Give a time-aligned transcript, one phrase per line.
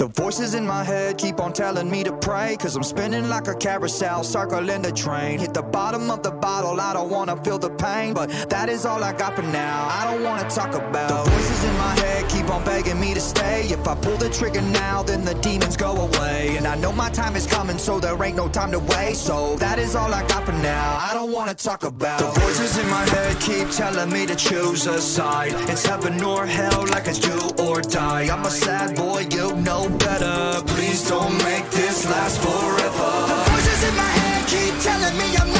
[0.00, 2.56] The voices in my head keep on telling me to pray.
[2.56, 5.38] Cause I'm spinning like a carousel, circling the train.
[5.40, 8.14] Hit the bottom of the bottle, I don't wanna feel the pain.
[8.14, 9.88] But that is all I got for now.
[9.90, 13.20] I don't wanna talk about the voices in my head keep on begging me to
[13.20, 13.64] stay.
[13.68, 16.56] If I pull the trigger now, then the demons go away.
[16.56, 19.26] And I know my time is coming, so there ain't no time to waste.
[19.26, 20.98] So that is all I got for now.
[20.98, 24.86] I don't wanna talk about the voices in my head keep telling me to choose
[24.86, 25.52] a side.
[25.68, 28.34] It's heaven or hell, like it's do or die.
[28.34, 30.62] I'm a sad boy, you know better.
[30.66, 33.12] Please don't make this last forever.
[33.30, 35.59] The voices in my head keep telling me I'm not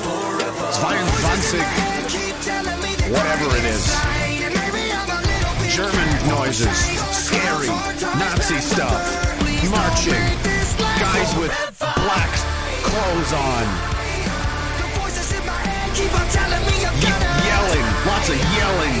[0.00, 0.66] forever.
[0.80, 1.58] 22,
[3.12, 3.84] whatever it is.
[5.72, 6.76] German noises,
[7.12, 7.68] scary,
[8.20, 9.00] Nazi stuff,
[9.70, 10.22] marching,
[11.00, 12.32] guys with black
[12.84, 13.64] clothes on,
[17.00, 18.96] ye- yelling, lots of yelling,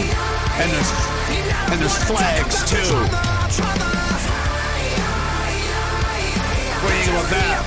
[0.60, 1.21] and there's
[1.72, 2.76] and there's flags too.
[6.82, 7.62] What do you think about that?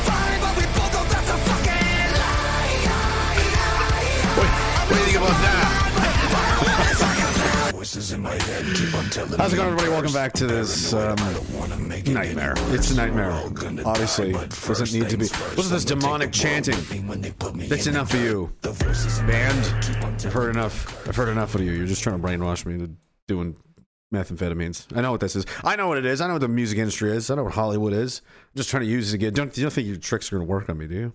[4.38, 4.48] What,
[4.90, 5.86] do you think about that?
[9.38, 9.90] How's it going, everybody?
[9.90, 11.16] Welcome back to this um,
[12.08, 12.56] nightmare.
[12.74, 13.32] It's a nightmare.
[13.86, 15.28] Obviously, doesn't need to be.
[15.28, 16.76] What's this demonic chanting?
[17.70, 19.66] That's enough for you, band.
[20.26, 21.08] I've heard enough.
[21.08, 21.72] I've heard enough of you.
[21.72, 22.96] You're just trying to brainwash me into
[23.28, 23.56] doing
[24.14, 24.96] methamphetamines.
[24.96, 25.46] I know what this is.
[25.64, 26.22] I know what it is.
[26.22, 27.30] I know what the music industry is.
[27.30, 28.22] I know what Hollywood is.
[28.26, 29.34] I'm just trying to use it again.
[29.34, 30.88] Don't you don't think your tricks are going to work on me?
[30.88, 31.14] Do you?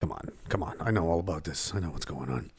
[0.00, 0.76] Come on, come on.
[0.80, 1.72] I know all about this.
[1.74, 2.50] I know what's going on.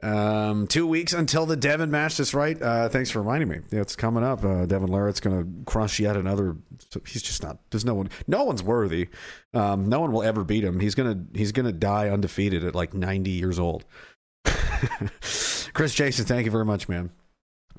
[0.00, 2.18] Um, two weeks until the Devon match.
[2.18, 2.60] That's right.
[2.60, 3.58] Uh, thanks for reminding me.
[3.72, 4.44] Yeah, it's coming up.
[4.44, 6.56] Uh, Devon Larratt's going to crush yet another.
[7.04, 7.58] He's just not.
[7.70, 8.10] There's no one.
[8.28, 9.08] No one's worthy.
[9.54, 10.78] Um, no one will ever beat him.
[10.78, 11.24] He's gonna.
[11.34, 13.84] He's gonna die undefeated at like 90 years old.
[15.72, 17.10] Chris Jason, thank you very much, man.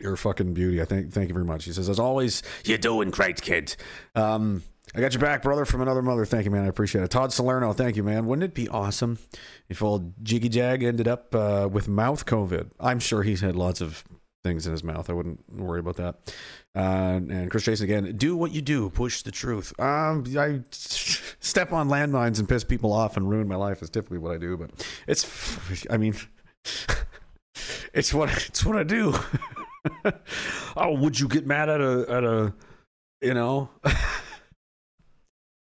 [0.01, 0.81] You're a fucking beauty.
[0.81, 1.11] I think.
[1.11, 1.65] Thank you very much.
[1.65, 3.75] He says, as always, you're doing great, kid.
[4.15, 4.63] Um,
[4.95, 6.25] I got your back, brother, from another mother.
[6.25, 6.65] Thank you, man.
[6.65, 7.11] I appreciate it.
[7.11, 8.25] Todd Salerno, thank you, man.
[8.25, 9.19] Wouldn't it be awesome
[9.67, 12.71] if old Jiggy Jag ended up uh, with mouth COVID?
[12.79, 14.03] I'm sure he's had lots of
[14.43, 15.09] things in his mouth.
[15.09, 16.33] I wouldn't worry about that.
[16.75, 19.77] Uh, and Chris Jason again, do what you do, push the truth.
[19.79, 24.17] Um, I step on landmines and piss people off and ruin my life is typically
[24.17, 24.57] what I do.
[24.57, 24.71] But
[25.07, 26.15] it's, I mean,
[27.93, 29.13] it's what it's what I do.
[30.77, 32.53] oh, would you get mad at a at a,
[33.21, 33.69] you know?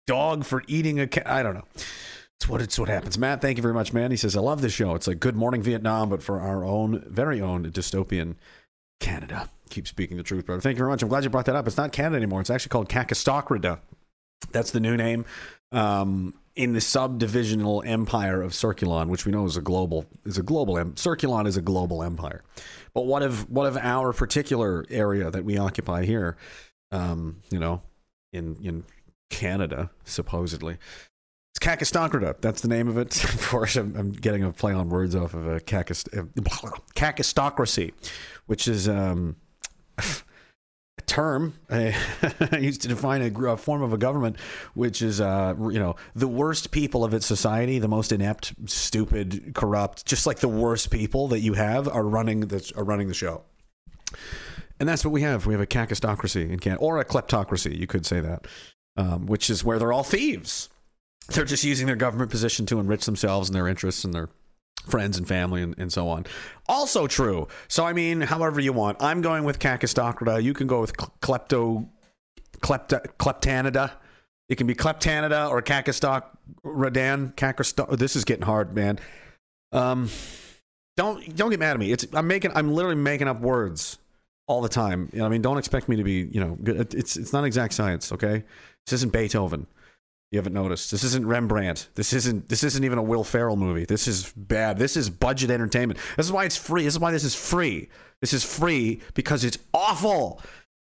[0.07, 1.25] dog for eating a cat.
[1.25, 1.65] I don't know.
[1.75, 3.17] It's what it's what happens.
[3.17, 4.11] Matt, thank you very much, man.
[4.11, 4.95] He says, I love this show.
[4.95, 8.35] It's like Good Morning Vietnam, but for our own, very own dystopian
[8.99, 9.49] Canada.
[9.69, 10.59] Keep speaking the truth, brother.
[10.59, 11.01] Thank you very much.
[11.01, 11.65] I'm glad you brought that up.
[11.65, 12.41] It's not Canada anymore.
[12.41, 13.79] It's actually called Kakistocrida.
[14.51, 15.23] That's the new name.
[15.71, 20.43] Um, in the subdivisional empire of Circulon, which we know is a global is a
[20.43, 22.43] global em- Circulon is a global empire.
[22.93, 26.37] But what of what of our particular area that we occupy here?
[26.91, 27.81] Um, you know,
[28.33, 28.83] in in
[29.29, 30.77] Canada, supposedly.
[31.53, 32.39] It's Kakistocrata.
[32.39, 33.23] That's the name of it.
[33.33, 36.23] Of course, I'm, I'm getting a play on words off of a Kakist, uh,
[36.95, 37.91] Kakistocracy,
[38.45, 39.35] which is um,
[41.11, 41.93] term I
[42.59, 44.37] used to define a, a form of a government
[44.73, 49.53] which is, uh, you know, the worst people of its society, the most inept, stupid,
[49.53, 53.13] corrupt, just like the worst people that you have are running the, are running the
[53.13, 53.43] show.
[54.79, 55.45] And that's what we have.
[55.45, 58.47] We have a kakistocracy in Canada, or a kleptocracy, you could say that
[58.97, 60.69] um, which is where they're all thieves.
[61.29, 64.29] They're just using their government position to enrich themselves and their interests and their
[64.87, 66.25] friends and family and, and so on.
[66.67, 67.47] Also true.
[67.67, 68.97] So, I mean, however you want.
[69.01, 70.41] I'm going with Kakistocrata.
[70.41, 71.87] You can go with Klepto,
[72.59, 73.91] Klepta, Kleptanida.
[74.49, 76.23] It can be Kleptanida or Kakistoc
[76.65, 77.33] Radan.
[77.35, 77.97] Kakistoc.
[77.97, 78.99] This is getting hard, man.
[79.71, 80.09] Um,
[80.97, 81.91] don't don't get mad at me.
[81.91, 83.97] It's I'm making I'm literally making up words
[84.47, 85.09] all the time.
[85.13, 86.57] You know, I mean, don't expect me to be, you know.
[86.65, 88.43] It's it's not exact science, okay?
[88.85, 89.67] This isn't Beethoven.
[90.31, 90.91] You haven't noticed.
[90.91, 91.89] This isn't Rembrandt.
[91.95, 93.83] This isn't this isn't even a Will Ferrell movie.
[93.83, 94.77] This is bad.
[94.77, 95.99] This is budget entertainment.
[96.15, 96.85] This is why it's free.
[96.85, 97.89] This is why this is free.
[98.21, 100.41] This is free because it's awful.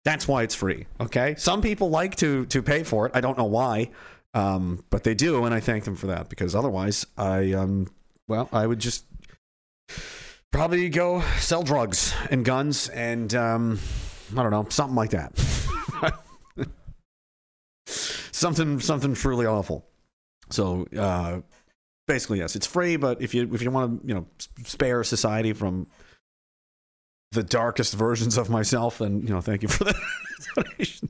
[0.06, 0.86] That's why it's free.
[1.02, 1.36] Okay.
[1.38, 3.12] Some people like to to pay for it.
[3.14, 3.92] I don't know why.
[4.34, 7.88] Um, but they do, and I thank them for that because otherwise, I um,
[8.30, 9.04] well, I would just
[10.52, 13.80] probably go sell drugs and guns and um,
[14.36, 15.34] I don't know, something like that.
[18.36, 19.86] something, something truly awful.
[20.50, 21.42] So uh,
[22.08, 22.98] basically, yes, it's free.
[22.98, 24.28] But if you if you want to, you know,
[24.64, 25.88] spare society from
[27.32, 29.96] the darkest versions of myself, and you know, thank you for the
[30.56, 31.10] donation.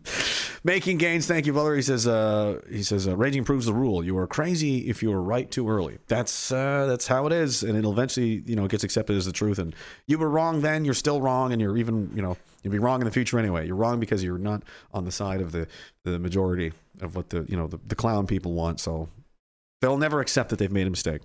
[0.64, 1.76] Making gains, thank you, brother.
[1.76, 4.04] He says, uh, he says, uh, raging proves the rule.
[4.04, 6.00] You are crazy if you are right too early.
[6.08, 9.32] That's uh, that's how it is, and it'll eventually, you know, gets accepted as the
[9.32, 9.60] truth.
[9.60, 9.76] And
[10.08, 13.00] you were wrong then, you're still wrong, and you're even, you know, you'll be wrong
[13.00, 13.68] in the future anyway.
[13.68, 15.68] You're wrong because you're not on the side of the
[16.04, 18.80] the majority of what the you know the, the clown people want.
[18.80, 19.08] So
[19.82, 21.22] they'll never accept that they've made a mistake.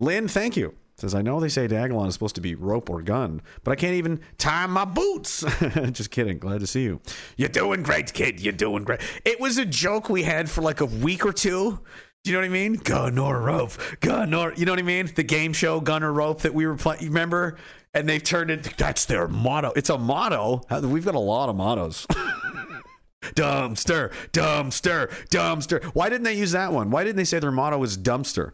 [0.00, 0.74] Lynn, thank you.
[0.96, 3.74] Says, I know they say Diagolon is supposed to be rope or gun, but I
[3.74, 5.44] can't even tie my boots.
[5.90, 6.38] Just kidding.
[6.38, 7.00] Glad to see you.
[7.36, 8.40] You're doing great, kid.
[8.40, 9.00] You're doing great.
[9.24, 11.80] It was a joke we had for like a week or two.
[12.22, 12.74] Do you know what I mean?
[12.74, 13.72] Gun or rope.
[14.00, 15.10] Gun or, you know what I mean?
[15.14, 17.04] The game show, gun or rope that we were playing.
[17.06, 17.56] Remember?
[17.94, 19.72] And they've turned it, that's their motto.
[19.76, 20.62] It's a motto.
[20.82, 22.06] We've got a lot of mottos.
[23.34, 25.84] dumpster, dumpster, dumpster.
[25.84, 26.90] Why didn't they use that one?
[26.90, 28.52] Why didn't they say their motto was dumpster?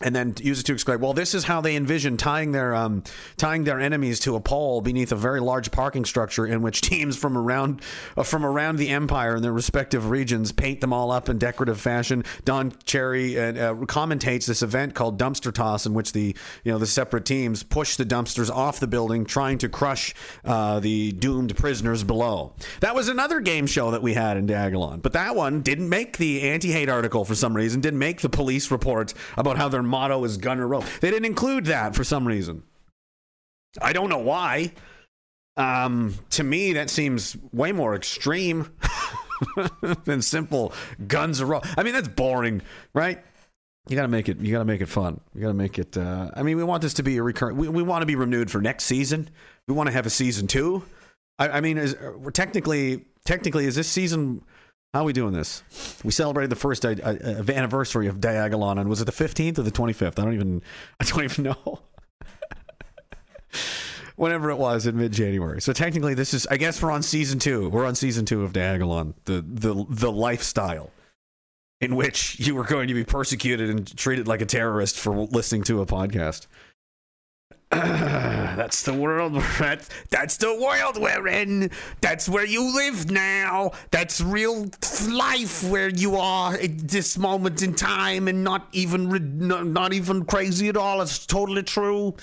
[0.00, 1.00] And then use it to explain.
[1.00, 3.04] Well, this is how they envision tying their um,
[3.36, 7.16] tying their enemies to a pole beneath a very large parking structure, in which teams
[7.16, 7.82] from around
[8.16, 11.80] uh, from around the empire in their respective regions paint them all up in decorative
[11.80, 12.24] fashion.
[12.44, 16.34] Don Cherry uh, uh, commentates this event called Dumpster Toss, in which the
[16.64, 20.14] you know the separate teams push the dumpsters off the building, trying to crush
[20.44, 22.54] uh, the doomed prisoners below.
[22.80, 26.16] That was another game show that we had in Diagolon, but that one didn't make
[26.16, 27.80] the anti-hate article for some reason.
[27.80, 30.84] Didn't make the police report about how their motto is gun or rope.
[31.00, 32.62] They didn't include that for some reason.
[33.80, 34.72] I don't know why.
[35.56, 38.72] Um, to me, that seems way more extreme
[40.04, 40.72] than simple
[41.06, 41.66] guns or rope.
[41.76, 42.62] I mean, that's boring,
[42.94, 43.22] right?
[43.88, 44.38] You got to make it.
[44.38, 45.20] You got to make it fun.
[45.34, 45.96] You got to make it.
[45.96, 47.58] Uh, I mean, we want this to be a recurrent.
[47.58, 49.28] We, we want to be renewed for next season.
[49.66, 50.84] We want to have a season two.
[51.38, 51.96] I, I mean, is,
[52.32, 54.44] technically technically is this season
[54.92, 55.62] how are we doing this?
[56.04, 59.62] We celebrated the first uh, uh, anniversary of Diagolon, and was it the 15th or
[59.62, 60.18] the 25th?
[60.18, 60.62] I don't even,
[61.00, 61.80] I don't even know.
[64.16, 65.62] Whenever it was in mid January.
[65.62, 67.70] So technically, this is, I guess, we're on season two.
[67.70, 70.90] We're on season two of Diagolon, the the the lifestyle
[71.80, 75.62] in which you were going to be persecuted and treated like a terrorist for listening
[75.64, 76.46] to a podcast.
[78.54, 81.70] that's the world that's, that's the world we're in.
[82.02, 83.70] That's where you live now.
[83.90, 84.66] That's real
[85.08, 89.38] life where you are at this moment in time and not even
[89.72, 91.00] not, even crazy at all.
[91.00, 92.14] It's totally true.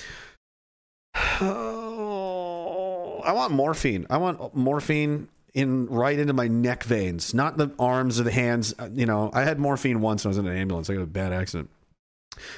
[1.42, 4.06] Oh, i want morphine.
[4.10, 8.74] I want morphine in right into my neck veins not the arms or the hands.
[8.78, 10.90] Uh, you know i had morphine once when i was in an ambulance.
[10.90, 11.69] I got a bad accident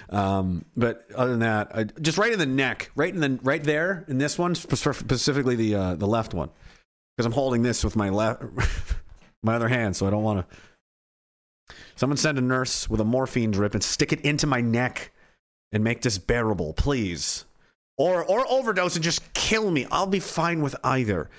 [0.09, 3.63] um, but other than that, I, just right in the neck, right in the right
[3.63, 6.49] there in this one, specifically the uh, the left one,
[7.15, 8.43] because I'm holding this with my left
[9.43, 11.75] my other hand, so I don't want to.
[11.95, 15.11] Someone send a nurse with a morphine drip and stick it into my neck
[15.71, 17.45] and make this bearable, please.
[17.97, 19.85] Or or overdose and just kill me.
[19.91, 21.29] I'll be fine with either.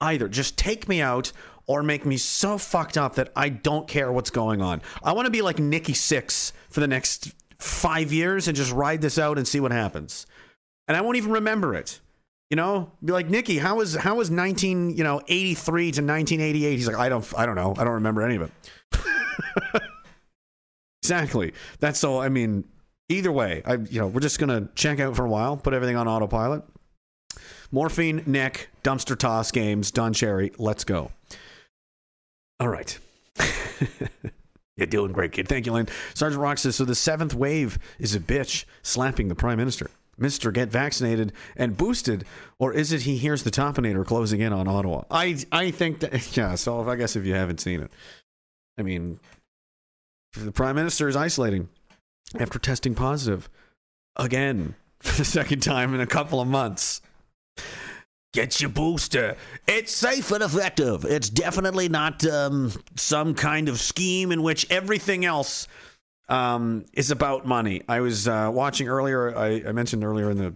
[0.00, 1.32] Either just take me out
[1.66, 4.82] or make me so fucked up that I don't care what's going on.
[5.04, 9.00] I want to be like Nikki Sixx for the next five years and just ride
[9.00, 10.26] this out and see what happens.
[10.88, 12.00] And I won't even remember it.
[12.50, 16.02] You know, be like Nikki, how was how was nineteen you know eighty three to
[16.02, 16.76] nineteen eighty eight?
[16.76, 19.82] He's like, I don't I don't know, I don't remember any of it.
[21.02, 21.52] exactly.
[21.78, 22.20] That's so.
[22.20, 22.64] I mean,
[23.08, 25.96] either way, I you know we're just gonna check out for a while, put everything
[25.96, 26.64] on autopilot.
[27.70, 30.50] Morphine, neck, dumpster toss games, Don Cherry.
[30.58, 31.12] Let's go.
[32.58, 32.98] All right.
[34.76, 35.48] You're doing great, kid.
[35.48, 35.88] Thank you, Lynn.
[36.14, 39.90] Sergeant Rock says, so the seventh wave is a bitch slapping the prime minister.
[40.16, 42.26] Mister, get vaccinated and boosted,
[42.58, 45.04] or is it he hears the topinator closing in on Ottawa?
[45.10, 46.54] I I think that yeah.
[46.56, 47.90] So I guess if you haven't seen it,
[48.78, 49.18] I mean,
[50.34, 51.70] the prime minister is isolating
[52.38, 53.48] after testing positive
[54.16, 57.00] again for the second time in a couple of months.
[58.32, 59.36] Get your booster.
[59.66, 61.04] It's safe and effective.
[61.04, 65.66] It's definitely not um, some kind of scheme in which everything else
[66.28, 67.82] um, is about money.
[67.88, 70.54] I was uh, watching earlier, I, I mentioned earlier in the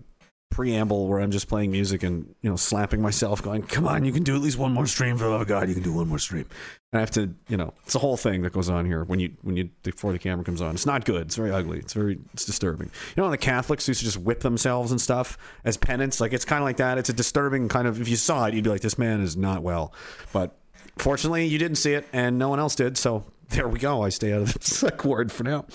[0.54, 4.12] preamble where I'm just playing music and you know slapping myself, going, "Come on, you
[4.12, 5.92] can do at least one more stream for the love of God, you can do
[5.92, 6.46] one more stream."
[6.92, 9.18] And I have to, you know, it's a whole thing that goes on here when
[9.18, 10.74] you when you before the camera comes on.
[10.74, 11.22] It's not good.
[11.22, 11.78] It's very ugly.
[11.80, 12.90] It's very it's disturbing.
[13.16, 16.20] You know, the Catholics used to just whip themselves and stuff as penance.
[16.20, 16.96] Like it's kind of like that.
[16.96, 18.00] It's a disturbing kind of.
[18.00, 19.92] If you saw it, you'd be like, "This man is not well."
[20.32, 20.56] But
[20.98, 22.96] fortunately, you didn't see it, and no one else did.
[22.96, 24.02] So there we go.
[24.02, 25.66] I stay out of the psych ward for now.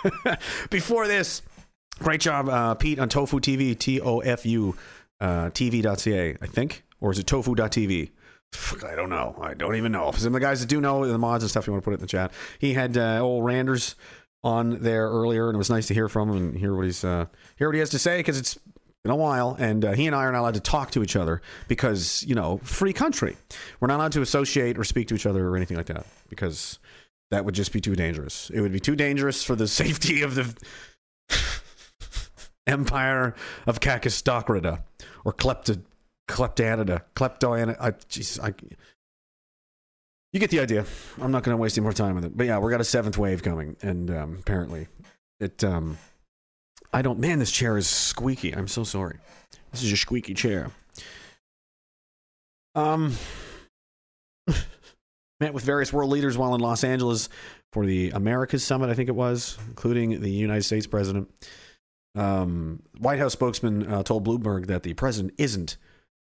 [0.70, 1.42] Before this,
[2.00, 4.76] great job, uh, Pete, on Tofu TV, T O F U
[5.20, 6.84] uh, TV.ca, I think.
[7.00, 8.10] Or is it tofu.tv?
[8.84, 9.36] I don't know.
[9.40, 10.10] I don't even know.
[10.12, 11.92] Some of the guys that do know the mods and stuff, you want to put
[11.92, 12.32] it in the chat.
[12.58, 13.94] He had uh, old Randers
[14.42, 17.04] on there earlier, and it was nice to hear from him and hear what he's
[17.04, 17.26] uh,
[17.56, 18.58] hear what he has to say because it's
[19.04, 21.16] been a while, and uh, he and I are not allowed to talk to each
[21.16, 23.36] other because you know, free country.
[23.78, 26.78] We're not allowed to associate or speak to each other or anything like that because
[27.30, 28.50] that would just be too dangerous.
[28.50, 30.54] It would be too dangerous for the safety of the
[32.70, 33.34] empire
[33.66, 34.82] of Kakistokrida
[35.24, 35.82] or Klepto
[36.28, 37.02] Kleptanida.
[37.14, 37.76] Kleptoanida.
[37.80, 38.54] I, I,
[40.32, 40.84] you get the idea.
[41.20, 42.36] I'm not going to waste any more time with it.
[42.36, 44.86] But yeah, we got a seventh wave coming, and um, apparently,
[45.40, 45.62] it.
[45.64, 45.98] Um,
[46.92, 47.18] I don't.
[47.18, 48.54] Man, this chair is squeaky.
[48.54, 49.18] I'm so sorry.
[49.72, 50.70] This is a squeaky chair.
[52.76, 53.14] Um,
[55.40, 57.28] met with various world leaders while in Los Angeles
[57.72, 58.90] for the Americas Summit.
[58.90, 61.28] I think it was, including the United States president.
[62.14, 65.76] Um, White House spokesman uh, told Bloomberg that the president isn't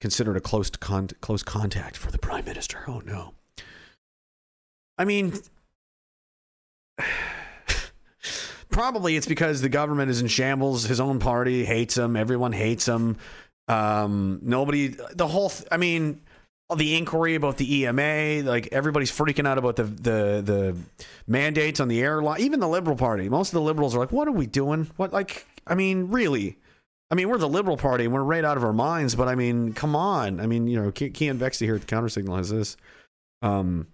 [0.00, 2.84] considered a close con- close contact for the prime minister.
[2.88, 3.34] Oh no.
[4.98, 5.34] I mean,
[8.70, 10.84] probably it's because the government is in shambles.
[10.84, 12.16] His own party hates him.
[12.16, 13.16] Everyone hates him.
[13.68, 14.88] Um, nobody.
[14.88, 15.50] The whole.
[15.50, 16.20] Th- I mean,
[16.74, 20.76] the inquiry about the EMA, like everybody's freaking out about the the the
[21.26, 22.40] mandates on the airline.
[22.40, 24.90] Even the Liberal Party, most of the liberals are like, "What are we doing?
[24.96, 25.46] What like?
[25.66, 26.58] I mean, really?
[27.10, 29.14] I mean, we're the Liberal Party and we're right out of our minds.
[29.14, 30.40] But I mean, come on.
[30.40, 32.76] I mean, you know, Keean Bexte here at the Counter Signal has this.
[33.42, 33.86] Um,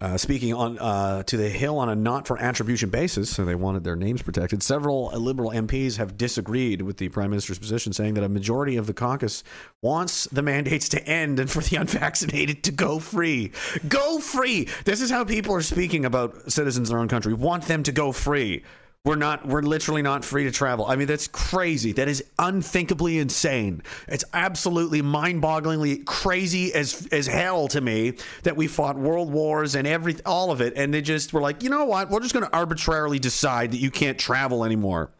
[0.00, 3.56] uh, speaking on uh, to the Hill on a not for attribution basis, so they
[3.56, 4.62] wanted their names protected.
[4.62, 8.86] Several Liberal MPs have disagreed with the Prime Minister's position, saying that a majority of
[8.86, 9.42] the caucus
[9.82, 13.50] wants the mandates to end and for the unvaccinated to go free.
[13.88, 14.68] Go free!
[14.84, 17.34] This is how people are speaking about citizens in their own country.
[17.34, 18.62] Want them to go free.
[19.08, 19.48] We're not.
[19.48, 20.84] We're literally not free to travel.
[20.84, 21.92] I mean, that's crazy.
[21.92, 23.82] That is unthinkably insane.
[24.06, 29.86] It's absolutely mind-bogglingly crazy as as hell to me that we fought world wars and
[29.86, 32.10] every all of it, and they just were like, you know what?
[32.10, 35.10] We're just going to arbitrarily decide that you can't travel anymore.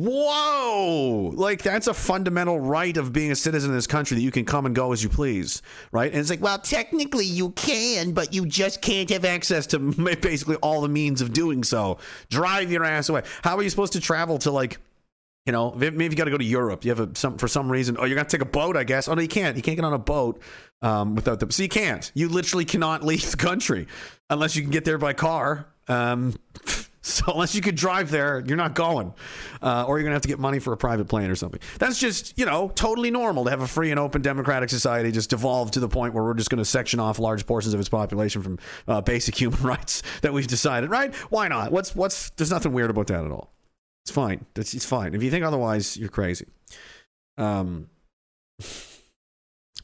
[0.00, 1.30] Whoa!
[1.34, 4.46] Like that's a fundamental right of being a citizen of this country that you can
[4.46, 5.60] come and go as you please,
[5.92, 6.10] right?
[6.10, 9.78] And it's like, well, technically you can, but you just can't have access to
[10.22, 11.98] basically all the means of doing so.
[12.30, 13.24] Drive your ass away.
[13.42, 14.78] How are you supposed to travel to like?
[15.44, 16.84] You know, maybe you got to go to Europe.
[16.84, 17.96] You have a, some for some reason.
[17.98, 19.06] Oh, you're gonna take a boat, I guess.
[19.06, 19.54] Oh no, you can't.
[19.54, 20.40] You can't get on a boat
[20.80, 21.52] um, without the.
[21.52, 22.10] So you can't.
[22.14, 23.86] You literally cannot leave the country
[24.30, 25.66] unless you can get there by car.
[25.88, 26.38] Um,
[27.10, 29.14] So unless you could drive there, you're not going,
[29.62, 31.60] uh, or you're gonna have to get money for a private plane or something.
[31.78, 35.30] That's just you know totally normal to have a free and open democratic society just
[35.30, 38.42] devolve to the point where we're just gonna section off large portions of its population
[38.42, 40.90] from uh, basic human rights that we've decided.
[40.90, 41.14] Right?
[41.30, 41.72] Why not?
[41.72, 43.50] What's what's there's nothing weird about that at all.
[44.04, 44.44] It's fine.
[44.54, 45.14] It's, it's fine.
[45.14, 46.46] If you think otherwise, you're crazy.
[47.38, 47.88] Um.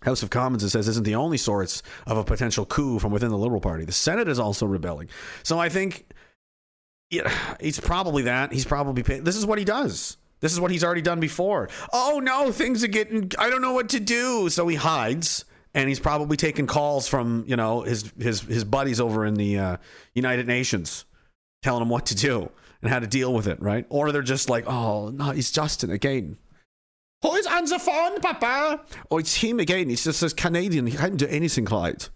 [0.02, 3.30] House of Commons, it says, isn't the only source of a potential coup from within
[3.30, 3.84] the Liberal Party.
[3.84, 5.08] The Senate is also rebelling.
[5.42, 6.05] So I think
[7.10, 8.52] yeah, he's probably that.
[8.52, 10.16] He's probably this is what he does.
[10.40, 11.68] This is what he's already done before.
[11.92, 13.30] Oh no, things are getting.
[13.38, 14.48] I don't know what to do.
[14.50, 15.44] So he hides,
[15.74, 19.58] and he's probably taking calls from you know his his his buddies over in the
[19.58, 19.76] uh,
[20.14, 21.04] United Nations,
[21.62, 22.50] telling him what to do
[22.82, 23.86] and how to deal with it, right?
[23.88, 26.36] Or they're just like, oh no, it's Justin again.
[27.22, 28.82] Who is on the phone, Papa?
[29.10, 29.88] Oh, it's him again.
[29.88, 30.86] He's just a Canadian.
[30.86, 32.08] He can't do anything right.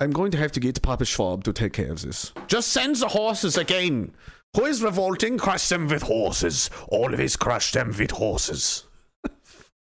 [0.00, 2.32] I'm going to have to get Papa Schwab to take care of this.
[2.46, 4.12] Just send the horses again.
[4.56, 5.38] Who is revolting?
[5.38, 6.70] Crush them with horses.
[6.88, 8.84] Always crush them with horses.
[9.22, 9.32] what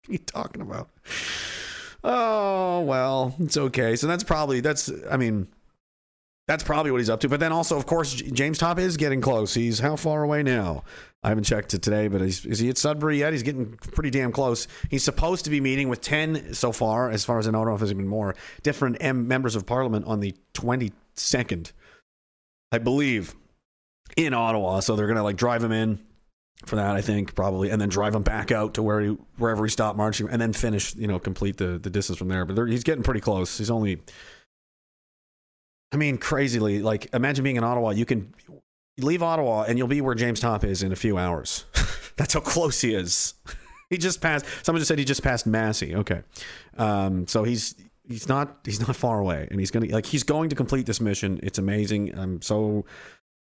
[0.07, 0.89] are you talking about?
[2.03, 3.95] Oh, well, it's okay.
[3.95, 5.48] So that's probably, that's, I mean,
[6.48, 7.29] that's probably what he's up to.
[7.29, 9.53] But then also, of course, James Topp is getting close.
[9.53, 10.84] He's how far away now?
[11.25, 13.34] I haven't checked it today, but is, he at Sudbury yet?
[13.34, 14.67] He's getting pretty damn close.
[14.91, 17.62] He's supposed to be meeting with 10 so far, as far as I know.
[17.62, 21.72] I don't know if there's been more different M- members of parliament on the 22nd,
[22.72, 23.34] I believe,
[24.15, 24.82] in Ottawa.
[24.82, 26.00] So they're going to like drive him in
[26.67, 29.65] for that, I think, probably, and then drive him back out to where he, wherever
[29.65, 32.46] he stopped marching, and then finish, you know, complete the, the distance from there.
[32.46, 33.58] But he's getting pretty close.
[33.58, 34.00] He's only
[35.91, 37.91] I mean, crazily, like imagine being in Ottawa.
[37.91, 38.32] You can
[38.97, 41.65] leave Ottawa and you'll be where James Topp is in a few hours.
[42.17, 43.33] That's how close he is.
[43.89, 44.45] he just passed.
[44.63, 45.95] Someone just said he just passed Massey.
[45.95, 46.21] Okay,
[46.77, 47.75] um, so he's
[48.07, 51.01] he's not he's not far away, and he's gonna like he's going to complete this
[51.01, 51.39] mission.
[51.43, 52.17] It's amazing.
[52.17, 52.85] I'm so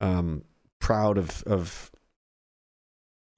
[0.00, 0.44] um,
[0.80, 1.90] proud of of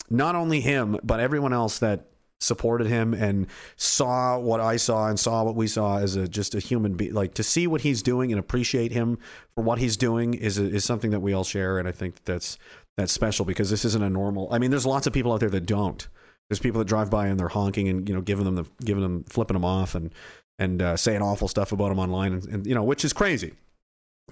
[0.08, 2.06] not only him but everyone else that
[2.40, 6.54] supported him and saw what I saw and saw what we saw as a just
[6.54, 7.14] a human being.
[7.14, 9.18] Like to see what he's doing and appreciate him
[9.54, 12.58] for what he's doing is is something that we all share, and I think that's
[12.96, 14.48] that's special because this isn't a normal.
[14.50, 16.06] I mean, there's lots of people out there that don't.
[16.48, 19.02] There's people that drive by and they're honking and you know giving them the giving
[19.02, 20.14] them flipping them off and
[20.58, 23.54] and uh, saying awful stuff about him online and, and you know which is crazy.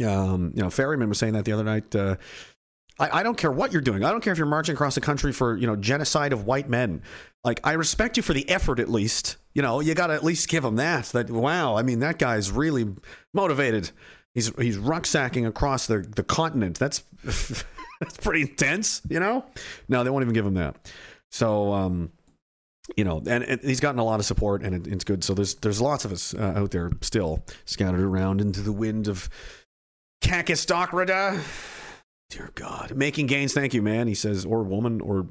[0.05, 1.95] Um, you know, Ferryman was saying that the other night.
[1.95, 2.17] Uh,
[2.99, 4.05] I, I, don't care what you're doing.
[4.05, 6.69] I don't care if you're marching across the country for you know genocide of white
[6.69, 7.03] men.
[7.43, 9.37] Like I respect you for the effort at least.
[9.55, 11.07] You know, you got to at least give him that.
[11.07, 12.87] That wow, I mean that guy's really
[13.33, 13.91] motivated.
[14.33, 16.79] He's he's rucksacking across the the continent.
[16.79, 19.03] That's that's pretty intense.
[19.09, 19.45] You know,
[19.89, 20.77] no, they won't even give him that.
[21.31, 22.13] So um,
[22.97, 25.25] you know, and, and, he's gotten a lot of support, and it, it's good.
[25.25, 29.09] So there's there's lots of us uh, out there still scattered around into the wind
[29.09, 29.29] of
[30.23, 31.41] Kakistocrata.
[32.31, 33.53] Dear God, making gains.
[33.53, 34.09] Thank you, man.
[34.09, 35.29] He says, or woman, or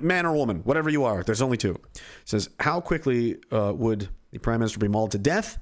[0.00, 1.22] man or woman, whatever you are.
[1.22, 1.76] There's only two.
[1.94, 5.58] He says, how quickly uh, would the prime minister be mauled to death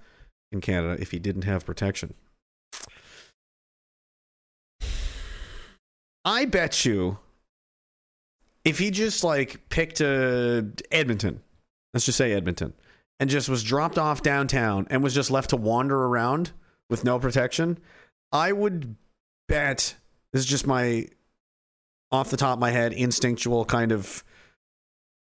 [0.53, 2.15] in Canada if he didn't have protection?
[6.25, 7.19] I bet you,
[8.65, 11.41] if he just like picked a uh, Edmonton,
[11.95, 12.75] let's just say Edmonton,
[13.21, 16.51] and just was dropped off downtown and was just left to wander around
[16.91, 17.79] with no protection,
[18.33, 18.97] I would
[19.49, 19.95] bet
[20.33, 21.07] this is just my
[22.13, 24.23] off the top of my head instinctual kind of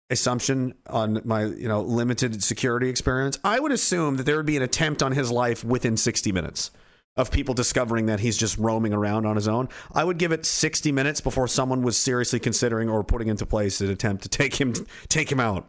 [0.10, 3.40] assumption on my you know limited security experience.
[3.44, 6.72] I would assume that there would be an attempt on his life within 60 minutes
[7.18, 9.68] of people discovering that he's just roaming around on his own.
[9.92, 13.82] I would give it 60 minutes before someone was seriously considering or putting into place
[13.82, 14.74] an attempt to take him
[15.10, 15.68] take him out.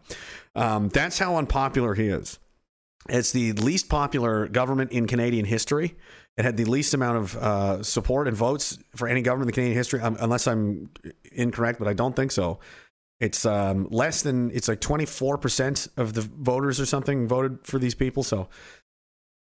[0.55, 2.39] Um, that's how unpopular he is.
[3.09, 5.97] It's the least popular government in Canadian history.
[6.39, 9.77] It had the least amount of uh, support and votes for any government in Canadian
[9.77, 10.89] history, um, unless I'm
[11.33, 12.61] incorrect, but I don't think so.
[13.19, 17.97] It's um, less than it's like 24% of the voters or something voted for these
[17.97, 18.23] people.
[18.23, 18.49] So,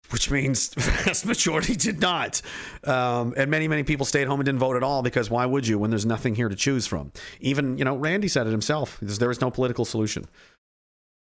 [0.10, 2.42] which means vast majority did not.
[2.84, 5.68] Um, and many, many people stayed home and didn't vote at all because why would
[5.68, 7.12] you when there's nothing here to choose from?
[7.40, 8.98] Even, you know, Randy said it himself.
[9.02, 10.26] There is no political solution.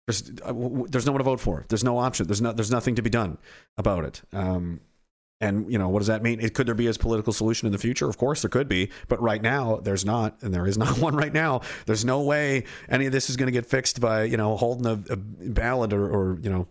[0.07, 0.55] There's, uh,
[0.89, 1.67] there's no one to vote for.
[1.69, 2.27] There's no option.
[2.27, 3.37] There's no, there's nothing to be done
[3.77, 4.23] about it.
[4.33, 4.81] Um,
[5.41, 6.41] and you know what does that mean?
[6.41, 8.09] It, could there be a political solution in the future?
[8.09, 11.17] Of course there could be, but right now there's not, and there is not one
[11.17, 11.63] right now.
[11.87, 14.87] There's no way any of this is going to get fixed by you know holding
[14.87, 16.69] a, a ballot or, or you know.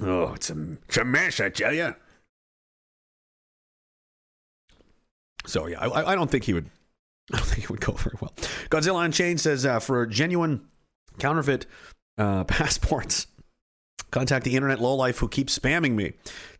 [0.00, 0.56] Oh, it's a,
[0.88, 1.94] it's a mess, I tell you.
[5.46, 6.70] So yeah, I, I don't think he would.
[7.32, 8.32] I don't think he would go very well.
[8.70, 10.66] Godzilla Unchained says uh, for genuine
[11.18, 11.66] counterfeit
[12.18, 13.26] uh, passports,
[14.10, 16.14] contact the internet lowlife who keeps spamming me.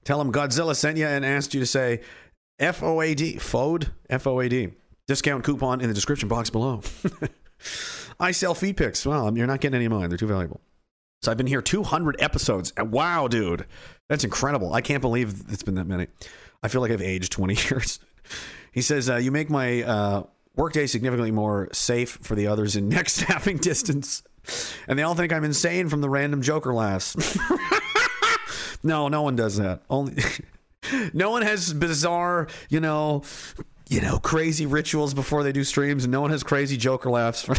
[0.04, 2.00] Tell him Godzilla sent you and asked you to say
[2.60, 4.70] FOAD, F O A D.
[5.08, 6.80] Discount coupon in the description box below.
[8.20, 9.04] I sell feed picks.
[9.04, 10.08] Well, you're not getting any of mine.
[10.08, 10.60] They're too valuable.
[11.22, 12.72] So I've been here 200 episodes.
[12.76, 13.66] Wow, dude.
[14.08, 14.72] That's incredible.
[14.72, 16.08] I can't believe it's been that many.
[16.62, 17.98] I feel like I've aged 20 years.
[18.72, 20.22] He says, uh, You make my uh,
[20.56, 24.22] workday significantly more safe for the others in next snapping distance.
[24.88, 27.16] And they all think I'm insane from the random Joker laughs.
[28.82, 29.82] No, no one does that.
[29.88, 30.22] Only
[31.12, 33.22] no one has bizarre, you know,
[33.88, 37.42] you know, crazy rituals before they do streams, and no one has crazy Joker laughs.
[37.42, 37.54] For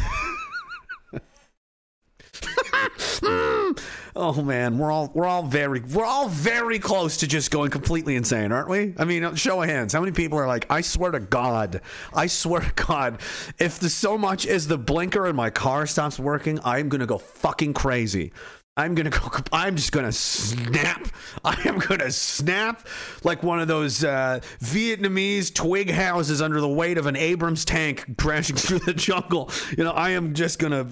[4.16, 8.16] oh man, we're all we're all very we're all very close to just going completely
[8.16, 8.94] insane, aren't we?
[8.98, 11.82] I mean, show of hands, how many people are like, I swear to God,
[12.14, 13.22] I swear to God,
[13.60, 17.18] if the so much as the blinker in my car stops working, I'm gonna go
[17.18, 18.34] fucking crazy.
[18.76, 19.20] I'm gonna go.
[19.52, 21.08] I'm just gonna snap.
[21.46, 22.88] I am gonna snap
[23.24, 28.18] like one of those uh, Vietnamese twig houses under the weight of an Abrams tank
[28.18, 29.52] crashing through the jungle.
[29.78, 30.88] You know, I am just gonna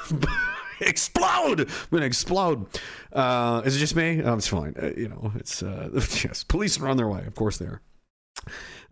[0.80, 1.60] explode.
[1.60, 2.66] I'm gonna explode.
[3.12, 4.22] Uh, is it just me?
[4.22, 4.74] Oh, it's fine.
[4.80, 6.44] Uh, you know, it's uh, yes.
[6.44, 7.24] Police are on their way.
[7.26, 7.80] Of course they are.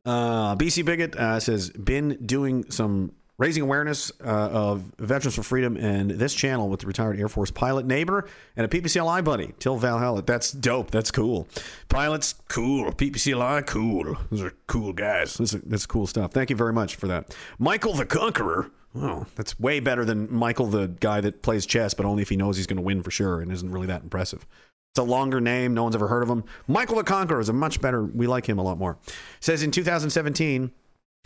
[0.07, 5.77] Uh, BC Bigot uh, says been doing some raising awareness uh, of Veterans for Freedom
[5.77, 9.77] and this channel with the retired Air Force pilot neighbor and a PPCLI buddy, Till
[9.77, 10.23] Valhalla.
[10.23, 10.91] That's dope.
[10.91, 11.49] That's cool.
[11.89, 12.93] Pilots, cool.
[12.93, 14.17] PPCLI, cool.
[14.31, 15.35] Those are cool guys.
[15.35, 16.33] That's, that's cool stuff.
[16.33, 17.37] Thank you very much for that.
[17.59, 18.71] Michael the Conqueror.
[18.97, 22.37] Oh, that's way better than Michael, the guy that plays chess, but only if he
[22.37, 24.47] knows he's going to win for sure and isn't really that impressive.
[24.93, 25.75] It's a longer name.
[25.75, 26.45] No one's ever heard of him.
[26.69, 28.05] Michael the Conqueror is a much better.
[28.05, 28.97] We like him a lot more.
[29.41, 30.71] Says in 2017,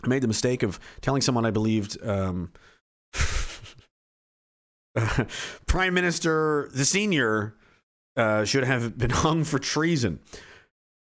[0.03, 2.51] I made the mistake of telling someone I believed um,
[5.67, 7.55] Prime Minister, the senior,
[8.15, 10.19] uh, should have been hung for treason.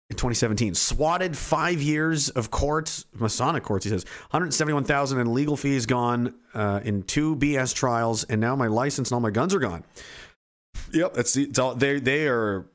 [0.09, 0.73] in 2017.
[0.75, 4.05] Swatted five years of courts, Masonic courts, he says.
[4.31, 9.15] 171,000 in legal fees gone uh, in two BS trials, and now my license and
[9.15, 9.83] all my guns are gone.
[10.93, 12.65] Yep, that's it's all, they they are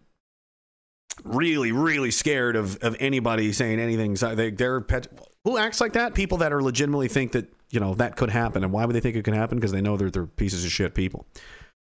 [1.25, 4.17] really really scared of of anybody saying anything.
[4.17, 5.07] So they they're pet,
[5.45, 6.15] who acts like that?
[6.15, 9.01] People that are legitimately think that you know that could happen, and why would they
[9.01, 9.59] think it could happen?
[9.59, 11.27] Because they know they're they're pieces of shit people.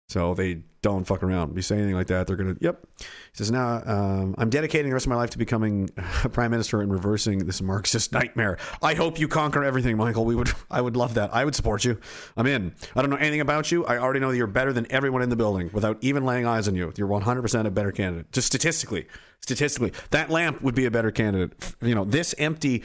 [0.09, 1.51] So they don't fuck around.
[1.51, 2.57] If you say anything like that, they're gonna.
[2.61, 2.87] Yep.
[2.99, 5.89] He says now um, I'm dedicating the rest of my life to becoming
[6.25, 8.59] a prime minister and reversing this Marxist nightmare.
[8.83, 10.27] I hope you conquer everything, Michael.
[10.27, 10.51] We would.
[10.71, 11.35] I would love that.
[11.35, 11.99] I would support you.
[12.37, 12.75] I'm in.
[12.95, 13.87] I don't know anything about you.
[13.87, 16.69] I already know that you're better than everyone in the building without even laying eyes
[16.69, 16.93] on you.
[16.97, 18.31] You're 100 percent a better candidate.
[18.31, 19.07] Just statistically,
[19.41, 21.55] statistically, that lamp would be a better candidate.
[21.81, 22.83] You know, this empty.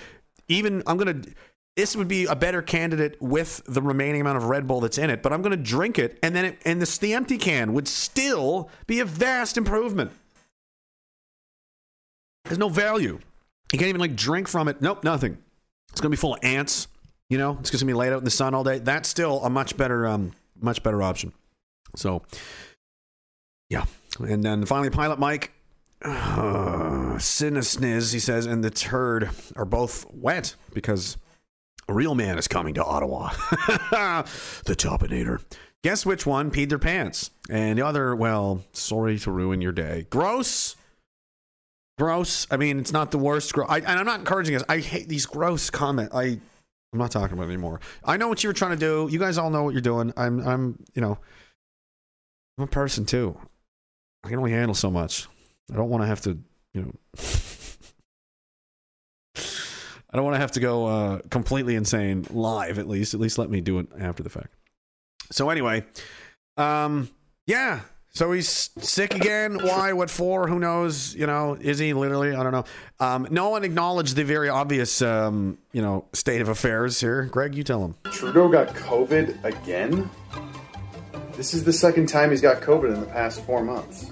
[0.50, 1.22] Even I'm gonna
[1.80, 5.10] this would be a better candidate with the remaining amount of Red Bull that's in
[5.10, 7.72] it, but I'm going to drink it, and then it, and this, the empty can
[7.72, 10.12] would still be a vast improvement.
[12.44, 13.20] There's no value.
[13.72, 14.82] You can't even like drink from it.
[14.82, 15.38] Nope, nothing.
[15.92, 16.90] It's going to be full of ants.
[17.30, 18.80] You know, it's going to be laid out in the sun all day.
[18.80, 21.32] That's still a much better, um, much better option.
[21.96, 22.24] So,
[23.70, 23.86] yeah.
[24.20, 25.54] And then finally, Pilot Mike,
[26.04, 26.10] uh,
[27.18, 31.18] Sinisniz, he says, and the turd are both wet because
[31.88, 33.30] a real man is coming to Ottawa.
[34.66, 35.42] the Topinator.
[35.84, 37.32] Guess which one peed their pants?
[37.50, 40.06] And the other, well, sorry to ruin your day.
[40.10, 40.76] Gross.
[41.98, 42.48] Gross.
[42.52, 43.54] I mean, it's not the worst.
[43.54, 44.64] Gro- I, and I'm not encouraging this.
[44.70, 46.14] I hate these gross comments.
[46.14, 46.40] I,
[46.92, 47.80] I'm not talking about it anymore.
[48.04, 49.08] I know what you were trying to do.
[49.12, 50.14] You guys all know what you're doing.
[50.18, 51.18] I'm, I'm, you know,
[52.58, 53.38] I'm a person too.
[54.24, 55.28] I can only handle so much.
[55.72, 56.38] I don't want to have to,
[56.74, 56.94] you know.
[60.12, 62.80] I don't want to have to go uh, completely insane live.
[62.80, 64.56] At least, at least let me do it after the fact.
[65.32, 65.86] So anyway,
[66.58, 67.10] um,
[67.46, 67.82] yeah.
[68.12, 69.60] So he's sick again.
[69.64, 69.94] Why?
[69.94, 70.48] What for?
[70.48, 71.14] Who knows?
[71.14, 72.34] You know, is he literally?
[72.34, 72.66] I don't know.
[73.00, 77.26] Um, no one acknowledged the very obvious, um, you know, state of affairs here.
[77.26, 77.96] Greg, you tell him.
[78.12, 80.10] Trudeau got COVID again.
[81.34, 84.12] This is the second time he's got COVID in the past four months.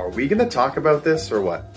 [0.00, 1.76] Are we going to talk about this or what?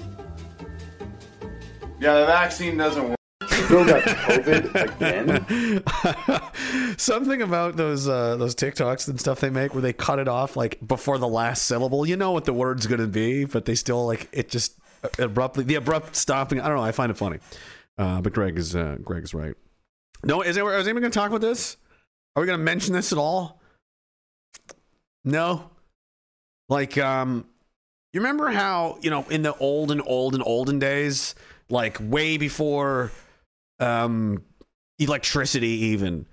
[2.00, 3.18] Yeah, the vaccine doesn't work.
[3.48, 5.84] Trudeau got COVID
[6.56, 6.98] again.
[6.98, 10.56] Something about those uh, those TikToks and stuff they make where they cut it off
[10.56, 12.06] like before the last syllable.
[12.06, 14.78] You know what the word's going to be, but they still like it just
[15.20, 16.62] abruptly the abrupt stopping.
[16.62, 16.84] I don't know.
[16.84, 17.40] I find it funny.
[17.98, 19.56] Uh, but Greg is uh, Greg is right.
[20.24, 21.76] No, is, there, is anyone going to talk about this?
[22.36, 23.62] Are we going to mention this at all?
[25.26, 25.70] No.
[26.70, 27.46] Like, um,
[28.14, 31.36] you remember how you know in the old and old and olden days,
[31.70, 33.12] like way before
[33.80, 34.44] um,
[35.00, 36.28] electricity, even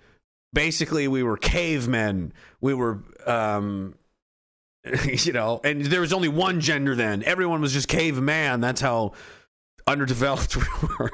[0.52, 2.32] basically, we were cavemen.
[2.60, 3.94] We were, um,
[5.08, 7.22] you know, and there was only one gender then.
[7.24, 8.60] Everyone was just caveman.
[8.60, 9.12] That's how
[9.86, 11.12] underdeveloped we were.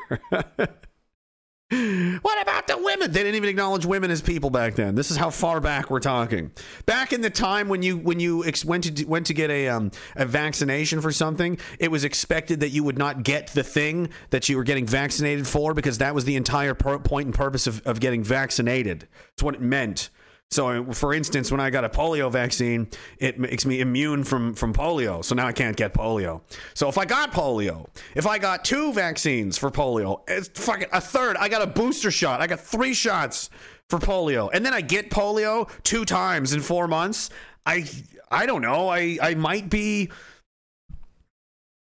[2.20, 2.35] What
[2.82, 3.12] women?
[3.12, 4.94] They didn't even acknowledge women as people back then.
[4.94, 6.50] This is how far back we're talking.
[6.86, 9.68] Back in the time when you when you ex- went to went to get a
[9.68, 14.10] um, a vaccination for something, it was expected that you would not get the thing
[14.30, 17.66] that you were getting vaccinated for because that was the entire per- point and purpose
[17.66, 19.08] of, of getting vaccinated.
[19.32, 20.10] It's what it meant.
[20.52, 24.72] So, for instance, when I got a polio vaccine, it makes me immune from, from
[24.72, 25.24] polio.
[25.24, 26.40] So now I can't get polio.
[26.72, 31.00] So if I got polio, if I got two vaccines for polio, it's fucking a
[31.00, 31.36] third.
[31.36, 32.40] I got a booster shot.
[32.40, 33.50] I got three shots
[33.90, 37.30] for polio, and then I get polio two times in four months.
[37.64, 37.84] I
[38.30, 38.88] I don't know.
[38.88, 40.10] I I might be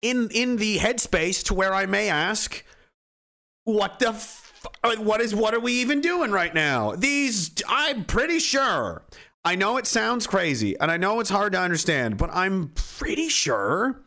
[0.02, 2.64] in in the headspace to where I may ask,
[3.64, 4.41] what the.
[4.98, 6.92] What is what are we even doing right now?
[6.92, 9.02] These I'm pretty sure.
[9.44, 13.28] I know it sounds crazy and I know it's hard to understand, but I'm pretty
[13.28, 14.02] sure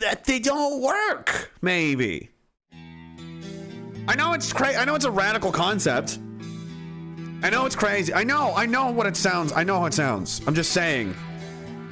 [0.00, 1.52] that they don't work.
[1.60, 2.30] Maybe.
[4.08, 4.76] I know it's crazy.
[4.76, 6.18] I know it's a radical concept.
[7.42, 8.14] I know it's crazy.
[8.14, 8.54] I know.
[8.54, 9.52] I know what it sounds.
[9.52, 10.40] I know how it sounds.
[10.46, 11.14] I'm just saying.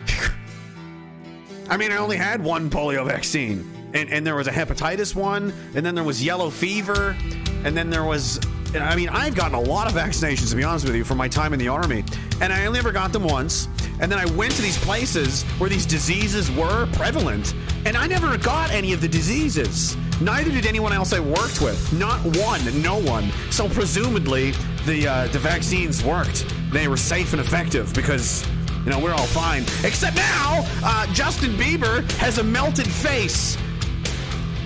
[1.69, 5.53] I mean, I only had one polio vaccine and, and there was a hepatitis one,
[5.74, 7.16] and then there was yellow fever,
[7.64, 8.40] and then there was.
[8.72, 11.26] I mean, I've gotten a lot of vaccinations to be honest with you from my
[11.26, 12.05] time in the army,
[12.40, 13.66] and I only ever got them once.
[14.00, 17.53] And then I went to these places where these diseases were prevalent,
[17.85, 19.96] and I never got any of the diseases.
[20.20, 21.92] Neither did anyone else I worked with.
[21.92, 23.31] Not one, no one.
[23.50, 24.53] So presumably,
[24.87, 26.46] the uh, the vaccines worked.
[26.72, 28.46] They were safe and effective because
[28.85, 29.62] you know we're all fine.
[29.83, 33.57] Except now, uh, Justin Bieber has a melted face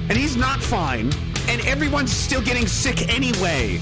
[0.08, 1.12] and he's not fine,
[1.48, 3.80] and everyone's still getting sick anyway.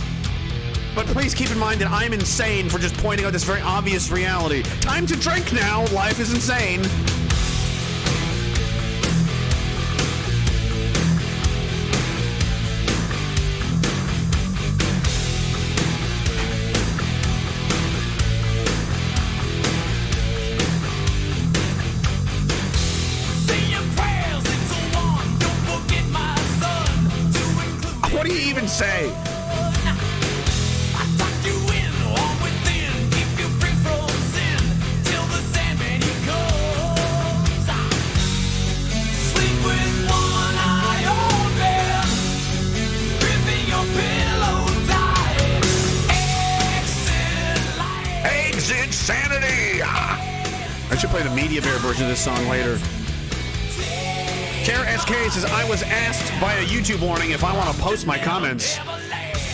[0.94, 4.10] But please keep in mind that I'm insane for just pointing out this very obvious
[4.10, 4.62] reality.
[4.80, 5.86] Time to drink now.
[5.92, 6.82] Life is insane.
[52.22, 52.78] Song later.
[54.62, 58.06] Care SK says, I was asked by a YouTube warning if I want to post
[58.06, 58.78] my comments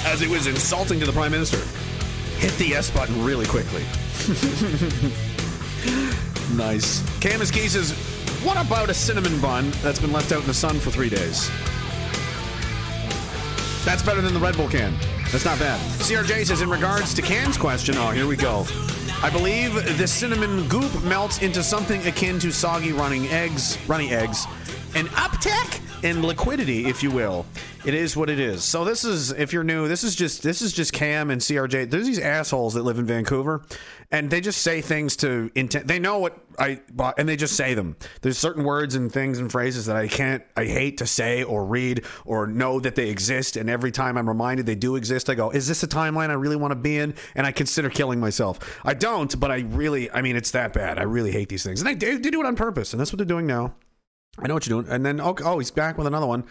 [0.04, 1.56] as it was insulting to the Prime Minister.
[2.36, 3.80] Hit the S button really quickly.
[6.54, 7.02] nice.
[7.20, 7.92] Camus Key says,
[8.44, 11.48] What about a cinnamon bun that's been left out in the sun for three days?
[13.86, 14.94] That's better than the Red Bull can.
[15.32, 15.80] That's not bad.
[16.02, 18.66] CRJ says, In regards to Can's question, oh, here we go.
[19.20, 24.46] I believe the cinnamon goop melts into something akin to soggy running eggs, runny eggs,
[24.94, 27.44] an uptick in liquidity, if you will.
[27.84, 28.62] It is what it is.
[28.62, 31.90] So this is, if you're new, this is just this is just Cam and CRJ.
[31.90, 33.62] There's these assholes that live in Vancouver,
[34.10, 35.86] and they just say things to intent.
[35.86, 36.80] They know what I
[37.18, 37.96] and they just say them.
[38.22, 41.64] There's certain words and things and phrases that I can't, I hate to say or
[41.64, 43.56] read or know that they exist.
[43.56, 46.34] And every time I'm reminded they do exist, I go, "Is this a timeline I
[46.34, 48.80] really want to be in?" And I consider killing myself.
[48.84, 50.98] I don't, but I really, I mean, it's that bad.
[50.98, 53.18] I really hate these things, and they, they do it on purpose, and that's what
[53.18, 53.74] they're doing now.
[54.40, 54.92] I know what you're doing.
[54.92, 56.44] And then, oh, oh he's back with another one.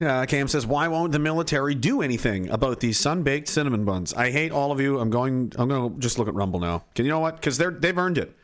[0.00, 4.12] Uh, Cam says, "Why won't the military do anything about these sun-baked cinnamon buns?
[4.12, 4.98] I hate all of you.
[4.98, 5.52] I'm going.
[5.56, 6.84] I'm going to just look at Rumble now.
[6.94, 7.36] Can you know what?
[7.36, 8.36] Because they're they've earned it.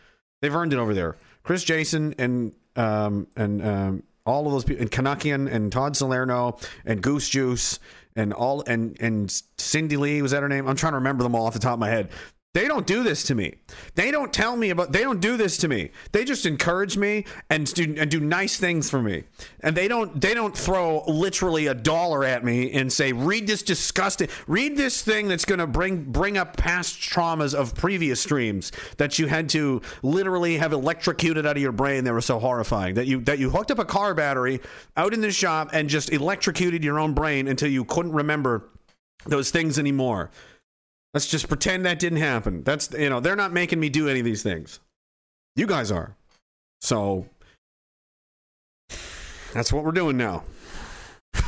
[0.42, 1.16] They've earned it over there.
[1.42, 6.58] Chris Jason and um and um all of those people and Canuckian and Todd Salerno
[6.84, 7.80] and Goose Juice
[8.14, 10.68] and all and and Cindy Lee was that her name?
[10.68, 12.10] I'm trying to remember them all off the top of my head.
[12.52, 13.54] They don't do this to me.
[13.94, 14.90] They don't tell me about.
[14.90, 15.92] They don't do this to me.
[16.10, 19.22] They just encourage me and do and do nice things for me.
[19.60, 20.20] And they don't.
[20.20, 24.28] They don't throw literally a dollar at me and say, "Read this disgusting.
[24.48, 29.20] Read this thing that's going to bring bring up past traumas of previous streams that
[29.20, 32.02] you had to literally have electrocuted out of your brain.
[32.02, 34.60] They were so horrifying that you that you hooked up a car battery
[34.96, 38.70] out in the shop and just electrocuted your own brain until you couldn't remember
[39.24, 40.32] those things anymore."
[41.12, 42.62] Let's just pretend that didn't happen.
[42.62, 44.80] That's you know, they're not making me do any of these things.
[45.56, 46.16] You guys are.
[46.80, 47.26] So
[49.52, 50.44] that's what we're doing now.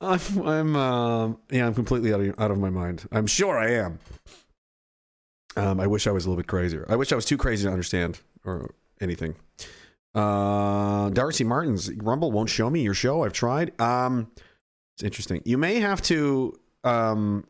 [0.00, 3.06] I'm, I'm uh, yeah, I'm completely out of, out of my mind.
[3.12, 3.98] I'm sure I am.
[5.56, 6.84] Um, I wish I was a little bit crazier.
[6.88, 9.36] I wish I was too crazy to understand or anything.
[10.14, 13.24] Uh, Darcy Martins, Rumble won't show me your show.
[13.24, 13.78] I've tried.
[13.80, 14.30] Um,
[14.94, 15.42] it's interesting.
[15.44, 16.58] You may have to.
[16.84, 17.46] Um,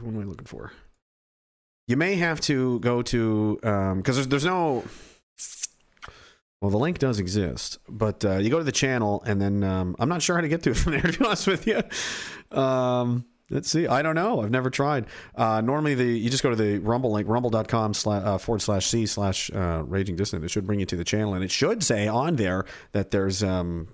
[0.00, 0.72] what am I looking for?
[1.86, 4.84] You may have to go to because um, there's there's no.
[6.60, 9.96] Well, the link does exist, but uh, you go to the channel, and then um,
[9.98, 11.02] I'm not sure how to get to it from there.
[11.02, 11.82] To be honest with you,
[12.56, 13.86] um, let's see.
[13.86, 14.42] I don't know.
[14.42, 15.06] I've never tried.
[15.34, 18.86] Uh, normally, the you just go to the Rumble link, rumble.com slash, uh, forward slash
[18.86, 20.44] c slash uh, raging dissident.
[20.44, 23.42] It should bring you to the channel, and it should say on there that there's
[23.42, 23.88] um,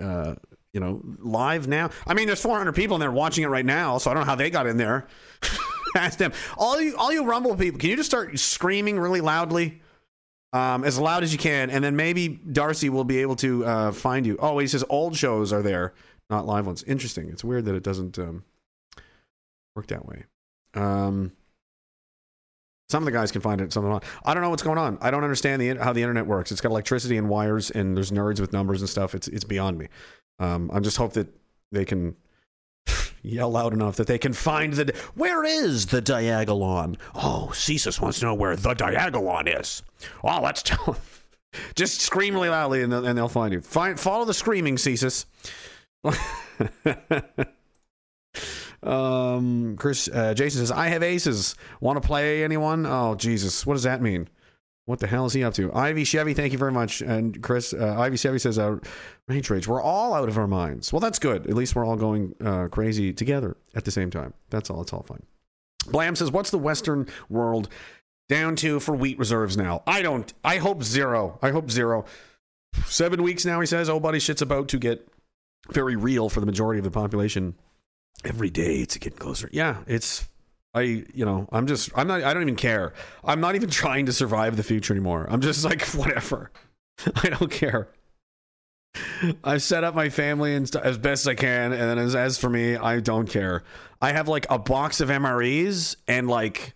[0.00, 0.34] uh,
[0.72, 1.90] you know, live now.
[2.06, 4.26] I mean, there's 400 people in there watching it right now, so I don't know
[4.26, 5.06] how they got in there.
[5.96, 6.32] Ask them.
[6.58, 9.80] All you, all you Rumble people, can you just start screaming really loudly,
[10.52, 13.92] um, as loud as you can, and then maybe Darcy will be able to uh,
[13.92, 14.36] find you.
[14.38, 15.94] Oh, he says old shows are there,
[16.28, 16.82] not live ones.
[16.82, 17.30] Interesting.
[17.30, 18.44] It's weird that it doesn't um,
[19.74, 20.24] work that way.
[20.74, 21.32] Um,
[22.88, 24.04] some of the guys can find it, some of them not.
[24.24, 24.98] I don't know what's going on.
[25.00, 26.52] I don't understand the, how the internet works.
[26.52, 29.14] It's got electricity and wires, and there's nerds with numbers and stuff.
[29.14, 29.88] It's it's beyond me.
[30.38, 31.28] Um, I'm just hope that
[31.72, 32.14] they can
[33.22, 34.94] yell loud enough that they can find the.
[35.14, 36.96] Where is the Diagolon?
[37.14, 39.82] Oh, Cesus wants to know where the Diagolon is.
[40.22, 40.96] Oh, let's tell.
[41.74, 43.60] just scream really loudly, and they'll, and they'll find you.
[43.62, 45.26] Find follow the screaming, Cesus.
[48.82, 51.54] Um, Chris uh, Jason says, "I have aces.
[51.80, 52.86] Want to play anyone?
[52.86, 54.28] Oh Jesus, what does that mean?
[54.86, 55.72] What the hell is he up to?
[55.74, 57.02] Ivy Chevy, thank you very much.
[57.02, 58.78] And Chris, uh, Ivy Chevy says, uh,
[59.26, 59.66] range rage.
[59.66, 60.92] We're all out of our minds.
[60.92, 61.48] Well, that's good.
[61.48, 64.32] At least we're all going uh, crazy together at the same time.
[64.50, 64.80] That's all.
[64.82, 65.24] It's all fine.
[65.88, 67.68] Blam says, what's the Western world
[68.28, 69.82] down to for wheat reserves now?
[69.88, 70.32] I don't.
[70.44, 71.40] I hope zero.
[71.42, 72.04] I hope zero.
[72.84, 73.88] Seven weeks now, he says.
[73.88, 75.08] Oh, buddy, shit's about to get
[75.68, 77.56] very real for the majority of the population
[78.24, 79.48] every day it's getting closer.
[79.52, 80.28] Yeah, it's
[80.74, 82.92] I you know, I'm just I'm not I don't even care.
[83.24, 85.26] I'm not even trying to survive the future anymore.
[85.28, 86.50] I'm just like whatever.
[87.22, 87.88] I don't care.
[89.44, 92.38] I've set up my family and st- as best I can, and then as as
[92.38, 93.62] for me, I don't care.
[94.00, 96.74] I have like a box of MREs and like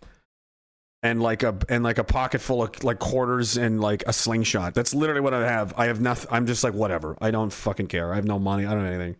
[1.03, 4.75] and like a and like a pocket full of like quarters and like a slingshot.
[4.75, 5.73] That's literally what I have.
[5.77, 6.29] I have nothing.
[6.31, 7.17] I'm just like whatever.
[7.21, 8.13] I don't fucking care.
[8.13, 8.67] I have no money.
[8.67, 9.17] I don't have anything.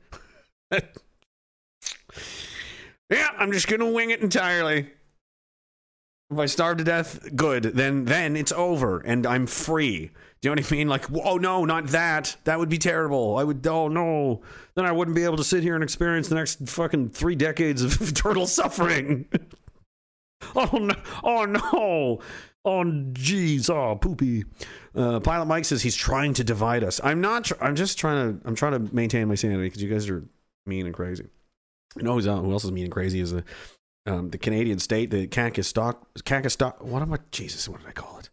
[3.11, 4.91] Yeah, I'm just gonna wing it entirely.
[6.31, 7.65] If I starve to death, good.
[7.65, 10.13] Then then it's over and I'm free.
[10.41, 10.89] Do you know what I mean?
[10.89, 12.37] Like, oh no, not that.
[12.45, 13.37] That would be terrible.
[13.37, 13.67] I would.
[13.67, 14.43] Oh no.
[14.77, 17.83] Then I wouldn't be able to sit here and experience the next fucking three decades
[17.83, 19.27] of eternal suffering.
[20.55, 20.95] oh no.
[21.25, 22.21] Oh no.
[22.65, 23.69] Oh jeez.
[23.69, 24.45] Oh poopy.
[24.95, 27.01] Uh, Pilot Mike says he's trying to divide us.
[27.03, 27.45] I'm not.
[27.45, 28.49] Tr- I'm just trying to.
[28.49, 30.25] I'm trying to maintain my sanity because you guys are
[30.65, 31.27] mean and crazy.
[31.97, 33.45] You know who's uh, who else is and crazy is the
[34.07, 36.83] um, the Canadian state, the Kakistock, Kakistock.
[36.83, 37.19] What am I?
[37.31, 38.31] Jesus, what did I call it?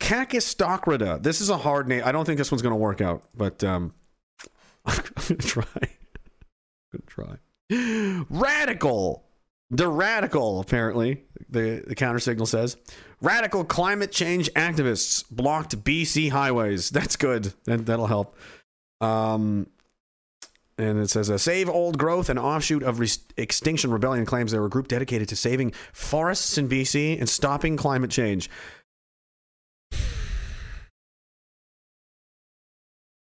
[0.00, 1.22] Kakistocrida.
[1.22, 2.02] This is a hard name.
[2.04, 3.94] I don't think this one's going to work out, but um,
[4.86, 5.64] I'm going to try.
[5.82, 5.88] I'm
[6.92, 8.24] going to try.
[8.30, 9.24] Radical.
[9.70, 12.78] The radical, apparently, the, the counter signal says.
[13.20, 16.88] Radical climate change activists blocked BC highways.
[16.88, 17.52] That's good.
[17.64, 18.34] That, that'll help.
[19.02, 19.66] Um,
[20.78, 24.60] and it says, uh, Save Old Growth, an offshoot of Re- Extinction Rebellion, claims they
[24.60, 28.48] were a group dedicated to saving forests in BC and stopping climate change.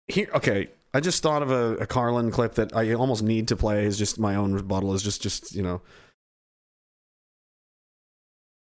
[0.09, 3.57] Here, okay, I just thought of a, a Carlin clip that I almost need to
[3.57, 3.85] play.
[3.85, 4.95] Is just my own rebuttal.
[4.95, 5.81] Is just, just you know.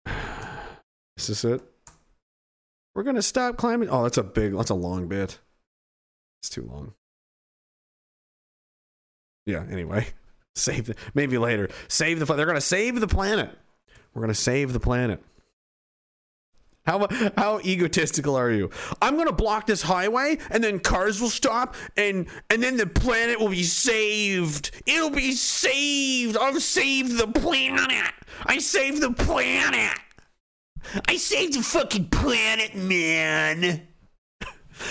[1.17, 1.61] Is this it?
[2.93, 3.89] We're gonna stop climate.
[3.91, 4.55] Oh, that's a big.
[4.55, 5.39] That's a long bit.
[6.41, 6.93] It's too long
[9.45, 10.07] yeah anyway.
[10.55, 11.69] Save the, maybe later.
[11.87, 13.49] Save the they're gonna save the planet.
[14.13, 15.19] We're gonna save the planet.
[16.85, 18.69] How how egotistical are you?
[19.01, 23.39] I'm gonna block this highway and then cars will stop and and then the planet
[23.39, 24.71] will be saved.
[24.85, 26.37] It'll be saved.
[26.37, 28.13] I've saved the planet.
[28.45, 29.97] I saved the planet.
[31.07, 33.87] I saved the fucking planet man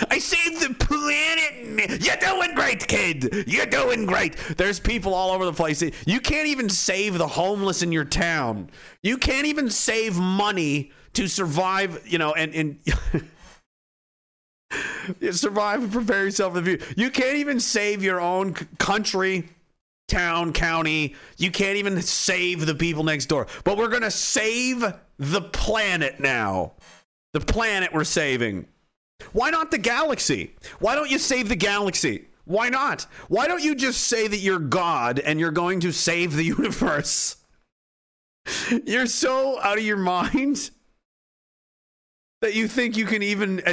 [0.09, 2.01] I saved the planet.
[2.03, 3.45] You're doing great, kid.
[3.47, 4.35] You're doing great.
[4.57, 5.83] There's people all over the place.
[6.05, 8.69] You can't even save the homeless in your town.
[9.01, 12.79] You can't even save money to survive, you know, and, and
[15.35, 16.93] survive and prepare yourself for the future.
[16.97, 19.49] You can't even save your own country,
[20.07, 21.15] town, county.
[21.37, 23.47] You can't even save the people next door.
[23.63, 24.83] But we're going to save
[25.17, 26.73] the planet now.
[27.33, 28.67] The planet we're saving.
[29.31, 30.55] Why not the galaxy?
[30.79, 32.25] Why don't you save the galaxy?
[32.45, 33.07] Why not?
[33.29, 37.37] Why don't you just say that you're God and you're going to save the universe?
[38.85, 40.71] You're so out of your mind
[42.43, 43.63] that you think you can even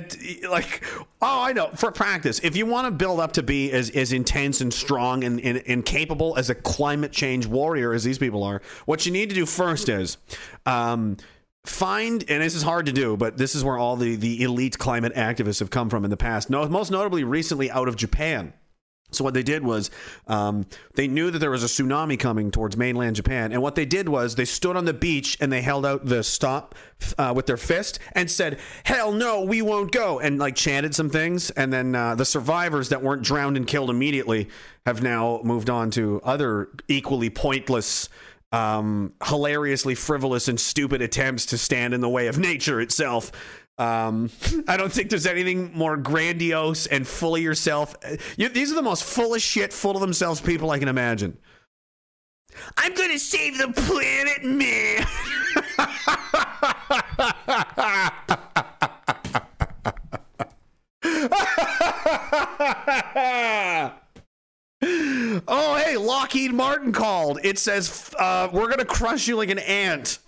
[0.48, 0.84] like
[1.20, 4.12] oh i know for practice if you want to build up to be as, as
[4.12, 8.44] intense and strong and, and, and capable as a climate change warrior as these people
[8.44, 10.18] are what you need to do first is
[10.66, 11.16] um,
[11.64, 14.78] find and this is hard to do but this is where all the the elite
[14.78, 18.52] climate activists have come from in the past no most notably recently out of japan
[19.12, 19.90] so what they did was
[20.28, 23.84] um, they knew that there was a tsunami coming towards mainland Japan, and what they
[23.84, 26.74] did was they stood on the beach and they held out the stop
[27.18, 31.10] uh, with their fist and said, "Hell no, we won't go," and like chanted some
[31.10, 31.50] things.
[31.50, 34.48] And then uh, the survivors that weren't drowned and killed immediately
[34.86, 38.08] have now moved on to other equally pointless
[38.52, 43.30] um, hilariously frivolous and stupid attempts to stand in the way of nature itself.
[43.78, 44.30] Um,
[44.68, 47.96] I don't think there's anything more grandiose and full of yourself.
[48.36, 51.38] You, these are the most full of shit, full of themselves people I can imagine.
[52.76, 55.06] I'm gonna save the planet, man.
[65.48, 67.40] oh, hey, Lockheed Martin called.
[67.42, 70.18] It says, uh, we're going to crush you like an ant.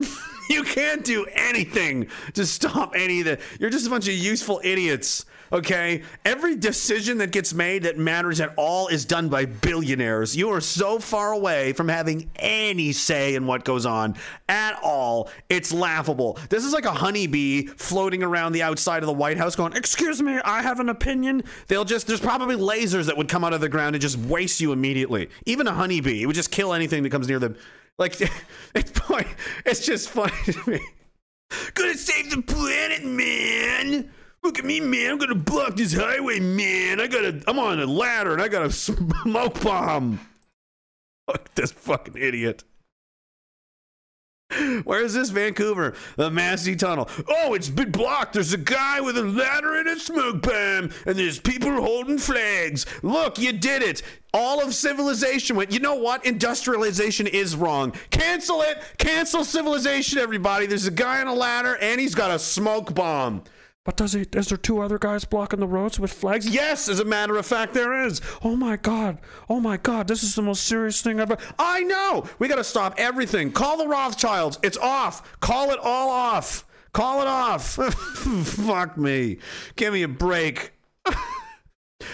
[0.50, 3.38] you can't do anything to stop any of the.
[3.58, 5.24] You're just a bunch of useful idiots.
[5.52, 10.36] Okay, every decision that gets made that matters at all is done by billionaires.
[10.36, 14.14] You are so far away from having any say in what goes on
[14.48, 15.28] at all.
[15.48, 16.38] It's laughable.
[16.50, 20.22] This is like a honeybee floating around the outside of the White House going, "Excuse
[20.22, 23.60] me, I have an opinion." They'll just there's probably lasers that would come out of
[23.60, 25.30] the ground and just waste you immediately.
[25.46, 27.56] Even a honeybee, it would just kill anything that comes near them.
[27.98, 28.20] Like
[28.74, 29.00] it's
[29.66, 30.80] it's just funny to me.
[31.74, 34.10] Gonna save the planet, man.
[34.42, 35.12] Look at me, man.
[35.12, 37.00] I'm gonna block this highway, man.
[37.00, 37.42] I gotta.
[37.46, 40.20] I'm on a ladder and I got a smoke bomb.
[41.26, 42.64] Fuck this fucking idiot.
[44.82, 45.94] Where is this Vancouver?
[46.16, 47.08] The Massey Tunnel.
[47.28, 48.32] Oh, it's been blocked.
[48.32, 52.84] There's a guy with a ladder and a smoke bomb, and there's people holding flags.
[53.02, 54.02] Look, you did it.
[54.34, 55.70] All of civilization went.
[55.70, 56.26] You know what?
[56.26, 57.92] Industrialization is wrong.
[58.10, 58.82] Cancel it.
[58.98, 60.66] Cancel civilization, everybody.
[60.66, 63.44] There's a guy on a ladder, and he's got a smoke bomb.
[63.84, 64.26] But does he?
[64.34, 66.46] Is there two other guys blocking the roads with flags?
[66.46, 68.20] Yes, as a matter of fact, there is.
[68.44, 69.18] Oh my god!
[69.48, 70.06] Oh my god!
[70.06, 71.38] This is the most serious thing ever.
[71.58, 72.24] I know.
[72.38, 73.52] We got to stop everything.
[73.52, 74.58] Call the Rothschilds.
[74.62, 75.40] It's off.
[75.40, 76.66] Call it all off.
[76.92, 77.62] Call it off.
[78.44, 79.38] Fuck me.
[79.76, 80.72] Give me a break.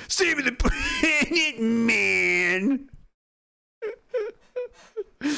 [0.09, 2.89] Save the planet, man.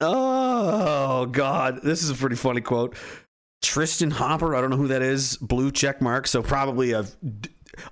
[0.00, 2.94] oh God, this is a pretty funny quote.
[3.62, 5.36] Tristan Hopper, I don't know who that is.
[5.36, 7.04] Blue check mark, so probably a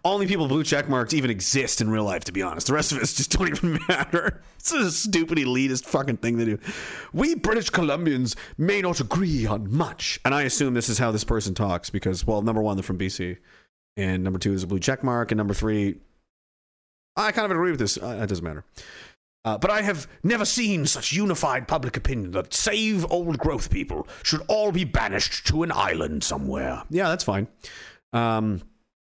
[0.05, 2.66] only people blue check marks even exist in real life, to be honest.
[2.66, 4.43] The rest of us just don't even matter.
[4.59, 6.59] It's a stupid elitist fucking thing to do.
[7.12, 10.21] We British Columbians may not agree on much.
[10.25, 12.99] And I assume this is how this person talks because, well, number one, they're from
[12.99, 13.39] BC.
[13.97, 15.31] And number two, is a blue check mark.
[15.31, 15.99] And number three,
[17.16, 17.99] I kind of agree with this.
[17.99, 18.64] Uh, it doesn't matter.
[19.49, 24.07] Uh, but I have never seen such unified public opinion that save old growth people
[24.22, 26.82] should all be banished to an island somewhere.
[26.90, 27.49] Yeah, that's fine.
[28.12, 28.61] Um,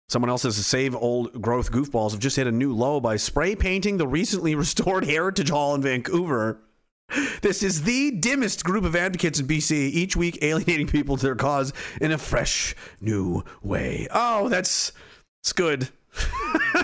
[0.08, 3.54] Someone else says save old growth goofballs have just hit a new low by spray
[3.54, 6.58] painting the recently restored Heritage Hall in Vancouver.
[7.40, 11.36] This is the dimmest group of advocates in BC, each week alienating people to their
[11.36, 14.08] cause in a fresh, new way.
[14.10, 14.92] Oh, that's,
[15.40, 15.88] that's good.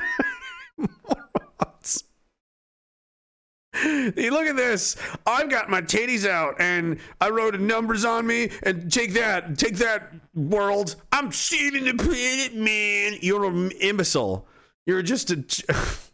[3.68, 4.97] Hey, look at this.
[5.27, 9.77] I've got my titties out and I wrote numbers on me and take that, take
[9.77, 10.97] that world.
[11.13, 13.19] I'm saving the planet, man.
[13.21, 14.47] You're an imbecile.
[14.87, 15.45] You're just a.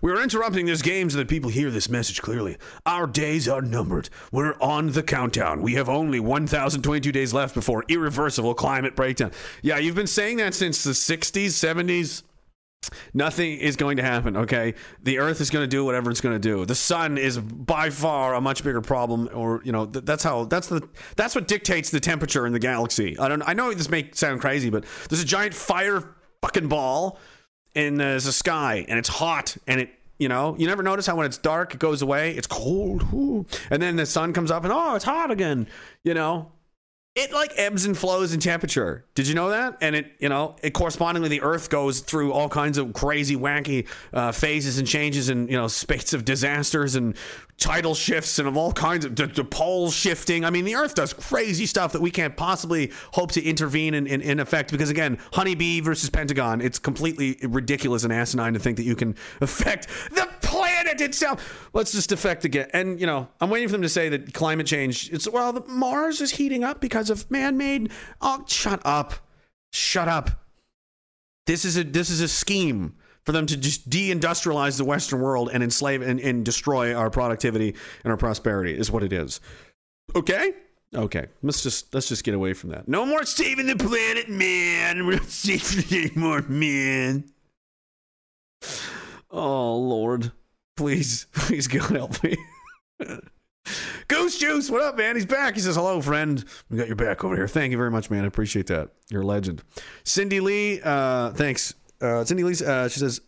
[0.00, 2.56] We're interrupting this game so that people hear this message clearly.
[2.86, 4.08] Our days are numbered.
[4.32, 5.60] We're on the countdown.
[5.60, 9.32] We have only 1,022 days left before irreversible climate breakdown.
[9.60, 12.22] Yeah, you've been saying that since the 60s, 70s.
[13.14, 14.74] Nothing is going to happen, okay?
[15.02, 16.64] The earth is going to do whatever it's going to do.
[16.64, 20.44] The sun is by far a much bigger problem or, you know, th- that's how
[20.44, 23.18] that's the that's what dictates the temperature in the galaxy.
[23.18, 27.18] I don't I know this may sound crazy, but there's a giant fire fucking ball
[27.74, 31.14] in uh, the sky and it's hot and it you know, you never notice how
[31.14, 32.32] when it's dark, it goes away.
[32.36, 33.46] It's cold, Ooh.
[33.70, 35.68] and then the sun comes up, and oh, it's hot again.
[36.02, 36.50] You know,
[37.18, 39.04] it like ebbs and flows in temperature.
[39.16, 39.78] Did you know that?
[39.80, 43.88] And it, you know, it correspondingly the Earth goes through all kinds of crazy, wacky
[44.12, 47.16] uh, phases and changes, and you know, spates of disasters and
[47.58, 50.44] tidal shifts and of all kinds of the, poles shifting.
[50.44, 54.06] I mean, the Earth does crazy stuff that we can't possibly hope to intervene in,
[54.06, 58.76] in, in effect because again, honeybee versus Pentagon, it's completely ridiculous and asinine to think
[58.76, 61.68] that you can affect the planet itself.
[61.72, 62.68] Let's just affect again.
[62.72, 65.10] And you know, I'm waiting for them to say that climate change.
[65.12, 67.90] It's well, the, Mars is heating up because of man-made.
[68.20, 69.14] Oh, shut up,
[69.72, 70.30] shut up.
[71.46, 75.50] This is a this is a scheme for them to just deindustrialize the Western world
[75.52, 79.40] and enslave and, and destroy our productivity and our prosperity is what it is.
[80.16, 80.54] Okay?
[80.94, 81.26] Okay.
[81.42, 82.88] Let's just let's just get away from that.
[82.88, 85.06] No more saving the planet, man.
[85.06, 87.24] We're not saving anymore, man.
[89.30, 90.32] Oh Lord.
[90.78, 92.36] Please, please God help me.
[94.06, 95.16] Goose Juice, what up, man?
[95.16, 95.54] He's back.
[95.54, 96.42] He says, Hello, friend.
[96.70, 97.48] We got your back over here.
[97.48, 98.22] Thank you very much, man.
[98.22, 98.90] I appreciate that.
[99.10, 99.62] You're a legend.
[100.04, 103.20] Cindy Lee, uh, thanks uh, Cindy Lee, uh, she says,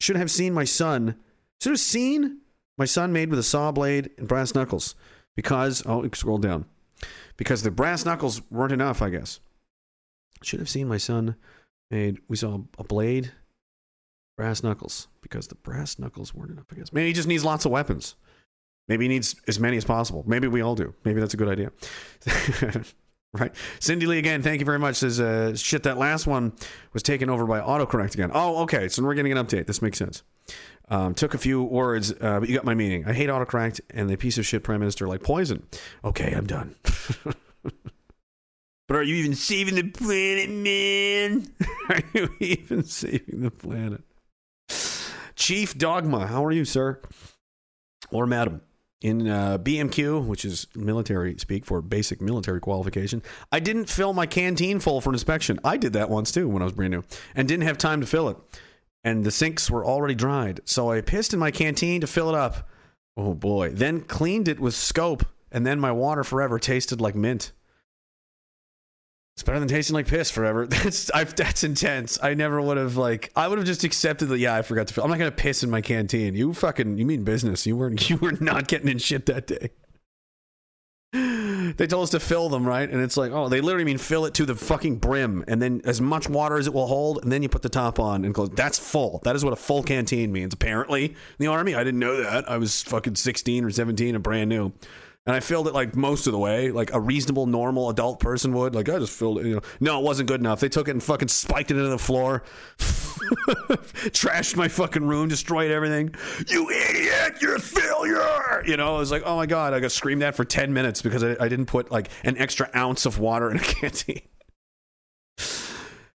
[0.00, 1.16] should have seen my son.
[1.62, 2.42] Should have seen
[2.76, 4.94] my son made with a saw blade and brass knuckles
[5.34, 6.66] because oh, scroll down
[7.38, 9.00] because the brass knuckles weren't enough.
[9.00, 9.40] I guess
[10.42, 11.36] should have seen my son
[11.90, 12.18] made.
[12.28, 13.32] We saw a blade,
[14.38, 16.64] brass knuckles because the brass knuckles weren't enough.
[16.74, 18.14] Guess maybe he just needs lots of weapons.
[18.86, 20.24] Maybe he needs as many as possible.
[20.26, 20.94] Maybe we all do.
[21.04, 21.72] Maybe that's a good idea.
[23.34, 23.54] Right.
[23.78, 24.96] Cindy Lee again, thank you very much.
[24.96, 26.54] Says uh, shit that last one
[26.94, 28.30] was taken over by autocorrect again.
[28.32, 28.88] Oh, okay.
[28.88, 29.66] So we're getting an update.
[29.66, 30.22] This makes sense.
[30.88, 33.04] Um, took a few words, uh, but you got my meaning.
[33.06, 35.66] I hate autocorrect and the piece of shit prime minister like poison.
[36.02, 36.74] Okay, I'm done.
[37.62, 41.48] but are you even saving the planet, man?
[41.90, 44.00] are you even saving the planet?
[45.38, 47.00] Chief Dogma, how are you, sir?
[48.10, 48.60] Or madam?
[49.00, 53.22] in uh, BMQ, which is military speak for basic military qualification,
[53.52, 55.60] I didn't fill my canteen full for inspection.
[55.62, 58.06] I did that once too when I was brand new and didn't have time to
[58.06, 58.36] fill it.
[59.04, 60.60] And the sinks were already dried.
[60.64, 62.68] So I pissed in my canteen to fill it up.
[63.16, 63.70] Oh boy.
[63.70, 65.24] Then cleaned it with scope.
[65.50, 67.52] And then my water forever tasted like mint.
[69.38, 70.66] It's better than tasting like piss forever.
[70.66, 72.18] That's I've, that's intense.
[72.20, 73.30] I never would have like.
[73.36, 74.38] I would have just accepted that.
[74.40, 74.94] Yeah, I forgot to.
[74.94, 75.04] Fill.
[75.04, 76.34] I'm not gonna piss in my canteen.
[76.34, 76.98] You fucking.
[76.98, 77.64] You mean business?
[77.64, 78.10] You weren't.
[78.10, 79.70] You were not getting in shit that day.
[81.12, 84.24] They told us to fill them right, and it's like, oh, they literally mean fill
[84.24, 87.30] it to the fucking brim, and then as much water as it will hold, and
[87.30, 88.50] then you put the top on and close.
[88.50, 89.20] That's full.
[89.22, 90.52] That is what a full canteen means.
[90.52, 92.50] Apparently, in the army, I didn't know that.
[92.50, 94.72] I was fucking 16 or 17 and brand new.
[95.28, 98.54] And I filled it like most of the way, like a reasonable, normal adult person
[98.54, 98.74] would.
[98.74, 99.44] Like I just filled it.
[99.44, 100.58] You know, no, it wasn't good enough.
[100.58, 102.44] They took it and fucking spiked it into the floor,
[102.78, 106.14] trashed my fucking room, destroyed everything.
[106.46, 107.42] You idiot!
[107.42, 108.64] You're a failure.
[108.64, 111.02] You know, I was like, oh my god, I got screamed at for ten minutes
[111.02, 114.22] because I, I didn't put like an extra ounce of water in a canteen.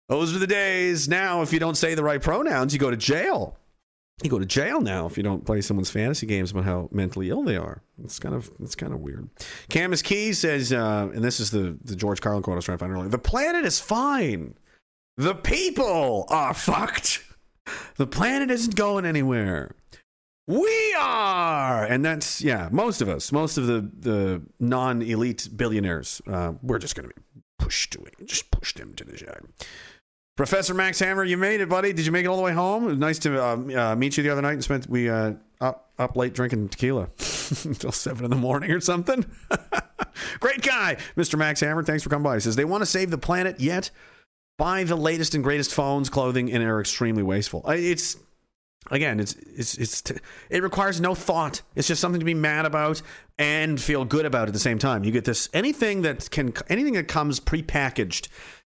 [0.10, 1.08] Those are the days.
[1.08, 3.60] Now, if you don't say the right pronouns, you go to jail
[4.24, 7.30] you go to jail now if you don't play someone's fantasy games about how mentally
[7.30, 7.82] ill they are.
[8.04, 9.30] It's kind of it's kind of weird.
[9.70, 12.78] Camus Key says, uh, and this is the the George Carlin quote I was trying
[12.78, 13.10] to find earlier.
[13.10, 14.56] The planet is fine.
[15.18, 17.24] The people are fucked.
[17.96, 19.76] The planet isn't going anywhere.
[20.48, 22.68] We are, and that's yeah.
[22.72, 27.16] Most of us, most of the the non elite billionaires, uh, we're just going to
[27.16, 27.22] be
[27.58, 29.44] pushed away, just pushed them to the side.
[30.36, 31.94] Professor Max Hammer, you made it, buddy.
[31.94, 32.86] Did you make it all the way home?
[32.86, 35.34] It was nice to uh, uh, meet you the other night and spent we uh,
[35.62, 37.04] up up late drinking tequila
[37.64, 39.26] until seven in the morning or something.
[40.40, 41.38] Great guy, Mr.
[41.38, 41.84] Max Hammer.
[41.84, 42.36] Thanks for coming by.
[42.36, 43.92] He says they want to save the planet yet
[44.58, 47.64] buy the latest and greatest phones, clothing, and are extremely wasteful.
[47.70, 48.18] It's
[48.92, 50.16] again, it's it's it's t-
[50.50, 51.62] it requires no thought.
[51.76, 53.02] It's just something to be mad about
[53.38, 55.04] and feel good about at the same time.
[55.04, 58.28] You get this anything that can anything that comes prepackaged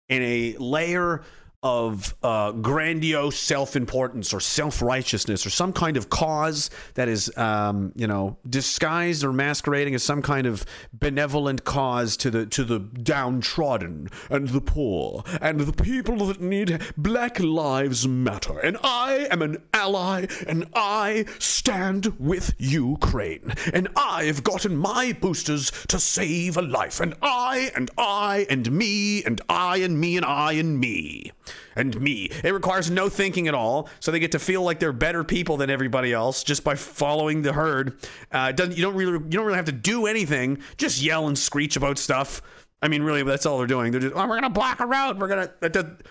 [0.08, 1.22] in a layer
[1.64, 8.06] of uh, grandiose self-importance or self-righteousness or some kind of cause that is um, you
[8.06, 14.10] know disguised or masquerading as some kind of benevolent cause to the to the downtrodden
[14.28, 18.58] and the poor and the people that need black lives matter.
[18.58, 23.54] And i am an ally and i stand with ukraine.
[23.72, 27.00] And i've gotten my boosters to save a life.
[27.00, 31.32] And i and i and me and i and me and i and me
[31.76, 32.30] and me.
[32.42, 35.56] It requires no thinking at all, so they get to feel like they're better people
[35.56, 37.98] than everybody else just by following the herd.
[38.32, 40.58] Uh, doesn't you don't really you don't really have to do anything.
[40.76, 42.42] Just yell and screech about stuff.
[42.82, 43.92] I mean, really, that's all they're doing.
[43.92, 45.18] They're just, oh, we're gonna block a road.
[45.18, 45.50] We're gonna.
[45.60, 46.02] That,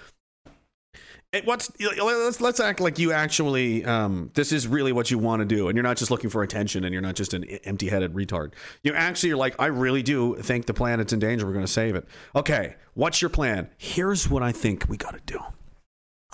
[1.46, 5.46] what's let's let's act like you actually um, this is really what you want to
[5.46, 8.54] do and you're not just looking for attention and you're not just an empty-headed retard.
[8.84, 11.72] You actually are like i really do think the planet's in danger we're going to
[11.72, 12.08] save it.
[12.36, 13.70] Okay what's your plan?
[13.78, 15.40] Here's what i think we got to do.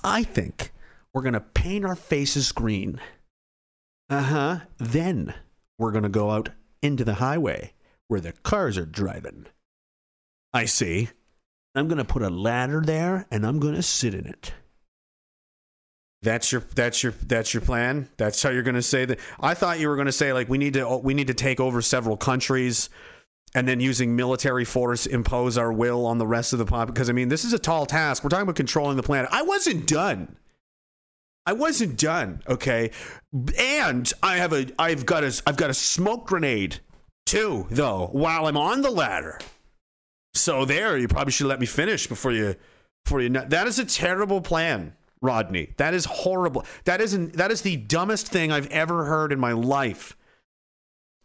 [0.04, 0.74] I think
[1.14, 3.00] we're going to paint our faces green.
[4.10, 4.60] Uh-huh.
[4.78, 5.34] Then
[5.78, 6.50] we're going to go out
[6.82, 7.74] into the highway
[8.08, 9.46] where the cars are driving.
[10.52, 11.10] I see.
[11.76, 14.54] I'm going to put a ladder there and i'm going to sit in it
[16.22, 18.10] that's your that's your that's your plan.
[18.18, 19.20] That's how you're going to say that.
[19.40, 21.60] I thought you were going to say like we need to we need to take
[21.60, 22.90] over several countries
[23.56, 27.10] and then using military force impose our will on the rest of the pop because
[27.10, 28.24] I mean this is a tall task.
[28.24, 29.30] We're talking about controlling the planet.
[29.32, 30.36] I wasn't done.
[31.46, 32.92] I wasn't done, okay?
[33.58, 36.80] And I have a I've got a I've got a smoke grenade
[37.26, 39.40] too though while I'm on the ladder.
[40.34, 42.56] So there, you probably should let me finish before you
[43.06, 44.94] before you that is a terrible plan.
[45.22, 45.74] Rodney.
[45.78, 46.66] That is horrible.
[46.86, 50.16] That isn't that is the dumbest thing I've ever heard in my life.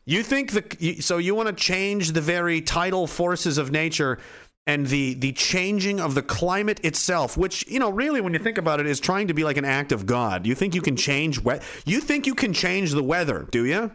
[0.04, 4.18] You think the so you want to change the very tidal forces of nature
[4.66, 8.58] and the the changing of the climate itself, which you know really when you think
[8.58, 10.46] about it is trying to be like an act of God.
[10.46, 13.92] You think you can change we- you think you can change the weather, do you?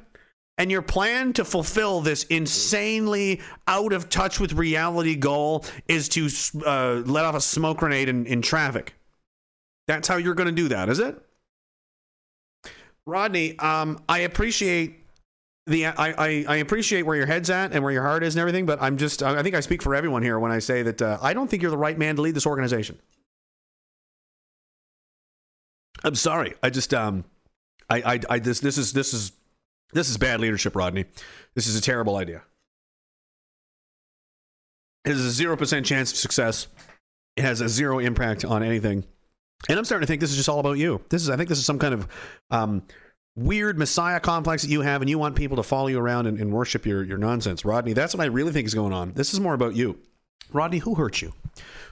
[0.58, 6.28] And your plan to fulfill this insanely out of touch with reality goal is to
[6.66, 8.93] uh, let off a smoke grenade in, in traffic.
[9.89, 11.19] That's how you're going to do that, is it?
[13.07, 15.03] Rodney, um, I appreciate
[15.65, 18.39] the I, I, I, appreciate where your head's at and where your heart is and
[18.39, 21.01] everything, but I'm just I think I speak for everyone here when I say that
[21.01, 22.99] uh, I don't think you're the right man to lead this organization.
[26.03, 26.53] I'm sorry.
[26.61, 27.25] I just um
[27.89, 29.31] I I, I this this is this is
[29.91, 31.05] this is bad leadership, Rodney.
[31.55, 32.43] This is a terrible idea.
[35.03, 36.67] It has a zero percent chance of success.
[37.35, 39.05] It has a zero impact on anything.
[39.68, 41.01] And I'm starting to think this is just all about you.
[41.10, 42.07] This is, I think, this is some kind of
[42.49, 42.84] um,
[43.36, 46.39] weird messiah complex that you have, and you want people to follow you around and,
[46.39, 47.93] and worship your your nonsense, Rodney.
[47.93, 49.14] That's what I really think is going on.
[49.14, 49.99] This is more about you,
[50.53, 50.80] Rodney.
[50.80, 51.34] Who hurt you?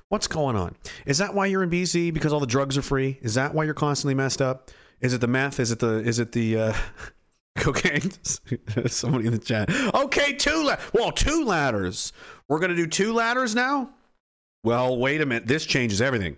[0.10, 0.76] What's going on?
[1.06, 3.18] Is that why you're in BC because all the drugs are free?
[3.22, 4.72] Is that why you're constantly messed up?
[5.02, 5.60] Is it the meth?
[5.60, 6.74] Is it the is it the uh,
[7.58, 8.12] cocaine?
[8.88, 9.70] Somebody in the chat.
[9.94, 12.14] Okay, two la- well, two ladders.
[12.48, 13.92] We're gonna do two ladders now.
[14.64, 15.48] Well, wait a minute.
[15.48, 16.38] This changes everything.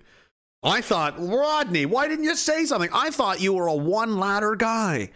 [0.61, 2.89] I thought, Rodney, why didn't you say something?
[2.93, 5.11] I thought you were a one ladder guy.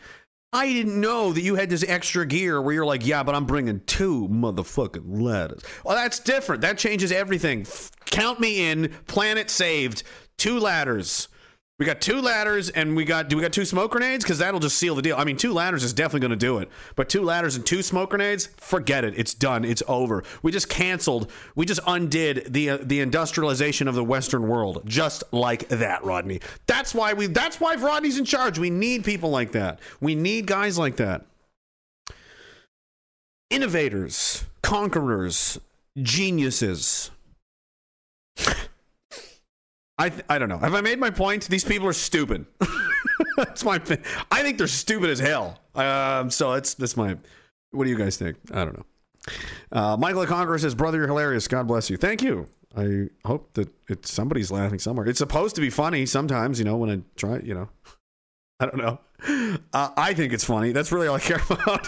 [0.53, 3.45] I didn't know that you had this extra gear where you're like, yeah, but I'm
[3.45, 5.63] bringing two motherfucking ladders.
[5.83, 6.61] Well, that's different.
[6.61, 7.65] That changes everything.
[8.05, 8.93] Count me in.
[9.07, 10.03] Planet saved.
[10.37, 11.27] Two ladders.
[11.79, 14.23] We got two ladders and we got do we got two smoke grenades?
[14.23, 15.15] Because that'll just seal the deal.
[15.17, 17.81] I mean, two ladders is definitely going to do it, but two ladders and two
[17.81, 19.17] smoke grenades, forget it.
[19.17, 19.65] It's done.
[19.65, 20.23] It's over.
[20.43, 21.31] We just canceled.
[21.55, 26.41] We just undid the uh, the industrialization of the Western world, just like that, Rodney.
[26.67, 27.25] That's why we.
[27.25, 28.59] That's why Rodney's in charge.
[28.59, 29.79] We need people like that.
[29.99, 31.25] We need guys like that.
[33.49, 35.59] Innovators, conquerors,
[35.99, 37.09] geniuses.
[39.97, 40.57] I th- I don't know.
[40.57, 41.47] Have I made my point?
[41.47, 42.45] These people are stupid.
[43.37, 43.79] that's my.
[44.31, 45.59] I think they're stupid as hell.
[45.75, 47.17] Um, so that's that's my.
[47.71, 48.37] What do you guys think?
[48.51, 48.85] I don't know.
[49.71, 51.47] Uh, Michael Conqueror says, "Brother, you're hilarious.
[51.47, 51.97] God bless you.
[51.97, 52.47] Thank you.
[52.75, 55.07] I hope that it's somebody's laughing somewhere.
[55.07, 56.57] It's supposed to be funny sometimes.
[56.57, 57.39] You know, when I try.
[57.39, 57.69] You know,
[58.59, 58.99] I don't know.
[59.71, 60.71] Uh, I think it's funny.
[60.71, 61.87] That's really all I care about.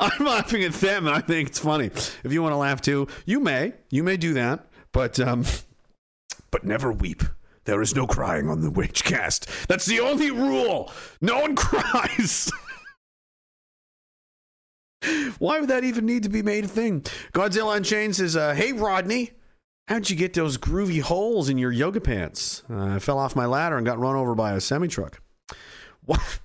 [0.00, 1.86] I'm laughing at them, and I think it's funny.
[1.86, 3.74] If you want to laugh too, you may.
[3.90, 5.44] You may do that, but um,
[6.56, 7.22] but never weep.
[7.66, 9.46] There is no crying on the witch cast.
[9.68, 10.90] That's the only rule.
[11.20, 12.50] No one cries.
[15.38, 17.02] Why would that even need to be made a thing?
[17.34, 19.32] Godzilla Unchained says, uh, "Hey Rodney,
[19.86, 22.62] how'd you get those groovy holes in your yoga pants?
[22.70, 25.20] Uh, I fell off my ladder and got run over by a semi truck.
[26.06, 26.40] What?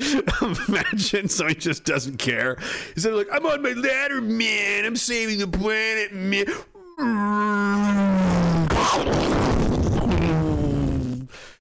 [0.68, 2.56] Imagine somebody just doesn't care.
[2.94, 4.86] He's like, I'm on my ladder, man.
[4.86, 6.46] I'm saving the planet, man.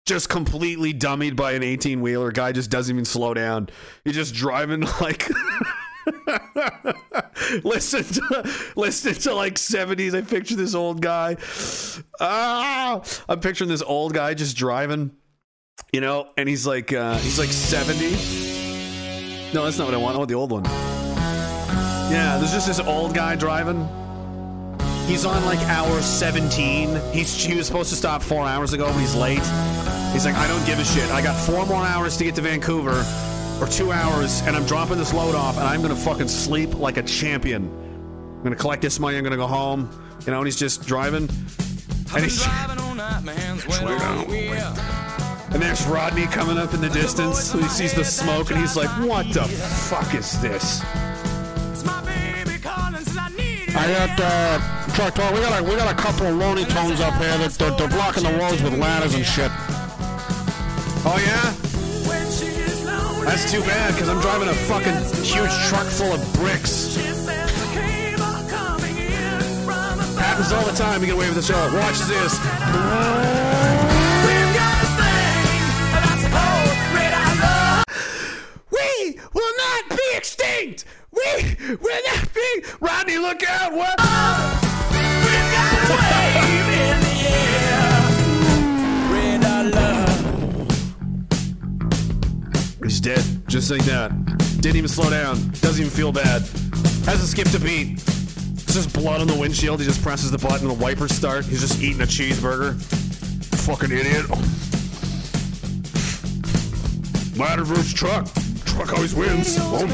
[0.06, 2.32] Just completely dummied by an 18 wheeler.
[2.32, 3.70] Guy just doesn't even slow down.
[4.04, 5.30] He's just driving like.
[7.64, 10.16] listen to listen to like 70s.
[10.16, 11.38] I picture this old guy.
[12.20, 15.12] Ah, I'm picturing this old guy just driving,
[15.94, 18.10] you know, and he's like uh, he's like 70.
[19.54, 20.16] No, that's not what I want.
[20.16, 20.66] I want the old one.
[20.66, 23.88] Yeah, there's just this old guy driving.
[25.10, 27.01] He's on like hour 17.
[27.12, 29.41] He's he was supposed to stop four hours ago, but he's late.
[30.14, 31.10] He's like, I don't give a shit.
[31.10, 33.03] I got four more hours to get to Vancouver,
[33.60, 36.97] or two hours, and I'm dropping this load off, and I'm gonna fucking sleep like
[36.97, 37.64] a champion.
[38.38, 39.18] I'm gonna collect this money.
[39.18, 39.89] I'm gonna go home.
[40.28, 41.28] You know, and he's just driving.
[42.14, 42.45] And he's
[45.51, 47.51] and there's Rodney coming up in the distance.
[47.51, 50.84] He sees the smoke, and he's like, "What the fuck is this?"
[53.76, 54.59] I got uh,
[54.93, 55.34] truck talk.
[55.34, 57.88] We got a we got a couple of Looney Tunes up here that they're, they're
[57.88, 59.51] blocking the roads with ladders and shit.
[61.05, 61.53] Oh yeah.
[63.26, 66.95] That's too bad because I'm driving a fucking huge truck full of bricks.
[70.17, 71.01] Happens all the time.
[71.01, 71.59] You get away with the show.
[71.78, 72.39] Watch this.
[78.72, 80.86] We will not be extinct.
[81.12, 82.64] We will that be.
[82.80, 83.74] Rodney, look out!
[83.74, 83.99] What?
[92.84, 94.12] He's dead, just like that.
[94.62, 95.36] Didn't even slow down.
[95.62, 96.41] Doesn't even feel bad.
[97.05, 97.93] Hasn't skipped a beat.
[97.93, 99.80] It's just blood on the windshield.
[99.80, 101.45] He just presses the button the wipers start.
[101.45, 102.82] He's just eating a cheeseburger.
[103.66, 104.28] Fucking idiot.
[107.38, 108.28] Ladder versus truck.
[108.70, 109.57] Truck always wins.
[109.57, 109.89] Boom.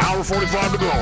[0.00, 0.92] Hour 45 to go.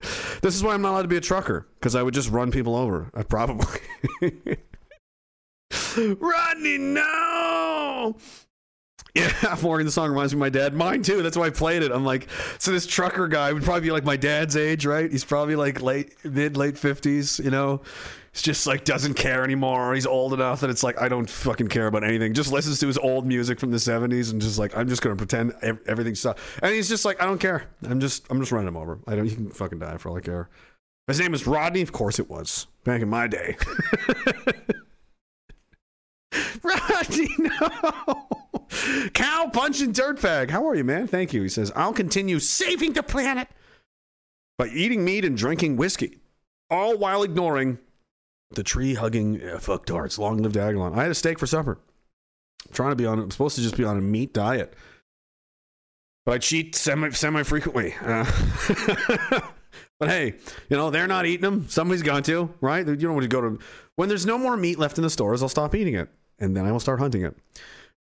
[0.42, 2.50] this is why I'm not allowed to be a trucker, because I would just run
[2.50, 3.10] people over.
[3.14, 3.80] I probably.
[5.96, 8.16] Rodney, no!
[9.14, 10.74] Yeah, Morgan, the song reminds me of my dad.
[10.74, 11.22] Mine too.
[11.22, 11.90] That's why I played it.
[11.90, 15.10] I'm like, so this trucker guy would probably be like my dad's age, right?
[15.10, 17.80] He's probably like late, mid, late 50s, you know?
[18.32, 19.92] He's just like doesn't care anymore.
[19.94, 22.32] He's old enough that it's like, I don't fucking care about anything.
[22.32, 25.16] Just listens to his old music from the 70s and just like, I'm just to
[25.16, 26.58] pretend ev- everything's stuff.
[26.62, 27.64] And he's just like, I don't care.
[27.82, 29.00] I'm just, I'm just running him over.
[29.08, 30.48] I don't, he can fucking die for all I care.
[31.08, 31.82] His name is Rodney.
[31.82, 33.56] Of course it was back in my day.
[36.62, 38.28] Rodney, no.
[39.12, 40.50] Cow punching dirtbag.
[40.50, 41.08] How are you, man?
[41.08, 41.42] Thank you.
[41.42, 43.48] He says, I'll continue saving the planet
[44.56, 46.18] by eating meat and drinking whiskey,
[46.70, 47.78] all while ignoring
[48.52, 50.18] the tree hugging uh, fucktards.
[50.18, 50.96] Long live Diagolon.
[50.96, 51.78] I had a steak for supper.
[52.66, 54.74] I'm trying to be on, I'm supposed to just be on a meat diet.
[56.26, 57.94] But I cheat semi semi frequently.
[58.00, 58.30] Uh,
[59.98, 60.34] but hey,
[60.68, 61.68] you know, they're not eating them.
[61.68, 62.86] Somebody's got to, right?
[62.86, 63.58] You don't want to go to,
[63.96, 66.08] when there's no more meat left in the stores, I'll stop eating it.
[66.38, 67.36] And then I will start hunting it.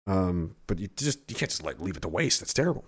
[0.08, 2.39] Um, but you just you can't just like leave it to waste.
[2.39, 2.86] That's terrible.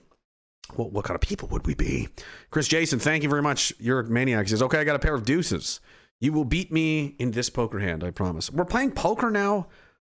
[0.75, 2.07] Well, what kind of people would we be?
[2.51, 3.73] Chris Jason, thank you very much.
[3.79, 4.45] You're a maniac.
[4.45, 5.79] He says, okay, I got a pair of deuces.
[6.21, 8.51] You will beat me in this poker hand, I promise.
[8.51, 9.67] We're playing poker now.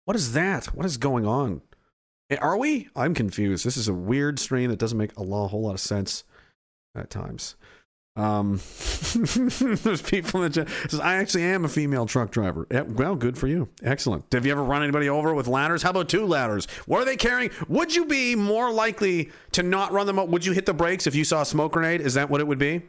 [0.05, 0.67] What is that?
[0.67, 1.63] What is going on?
[2.31, 2.89] Eh, Are we?
[2.95, 3.65] I'm confused.
[3.65, 6.25] This is a weird stream that doesn't make a whole lot of sense
[6.95, 7.57] at times.
[8.17, 8.53] Um,
[9.13, 12.67] there's people in the chat says I actually am a female truck driver.
[12.71, 13.69] Yeah, well, good for you.
[13.83, 14.25] Excellent.
[14.33, 15.83] Have you ever run anybody over with ladders?
[15.83, 16.67] How about two ladders?
[16.87, 17.51] What are they carrying?
[17.69, 20.29] Would you be more likely to not run them up?
[20.29, 22.01] Would you hit the brakes if you saw a smoke grenade?
[22.01, 22.83] Is that what it would be?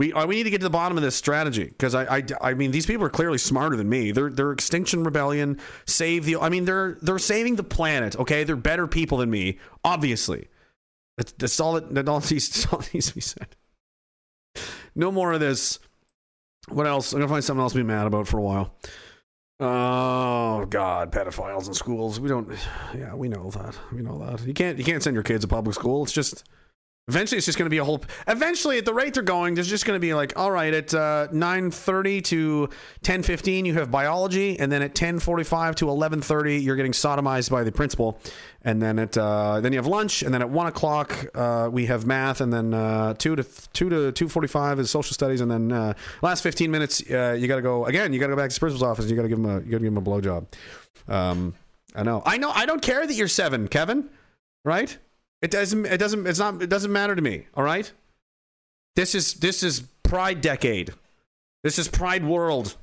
[0.00, 2.22] We, uh, we need to get to the bottom of this strategy because I, I,
[2.40, 4.12] I mean these people are clearly smarter than me.
[4.12, 6.38] They're they're Extinction Rebellion, save the.
[6.38, 8.18] I mean they're they're saving the planet.
[8.18, 10.48] Okay, they're better people than me, obviously.
[11.18, 13.54] That's, that's all that, that all needs, all needs to be said.
[14.94, 15.78] No more of this.
[16.70, 17.12] What else?
[17.12, 18.74] I'm gonna find something else to be mad about for a while.
[19.60, 22.18] Oh God, pedophiles in schools.
[22.18, 22.50] We don't.
[22.94, 23.78] Yeah, we know that.
[23.92, 24.46] We know that.
[24.46, 24.78] You can't.
[24.78, 26.04] You can't send your kids to public school.
[26.04, 26.48] It's just.
[27.08, 28.00] Eventually, it's just going to be a whole.
[28.28, 30.94] Eventually, at the rate they're going, there's just going to be like, all right, at
[30.94, 32.68] uh, 9:30 to
[33.02, 37.72] 10:15, you have biology, and then at 10:45 to 11:30, you're getting sodomized by the
[37.72, 38.20] principal,
[38.62, 41.86] and then at uh, then you have lunch, and then at one o'clock, uh, we
[41.86, 43.42] have math, and then uh, two to
[43.72, 47.56] two to 2:45 is social studies, and then uh, last 15 minutes, uh, you got
[47.56, 48.12] to go again.
[48.12, 49.10] You got to go back to the principal's office.
[49.10, 50.46] You got to give him a you got to give him a blowjob.
[51.08, 51.54] Um,
[51.96, 54.10] I know, I know, I don't care that you're seven, Kevin.
[54.64, 54.96] Right?
[55.42, 55.86] It doesn't.
[55.86, 56.26] It doesn't.
[56.26, 56.62] It's not.
[56.62, 57.46] It doesn't matter to me.
[57.54, 57.90] All right.
[58.96, 60.92] This is this is Pride decade.
[61.62, 62.76] This is Pride world.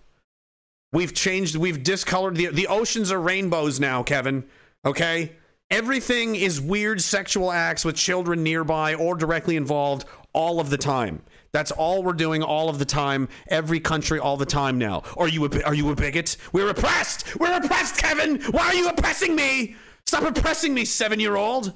[0.91, 1.55] We've changed.
[1.55, 4.45] We've discolored the the oceans are rainbows now, Kevin.
[4.85, 5.33] Okay.
[5.69, 11.21] Everything is weird sexual acts with children nearby or directly involved all of the time.
[11.51, 13.27] That's all we're doing all of the time.
[13.49, 15.03] Every country all the time now.
[15.17, 16.37] Are you a, are you a bigot?
[16.53, 17.37] We're oppressed.
[17.37, 18.41] We're oppressed, Kevin.
[18.51, 19.75] Why are you oppressing me?
[20.05, 21.73] Stop oppressing me, seven year old.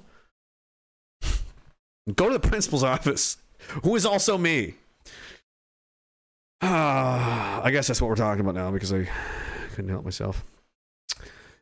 [2.15, 3.37] Go to the principal's office,
[3.83, 4.75] who is also me.
[6.61, 9.07] Ah, I guess that's what we're talking about now because I
[9.75, 10.43] couldn't help myself.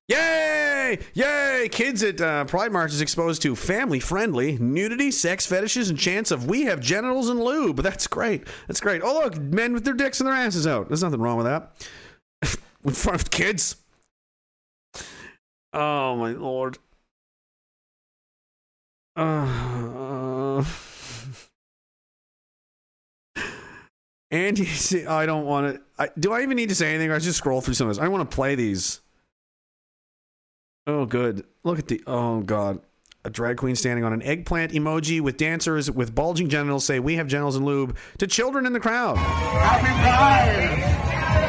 [0.10, 0.98] Yay!
[1.14, 1.70] Yay!
[1.72, 6.32] Kids at uh, Pride March is exposed to family friendly nudity, sex fetishes, and chants
[6.32, 7.78] of we have genitals and lube.
[7.78, 8.48] That's great.
[8.68, 9.04] That's great.
[9.04, 10.88] Oh, look, men with their dicks and their asses out.
[10.88, 11.88] There's nothing wrong with that.
[12.84, 13.76] in front of kids.
[15.74, 16.78] Oh, my lord.
[19.16, 20.29] Uh,
[24.32, 25.82] Andy, see, I don't want to.
[25.98, 27.12] I, do I even need to say anything?
[27.12, 28.04] I just scroll through some of this.
[28.04, 29.02] I want to play these.
[30.86, 31.46] Oh, good.
[31.64, 32.04] Look at the.
[32.06, 32.80] Oh, God.
[33.26, 37.16] A drag queen standing on an eggplant emoji with dancers with bulging genitals say, We
[37.16, 39.18] have genitals and lube to children in the crowd.
[39.18, 40.96] Happy Pride!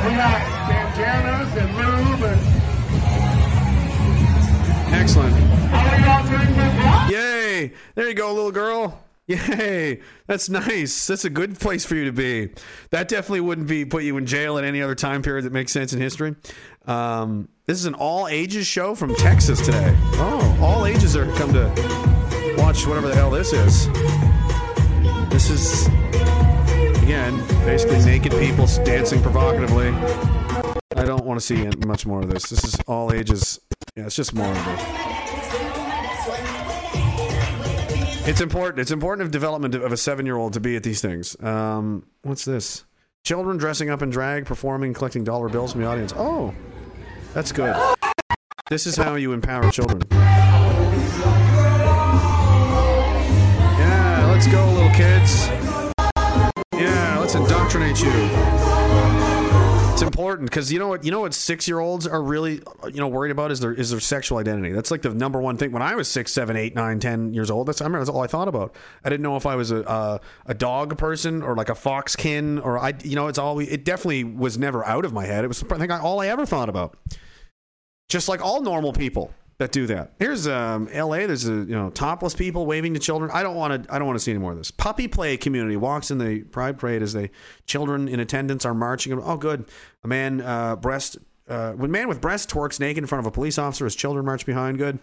[0.05, 2.61] We got bandanas and lube and
[4.95, 5.35] Excellent.
[5.35, 7.11] how are y'all doing job?
[7.95, 8.99] There you go, little girl.
[9.27, 10.01] Yay!
[10.27, 11.07] That's nice.
[11.07, 12.51] That's a good place for you to be.
[12.91, 15.71] That definitely wouldn't be put you in jail at any other time period that makes
[15.71, 16.35] sense in history.
[16.87, 19.95] Um, this is an all ages show from Texas today.
[20.15, 21.69] Oh, all ages are come to
[22.59, 23.87] watch whatever the hell this is.
[25.31, 25.87] This is
[27.03, 29.91] again basically naked people dancing provocatively.
[30.97, 32.51] I don't want to see much more of this.
[32.51, 33.61] This is all ages.
[33.95, 35.30] Yeah, it's just more of it.
[38.23, 38.79] It's important.
[38.79, 41.41] It's important of development of a seven-year-old to be at these things.
[41.43, 42.85] Um, what's this?
[43.25, 46.12] Children dressing up in drag, performing, collecting dollar bills from the audience.
[46.16, 46.55] Oh,
[47.35, 47.75] that's good.
[48.68, 50.03] This is how you empower children.
[53.79, 55.49] Yeah, let's go, little kids.
[56.75, 58.80] Yeah, let's indoctrinate you.
[60.01, 63.01] It's important because you know what you know what six year olds are really you
[63.01, 64.73] know worried about is their is their sexual identity.
[64.73, 65.73] That's like the number one thing.
[65.73, 68.23] When I was six, seven, eight, nine, ten years old, that's I remember that's all
[68.23, 68.75] I thought about.
[69.05, 72.17] I didn't know if I was a a, a dog person or like a fox
[72.17, 75.45] kin or I you know it's all it definitely was never out of my head.
[75.45, 76.97] It was I think all I ever thought about.
[78.09, 80.15] Just like all normal people that do that.
[80.19, 81.27] Here's um, L.A.
[81.27, 83.31] There's a you know topless people waving to children.
[83.33, 83.95] I don't want to.
[83.95, 84.71] I don't want to see any more of this.
[84.71, 87.31] Puppy play community walks in the Pride Parade as they
[87.67, 89.13] children in attendance are marching.
[89.23, 89.67] Oh, good.
[90.03, 91.19] A man uh, breast.
[91.47, 94.25] Uh, when man with breast twerks naked in front of a police officer as children
[94.25, 94.79] march behind.
[94.79, 94.99] Good.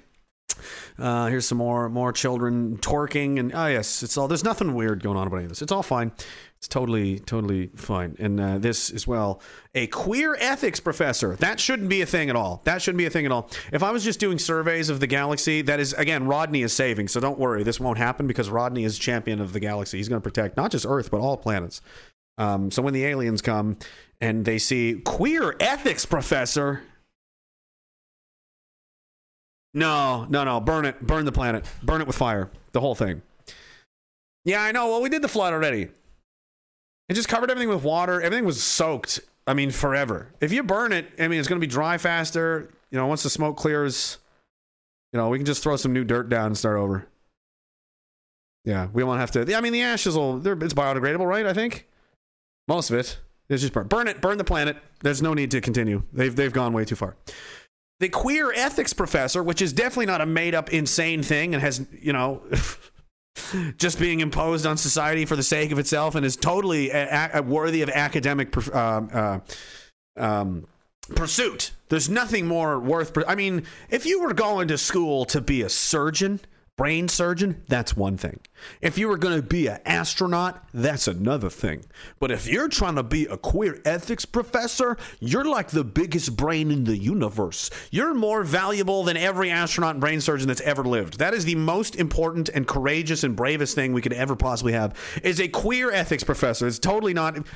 [0.97, 4.27] Uh, here's some more more children twerking and oh yes, it's all.
[4.27, 5.61] There's nothing weird going on about any of this.
[5.61, 6.11] It's all fine.
[6.57, 8.15] It's totally totally fine.
[8.17, 9.41] And uh, this as well,
[9.75, 11.35] a queer ethics professor.
[11.35, 12.61] That shouldn't be a thing at all.
[12.63, 13.49] That shouldn't be a thing at all.
[13.71, 17.09] If I was just doing surveys of the galaxy, that is again Rodney is saving.
[17.09, 19.97] So don't worry, this won't happen because Rodney is champion of the galaxy.
[19.97, 21.81] He's going to protect not just Earth but all planets.
[22.39, 23.77] Um, so when the aliens come
[24.19, 26.81] and they see queer ethics professor,
[29.73, 30.59] no, no, no.
[30.59, 30.99] Burn it.
[31.05, 31.65] Burn the planet.
[31.83, 32.49] Burn it with fire.
[32.71, 33.21] The whole thing.
[34.43, 34.87] Yeah, I know.
[34.87, 35.89] Well, we did the flood already.
[37.09, 38.21] It just covered everything with water.
[38.21, 39.19] Everything was soaked.
[39.45, 40.33] I mean, forever.
[40.41, 42.69] If you burn it, I mean, it's going to be dry faster.
[42.91, 44.17] You know, once the smoke clears,
[45.13, 47.07] you know, we can just throw some new dirt down and start over.
[48.65, 49.55] Yeah, we won't have to.
[49.55, 50.39] I mean, the ashes will.
[50.39, 51.45] they're- It's biodegradable, right?
[51.45, 51.87] I think
[52.67, 53.19] most of it.
[53.49, 54.75] It's just burn, burn it, burn the planet.
[55.01, 56.03] There's no need to continue.
[56.11, 57.15] They've they've gone way too far.
[58.01, 61.85] The queer ethics professor, which is definitely not a made up insane thing, and has
[62.01, 62.41] you know.
[63.77, 67.41] just being imposed on society for the sake of itself and is totally a, a,
[67.41, 69.39] worthy of academic per- um, uh,
[70.17, 70.67] um,
[71.15, 71.71] pursuit.
[71.89, 73.13] There's nothing more worth.
[73.13, 76.39] Per- I mean, if you were going to school to be a surgeon,
[76.77, 78.39] brain surgeon, that's one thing.
[78.81, 81.83] If you were going to be an astronaut, that's another thing.
[82.19, 86.69] But if you're trying to be a queer ethics professor, you're like the biggest brain
[86.69, 87.71] in the universe.
[87.89, 91.17] You're more valuable than every astronaut and brain surgeon that's ever lived.
[91.17, 94.95] That is the most important and courageous and bravest thing we could ever possibly have.
[95.23, 96.67] Is a queer ethics professor.
[96.67, 97.35] It's totally not.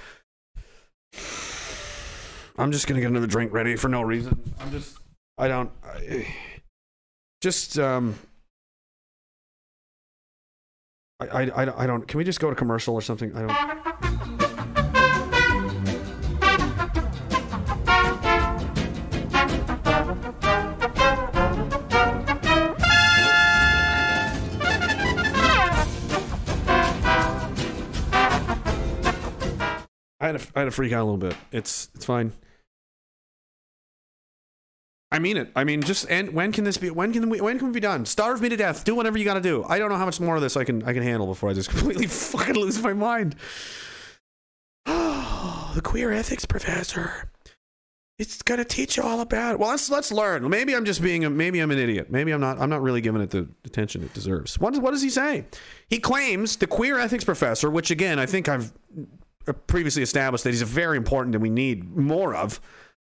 [2.57, 4.53] I'm just gonna get another drink ready for no reason.
[4.59, 4.97] I'm just.
[5.37, 5.71] I don't.
[5.83, 6.27] I,
[7.41, 8.15] just um.
[11.21, 12.07] I, I, I, don't.
[12.07, 13.35] Can we just go to commercial or something?
[13.35, 13.51] I don't.
[30.19, 31.35] I had, to, I had to freak out a little bit.
[31.51, 32.31] It's it's fine.
[35.11, 35.51] I mean it.
[35.55, 36.89] I mean, just and when can this be?
[36.89, 37.41] When can we?
[37.41, 38.05] When can we be done?
[38.05, 38.85] Starve me to death.
[38.85, 39.63] Do whatever you got to do.
[39.67, 41.53] I don't know how much more of this I can I can handle before I
[41.53, 43.35] just completely fucking lose my mind.
[44.85, 47.29] Oh, the queer ethics professor.
[48.17, 49.53] It's gonna teach you all about.
[49.53, 49.59] It.
[49.59, 50.47] Well, let's let's learn.
[50.47, 51.29] Maybe I'm just being a.
[51.29, 52.09] Maybe I'm an idiot.
[52.11, 52.59] Maybe I'm not.
[52.59, 54.59] I'm not really giving it the attention it deserves.
[54.59, 55.45] What what does he say?
[55.89, 58.71] He claims the queer ethics professor, which again I think I've
[59.67, 62.61] previously established that he's a very important and we need more of.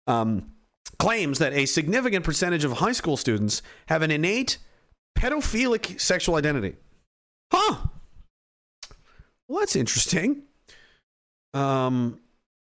[0.07, 0.53] Um,
[0.99, 4.59] claims that a significant percentage of high school students have an innate
[5.16, 6.76] pedophilic sexual identity.
[7.53, 7.86] Huh.
[9.49, 10.42] Well, that's interesting.
[11.55, 12.20] Um,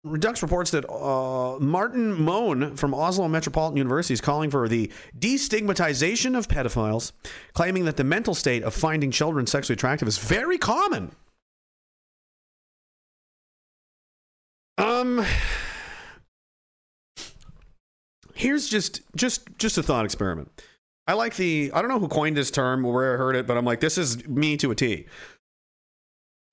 [0.07, 6.37] Reduxx reports that uh, Martin Mohn from Oslo Metropolitan University is calling for the destigmatization
[6.37, 7.13] of pedophiles,
[7.53, 11.13] claiming that the mental state of finding children sexually attractive is very common.
[14.79, 15.27] Um,
[18.49, 20.51] here's just just just a thought experiment.
[21.07, 23.47] I like the I don't know who coined this term or where I heard it,
[23.47, 25.07] but I'm like, this is me to a T.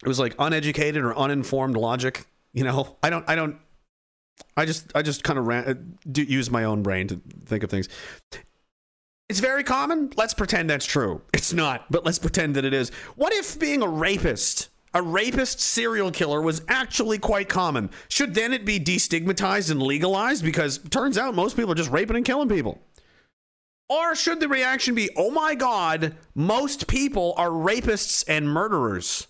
[0.03, 2.25] It was like uneducated or uninformed logic.
[2.53, 3.57] You know, I don't I don't.
[4.57, 5.73] I just I just kind of ran, uh,
[6.11, 7.87] do, use my own brain to think of things.
[9.29, 10.11] It's very common.
[10.17, 11.21] Let's pretend that's true.
[11.33, 12.89] It's not, but let's pretend that it is.
[13.15, 17.89] What if being a rapist, a rapist serial killer, was actually quite common?
[18.07, 20.43] Should then it be destigmatized and legalized?
[20.43, 22.81] Because turns out most people are just raping and killing people.
[23.89, 29.27] Or should the reaction be, oh my God, most people are rapists and murderers?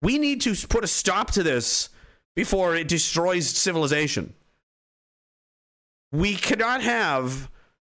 [0.00, 1.90] We need to put a stop to this
[2.36, 4.32] before it destroys civilization.
[6.12, 7.50] We cannot have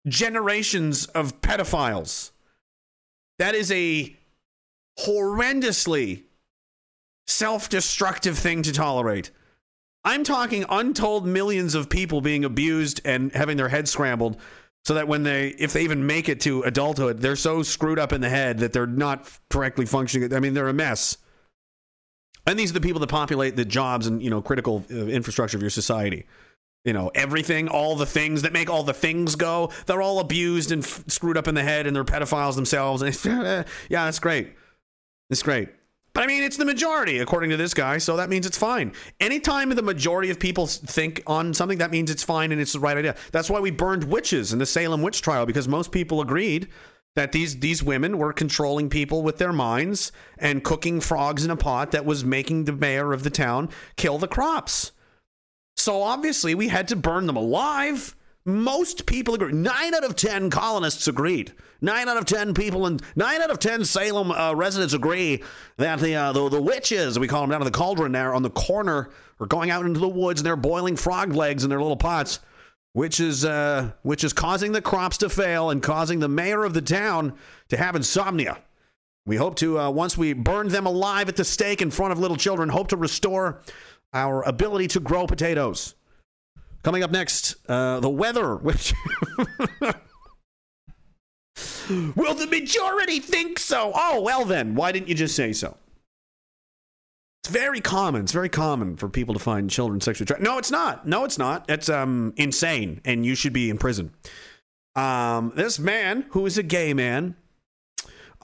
[0.06, 2.32] generations of pedophiles.
[3.38, 4.16] That is a
[5.00, 6.24] horrendously
[7.26, 9.30] self destructive thing to tolerate.
[10.04, 14.36] I'm talking untold millions of people being abused and having their heads scrambled
[14.84, 18.12] so that when they, if they even make it to adulthood, they're so screwed up
[18.12, 20.34] in the head that they're not correctly functioning.
[20.34, 21.16] I mean, they're a mess.
[22.46, 25.56] And these are the people that populate the jobs and, you know, critical uh, infrastructure
[25.56, 26.26] of your society
[26.84, 30.70] you know everything all the things that make all the things go they're all abused
[30.70, 34.52] and f- screwed up in the head and they're pedophiles themselves yeah that's great
[35.34, 35.68] it's great.
[36.12, 38.92] But i mean it's the majority according to this guy so that means it's fine.
[39.18, 42.78] Anytime the majority of people think on something that means it's fine and it's the
[42.78, 43.16] right idea.
[43.32, 46.68] That's why we burned witches in the salem witch trial because most people agreed
[47.16, 51.56] that these these women were controlling people with their minds and cooking frogs in a
[51.56, 54.92] pot that was making the mayor of the town kill the crops.
[55.76, 58.14] So obviously, we had to burn them alive.
[58.46, 59.52] Most people agree.
[59.52, 61.52] Nine out of ten colonists agreed.
[61.80, 65.42] Nine out of ten people and nine out of ten Salem uh, residents agree
[65.78, 68.42] that the, uh, the the witches, we call them down to the cauldron there on
[68.42, 71.80] the corner, are going out into the woods and they're boiling frog legs in their
[71.80, 72.40] little pots,
[72.92, 76.74] which is uh, which is causing the crops to fail and causing the mayor of
[76.74, 77.32] the town
[77.70, 78.58] to have insomnia.
[79.24, 82.18] We hope to uh, once we burn them alive at the stake in front of
[82.18, 83.62] little children, hope to restore
[84.12, 85.94] our ability to grow potatoes.
[86.84, 88.92] Coming up next, uh, the weather, which.
[91.88, 93.90] Will the majority think so?
[93.94, 95.78] Oh, well, then, why didn't you just say so?
[97.42, 98.22] It's very common.
[98.22, 100.44] It's very common for people to find children sexually attractive.
[100.44, 101.06] No, it's not.
[101.06, 101.64] No, it's not.
[101.68, 104.12] It's um, insane, and you should be in prison.
[104.94, 107.34] Um, this man, who is a gay man,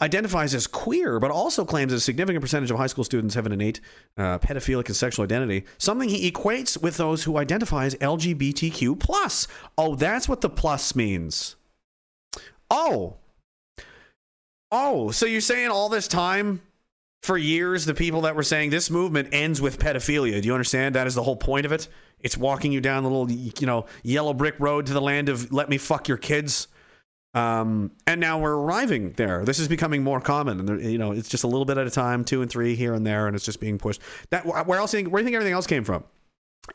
[0.01, 3.53] identifies as queer, but also claims a significant percentage of high school students have an
[3.53, 3.80] innate
[4.16, 9.46] uh, pedophilic and sexual identity, something he equates with those who identify as LGBTQ plus.
[9.76, 11.57] Oh, that's what the plus means.
[12.70, 13.16] Oh.
[14.72, 16.62] Oh, so you're saying all this time
[17.22, 20.40] for years the people that were saying this movement ends with pedophilia.
[20.40, 20.94] Do you understand?
[20.94, 21.88] That is the whole point of it.
[22.20, 25.53] It's walking you down the little, you know, yellow brick road to the land of
[25.53, 26.68] let me fuck your kids.
[27.32, 29.44] Um, and now we're arriving there.
[29.44, 31.86] This is becoming more common, and there, you know, it's just a little bit at
[31.86, 34.00] a time, two and three here and there, and it's just being pushed.
[34.30, 34.92] That where else?
[34.92, 36.04] Where do you think everything else came from?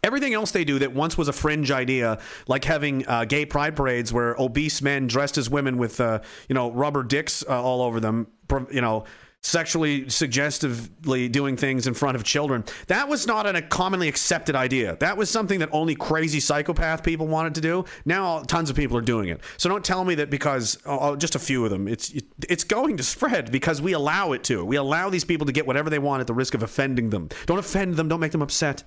[0.03, 3.75] Everything else they do that once was a fringe idea, like having uh, gay pride
[3.75, 7.81] parades where obese men dressed as women with, uh, you know, rubber dicks uh, all
[7.81, 8.27] over them,
[8.71, 9.05] you know,
[9.45, 12.63] sexually suggestively doing things in front of children.
[12.87, 14.97] That was not an, a commonly accepted idea.
[14.99, 17.85] That was something that only crazy psychopath people wanted to do.
[18.05, 19.39] Now tons of people are doing it.
[19.57, 21.87] So don't tell me that because oh, just a few of them.
[21.87, 22.11] It's
[22.49, 24.65] it's going to spread because we allow it to.
[24.65, 27.29] We allow these people to get whatever they want at the risk of offending them.
[27.45, 28.07] Don't offend them.
[28.07, 28.83] Don't make them upset.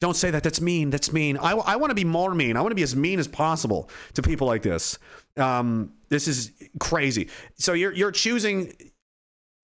[0.00, 0.42] Don't say that.
[0.42, 0.88] That's mean.
[0.88, 1.36] That's mean.
[1.36, 2.56] I, I want to be more mean.
[2.56, 4.98] I want to be as mean as possible to people like this.
[5.36, 7.28] Um, this is crazy.
[7.56, 8.72] So you're you're choosing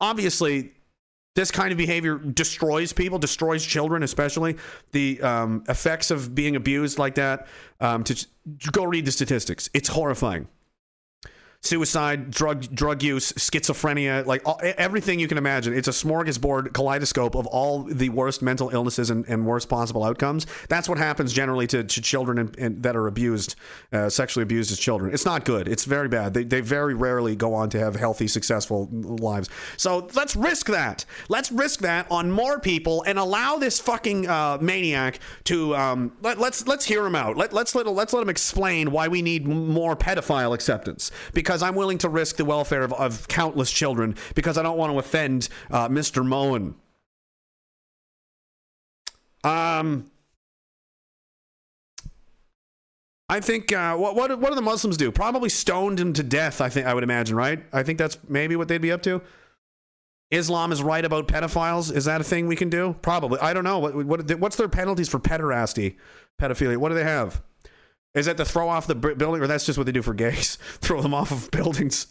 [0.05, 0.73] obviously
[1.35, 4.57] this kind of behavior destroys people, destroys children, especially
[4.93, 7.49] the um, effects of being abused like that.
[7.81, 8.27] Um, to,
[8.71, 10.47] go read the statistics, it's horrifying
[11.65, 15.75] suicide, drug drug use, schizophrenia, like all, everything you can imagine.
[15.75, 20.47] It's a smorgasbord kaleidoscope of all the worst mental illnesses and, and worst possible outcomes.
[20.69, 23.57] That's what happens generally to, to children and, and that are abused,
[23.93, 25.13] uh, sexually abused as children.
[25.13, 25.67] It's not good.
[25.67, 26.35] It's very bad.
[26.35, 29.49] They, they very rarely go on to have healthy, successful lives.
[29.77, 31.05] So let's risk that.
[31.29, 36.39] Let's risk that on more people and allow this fucking uh, maniac to um, let,
[36.39, 37.37] let's let's hear him out.
[37.37, 41.63] Let, let's let let's let him explain why we need more pedophile acceptance because because
[41.63, 44.99] I'm willing to risk the welfare of, of countless children because I don't want to
[44.99, 46.27] offend uh, Mr.
[46.27, 46.75] Moen.
[49.45, 50.11] Um,
[53.29, 55.13] I think uh, what what what do the Muslims do?
[55.13, 56.61] Probably stoned him to death.
[56.61, 57.63] I think I would imagine, right?
[57.73, 59.23] I think that's maybe what they'd be up to.
[60.33, 61.95] Islam is right about pedophiles.
[61.95, 62.97] Is that a thing we can do?
[63.01, 63.39] Probably.
[63.39, 63.79] I don't know.
[63.79, 65.95] What, what what's their penalties for pederasty,
[66.41, 66.79] pedophilia?
[66.79, 67.43] What do they have?
[68.15, 70.57] Is that to throw off the building, or that's just what they do for gays?
[70.81, 72.07] throw them off of buildings.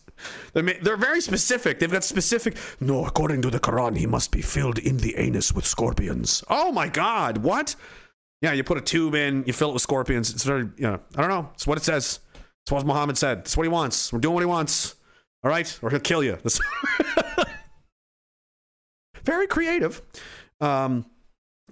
[0.54, 1.80] They're, very specific.
[1.80, 2.58] They've got specific.
[2.80, 6.44] No, according to the Quran, he must be filled in the anus with scorpions.
[6.50, 7.40] Oh my God!
[7.40, 7.76] What?
[8.42, 10.30] Yeah, you put a tube in, you fill it with scorpions.
[10.30, 11.50] It's very, you know, I don't know.
[11.54, 12.20] It's what it says.
[12.66, 13.40] It's what Muhammad said.
[13.40, 14.12] It's what he wants.
[14.12, 14.96] We're doing what he wants.
[15.44, 16.38] All right, or he'll kill you.
[19.24, 20.02] very creative.
[20.60, 21.06] Um,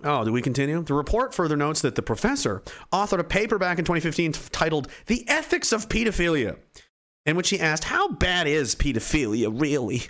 [0.03, 0.81] Oh, do we continue?
[0.83, 5.27] The report further notes that the professor authored a paper back in 2015 titled The
[5.27, 6.57] Ethics of Pedophilia,
[7.25, 10.03] in which he asked, How bad is pedophilia really?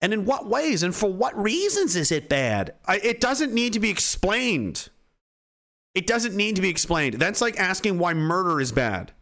[0.00, 2.74] And in what ways and for what reasons is it bad?
[2.86, 4.88] I, it doesn't need to be explained.
[5.94, 7.14] It doesn't need to be explained.
[7.14, 9.12] That's like asking why murder is bad.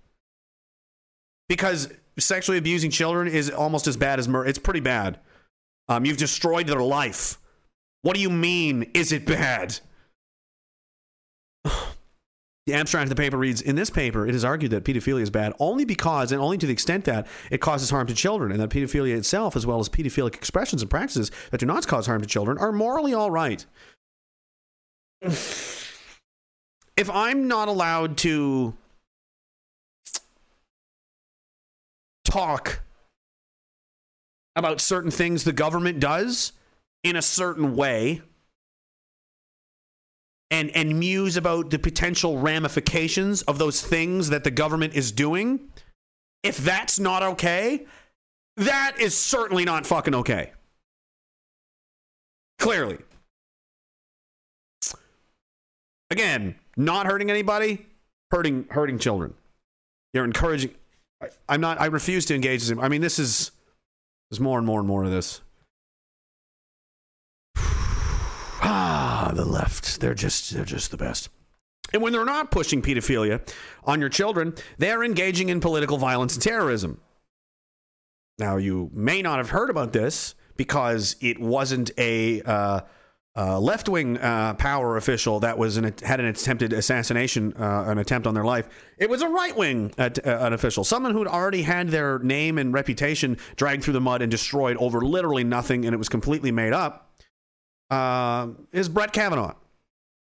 [1.48, 4.48] Because sexually abusing children is almost as bad as murder.
[4.48, 5.18] It's pretty bad.
[5.88, 7.38] Um, you've destroyed their life.
[8.02, 9.80] What do you mean, is it bad?
[12.70, 15.30] The abstract of the paper reads In this paper, it is argued that pedophilia is
[15.30, 18.60] bad only because and only to the extent that it causes harm to children, and
[18.60, 22.22] that pedophilia itself, as well as pedophilic expressions and practices that do not cause harm
[22.22, 23.66] to children, are morally all right.
[25.20, 25.90] if
[26.96, 28.74] I'm not allowed to
[32.24, 32.82] talk
[34.54, 36.52] about certain things the government does
[37.02, 38.22] in a certain way,
[40.50, 45.70] and and muse about the potential ramifications of those things that the government is doing,
[46.42, 47.86] if that's not okay,
[48.56, 50.52] that is certainly not fucking okay.
[52.58, 52.98] Clearly.
[56.10, 57.86] Again, not hurting anybody,
[58.30, 59.34] hurting hurting children.
[60.12, 60.74] You're encouraging
[61.22, 63.52] I, I'm not I refuse to engage in I mean this is
[64.30, 65.40] there's more and more and more of this.
[68.62, 70.00] Ah, the left.
[70.00, 71.28] They're just they're just the best.
[71.92, 73.40] And when they're not pushing pedophilia
[73.84, 77.00] on your children, they're engaging in political violence and terrorism.
[78.38, 82.80] Now, you may not have heard about this because it wasn't a uh,
[83.36, 87.98] uh, left wing uh, power official that was an, had an attempted assassination, uh, an
[87.98, 88.68] attempt on their life.
[88.98, 92.72] It was a right wing uh, an official, someone who'd already had their name and
[92.72, 96.72] reputation dragged through the mud and destroyed over literally nothing, and it was completely made
[96.72, 97.09] up
[97.90, 99.54] uh, is Brett Kavanaugh,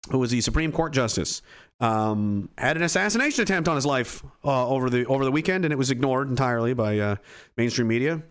[0.09, 1.41] who was the Supreme Court justice.
[1.79, 5.71] Um, had an assassination attempt on his life uh, over the over the weekend, and
[5.73, 7.15] it was ignored entirely by uh,
[7.57, 8.21] mainstream media.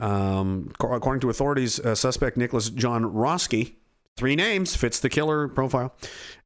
[0.00, 3.74] Um, according to authorities, uh, suspect Nicholas John Roske,
[4.16, 5.94] three names, fits the killer profile,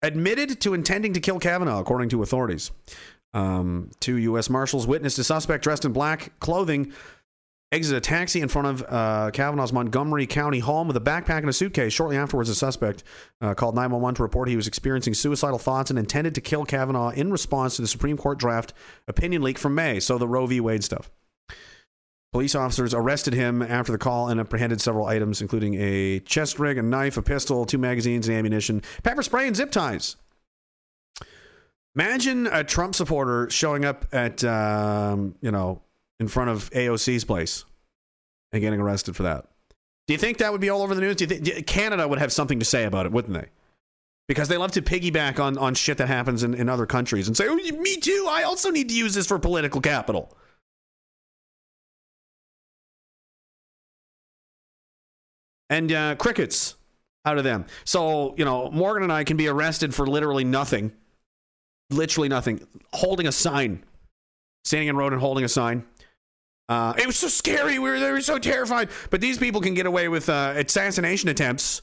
[0.02, 2.70] admitted to intending to kill Kavanaugh, according to authorities.
[3.32, 4.50] Um, two U.S.
[4.50, 6.92] Marshals witnessed a suspect dressed in black clothing
[7.71, 11.49] exit a taxi in front of uh, Kavanaugh's Montgomery County home with a backpack and
[11.49, 11.93] a suitcase.
[11.93, 13.05] Shortly afterwards, the suspect
[13.41, 17.11] uh, called 911 to report he was experiencing suicidal thoughts and intended to kill Kavanaugh
[17.11, 18.73] in response to the Supreme Court draft
[19.07, 20.01] opinion leak from May.
[20.01, 20.61] So the Roe v.
[20.61, 21.11] Wade stuff.
[22.33, 26.77] Police officers arrested him after the call and apprehended several items, including a chest rig,
[26.77, 30.16] a knife, a pistol, two magazines, and ammunition, pepper spray, and zip ties.
[31.95, 35.81] Imagine a Trump supporter showing up at, um, you know,
[36.21, 37.64] in front of AOC's place
[38.53, 39.47] and getting arrested for that.
[40.07, 41.16] Do you think that would be all over the news?
[41.16, 43.49] Do you think Canada would have something to say about it, wouldn't they?
[44.27, 47.37] Because they love to piggyback on, on shit that happens in, in other countries and
[47.37, 48.27] say, oh, me too.
[48.29, 50.35] I also need to use this for political capital.
[55.71, 56.75] and uh, crickets
[57.25, 57.66] out of them.
[57.85, 60.93] So, you know, Morgan and I can be arrested for literally nothing,
[61.91, 63.85] literally nothing, holding a sign,
[64.64, 65.85] standing in road and holding a sign.
[66.69, 67.79] Uh, it was so scary.
[67.79, 68.91] We were, they were so terrified.
[69.11, 71.83] But these people can get away with uh, assassination attempts.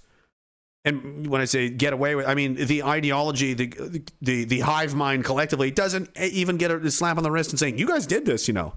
[0.83, 4.93] And when I say get away with, I mean the ideology, the the the hive
[4.93, 8.25] mind collectively doesn't even get a slap on the wrist and saying, "You guys did
[8.25, 8.75] this," you know.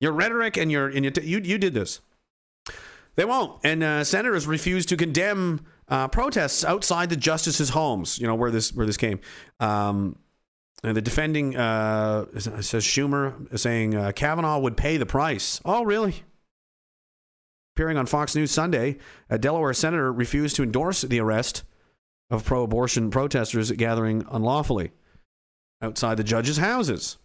[0.00, 2.00] Your rhetoric and your and your t- you you did this.
[3.16, 3.60] They won't.
[3.64, 8.18] And uh, senators refuse to condemn uh, protests outside the justices' homes.
[8.18, 9.20] You know where this where this came.
[9.60, 10.16] Um,
[10.92, 15.60] the defending uh, says Schumer is saying uh, Kavanaugh would pay the price.
[15.64, 16.22] Oh, really?
[17.74, 18.98] Appearing on Fox News Sunday,
[19.30, 21.64] a Delaware senator refused to endorse the arrest
[22.30, 24.92] of pro-abortion protesters gathering unlawfully
[25.82, 27.18] outside the judges' houses.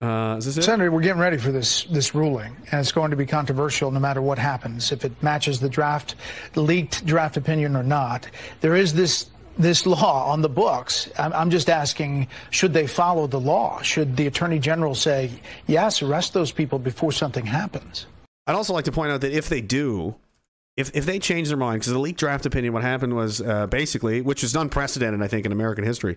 [0.00, 0.40] Uh?
[0.40, 4.00] Senator, we're getting ready for this this ruling, and it's going to be controversial no
[4.00, 6.14] matter what happens, if it matches the draft,
[6.54, 8.26] the leaked draft opinion or not.
[8.62, 9.26] There is this
[9.60, 11.10] this law on the books.
[11.18, 13.82] I'm, just asking, should they follow the law?
[13.82, 15.30] Should the attorney general say,
[15.66, 18.06] yes, arrest those people before something happens?
[18.46, 20.16] I'd also like to point out that if they do,
[20.76, 23.66] if if they change their mind, because the leaked draft opinion, what happened was uh,
[23.66, 26.16] basically, which is unprecedented, I think, in American history,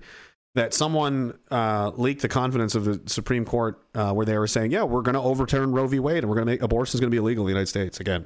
[0.55, 4.71] that someone uh, leaked the confidence of the Supreme Court, uh, where they were saying,
[4.71, 5.99] "Yeah, we're going to overturn Roe v.
[5.99, 7.69] Wade, and we're going to make abortion is going to be illegal in the United
[7.69, 8.25] States again,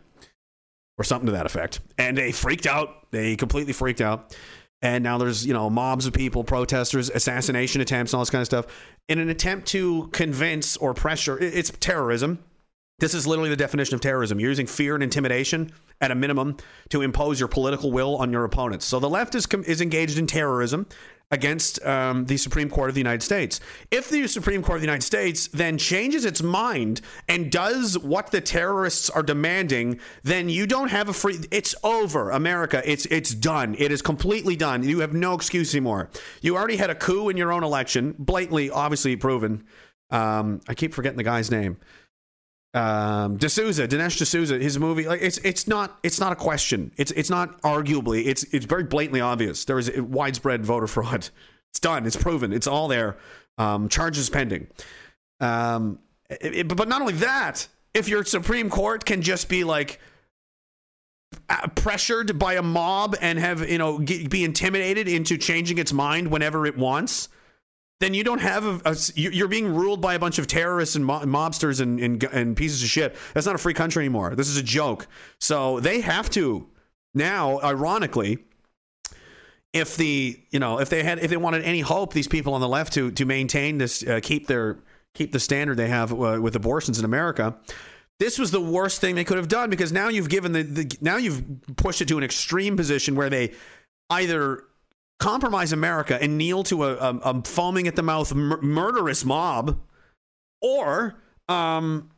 [0.98, 3.12] or something to that effect." And they freaked out.
[3.12, 4.36] They completely freaked out.
[4.82, 8.46] And now there's you know mobs of people, protesters, assassination attempts, all this kind of
[8.46, 8.66] stuff,
[9.08, 11.38] in an attempt to convince or pressure.
[11.40, 12.40] It's terrorism.
[13.00, 14.40] This is literally the definition of terrorism.
[14.40, 15.72] You're using fear and intimidation
[16.02, 16.58] at a minimum
[16.90, 18.86] to impose your political will on your opponents.
[18.86, 20.88] So the left is is engaged in terrorism
[21.32, 23.60] against um, the Supreme Court of the United States.
[23.92, 28.32] If the Supreme Court of the United States then changes its mind and does what
[28.32, 31.40] the terrorists are demanding, then you don't have a free.
[31.52, 32.82] It's over, America.
[32.86, 33.76] It's it's done.
[33.78, 34.84] It is completely done.
[34.84, 36.10] You have no excuse anymore.
[36.42, 39.66] You already had a coup in your own election, blatantly, obviously proven.
[40.10, 41.78] Um, I keep forgetting the guy's name
[42.74, 46.92] um, D'Souza, Dinesh D'Souza, his movie, like it's it's not it's not a question.
[46.98, 48.26] It's it's not arguably.
[48.26, 49.66] It's it's very blatantly obvious.
[49.66, 51.30] There is widespread voter fraud.
[51.72, 52.06] It's done.
[52.06, 52.54] It's proven.
[52.54, 53.18] It's all there.
[53.58, 54.68] Um, charges pending.
[55.40, 56.00] Um,
[56.30, 60.00] it, it, but not only that, if your Supreme Court can just be like
[61.76, 66.66] pressured by a mob and have you know be intimidated into changing its mind whenever
[66.66, 67.30] it wants
[68.00, 71.06] then you don't have a, a, you're being ruled by a bunch of terrorists and
[71.06, 73.16] mobsters and, and, and pieces of shit.
[73.34, 74.36] That's not a free country anymore.
[74.36, 75.08] This is a joke.
[75.40, 76.68] So they have to
[77.14, 78.40] now, ironically,
[79.74, 82.62] if the you know if they had if they wanted any hope, these people on
[82.62, 84.78] the left to to maintain this, uh, keep their
[85.14, 87.56] keep the standard they have uh, with abortions in America.
[88.20, 90.98] This was the worst thing they could have done because now you've given the, the
[91.02, 91.44] now you've
[91.76, 93.54] pushed it to an extreme position where they
[94.10, 94.64] either
[95.20, 99.80] compromise America and kneel to a, a, a foaming at the mouth mur- murderous mob,
[100.62, 101.16] or
[101.50, 102.10] um,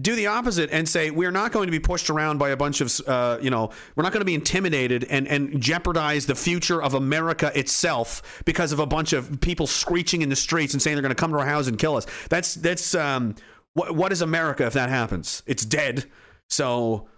[0.00, 2.80] do the opposite and say we're not going to be pushed around by a bunch
[2.80, 6.82] of uh, you know we're not going to be intimidated and and jeopardize the future
[6.82, 10.96] of America itself because of a bunch of people screeching in the streets and saying
[10.96, 12.06] they're going to come to our house and kill us.
[12.28, 13.36] That's that's um,
[13.74, 15.42] what what is America if that happens?
[15.46, 16.04] It's dead.
[16.48, 17.08] So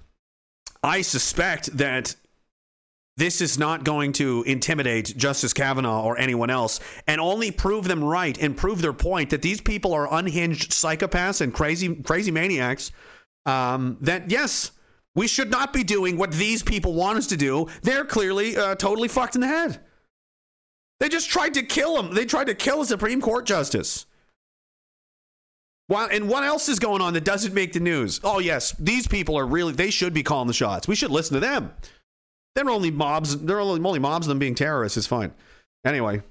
[0.82, 2.14] I suspect that
[3.16, 8.04] this is not going to intimidate Justice Kavanaugh or anyone else and only prove them
[8.04, 12.92] right and prove their point that these people are unhinged psychopaths and crazy crazy maniacs
[13.46, 14.72] um, that yes
[15.14, 18.74] we should not be doing what these people want us to do they're clearly uh,
[18.74, 19.80] totally fucked in the head
[21.00, 24.06] they just tried to kill him they tried to kill a supreme court justice
[25.88, 28.20] Well, and what else is going on that doesn't make the news?
[28.24, 30.88] Oh, yes, these people are really, they should be calling the shots.
[30.88, 31.72] We should listen to them.
[32.56, 35.30] They're only mobs, they're only, only mobs, them being terrorists is fine.
[35.84, 36.22] Anyway,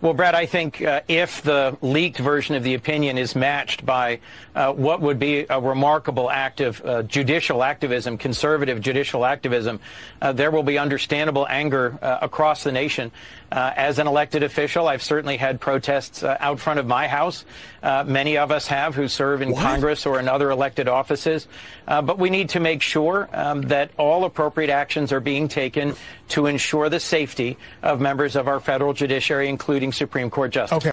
[0.00, 4.20] well, Brad, I think uh, if the leaked version of the opinion is matched by
[4.54, 9.80] uh, what would be a remarkable act of uh, judicial activism, conservative judicial activism,
[10.22, 13.10] uh, there will be understandable anger uh, across the nation.
[13.50, 17.44] Uh, as an elected official, I've certainly had protests out front of my house.
[17.82, 19.62] many of us have who serve in what?
[19.62, 21.48] Congress or in other elected offices.
[21.86, 25.94] but we need to make sure um, that all appropriate actions are being taken
[26.28, 30.76] to ensure the safety of members of our federal judiciary, including Supreme Court justice.
[30.76, 30.90] Okay.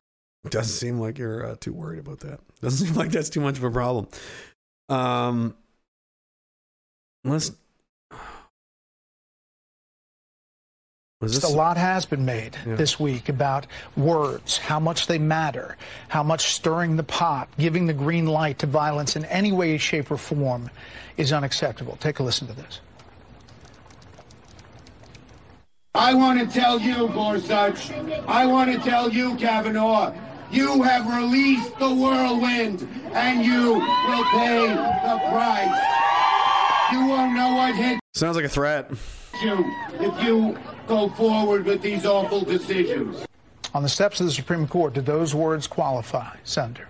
[0.49, 2.39] Doesn't seem like you're uh, too worried about that.
[2.61, 4.07] Doesn't seem like that's too much of a problem.
[4.89, 5.55] Um,
[7.23, 7.51] let's.
[11.33, 12.75] Just a lot has been made yeah.
[12.75, 15.77] this week about words, how much they matter,
[16.07, 20.11] how much stirring the pot, giving the green light to violence in any way, shape,
[20.11, 20.69] or form
[21.17, 21.97] is unacceptable.
[21.97, 22.79] Take a listen to this.
[25.93, 27.91] I want to tell you, Gorsuch,
[28.27, 30.13] I want to tell you, Kavanaugh,
[30.51, 35.95] you have released the whirlwind, and you will pay the price.
[36.91, 38.89] You won't know what hit Sounds like a threat.
[39.43, 39.65] You
[39.99, 40.57] if you
[40.87, 43.25] go forward with these awful decisions.
[43.73, 46.87] On the steps of the Supreme Court, did those words qualify, Senator?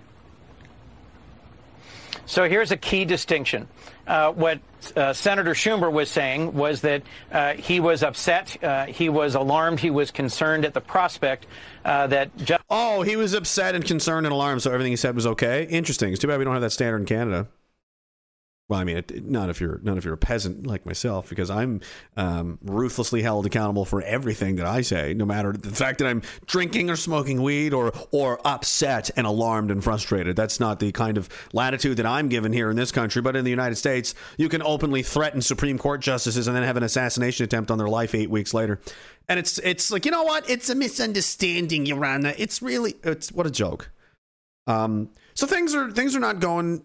[2.26, 3.68] So here's a key distinction.
[4.06, 4.60] Uh, what
[4.96, 7.02] uh, Senator Schumer was saying was that
[7.32, 11.46] uh, he was upset, uh, he was alarmed, he was concerned at the prospect
[11.84, 12.36] uh, that.
[12.36, 15.64] Ju- oh, he was upset and concerned and alarmed, so everything he said was okay.
[15.64, 16.12] Interesting.
[16.12, 17.48] It's too bad we don't have that standard in Canada.
[18.68, 21.50] Well, I mean, it, not if you're not if you're a peasant like myself, because
[21.50, 21.80] I'm
[22.16, 26.22] um, ruthlessly held accountable for everything that I say, no matter the fact that I'm
[26.46, 30.34] drinking or smoking weed or or upset and alarmed and frustrated.
[30.34, 33.22] That's not the kind of latitude that I'm given here in this country.
[33.22, 36.76] But in the United States, you can openly threaten Supreme Court justices and then have
[36.76, 38.80] an assassination attempt on their life eight weeks later.
[39.28, 40.50] And it's it's like you know what?
[40.50, 42.34] It's a misunderstanding, Your Honor.
[42.36, 43.92] It's really it's what a joke.
[44.66, 46.82] Um, so things are things are not going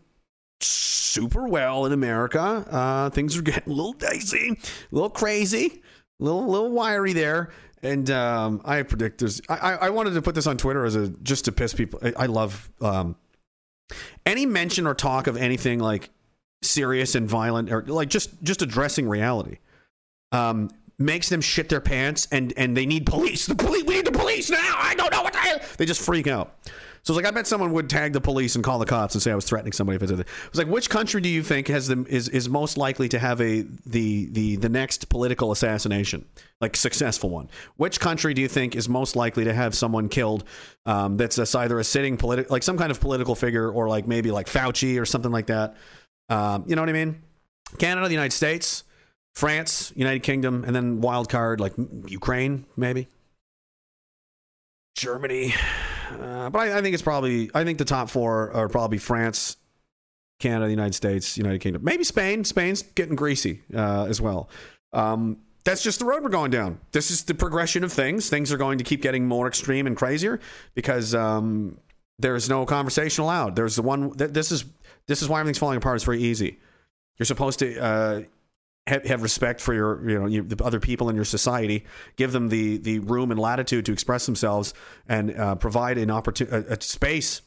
[0.64, 2.42] super well in America.
[2.70, 5.82] Uh, things are getting a little dicey, a little crazy,
[6.20, 7.52] a little little wiry there.
[7.84, 9.42] And um, I predict there's.
[9.50, 12.00] I, I wanted to put this on Twitter as a just to piss people.
[12.04, 13.16] I, I love um,
[14.26, 16.10] any mention or talk of anything like
[16.62, 19.58] serious and violent or like just just addressing reality.
[20.32, 20.70] Um,
[21.00, 23.48] makes them shit their pants and and they need police.
[23.48, 23.84] The police.
[23.84, 24.76] We need the police now.
[24.78, 25.60] I don't know what the hell.
[25.78, 26.56] They just freak out.
[27.04, 29.22] So it's like I bet someone would tag the police and call the cops and
[29.22, 30.28] say I was threatening somebody if I did it.
[30.28, 33.20] It was like which country do you think has the is is most likely to
[33.20, 36.26] have a the the the next political assassination
[36.60, 37.50] like successful one?
[37.78, 40.44] Which country do you think is most likely to have someone killed
[40.86, 44.30] um, that's either a sitting political like some kind of political figure or like maybe
[44.30, 45.76] like Fauci or something like that?
[46.30, 47.22] Um, you know what I mean?
[47.80, 48.84] Canada, the United States,
[49.34, 51.74] France, United Kingdom, and then wild card like
[52.08, 53.08] Ukraine maybe.
[54.96, 55.56] Germany.
[56.20, 59.58] Uh, but I, I, think it's probably, I think the top four are probably France,
[60.40, 61.84] Canada, the United States, United Kingdom.
[61.84, 62.44] Maybe Spain.
[62.44, 64.50] Spain's getting greasy uh, as well.
[64.94, 66.80] Um, that's just the road we're going down.
[66.92, 68.30] This is the progression of things.
[68.30, 70.40] Things are going to keep getting more extreme and crazier
[70.74, 71.78] because um,
[72.18, 73.56] there's no conversation allowed.
[73.56, 74.12] There's the one.
[74.18, 74.66] This is
[75.08, 75.98] this is why everything's falling apart.
[75.98, 76.58] It's very easy.
[77.18, 77.80] You're supposed to.
[77.80, 78.22] Uh,
[78.88, 81.86] have, have respect for your you know you, the other people in your society
[82.16, 84.74] give them the the room and latitude to express themselves
[85.08, 87.42] and uh, provide an opportunity a, a space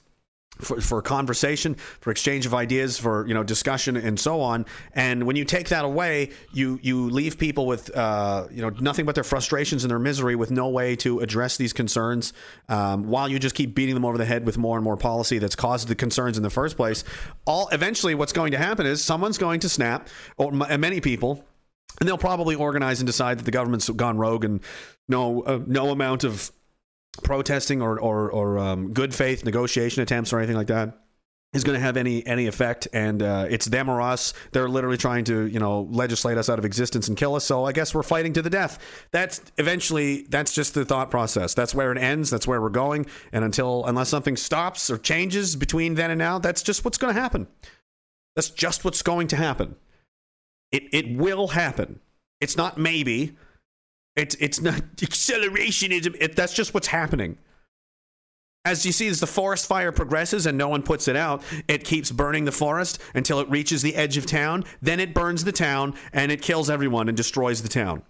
[0.60, 4.66] for, for conversation, for exchange of ideas, for you know discussion and so on.
[4.92, 9.04] And when you take that away, you you leave people with uh, you know nothing
[9.04, 12.32] but their frustrations and their misery, with no way to address these concerns.
[12.68, 15.38] Um, while you just keep beating them over the head with more and more policy
[15.38, 17.04] that's caused the concerns in the first place.
[17.44, 21.44] All eventually, what's going to happen is someone's going to snap, or many people.
[22.00, 24.60] And they'll probably organize and decide that the government's gone rogue, and
[25.08, 26.50] no, uh, no amount of
[27.22, 30.98] protesting or or, or um, good faith negotiation attempts or anything like that
[31.54, 32.88] is going to have any any effect.
[32.92, 34.34] And uh, it's them or us.
[34.52, 37.44] They're literally trying to you know legislate us out of existence and kill us.
[37.44, 38.78] So i guess we're fighting to the death.
[39.12, 41.54] That's eventually that's just the thought process.
[41.54, 42.28] That's where it ends.
[42.28, 43.06] That's where we're going.
[43.32, 47.14] And until unless something stops or changes between then and now that's just what's going
[47.14, 47.46] to happen.
[48.36, 49.76] That's just what's going to happen.
[50.72, 52.00] It it will happen.
[52.40, 53.36] It's not maybe
[54.16, 55.92] it's it's not acceleration.
[55.92, 57.38] Is it, that's just what's happening.
[58.66, 61.84] As you see, as the forest fire progresses and no one puts it out, it
[61.84, 64.64] keeps burning the forest until it reaches the edge of town.
[64.80, 68.02] Then it burns the town and it kills everyone and destroys the town.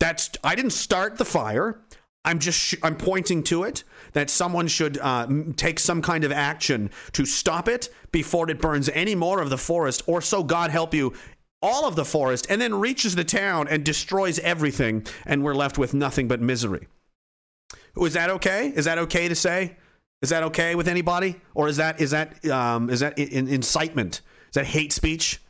[0.00, 1.80] That's I didn't start the fire.
[2.24, 6.32] I'm just sh- I'm pointing to it that someone should uh, take some kind of
[6.32, 10.70] action to stop it before it burns any more of the forest, or so God
[10.70, 11.14] help you,
[11.60, 15.78] all of the forest, and then reaches the town and destroys everything, and we're left
[15.78, 16.88] with nothing but misery.
[17.96, 18.72] Is that okay?
[18.74, 19.76] Is that okay to say?
[20.22, 24.20] Is that okay with anybody, or is that is that um, is that in- incitement?
[24.48, 25.40] Is that hate speech?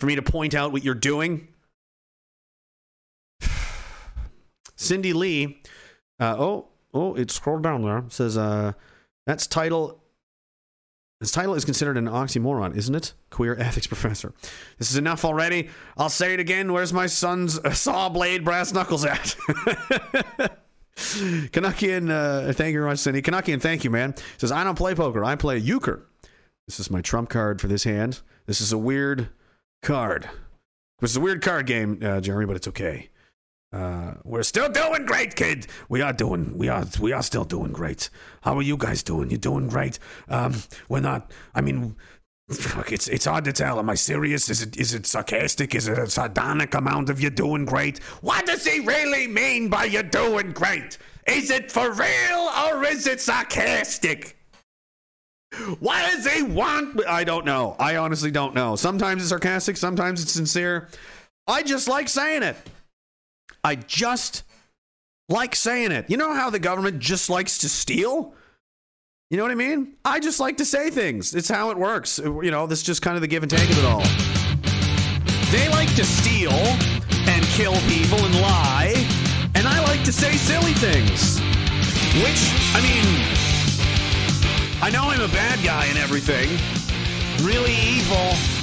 [0.00, 1.48] For me to point out what you're doing?
[4.76, 5.62] Cindy Lee.
[6.20, 8.04] Uh, oh, oh, it scrolled down there.
[8.08, 8.72] Says uh,
[9.26, 10.02] that's title.
[11.20, 13.12] This title is considered an oxymoron, isn't it?
[13.30, 14.32] Queer ethics professor.
[14.78, 15.70] This is enough already.
[15.96, 16.72] I'll say it again.
[16.72, 19.36] Where's my son's uh, saw blade brass knuckles at?
[20.96, 23.22] Canuckian, uh, thank you very much, Cindy.
[23.22, 24.14] Canuckian, thank you, man.
[24.36, 25.24] Says, I don't play poker.
[25.24, 26.06] I play euchre.
[26.66, 28.20] This is my trump card for this hand.
[28.46, 29.28] This is a weird
[29.82, 30.28] card.
[31.00, 33.10] This is a weird card game, uh, Jeremy, but it's okay.
[33.72, 35.66] Uh, we're still doing great, kid.
[35.88, 38.08] We are doing, we are, we are still doing great.
[38.40, 39.30] How are you guys doing?
[39.30, 39.98] You're doing great?
[40.28, 40.54] Um,
[40.88, 41.30] we're not.
[41.54, 41.94] I mean,
[42.50, 43.78] fuck, it's it's hard to tell.
[43.78, 44.48] Am I serious?
[44.48, 45.74] Is it is it sarcastic?
[45.74, 47.98] Is it a sardonic amount of you doing great?
[48.22, 50.96] What does he really mean by you doing great?
[51.26, 54.36] Is it for real or is it sarcastic?
[55.80, 57.06] What does he want?
[57.06, 57.76] I don't know.
[57.78, 58.76] I honestly don't know.
[58.76, 60.88] Sometimes it's sarcastic, sometimes it's sincere.
[61.46, 62.56] I just like saying it.
[63.64, 64.44] I just
[65.28, 66.08] like saying it.
[66.08, 68.34] You know how the government just likes to steal?
[69.30, 69.94] You know what I mean?
[70.04, 71.34] I just like to say things.
[71.34, 72.18] It's how it works.
[72.18, 74.02] You know, this is just kind of the give and take of it all.
[75.50, 78.94] They like to steal and kill people and lie,
[79.54, 81.40] and I like to say silly things.
[82.22, 83.04] Which, I mean,
[84.82, 86.48] I know I'm a bad guy and everything,
[87.44, 88.57] really evil.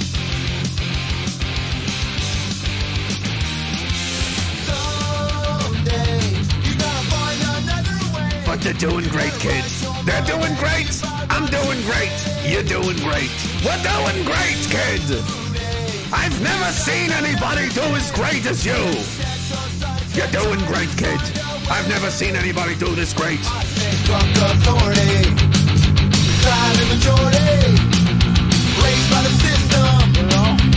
[8.46, 9.84] But they're doing great, kids.
[10.04, 10.88] They're doing great.
[11.28, 12.14] I'm doing great.
[12.46, 13.30] You're doing great.
[13.64, 15.10] We're doing great, kids.
[16.12, 18.78] I've never seen anybody do as great as you.
[20.14, 21.20] You're doing great, kid.
[21.68, 23.42] I've never seen anybody do this great.
[24.06, 25.34] Drunk authority,
[26.40, 27.74] silent majority,
[28.80, 29.92] raised by the system.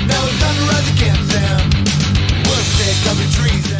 [0.09, 1.98] Now it's time to rise against them.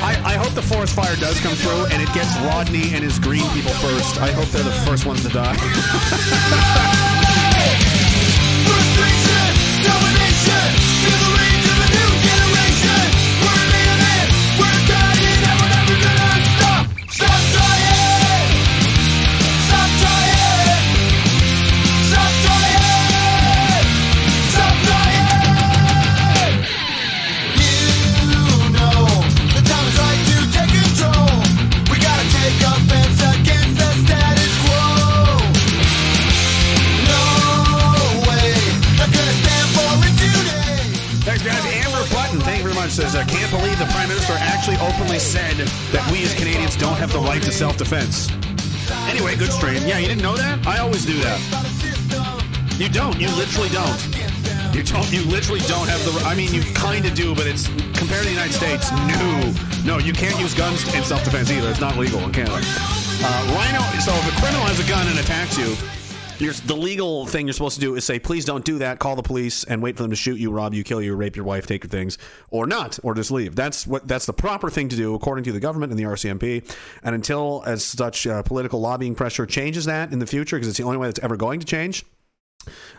[0.02, 3.20] I, I hope the forest fire does come through and it gets Rodney and his
[3.20, 4.20] green people first.
[4.20, 5.56] I hope they're the first ones to die.
[43.80, 45.56] the Prime Minister actually openly said
[45.96, 48.28] that we as Canadians don't have the right to self defense.
[49.08, 49.82] Anyway, good stream.
[49.88, 50.68] Yeah, you didn't know that?
[50.68, 51.40] I always do that.
[52.76, 53.16] You don't.
[53.20, 54.00] You literally don't.
[54.76, 55.08] You don't.
[55.16, 56.12] You literally don't have the.
[56.28, 58.92] I mean, you kind of do, but it's compared to the United States.
[58.92, 59.54] No,
[59.86, 61.70] no, you can't use guns in self-defense either.
[61.70, 62.60] It's not legal in Canada.
[62.60, 63.80] Uh, Rhino.
[64.04, 65.72] So if a criminal has a gun and attacks you,
[66.42, 69.00] you're, the legal thing you're supposed to do is say, please don't do that.
[69.00, 71.36] Call the police and wait for them to shoot you, rob you, kill you, rape
[71.36, 72.18] your wife, take your things,
[72.50, 73.56] or not, or just leave.
[73.56, 74.08] That's what.
[74.08, 76.70] That's the proper thing to do according to the government and the RCMP.
[77.04, 80.78] And until as such uh, political lobbying pressure changes that in the future, because it's
[80.78, 82.06] the only way that's ever going to change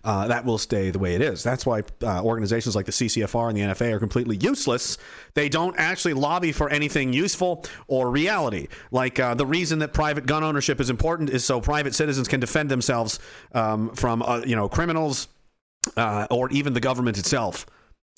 [0.05, 1.43] uh, that will stay the way it is.
[1.43, 4.99] That's why uh, organizations like the CCFR and the NFA are completely useless.
[5.35, 8.69] They don't actually lobby for anything useful or reality.
[8.91, 12.41] Like uh, the reason that private gun ownership is important is so private citizens can
[12.41, 13.19] defend themselves
[13.53, 15.29] um, from uh, you know criminals
[15.97, 17.67] uh, or even the government itself.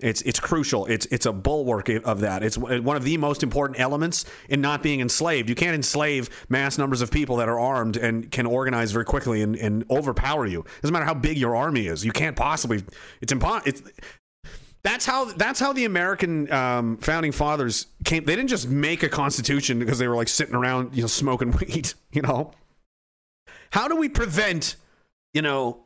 [0.03, 0.87] It's it's crucial.
[0.87, 2.43] It's it's a bulwark of that.
[2.43, 5.49] It's one of the most important elements in not being enslaved.
[5.49, 9.43] You can't enslave mass numbers of people that are armed and can organize very quickly
[9.43, 10.65] and, and overpower you.
[10.81, 12.05] Doesn't matter how big your army is.
[12.05, 12.83] You can't possibly.
[13.21, 13.69] It's impossible.
[13.69, 13.83] It's
[14.83, 18.25] that's how that's how the American um, founding fathers came.
[18.25, 21.53] They didn't just make a constitution because they were like sitting around, you know, smoking
[21.61, 21.93] weed.
[22.11, 22.53] You know,
[23.71, 24.77] how do we prevent,
[25.33, 25.85] you know,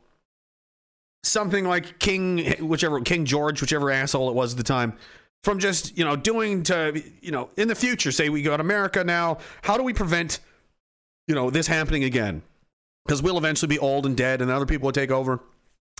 [1.23, 4.97] something like King, whichever King George, whichever asshole it was at the time,
[5.43, 8.11] from just you know doing to you know in the future.
[8.11, 9.39] Say we got America now.
[9.61, 10.39] How do we prevent
[11.27, 12.41] you know this happening again?
[13.05, 15.41] Because we'll eventually be old and dead, and other people will take over.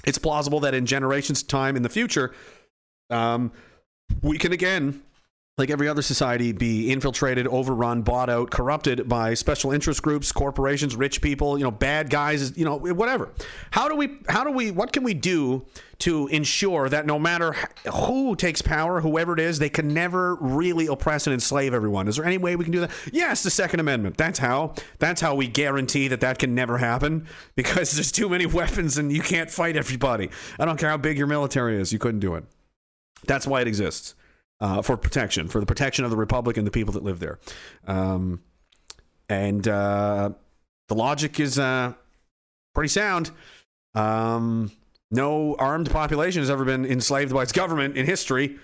[0.05, 2.33] It's plausible that in generations' time in the future,
[3.09, 3.51] um,
[4.21, 5.01] we can again
[5.57, 10.95] like every other society, be infiltrated, overrun, bought out, corrupted by special interest groups, corporations,
[10.95, 13.31] rich people, you know, bad guys, you know, whatever.
[13.71, 14.19] How do we?
[14.29, 14.69] How do we?
[14.69, 15.65] What can we do
[15.99, 17.55] to ensure that no matter
[17.91, 22.07] who takes power, whoever it is, they can never really oppress and enslave everyone?
[22.07, 22.91] Is there any way we can do that?
[23.11, 24.15] Yes, the Second Amendment.
[24.15, 24.75] That's how.
[24.99, 27.25] That's how we guarantee that that can never happen
[27.55, 30.29] because there's too many weapons and you can't fight everybody.
[30.59, 32.43] I don't care how big your military is, you couldn't do it.
[33.25, 34.13] That's why it exists
[34.59, 37.39] uh, for protection, for the protection of the republic and the people that live there.
[37.85, 38.41] Um,
[39.29, 40.31] and uh,
[40.87, 41.93] the logic is uh,
[42.73, 43.31] pretty sound.
[43.93, 44.71] Um,
[45.11, 48.57] no armed population has ever been enslaved by its government in history,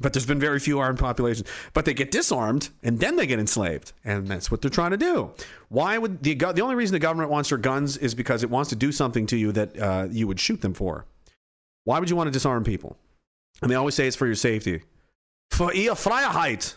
[0.00, 1.48] but there's been very few armed populations.
[1.72, 4.96] But they get disarmed and then they get enslaved, and that's what they're trying to
[4.96, 5.32] do.
[5.68, 8.70] Why would the the only reason the government wants your guns is because it wants
[8.70, 11.06] to do something to you that uh, you would shoot them for.
[11.84, 12.98] Why would you want to disarm people?
[13.62, 14.82] And they always say it's for your safety.
[15.50, 16.76] For ihr Freiheit.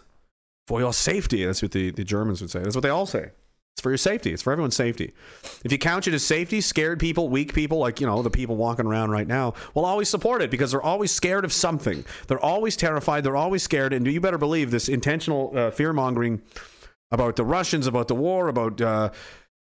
[0.68, 1.46] For your safety.
[1.46, 2.60] That's what the, the Germans would say.
[2.62, 3.32] That's what they all say.
[3.74, 4.34] It's for your safety.
[4.34, 5.14] It's for everyone's safety.
[5.64, 8.58] If you count it as safety, scared people, weak people, like, you know, the people
[8.58, 12.04] walking around right now, will always support it because they're always scared of something.
[12.28, 13.24] They're always terrified.
[13.24, 13.94] They're always scared.
[13.94, 16.42] And do you better believe this intentional uh, fear mongering
[17.12, 19.10] about the Russians, about the war, about uh,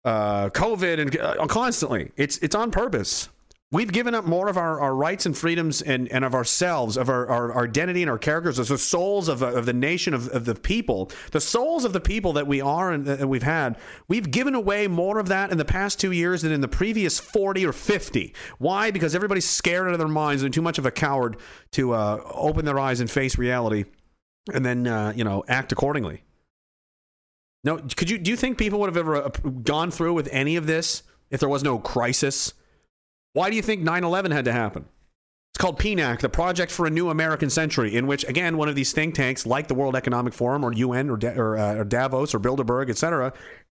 [0.05, 2.13] uh, COVID, and uh, constantly.
[2.17, 3.29] It's, it's on purpose.
[3.73, 7.09] We've given up more of our, our rights and freedoms and, and of ourselves, of
[7.09, 10.27] our, our, our identity and our characters, as the souls of, of the nation, of,
[10.31, 13.79] of the people, the souls of the people that we are and that we've had.
[14.09, 17.21] We've given away more of that in the past two years than in the previous
[17.21, 18.35] 40 or 50.
[18.59, 18.91] Why?
[18.91, 21.37] Because everybody's scared out of their minds and too much of a coward
[21.71, 23.85] to uh, open their eyes and face reality
[24.53, 26.25] and then, uh, you know, act accordingly.
[27.63, 30.57] No, could you, do you think people would have ever uh, gone through with any
[30.57, 32.53] of this if there was no crisis?
[33.33, 34.87] Why do you think 9 11 had to happen?
[35.53, 38.77] It's called PNAC, the Project for a New American Century, in which, again, one of
[38.77, 41.85] these think tanks, like the World Economic Forum or UN or, da- or, uh, or
[41.85, 43.33] Davos or Bilderberg, etc.,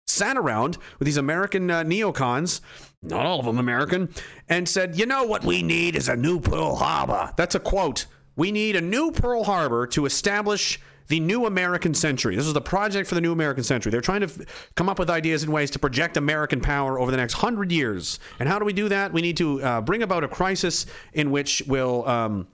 [0.07, 2.61] sat around with these American uh, neocons,
[3.01, 4.09] not all of them American,
[4.47, 7.33] and said, you know what we need is a new Pearl Harbor.
[7.35, 8.05] That's a quote.
[8.35, 12.35] We need a new Pearl Harbor to establish the new American century.
[12.35, 13.91] This is the project for the new American century.
[13.91, 17.11] They're trying to f- come up with ideas and ways to project American power over
[17.11, 18.19] the next hundred years.
[18.39, 19.13] And how do we do that?
[19.13, 22.07] We need to uh, bring about a crisis in which will.
[22.07, 22.47] Um,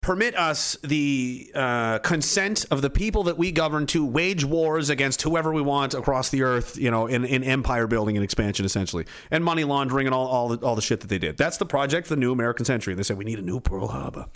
[0.00, 5.20] permit us the uh, consent of the people that we govern to wage wars against
[5.20, 9.04] whoever we want across the earth, you know, in, in empire building and expansion, essentially,
[9.30, 11.36] and money laundering and all, all, the, all the shit that they did.
[11.36, 12.92] That's the project for the new American century.
[12.92, 14.26] And They said, we need a new Pearl Harbor.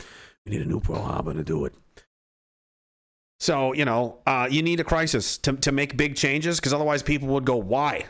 [0.45, 1.75] We need a new Pearl Harbor to do it.
[3.43, 7.03] So, you know, uh, you need a crisis to, to make big changes because otherwise
[7.03, 8.07] people would go, why?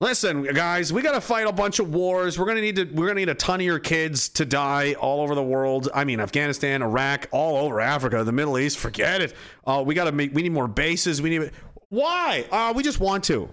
[0.00, 2.38] Listen, guys, we got to fight a bunch of wars.
[2.38, 2.84] We're gonna need to.
[2.84, 5.88] We're gonna need a ton of your kids to die all over the world.
[5.92, 8.78] I mean, Afghanistan, Iraq, all over Africa, the Middle East.
[8.78, 9.34] Forget it.
[9.66, 10.32] Uh, we got to make.
[10.32, 11.20] We need more bases.
[11.20, 11.50] We need.
[11.88, 12.46] Why?
[12.48, 13.50] Uh, we just want to.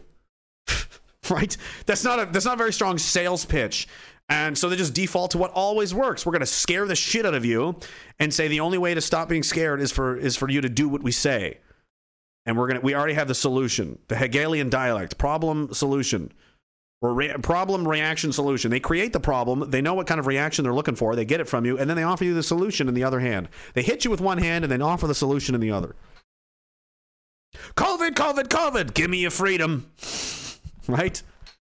[1.32, 1.58] right?
[1.88, 2.26] That's not a.
[2.28, 3.88] That's not a very strong sales pitch.
[4.28, 6.26] And so they just default to what always works.
[6.26, 7.80] We're going to scare the shit out of you
[8.20, 10.70] and say the only way to stop being scared is for is for you to
[10.70, 11.60] do what we say.
[12.46, 14.00] And we're going to we already have the solution.
[14.08, 16.32] The Hegelian dialect, problem solution.
[17.02, 18.72] Or re- problem reaction solution.
[18.72, 21.42] They create the problem, they know what kind of reaction they're looking for, they get
[21.42, 23.50] it from you, and then they offer you the solution in the other hand.
[23.74, 25.96] They hit you with one hand and then offer the solution in the other.
[27.76, 29.92] COVID, COVID, COVID, give me your freedom.
[30.88, 31.22] right?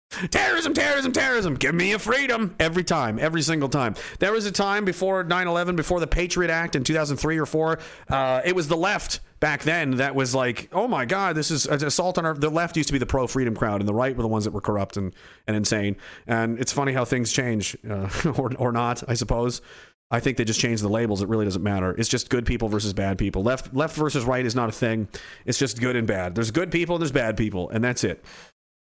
[0.09, 1.55] Terrorism, terrorism, terrorism.
[1.55, 2.55] Give me a freedom.
[2.59, 3.95] Every time, every single time.
[4.19, 7.79] There was a time before 9 11, before the Patriot Act in 2003 or 4.
[8.09, 11.65] Uh, it was the left back then that was like, oh my God, this is
[11.67, 12.34] an assault on our.
[12.34, 14.45] The left used to be the pro freedom crowd, and the right were the ones
[14.45, 15.13] that were corrupt and,
[15.45, 15.97] and insane.
[16.25, 19.61] And it's funny how things change, uh, or, or not, I suppose.
[20.09, 21.21] I think they just changed the labels.
[21.21, 21.93] It really doesn't matter.
[21.97, 23.43] It's just good people versus bad people.
[23.43, 25.09] Left left versus right is not a thing.
[25.45, 26.34] It's just good and bad.
[26.34, 28.23] There's good people and there's bad people, and that's it.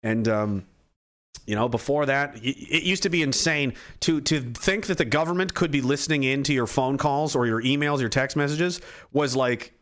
[0.04, 0.66] And um,
[1.46, 5.54] you know, before that, it used to be insane to to think that the government
[5.54, 8.80] could be listening in to your phone calls or your emails, your text messages
[9.12, 9.72] was like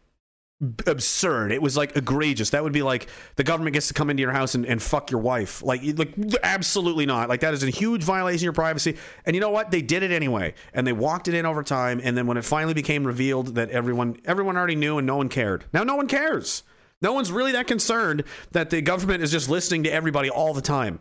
[0.86, 1.52] absurd.
[1.52, 2.50] It was like egregious.
[2.50, 5.10] That would be like the government gets to come into your house and, and fuck
[5.10, 5.62] your wife.
[5.62, 7.28] Like, like absolutely not.
[7.28, 8.96] Like that is a huge violation of your privacy.
[9.26, 9.70] And you know what?
[9.70, 12.00] They did it anyway, and they walked it in over time.
[12.02, 15.28] And then when it finally became revealed that everyone everyone already knew and no one
[15.28, 15.64] cared.
[15.72, 16.62] Now no one cares.
[17.02, 20.62] No one's really that concerned that the government is just listening to everybody all the
[20.62, 21.00] time.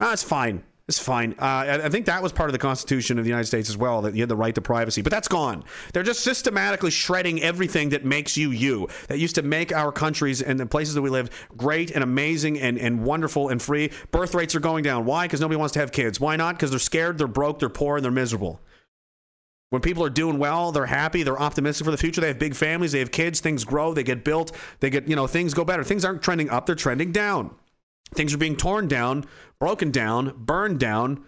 [0.00, 0.64] Ah, fine.
[0.86, 1.34] It's fine.
[1.40, 3.76] Uh, I, I think that was part of the Constitution of the United States as
[3.76, 5.00] well, that you had the right to privacy.
[5.00, 5.64] But that's gone.
[5.94, 10.42] They're just systematically shredding everything that makes you you, that used to make our countries
[10.42, 13.92] and the places that we live great and amazing and, and wonderful and free.
[14.10, 15.06] Birth rates are going down.
[15.06, 15.24] Why?
[15.24, 16.20] Because nobody wants to have kids.
[16.20, 16.56] Why not?
[16.56, 18.60] Because they're scared, they're broke, they're poor, and they're miserable.
[19.70, 22.20] When people are doing well, they're happy, they're optimistic for the future.
[22.20, 25.16] They have big families, they have kids, things grow, they get built, they get, you
[25.16, 25.82] know, things go better.
[25.82, 27.54] Things aren't trending up, they're trending down.
[28.12, 29.24] Things are being torn down,
[29.58, 31.24] broken down, burned down,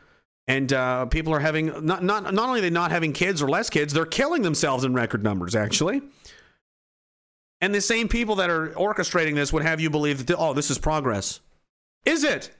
[0.47, 3.71] and uh, people are having not not not only they not having kids or less
[3.71, 6.03] kids, they're killing themselves in record numbers actually.
[7.61, 10.71] And the same people that are orchestrating this would have you believe that oh, this
[10.71, 11.41] is progress.
[12.05, 12.51] Is it?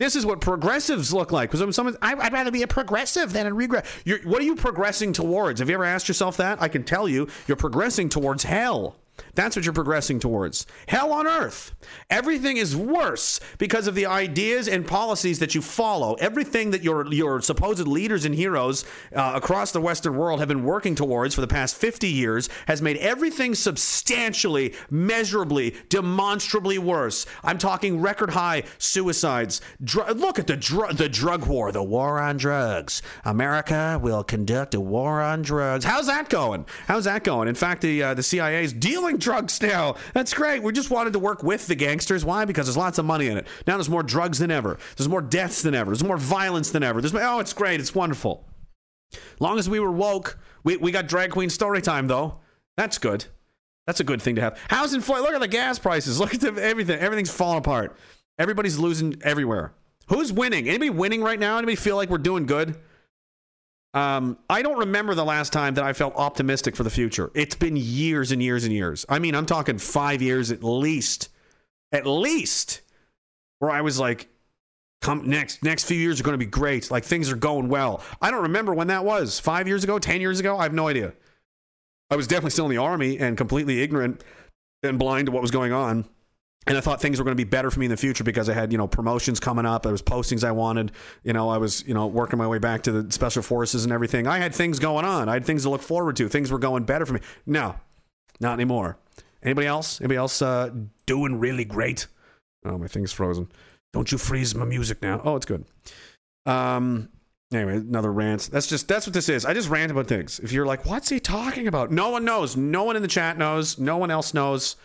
[0.00, 1.50] This is what progressives look like.
[1.50, 3.86] Because someone, I'd rather be a progressive than a regress.
[4.24, 5.60] What are you progressing towards?
[5.60, 6.60] Have you ever asked yourself that?
[6.60, 8.96] I can tell you, you're progressing towards hell.
[9.34, 10.66] That's what you're progressing towards.
[10.88, 11.74] Hell on earth.
[12.08, 16.14] Everything is worse because of the ideas and policies that you follow.
[16.14, 18.84] Everything that your your supposed leaders and heroes
[19.14, 22.82] uh, across the Western world have been working towards for the past 50 years has
[22.82, 27.26] made everything substantially, measurably, demonstrably worse.
[27.42, 29.60] I'm talking record high suicides.
[29.82, 33.02] Dr- look at the dr- the drug war, the war on drugs.
[33.24, 35.84] America will conduct a war on drugs.
[35.84, 36.66] How's that going?
[36.86, 37.48] How's that going?
[37.48, 39.96] In fact, the uh, the CIA is dealing drugs now.
[40.14, 40.62] That's great.
[40.62, 42.24] We just wanted to work with the gangsters.
[42.24, 42.44] Why?
[42.44, 43.46] Because there's lots of money in it.
[43.66, 44.78] Now there's more drugs than ever.
[44.96, 45.90] There's more deaths than ever.
[45.90, 47.00] There's more violence than ever.
[47.00, 47.80] There's oh, it's great.
[47.80, 48.46] It's wonderful.
[49.40, 52.38] Long as we were woke, we, we got drag queen story time though.
[52.76, 53.26] That's good.
[53.86, 54.58] That's a good thing to have.
[54.68, 55.24] How's inflation?
[55.24, 56.20] Look at the gas prices.
[56.20, 56.98] Look at the, everything.
[56.98, 57.96] Everything's falling apart.
[58.38, 59.72] Everybody's losing everywhere.
[60.08, 60.68] Who's winning?
[60.68, 61.58] Anybody winning right now?
[61.58, 62.76] Anybody feel like we're doing good?
[63.92, 67.30] Um, I don't remember the last time that I felt optimistic for the future.
[67.34, 69.04] It's been years and years and years.
[69.08, 71.28] I mean, I'm talking five years at least,
[71.90, 72.82] at least,
[73.58, 74.28] where I was like,
[75.00, 76.90] "Come next, next few years are going to be great.
[76.90, 79.40] Like things are going well." I don't remember when that was.
[79.40, 81.14] Five years ago, ten years ago, I have no idea.
[82.10, 84.22] I was definitely still in the army and completely ignorant
[84.82, 86.04] and blind to what was going on.
[86.66, 88.48] And I thought things were going to be better for me in the future because
[88.48, 89.82] I had, you know, promotions coming up.
[89.82, 90.92] There was postings I wanted.
[91.24, 93.92] You know, I was, you know, working my way back to the special forces and
[93.92, 94.26] everything.
[94.26, 95.28] I had things going on.
[95.28, 96.28] I had things to look forward to.
[96.28, 97.20] Things were going better for me.
[97.46, 97.76] No,
[98.40, 98.98] not anymore.
[99.42, 100.00] Anybody else?
[100.00, 100.70] Anybody else uh,
[101.06, 102.06] doing really great?
[102.64, 103.50] Oh, my thing's frozen.
[103.94, 105.20] Don't you freeze my music now.
[105.24, 105.64] Oh, it's good.
[106.46, 107.08] Um.
[107.52, 108.48] Anyway, another rant.
[108.52, 109.44] That's just that's what this is.
[109.44, 110.38] I just rant about things.
[110.38, 111.90] If you're like, what's he talking about?
[111.90, 112.56] No one knows.
[112.56, 113.76] No one in the chat knows.
[113.76, 114.76] No one else knows.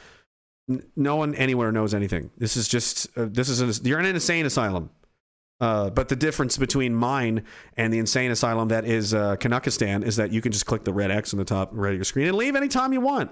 [0.96, 2.32] No one anywhere knows anything.
[2.38, 4.90] This is just uh, this is an, you're in an insane asylum.
[5.62, 7.44] Uh, but the difference between mine
[7.78, 10.92] and the insane asylum that is uh, Canuckistan is that you can just click the
[10.92, 13.32] red X on the top right of your screen and leave anytime you want.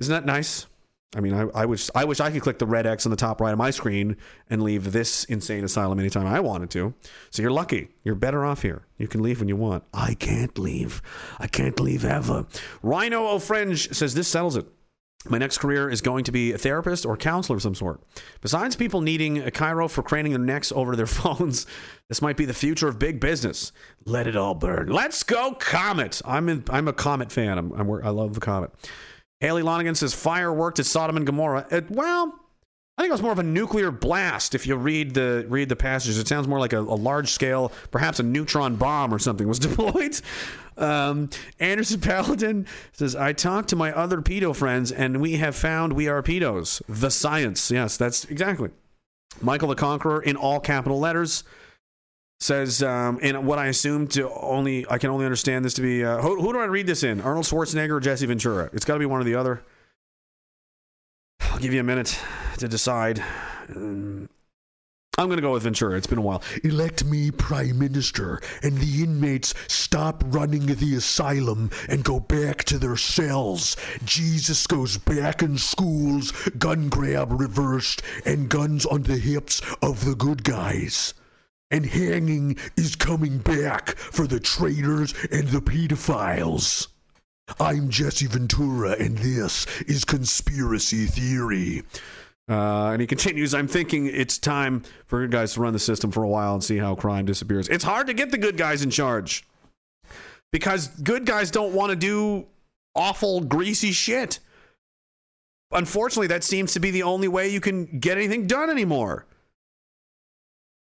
[0.00, 0.66] Isn't that nice?
[1.14, 3.16] I mean, I, I wish I wish I could click the red X on the
[3.16, 4.16] top right of my screen
[4.48, 6.94] and leave this insane asylum anytime I wanted to.
[7.30, 7.88] So you're lucky.
[8.04, 8.82] You're better off here.
[8.96, 9.84] You can leave when you want.
[9.92, 11.02] I can't leave.
[11.38, 12.46] I can't leave ever.
[12.82, 14.66] Rhino O'Fringe says this settles it.
[15.28, 18.00] My next career is going to be a therapist or counselor of some sort.
[18.40, 21.66] Besides people needing a chiro for craning their necks over their phones,
[22.08, 23.70] this might be the future of big business.
[24.06, 24.88] Let it all burn.
[24.88, 26.22] Let's go, Comet.
[26.24, 27.58] I'm in, I'm a Comet fan.
[27.58, 28.70] I'm, I'm I love the Comet.
[29.40, 31.66] Haley Lonigan says fire worked at Sodom and Gomorrah.
[31.70, 32.34] It, well,
[33.00, 34.54] I think it was more of a nuclear blast.
[34.54, 37.72] If you read the read the passages, it sounds more like a, a large scale,
[37.90, 40.20] perhaps a neutron bomb or something was deployed.
[40.76, 45.94] Um, Anderson Paladin says, "I talked to my other pedo friends, and we have found
[45.94, 46.82] we are pedos.
[46.90, 48.68] The science, yes, that's exactly."
[49.40, 51.42] Michael the Conqueror in all capital letters
[52.40, 56.04] says, um, and what I assume to only I can only understand this to be
[56.04, 57.22] uh, who, who do I read this in?
[57.22, 58.68] Arnold Schwarzenegger or Jesse Ventura?
[58.74, 59.62] It's got to be one or the other.
[61.40, 62.20] I'll give you a minute
[62.60, 63.22] to decide.
[63.74, 64.28] Um,
[65.18, 65.96] I'm going to go with Ventura.
[65.96, 66.42] It's been a while.
[66.62, 72.78] Elect me prime minister, and the inmates stop running the asylum and go back to
[72.78, 73.76] their cells.
[74.04, 80.14] Jesus goes back in schools, gun grab reversed, and guns on the hips of the
[80.14, 81.12] good guys.
[81.70, 86.88] And hanging is coming back for the traitors and the pedophiles.
[87.58, 91.82] I'm Jesse Ventura, and this is Conspiracy Theory.
[92.50, 96.10] Uh, and he continues, I'm thinking it's time for good guys to run the system
[96.10, 97.68] for a while and see how crime disappears.
[97.68, 99.44] It's hard to get the good guys in charge
[100.52, 102.48] because good guys don't want to do
[102.96, 104.40] awful, greasy shit.
[105.70, 109.26] Unfortunately, that seems to be the only way you can get anything done anymore.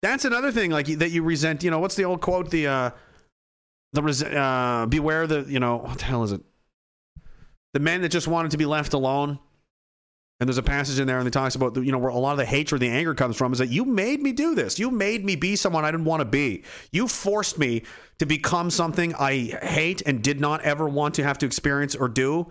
[0.02, 1.64] That's another thing, like that you resent.
[1.64, 2.50] You know, what's the old quote?
[2.50, 2.90] The uh,
[3.92, 6.42] the res- uh, beware the you know what the hell is it?
[7.72, 9.40] The men that just wanted to be left alone.
[10.38, 12.32] And there's a passage in there, and it talks about you know where a lot
[12.32, 14.78] of the hatred, the anger comes from, is that you made me do this.
[14.78, 16.62] You made me be someone I didn't want to be.
[16.92, 17.84] You forced me
[18.18, 22.08] to become something I hate and did not ever want to have to experience or
[22.08, 22.48] do.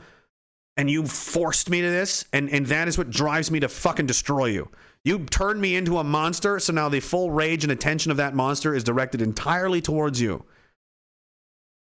[0.77, 4.07] And you forced me to this, and and that is what drives me to fucking
[4.07, 4.69] destroy you.
[5.03, 8.33] You turned me into a monster, so now the full rage and attention of that
[8.33, 10.43] monster is directed entirely towards you.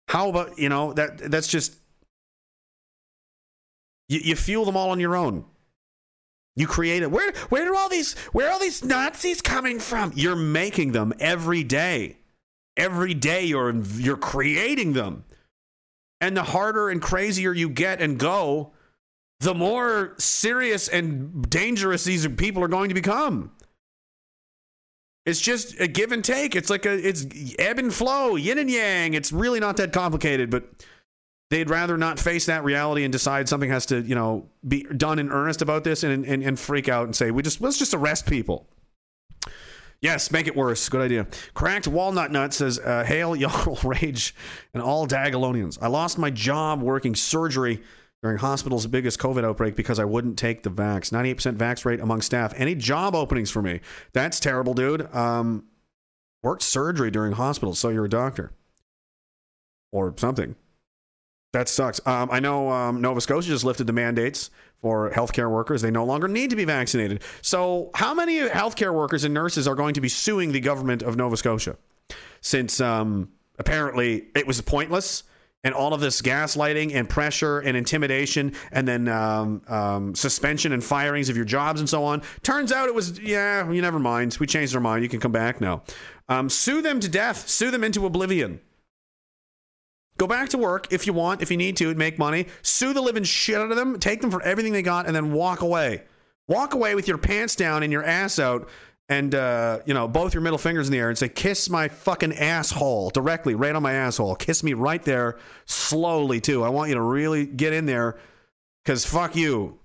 [0.09, 1.77] How about you know that that's just
[4.09, 5.45] you, you fuel them all on your own.
[6.61, 7.11] You create it.
[7.11, 10.13] Where where are all these where are all these Nazis coming from?
[10.15, 12.19] You're making them every day.
[12.77, 15.25] Every day you're you're creating them.
[16.21, 18.73] And the harder and crazier you get and go,
[19.41, 23.53] the more serious and dangerous these people are going to become.
[25.25, 26.55] It's just a give and take.
[26.55, 27.25] It's like a it's
[27.59, 29.15] ebb and flow, yin and yang.
[29.15, 30.65] It's really not that complicated, but
[31.51, 35.19] they'd rather not face that reality and decide something has to, you know, be done
[35.19, 37.93] in earnest about this and and, and freak out and say we just let's just
[37.95, 38.67] arrest people.
[40.01, 40.89] Yes, make it worse.
[40.89, 41.27] Good idea.
[41.53, 44.35] Cracked Walnut Nut says, uh, Hail Jarl Rage
[44.73, 45.79] and all Diagolonians.
[45.83, 47.83] I lost my job working surgery
[48.23, 51.11] during hospital's biggest COVID outbreak because I wouldn't take the vax.
[51.11, 52.55] 98% vax rate among staff.
[52.57, 53.81] Any job openings for me?
[54.15, 55.15] That's terrible, dude.
[55.15, 55.65] Um,
[56.43, 58.53] worked surgery during hospital, so you're a doctor.
[59.93, 60.55] Or something.
[61.53, 62.01] That sucks.
[62.07, 64.51] Um, I know um, Nova Scotia just lifted the mandates
[64.81, 65.83] for healthcare workers.
[65.83, 67.23] They no longer need to be vaccinated.
[67.43, 71.17] So, how many healthcare workers and nurses are going to be suing the government of
[71.17, 71.77] Nova Scotia?
[72.41, 75.25] Since um, apparently it was pointless
[75.63, 80.83] and all of this gaslighting and pressure and intimidation and then um, um, suspension and
[80.83, 82.23] firings of your jobs and so on.
[82.43, 84.37] Turns out it was, yeah, you never mind.
[84.41, 85.03] We changed our mind.
[85.03, 85.83] You can come back now.
[86.29, 88.61] Um, sue them to death, sue them into oblivion.
[90.21, 92.45] Go back to work if you want, if you need to, and make money.
[92.61, 95.33] Sue the living shit out of them, take them for everything they got, and then
[95.33, 96.03] walk away.
[96.47, 98.69] Walk away with your pants down and your ass out,
[99.09, 101.89] and uh, you know both your middle fingers in the air, and say, "Kiss my
[101.89, 104.37] fucking asshole directly, right on my asshole.
[104.37, 106.65] Kiss me right there, slowly too.
[106.65, 108.19] I want you to really get in there,
[108.85, 109.79] because fuck you.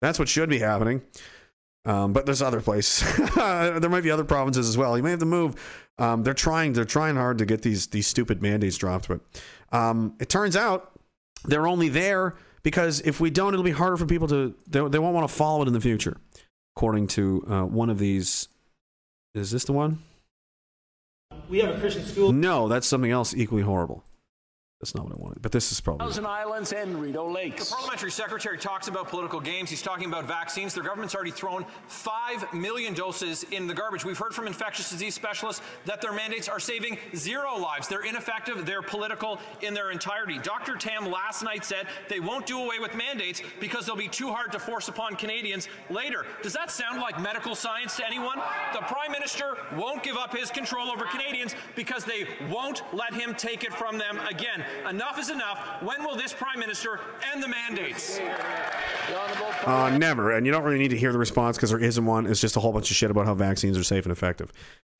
[0.00, 1.00] That's what should be happening.
[1.84, 3.02] Um, but there's other places.
[3.34, 4.96] there might be other provinces as well.
[4.96, 5.56] You may have to move.
[5.98, 6.74] Um, they're trying.
[6.74, 9.08] They're trying hard to get these these stupid mandates dropped.
[9.08, 9.20] But
[9.72, 10.92] um, it turns out
[11.44, 14.54] they're only there because if we don't, it'll be harder for people to.
[14.68, 16.18] They, they won't want to follow it in the future.
[16.76, 18.48] According to uh, one of these,
[19.34, 19.98] is this the one?
[21.48, 22.32] We have a Christian school.
[22.32, 24.04] No, that's something else equally horrible.
[24.82, 25.40] That's not what I wanted.
[25.40, 26.04] But this is probably.
[26.04, 27.68] Thousand Islands and Rideau Lakes.
[27.68, 29.70] The parliamentary secretary talks about political games.
[29.70, 30.74] He's talking about vaccines.
[30.74, 34.04] Their government's already thrown 5 million doses in the garbage.
[34.04, 37.86] We've heard from infectious disease specialists that their mandates are saving zero lives.
[37.86, 38.66] They're ineffective.
[38.66, 40.38] They're political in their entirety.
[40.38, 40.74] Dr.
[40.74, 44.50] Tam last night said they won't do away with mandates because they'll be too hard
[44.50, 46.26] to force upon Canadians later.
[46.42, 48.40] Does that sound like medical science to anyone?
[48.72, 53.36] The Prime Minister won't give up his control over Canadians because they won't let him
[53.36, 54.64] take it from them again.
[54.88, 55.58] Enough is enough.
[55.82, 57.00] When will this Prime Minister
[57.32, 58.18] end the mandates?
[59.64, 60.32] Uh, never.
[60.32, 62.26] And you don't really need to hear the response because there isn't one.
[62.26, 64.52] It's just a whole bunch of shit about how vaccines are safe and effective.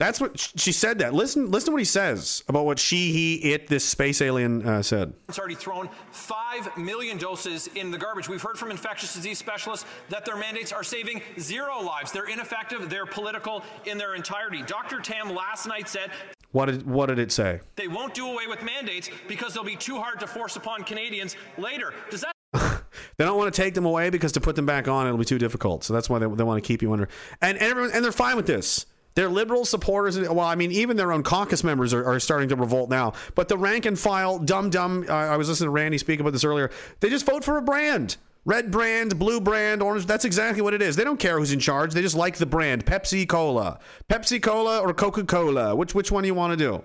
[0.03, 0.99] That's what she said.
[0.99, 4.66] That listen, listen to what he says about what she, he, it, this space alien
[4.66, 5.12] uh, said.
[5.29, 8.29] It's already thrown 5 million doses in the garbage.
[8.29, 12.11] We've heard from infectious disease specialists that their mandates are saving zero lives.
[12.11, 12.91] They're ineffective.
[12.91, 14.62] They're political in their entirety.
[14.62, 14.99] Dr.
[14.99, 16.11] Tam last night said
[16.51, 17.61] What did what did it say?
[17.77, 21.37] they won't do away with mandates because they'll be too hard to force upon Canadians
[21.59, 21.95] later.
[22.11, 22.33] Does that
[23.19, 25.24] They don't want to take them away because to put them back on it'll be
[25.24, 25.85] too difficult.
[25.85, 27.09] So that's why they, they want to keep you under.
[27.41, 28.87] And and, everyone, and they're fine with this.
[29.14, 32.56] Their liberal supporters, well, I mean, even their own caucus members are, are starting to
[32.56, 33.12] revolt now.
[33.34, 35.05] But the rank and file, dumb, dumb.
[35.09, 36.70] Uh, I was listening to Randy speak about this earlier.
[37.01, 38.16] They just vote for a brand.
[38.44, 40.06] Red brand, blue brand, orange.
[40.06, 40.97] That's exactly what it is.
[40.97, 41.93] They don't care who's in charge.
[41.93, 42.84] They just like the brand.
[42.84, 43.78] Pepsi Cola,
[44.09, 45.76] Pepsi Cola, or Coca Cola.
[45.76, 46.84] Which which one do you want to do?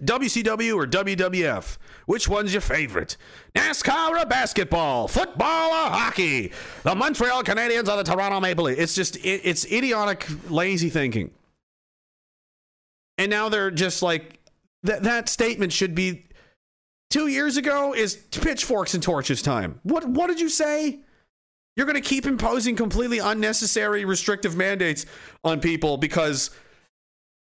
[0.00, 1.78] WCW or WWF?
[2.04, 3.16] Which one's your favorite?
[3.54, 5.08] NASCAR or basketball?
[5.08, 6.52] Football or hockey?
[6.82, 8.80] The Montreal Canadiens or the Toronto Maple Leafs?
[8.80, 11.32] It's just it, it's idiotic, lazy thinking.
[13.18, 14.38] And now they're just like
[14.82, 15.02] that.
[15.04, 16.26] That statement should be
[17.10, 19.80] two years ago is pitchforks and torches time.
[19.82, 21.00] What what did you say?
[21.76, 25.04] You're going to keep imposing completely unnecessary restrictive mandates
[25.44, 26.50] on people because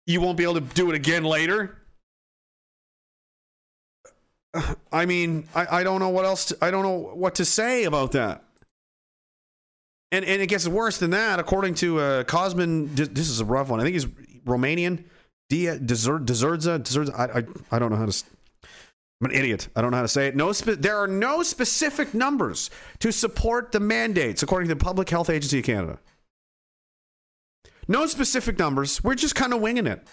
[0.06, 1.78] you won't be able to do it again later.
[4.92, 6.46] I mean, I, I don't know what else.
[6.46, 8.44] To, I don't know what to say about that.
[10.12, 12.94] And and it gets worse than that, according to uh, Cosmin.
[12.94, 13.80] This is a rough one.
[13.80, 14.08] I think he's
[14.46, 15.06] Romanian.
[15.52, 17.12] Dia Desert Desertza.
[17.14, 17.44] I, I
[17.76, 18.24] I don't know how to.
[19.20, 19.68] I'm an idiot.
[19.76, 20.36] I don't know how to say it.
[20.38, 22.70] No, spe- there are no specific numbers
[23.00, 26.00] to support the mandates, according to the Public Health Agency of Canada.
[27.90, 29.04] No specific numbers.
[29.04, 30.08] We're just kind of winging it.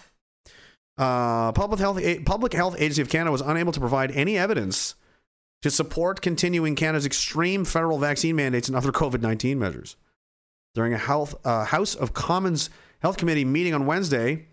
[0.97, 4.95] Uh, Public Health A- Public Health Agency of Canada was unable to provide any evidence
[5.61, 9.95] to support continuing Canada's extreme federal vaccine mandates and other COVID nineteen measures.
[10.75, 14.48] During a health, uh, House of Commons Health Committee meeting on Wednesday,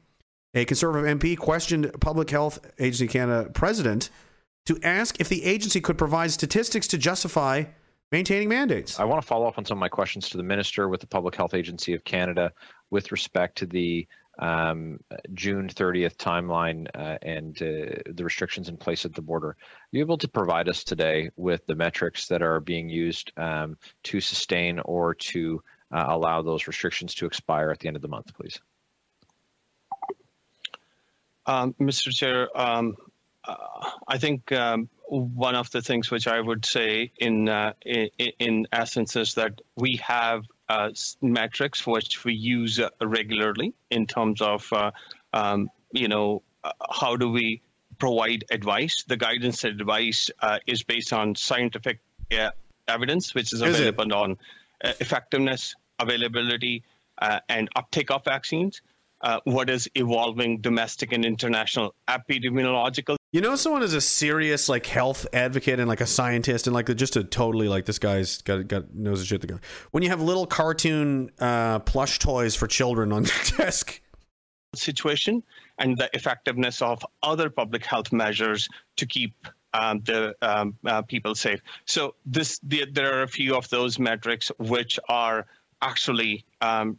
[0.56, 4.08] a conservative MP questioned Public Health Agency Canada president
[4.64, 7.64] to ask if the agency could provide statistics to justify
[8.10, 8.98] maintaining mandates.
[8.98, 11.06] I want to follow up on some of my questions to the minister with the
[11.06, 12.52] Public Health Agency of Canada
[12.90, 14.08] with respect to the
[14.38, 14.98] um,
[15.34, 19.50] June 30th timeline uh, and uh, the restrictions in place at the border.
[19.50, 19.56] Are
[19.92, 24.20] you able to provide us today with the metrics that are being used um, to
[24.20, 25.62] sustain or to
[25.92, 28.58] uh, allow those restrictions to expire at the end of the month, please?
[31.46, 32.12] Um, Mr.
[32.12, 32.96] Chair, um,
[33.44, 38.08] uh, I think um, one of the things which I would say in uh, in,
[38.38, 40.90] in essence is that we have uh,
[41.22, 44.90] metrics which we use uh, regularly in terms of uh,
[45.32, 47.62] um, you know uh, how do we
[47.98, 49.04] provide advice.
[49.06, 50.28] The guidance and advice
[50.66, 52.00] is based on scientific
[52.88, 53.88] evidence, which is Is it?
[53.88, 54.36] available on
[54.82, 56.82] effectiveness, availability,
[57.48, 58.82] and uptake of vaccines.
[59.22, 64.84] Uh, what is evolving domestic and international epidemiological You know, someone is a serious like
[64.84, 68.68] health advocate and like a scientist and like just a totally like this guy's got
[68.68, 69.60] got knows his shit together.
[69.90, 74.02] When you have little cartoon uh, plush toys for children on your desk,
[74.76, 75.42] situation
[75.78, 79.34] and the effectiveness of other public health measures to keep
[79.74, 81.60] um, the um, uh, people safe.
[81.84, 85.46] So this the, there are a few of those metrics which are
[85.82, 86.98] actually um,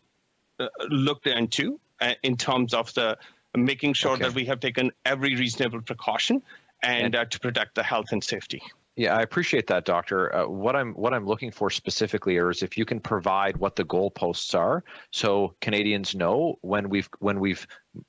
[0.60, 3.18] uh, looked into uh, in terms of the
[3.56, 4.24] making sure Okay.
[4.24, 6.42] that we have taken every reasonable precaution
[6.84, 8.62] and uh, to protect the health and safety.
[8.96, 10.36] Yeah, I appreciate that, Doctor.
[10.36, 13.86] Uh, what I'm what I'm looking for specifically is if you can provide what the
[13.86, 17.68] goalposts are, so Canadians know when we've when we've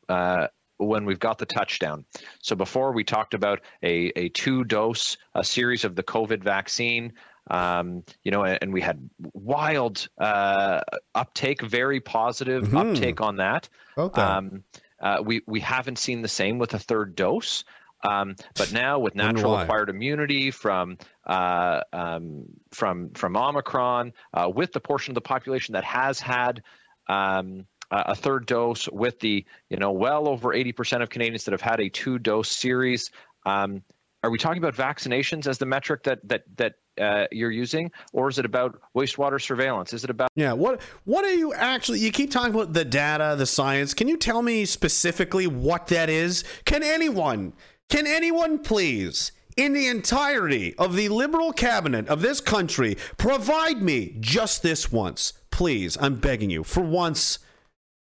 [0.08, 0.46] uh,
[0.78, 2.06] when we've got the touchdown.
[2.42, 7.12] So before we talked about a a two dose a series of the COVID vaccine.
[7.50, 10.80] Um, you know, and, and we had wild uh,
[11.14, 12.94] uptake, very positive Mhm.
[12.96, 13.68] uptake on that.
[13.96, 14.20] Okay.
[14.22, 14.64] Um,
[15.00, 17.64] uh, we we haven't seen the same with a third dose.
[18.04, 24.72] Um, but now with natural acquired immunity from uh, um, from from Omicron, uh, with
[24.72, 26.62] the portion of the population that has had
[27.08, 31.44] um, a a third dose, with the you know well over eighty percent of Canadians
[31.44, 33.10] that have had a two dose series.
[33.46, 33.82] Um,
[34.22, 38.28] are we talking about vaccinations as the metric that that that uh, you're using, or
[38.28, 39.92] is it about wastewater surveillance?
[39.92, 40.52] Is it about yeah.
[40.52, 42.00] What what are you actually?
[42.00, 43.94] You keep talking about the data, the science.
[43.94, 46.44] Can you tell me specifically what that is?
[46.64, 47.52] Can anyone?
[47.88, 49.32] Can anyone please?
[49.56, 55.32] In the entirety of the liberal cabinet of this country, provide me just this once,
[55.50, 55.98] please.
[56.00, 57.40] I'm begging you for once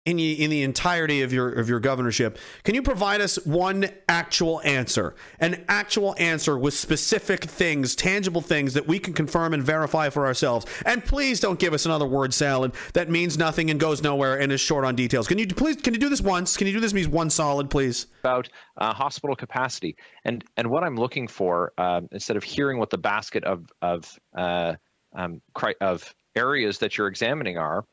[0.05, 2.37] in in the entirety of your of your governorship.
[2.63, 8.73] Can you provide us one actual answer, an actual answer with specific things, tangible things
[8.75, 10.67] that we can confirm and verify for ourselves?
[10.85, 14.51] And please don't give us another word salad that means nothing and goes nowhere and
[14.51, 15.27] is short on details.
[15.27, 16.55] Can you please can you do this once?
[16.55, 18.07] Can you do this means one solid, please?
[18.23, 22.89] about uh, hospital capacity and and what I'm looking for um, instead of hearing what
[22.89, 24.73] the basket of of uh,
[25.15, 25.41] um,
[25.81, 27.85] of areas that you're examining are.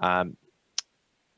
[0.00, 0.36] Um,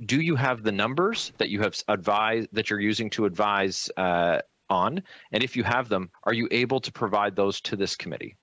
[0.04, 4.40] do you have the numbers that you have advised that you're using to advise uh,
[4.68, 5.02] on?
[5.32, 8.36] And if you have them, are you able to provide those to this committee?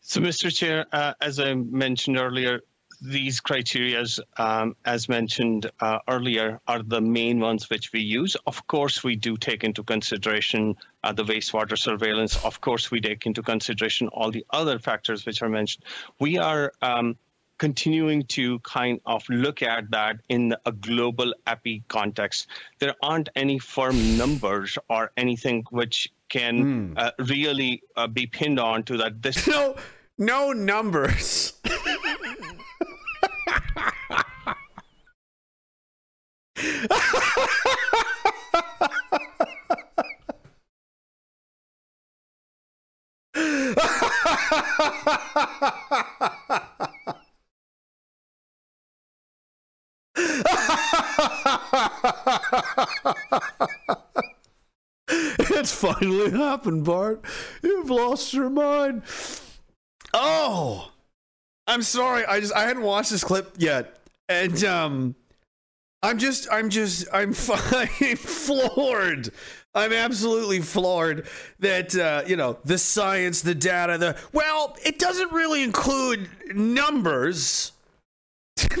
[0.00, 0.54] So, Mr.
[0.54, 2.60] Chair, uh, as I mentioned earlier,
[3.00, 4.04] these criteria,
[4.36, 8.36] um, as mentioned uh, earlier, are the main ones which we use.
[8.46, 12.44] Of course, we do take into consideration uh, the wastewater surveillance.
[12.44, 15.84] Of course, we take into consideration all the other factors which are mentioned.
[16.18, 17.16] We are um,
[17.58, 22.48] continuing to kind of look at that in a global epi context.
[22.78, 28.82] There aren't any firm numbers or anything which can uh, really uh, be pinned on
[28.84, 29.76] to that this no
[30.18, 31.52] no numbers
[56.22, 57.24] finally happened, Bart.
[57.62, 59.02] You've lost your mind.
[60.14, 60.90] Oh,
[61.66, 62.24] I'm sorry.
[62.24, 65.14] I just I hadn't watched this clip yet, and um,
[66.02, 69.30] I'm just I'm just I'm fucking floored.
[69.74, 71.26] I'm absolutely floored
[71.60, 77.72] that uh, you know the science, the data, the well, it doesn't really include numbers.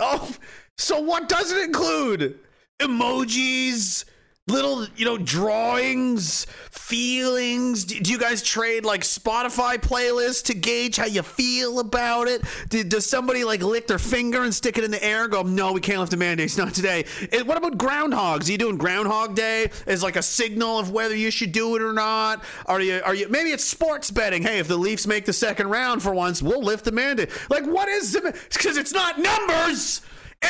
[0.00, 0.34] oh,
[0.76, 2.38] so what does it include?
[2.80, 4.04] Emojis,
[4.46, 7.84] little you know drawings feelings.
[7.84, 12.42] Do, you guys trade like spotify playlists to gauge how you feel about it?
[12.68, 15.72] Does somebody like lick their finger and stick it in the air and go no
[15.72, 17.06] we can't lift the mandates not today.
[17.32, 18.48] Eh, what about groundhogs?
[18.48, 21.80] Are you doing groundhog day as like a signal of whether you should do it
[21.80, 22.44] or not?
[22.66, 24.42] Are you are you maybe it's sports betting.
[24.42, 27.30] Hey if the leafs make the second round for once we'll lift the mandate.
[27.48, 28.14] Like what is
[28.52, 30.02] because it's not numbers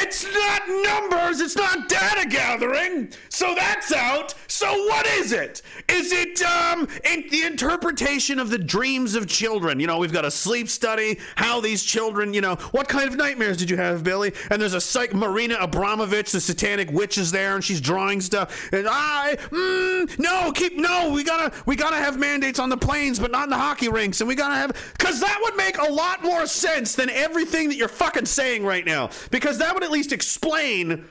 [0.03, 3.13] it's not numbers, it's not data gathering.
[3.29, 4.35] So that's out.
[4.49, 5.63] So what is it?
[5.89, 9.81] Is it um in the interpretation of the dreams of children?
[9.81, 13.17] You know, we've got a sleep study, how these children, you know, what kind of
[13.17, 14.33] nightmares did you have, Billy?
[14.51, 18.69] And there's a psych Marina Abramovich, the satanic witch is there and she's drawing stuff.
[18.73, 23.19] And I mm, no, keep no, we gotta we gotta have mandates on the planes,
[23.19, 25.91] but not in the hockey rinks, and we gotta have because that would make a
[25.91, 29.11] lot more sense than everything that you're fucking saying right now.
[29.31, 31.05] Because that would at least explain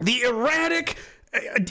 [0.00, 0.96] the erratic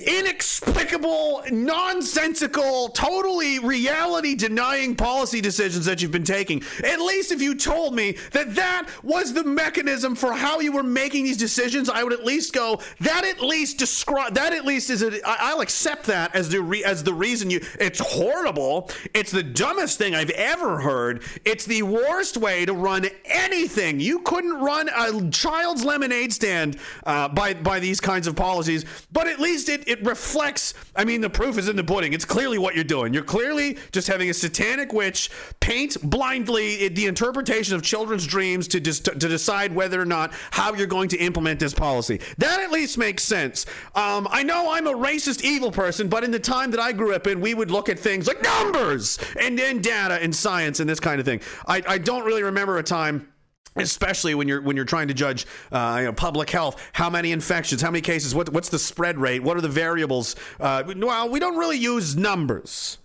[0.05, 6.61] inexplicable, nonsensical, totally reality denying policy decisions that you've been taking.
[6.83, 10.83] At least if you told me that that was the mechanism for how you were
[10.83, 14.89] making these decisions, I would at least go, that at least describe, that at least
[14.89, 18.89] is, a, I'll accept that as the, re, as the reason you, it's horrible.
[19.13, 21.23] It's the dumbest thing I've ever heard.
[21.45, 23.99] It's the worst way to run anything.
[23.99, 29.27] You couldn't run a child's lemonade stand uh, by, by these kinds of policies, but
[29.27, 30.73] at least it, it reflects.
[30.95, 32.13] I mean, the proof is in the pudding.
[32.13, 33.13] It's clearly what you're doing.
[33.13, 38.79] You're clearly just having a satanic witch paint blindly the interpretation of children's dreams to
[38.79, 42.19] just to decide whether or not how you're going to implement this policy.
[42.37, 43.65] That at least makes sense.
[43.95, 47.13] Um, I know I'm a racist, evil person, but in the time that I grew
[47.13, 50.89] up in, we would look at things like numbers and then data and science and
[50.89, 51.41] this kind of thing.
[51.67, 53.32] I, I don't really remember a time
[53.75, 57.31] especially when you're when you're trying to judge uh, you know, public health how many
[57.31, 60.35] infections how many cases what, what's the spread rate what are the variables?
[60.59, 62.97] Uh, well we don't really use numbers.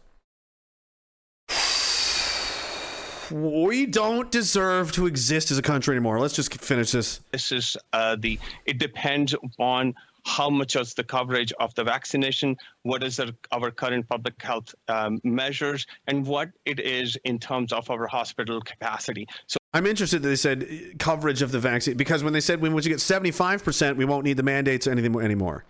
[3.31, 6.19] We don't deserve to exist as a country anymore.
[6.19, 7.21] Let's just finish this.
[7.33, 8.39] This is uh, the.
[8.65, 9.95] It depends on
[10.29, 14.75] how much is the coverage of the vaccination, what is the, our current public health
[14.89, 19.27] um, measures, and what it is in terms of our hospital capacity.
[19.47, 22.61] So I'm interested that they said uh, coverage of the vaccine because when they said
[22.61, 25.65] when once you get 75%, we won't need the mandates or anything anymore.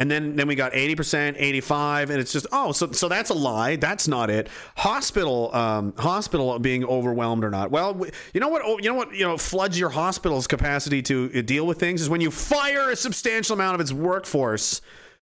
[0.00, 3.34] And then, then we got 80%, 85, and it's just, oh, so, so that's a
[3.34, 3.76] lie.
[3.76, 4.48] That's not it.
[4.78, 7.70] Hospital, um, hospital being overwhelmed or not.
[7.70, 11.30] Well, you know what, oh, you know what, you know, floods your hospital's capacity to
[11.34, 14.80] uh, deal with things is when you fire a substantial amount of its workforce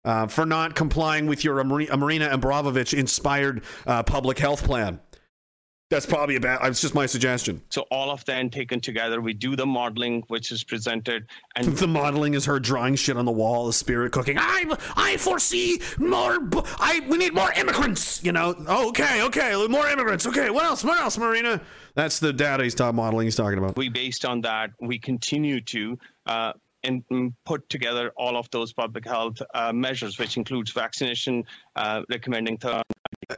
[0.06, 5.02] uh, for not complying with your Marina Abramovich inspired uh, public health plan.
[5.92, 7.62] That's probably a bad, it's just my suggestion.
[7.68, 11.28] So all of them taken together, we do the modeling, which is presented,
[11.58, 14.38] and the modeling is her drawing shit on the wall, the spirit cooking.
[14.40, 14.64] I
[14.96, 16.40] I foresee more.
[16.80, 18.24] I we need more immigrants.
[18.24, 18.56] You know.
[18.70, 20.26] Oh, okay, okay, more immigrants.
[20.26, 20.82] Okay, what else?
[20.86, 21.60] What else, Marina?
[21.94, 23.28] That's the data he's talking modeling.
[23.28, 23.76] He's talking about.
[23.76, 26.54] we based on that we continue to uh,
[26.84, 31.44] and mm, put together all of those public health uh, measures, which includes vaccination,
[31.76, 32.84] uh, recommending third.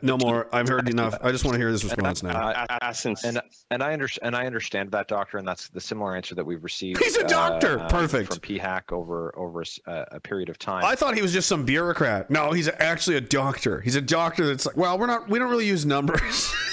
[0.01, 0.47] No more.
[0.51, 1.15] I've heard enough.
[1.21, 2.49] I just want to hear this response now.
[2.49, 2.93] Uh.
[3.25, 6.45] And and I understand and I understand that doctor, and that's the similar answer that
[6.45, 7.03] we've received.
[7.03, 7.79] He's a doctor.
[7.79, 8.29] uh, Perfect.
[8.33, 10.83] from PHAC over over a s- uh, a period of time.
[10.83, 12.29] I thought he was just some bureaucrat.
[12.31, 13.81] No, he's actually a doctor.
[13.81, 15.29] He's a doctor that's like, well, we're not.
[15.29, 16.53] We don't really use numbers.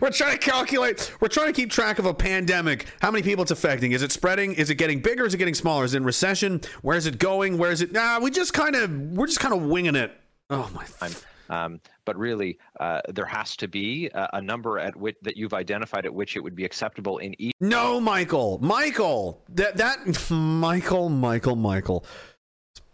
[0.00, 1.12] We're trying to calculate.
[1.20, 2.86] We're trying to keep track of a pandemic.
[3.00, 3.92] How many people it's affecting?
[3.92, 4.54] Is it spreading?
[4.54, 5.26] Is it getting bigger?
[5.26, 5.84] Is it getting smaller?
[5.84, 6.60] Is it in recession?
[6.82, 7.58] Where is it going?
[7.58, 7.92] Where is it?
[7.92, 8.90] Nah, we just kind of.
[8.90, 10.12] We're just kind of winging it.
[10.50, 10.84] Oh my.
[10.84, 11.12] time.
[11.50, 15.54] Um, but really, uh, there has to be a, a number at which that you've
[15.54, 17.54] identified at which it would be acceptable in each.
[17.60, 18.58] No, Michael.
[18.60, 19.42] Michael.
[19.50, 21.08] That that Michael.
[21.08, 21.56] Michael.
[21.56, 22.04] Michael.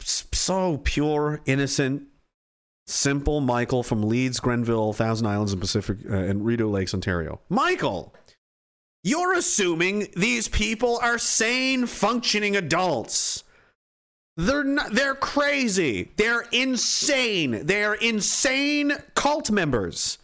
[0.01, 2.02] So pure, innocent,
[2.86, 3.40] simple.
[3.40, 7.40] Michael from Leeds, Grenville, Thousand Islands, and Pacific, uh, and Rideau Lakes, Ontario.
[7.48, 8.15] Michael.
[9.02, 13.44] You're assuming these people are sane, functioning adults.
[14.36, 16.11] They're not, they're crazy.
[16.16, 17.66] They're insane.
[17.66, 20.19] They're insane cult members.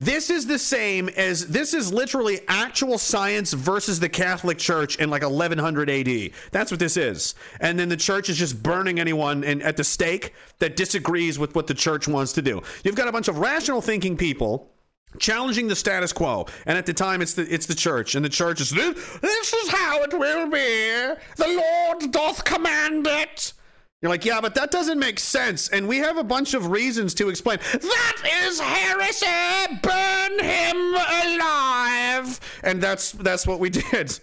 [0.00, 5.10] This is the same as this is literally actual science versus the Catholic Church in
[5.10, 6.30] like 1100 AD.
[6.52, 7.34] That's what this is.
[7.58, 11.66] And then the church is just burning anyone at the stake that disagrees with what
[11.66, 12.62] the church wants to do.
[12.84, 14.70] You've got a bunch of rational thinking people
[15.18, 18.28] challenging the status quo and at the time it's the it's the church and the
[18.28, 23.54] church is this is how it will be the lord doth command it
[24.02, 27.14] you're like yeah but that doesn't make sense and we have a bunch of reasons
[27.14, 34.18] to explain that is heresy burn him alive and that's that's what we did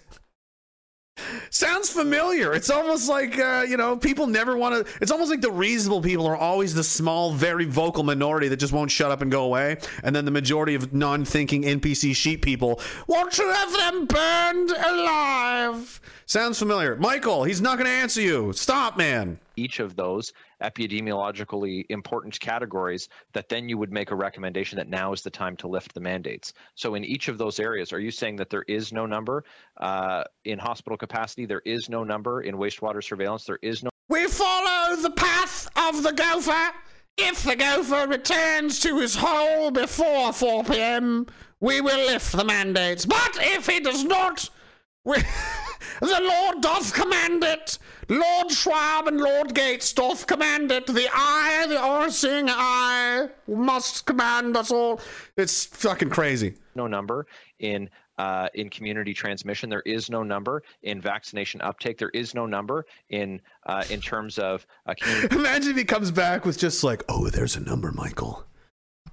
[1.48, 2.52] Sounds familiar.
[2.52, 4.92] It's almost like uh, you know people never want to.
[5.00, 8.72] It's almost like the reasonable people are always the small, very vocal minority that just
[8.72, 12.80] won't shut up and go away, and then the majority of non-thinking NPC sheep people
[13.06, 16.00] want to have them burned alive.
[16.26, 17.44] Sounds familiar, Michael.
[17.44, 18.52] He's not going to answer you.
[18.52, 19.38] Stop, man.
[19.56, 25.12] Each of those epidemiologically important categories that then you would make a recommendation that now
[25.12, 26.52] is the time to lift the mandates.
[26.74, 29.44] So in each of those areas, are you saying that there is no number
[29.78, 31.46] uh, in hospital capacity?
[31.46, 33.44] There is no number in wastewater surveillance.
[33.44, 36.72] There is no We follow the path of the gopher.
[37.18, 41.26] If the gopher returns to his hole before 4 p.m.,
[41.60, 43.06] we will lift the mandates.
[43.06, 44.50] But if he does not,
[45.04, 45.16] we,
[46.00, 47.78] the Lord doth command it.
[48.08, 50.86] Lord Schwab and Lord Gates doth command it.
[50.86, 55.00] The eye, the all-seeing eye, must command us all.
[55.36, 56.54] It's fucking crazy.
[56.74, 57.26] no number
[57.58, 57.88] in
[58.18, 59.68] uh, in community transmission.
[59.68, 61.98] There is no number in vaccination uptake.
[61.98, 65.36] There is no number in uh, in terms of uh, community.
[65.38, 68.46] Imagine if he comes back with just like, Oh, there's a number, Michael.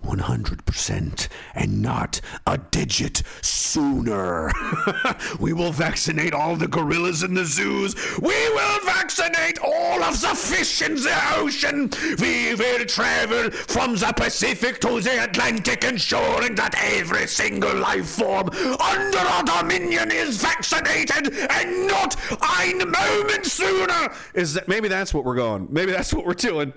[0.03, 4.51] 100% and not a digit sooner.
[5.39, 7.95] we will vaccinate all the gorillas in the zoos.
[8.19, 11.89] We will vaccinate all of the fish in the ocean.
[12.19, 18.49] We will travel from the Pacific to the Atlantic, ensuring that every single life form
[18.49, 24.09] under our dominion is vaccinated and not a moment sooner.
[24.34, 25.67] is that maybe that's what we're going?
[25.69, 26.73] Maybe that's what we're doing.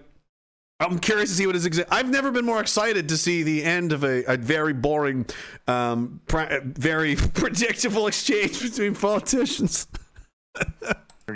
[0.78, 3.64] I'm curious to see what his exa- I've never been more excited to see the
[3.64, 5.24] end of a, a very boring,
[5.66, 9.86] um, very predictable exchange between politicians.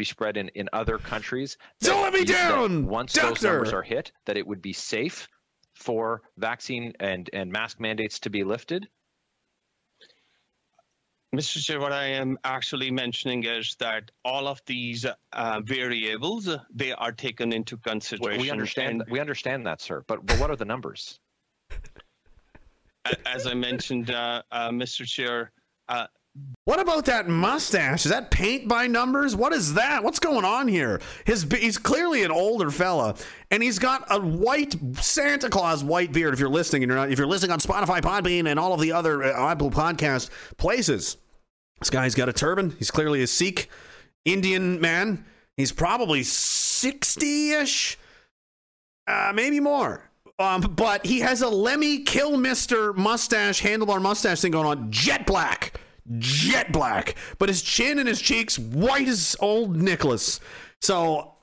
[0.02, 1.56] spread in, in other countries.
[1.80, 5.26] Don't let me down, once those numbers are hit, that it would be safe
[5.74, 8.88] for vaccine and, and mask mandates to be lifted.
[11.35, 11.65] Mr.
[11.65, 17.12] Chair, what I am actually mentioning is that all of these uh, variables they are
[17.12, 18.43] taken into consideration.
[18.43, 19.02] We understand.
[19.02, 20.02] and We understand that, sir.
[20.09, 21.20] But but what are the numbers?
[23.27, 25.07] as I mentioned, uh, uh, Mr.
[25.07, 25.52] Chair,
[25.89, 26.07] uh,
[26.66, 28.04] What about that mustache?
[28.04, 29.34] Is that paint by numbers?
[29.34, 30.04] What is that?
[30.04, 31.00] What's going on here?
[31.24, 33.16] His he's clearly an older fella,
[33.50, 36.32] and he's got a white Santa Claus white beard.
[36.32, 38.80] If you're listening, and you're not, if you're listening on Spotify, Podbean, and all of
[38.80, 41.16] the other uh, Apple Podcast places,
[41.80, 42.76] this guy's got a turban.
[42.78, 43.68] He's clearly a Sikh
[44.24, 45.24] Indian man.
[45.56, 47.98] He's probably sixty-ish,
[49.08, 50.08] uh, maybe more.
[50.38, 55.80] Um, but he has a Lemmy Kilmister mustache, handlebar mustache thing going on, jet black
[56.19, 60.41] jet black, but his chin and his cheeks white as old Nicholas.
[60.82, 61.35] So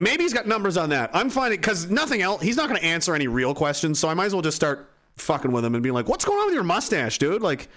[0.00, 1.10] maybe he's got numbers on that.
[1.14, 2.42] I'm finding because nothing else.
[2.42, 4.90] He's not going to answer any real questions, so I might as well just start
[5.16, 7.42] fucking with him and be like, "What's going on with your mustache, dude?
[7.42, 7.68] Like,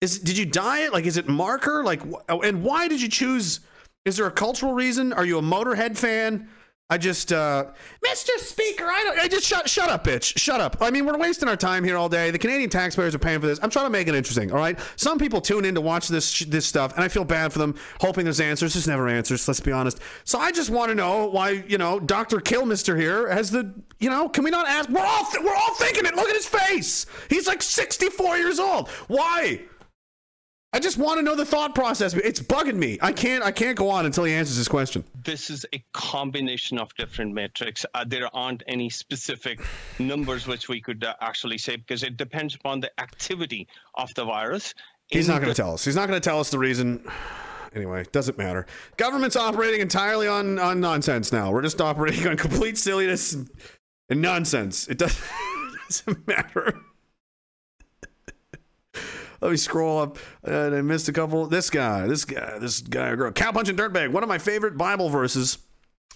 [0.00, 0.92] is did you dye it?
[0.92, 1.82] Like, is it marker?
[1.84, 3.60] Like, wh- and why did you choose?
[4.04, 5.12] Is there a cultural reason?
[5.12, 6.48] Are you a Motorhead fan?"
[6.90, 7.64] I just, uh,
[8.06, 8.36] Mr.
[8.36, 10.76] Speaker, I don't, I just shut, shut up, bitch, shut up.
[10.82, 12.30] I mean, we're wasting our time here all day.
[12.30, 13.58] The Canadian taxpayers are paying for this.
[13.62, 14.78] I'm trying to make it interesting, all right?
[14.96, 17.74] Some people tune in to watch this this stuff, and I feel bad for them,
[18.00, 18.74] hoping there's answers.
[18.74, 19.48] There's never answers.
[19.48, 19.98] Let's be honest.
[20.24, 24.10] So I just want to know why, you know, Doctor Kilmister here has the, you
[24.10, 24.90] know, can we not ask?
[24.90, 26.14] We're all, th- we're all thinking it.
[26.14, 27.06] Look at his face.
[27.30, 28.90] He's like 64 years old.
[29.08, 29.62] Why?
[30.74, 32.14] I just want to know the thought process.
[32.14, 32.98] It's bugging me.
[33.00, 35.04] I can't, I can't go on until he answers this question.
[35.22, 37.86] this is a combination of different metrics.
[37.94, 39.60] Uh, there aren't any specific
[40.00, 44.24] numbers which we could uh, actually say because it depends upon the activity of the
[44.24, 44.74] virus.
[45.06, 45.84] He's not going the- to tell us.
[45.84, 47.04] He's not going to tell us the reason.
[47.76, 48.66] Anyway, doesn't matter.
[48.96, 51.50] Government's operating entirely on, on nonsense now.
[51.50, 53.50] We're just operating on complete silliness and,
[54.08, 54.86] and nonsense.
[54.86, 55.24] It doesn't,
[55.88, 56.80] doesn't matter.
[59.40, 60.18] Let me scroll up.
[60.42, 61.46] And I missed a couple.
[61.46, 63.32] This guy, this guy, this guy or girl.
[63.32, 64.12] Cow punching dirtbag.
[64.12, 65.58] One of my favorite Bible verses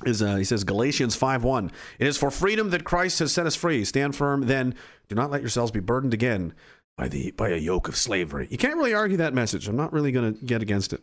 [0.04, 1.70] is uh, he says Galatians 5:1.
[1.98, 3.84] It is for freedom that Christ has set us free.
[3.84, 4.74] Stand firm then.
[5.08, 6.54] Do not let yourselves be burdened again
[6.96, 8.48] by the by a yoke of slavery.
[8.50, 9.68] You can't really argue that message.
[9.68, 11.02] I'm not really going to get against it.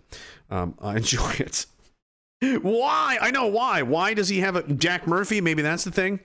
[0.49, 1.65] Um, I enjoy it.
[2.41, 3.17] Why?
[3.19, 3.81] I know why.
[3.81, 5.41] Why does he have a Jack Murphy?
[5.41, 6.19] Maybe that's the thing.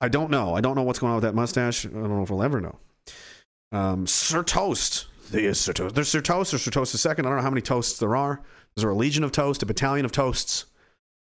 [0.00, 0.54] I don't know.
[0.54, 1.86] I don't know what's going on with that mustache.
[1.86, 2.78] I don't know if we'll ever know.
[3.72, 5.06] Um, Sir Toast.
[5.30, 5.94] Sir Toast.
[5.94, 7.26] There's Sir Toast or Sir Toast second.
[7.26, 8.40] I don't know how many toasts there are.
[8.76, 10.66] Is there a legion of toast, a battalion of toasts?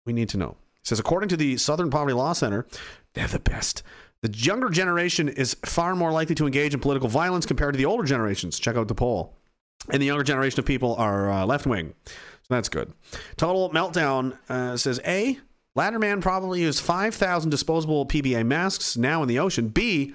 [0.06, 0.56] We need to know.
[0.80, 2.66] It says, according to the Southern Poverty Law Center,
[3.14, 3.82] they're the best.
[4.22, 7.86] The younger generation is far more likely to engage in political violence compared to the
[7.86, 8.58] older generations.
[8.58, 9.36] Check out the poll.
[9.90, 11.94] And the younger generation of people are uh, left wing.
[12.06, 12.12] So
[12.54, 12.92] that's good.
[13.36, 15.38] Total Meltdown uh, says A,
[15.76, 19.68] Ladderman probably used 5,000 disposable PBA masks now in the ocean.
[19.68, 20.14] B,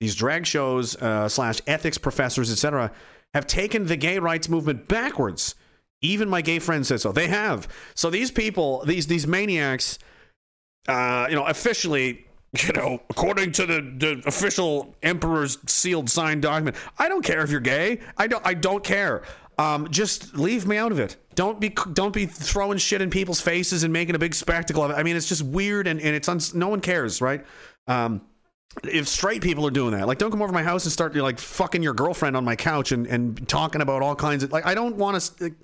[0.00, 2.90] these drag shows uh, slash ethics professors, etc.,
[3.34, 5.54] have taken the gay rights movement backwards.
[6.00, 7.12] Even my gay friend said so.
[7.12, 7.68] They have.
[7.94, 9.98] So these people, these these maniacs,
[10.88, 12.26] uh, you know, officially,
[12.62, 17.50] you know, according to the, the official emperor's sealed signed document, I don't care if
[17.50, 18.00] you're gay.
[18.16, 18.46] I don't.
[18.46, 19.22] I don't care.
[19.56, 21.16] Um, just leave me out of it.
[21.34, 24.90] Don't be don't be throwing shit in people's faces and making a big spectacle of
[24.90, 24.94] it.
[24.94, 27.44] I mean, it's just weird and, and it's uns- no one cares, right?
[27.86, 28.20] Um,
[28.82, 31.38] if straight people are doing that, like, don't come over my house and start like
[31.38, 34.74] fucking your girlfriend on my couch and, and talking about all kinds of like, I
[34.74, 35.54] don't want to,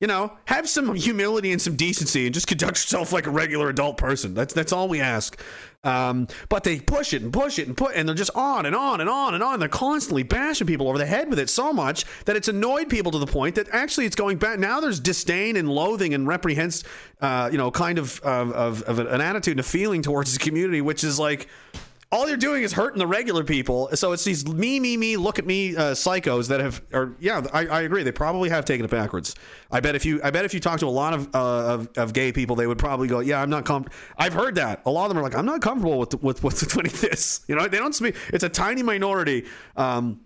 [0.00, 3.68] you know, have some humility and some decency and just conduct yourself like a regular
[3.70, 4.34] adult person.
[4.34, 5.40] That's that's all we ask.
[5.84, 8.74] Um, but they push it and push it and put, and they're just on and
[8.74, 9.60] on and on and on.
[9.60, 13.12] They're constantly bashing people over the head with it so much that it's annoyed people
[13.12, 14.58] to the point that actually it's going back.
[14.58, 16.84] Now there's disdain and loathing and reprehends,
[17.20, 20.38] uh, you know, kind of of, of of an attitude and a feeling towards the
[20.38, 21.48] community, which is like
[22.14, 23.88] all you're doing is hurting the regular people.
[23.94, 27.44] So it's these me, me, me, look at me uh, psychos that have, or yeah,
[27.52, 28.04] I, I agree.
[28.04, 29.34] They probably have taken it backwards.
[29.72, 31.88] I bet if you, I bet if you talk to a lot of uh, of,
[31.96, 33.96] of gay people, they would probably go, yeah, I'm not comfortable.
[34.16, 34.82] I've heard that.
[34.86, 37.44] A lot of them are like, I'm not comfortable with with with doing this.
[37.48, 38.14] You know, they don't speak.
[38.28, 39.46] It's a tiny minority,
[39.76, 40.20] um,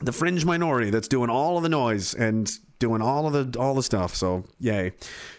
[0.00, 2.48] the fringe minority that's doing all of the noise and
[2.78, 4.14] doing all of the all the stuff.
[4.14, 4.92] So yay.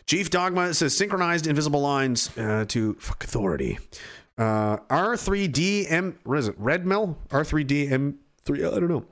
[0.06, 3.80] Chief Dogma says synchronized invisible lines uh, to fuck authority.
[4.38, 6.56] Uh, R3DM, what is it?
[6.58, 7.18] Red Mill?
[7.30, 8.16] R3DM3,
[8.50, 9.06] I don't know.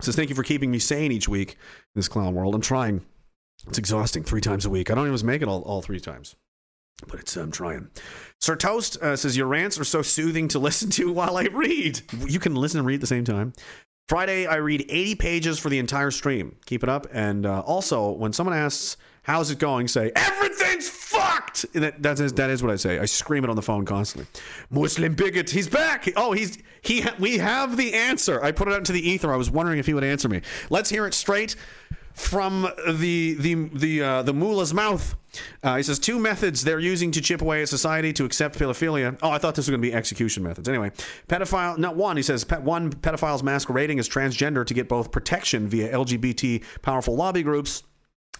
[0.00, 1.56] Says, thank you for keeping me sane each week in
[1.94, 2.54] this clown world.
[2.54, 3.04] I'm trying.
[3.68, 4.90] It's exhausting three times a week.
[4.90, 6.36] I don't even make it all, all three times.
[7.08, 7.88] But it's, I'm trying.
[8.40, 12.00] Sir Toast uh, says, Your rants are so soothing to listen to while I read.
[12.26, 13.52] You can listen and read at the same time.
[14.08, 16.56] Friday, I read 80 pages for the entire stream.
[16.66, 17.06] Keep it up.
[17.12, 19.88] And uh, also, when someone asks, How's it going?
[19.88, 20.88] Say, Everything's
[21.20, 21.72] fucked!
[21.72, 22.98] That, that, is, that is what I say.
[22.98, 24.28] I scream it on the phone constantly.
[24.70, 26.08] Muslim bigot, he's back!
[26.16, 27.04] Oh, he's he.
[27.18, 28.42] We have the answer.
[28.42, 29.32] I put it out into the ether.
[29.32, 30.42] I was wondering if he would answer me.
[30.70, 31.56] Let's hear it straight
[32.16, 35.14] from the the the uh, the mullah's mouth.
[35.62, 39.18] Uh, he says two methods they're using to chip away at society to accept pedophilia.
[39.22, 40.66] Oh, I thought this was going to be execution methods.
[40.66, 40.92] Anyway,
[41.28, 41.76] pedophile.
[41.76, 42.16] Not one.
[42.16, 47.14] He says pe- one pedophiles masquerading as transgender to get both protection via LGBT powerful
[47.14, 47.82] lobby groups.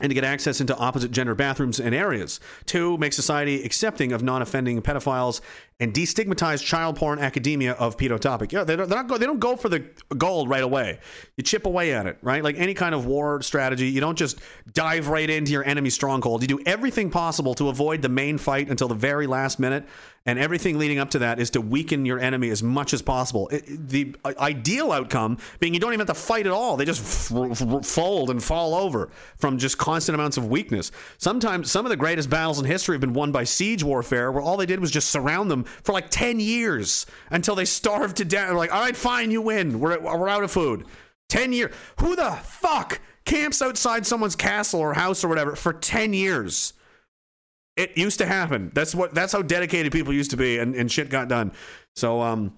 [0.00, 2.38] And to get access into opposite gender bathrooms and areas.
[2.66, 5.40] Two, make society accepting of non offending pedophiles
[5.78, 8.50] and destigmatize child porn academia of pedotopic.
[8.50, 9.84] Yeah, they don't, not go, they don't go for the
[10.16, 10.98] gold right away.
[11.36, 12.42] You chip away at it, right?
[12.42, 14.38] Like any kind of war strategy, you don't just
[14.72, 16.40] dive right into your enemy stronghold.
[16.40, 19.86] You do everything possible to avoid the main fight until the very last minute.
[20.28, 23.46] And everything leading up to that is to weaken your enemy as much as possible.
[23.48, 26.76] It, the uh, ideal outcome being you don't even have to fight at all.
[26.76, 29.08] They just f- f- fold and fall over
[29.38, 30.90] from just constant amounts of weakness.
[31.18, 34.42] Sometimes some of the greatest battles in history have been won by siege warfare, where
[34.42, 38.24] all they did was just surround them for like 10 years until they starved to
[38.24, 38.48] death.
[38.48, 39.80] They're like, all right, fine, you win.
[39.80, 40.86] We're, we're out of food.
[41.28, 41.74] 10 years.
[42.00, 46.72] Who the fuck camps outside someone's castle or house or whatever for 10 years?
[47.76, 48.70] It used to happen.
[48.74, 51.52] That's what that's how dedicated people used to be and, and shit got done.
[51.94, 52.54] So um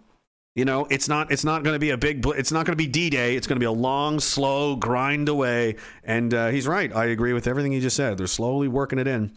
[0.59, 2.77] you know, it's not it's not going to be a big it's not going to
[2.77, 3.37] be D-Day.
[3.37, 5.77] It's going to be a long, slow grind away.
[6.03, 6.93] And uh, he's right.
[6.93, 8.19] I agree with everything he just said.
[8.19, 9.31] They're slowly working it in.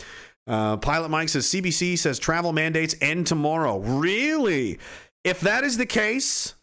[0.48, 3.78] Uh, Pilot Mike says CBC says travel mandates end tomorrow.
[3.80, 4.80] Really?
[5.24, 6.56] If that is the case,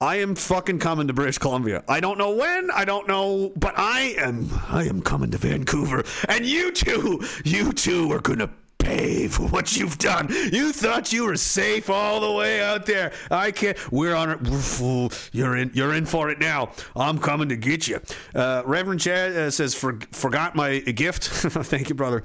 [0.00, 1.82] I am fucking coming to British Columbia.
[1.88, 6.04] I don't know when, I don't know, but I am I am coming to Vancouver.
[6.28, 10.28] And you two, you two are gonna pay for what you've done.
[10.30, 13.12] You thought you were safe all the way out there.
[13.30, 13.76] I can't.
[13.92, 15.30] We're on it.
[15.32, 15.72] You're in.
[15.74, 16.70] You're in for it now.
[16.94, 18.00] I'm coming to get you.
[18.34, 22.24] Uh, Reverend Chad uh, says, for, "Forgot my gift." Thank you, brother.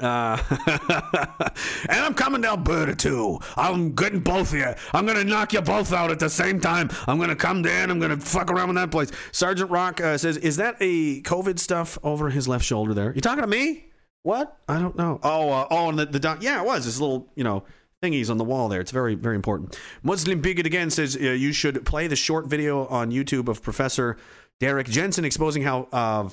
[0.00, 0.36] Uh,
[1.88, 3.38] and I'm coming to Alberta too.
[3.56, 4.72] I'm getting both of you.
[4.92, 6.90] I'm gonna knock you both out at the same time.
[7.06, 7.90] I'm gonna come down.
[7.90, 9.10] I'm gonna fuck around with that place.
[9.32, 13.12] Sergeant Rock uh, says, "Is that a COVID stuff over his left shoulder there?
[13.14, 13.86] You talking to me?
[14.22, 14.56] What?
[14.68, 15.20] I don't know.
[15.22, 16.42] Oh, uh, oh, and the, the doc.
[16.42, 17.64] Yeah, it was this little, you know."
[18.00, 18.80] Thingies on the wall there.
[18.80, 19.76] It's very, very important.
[20.04, 24.16] Muslim Bigot again says uh, you should play the short video on YouTube of Professor
[24.60, 26.28] Derrick Jensen exposing how uh,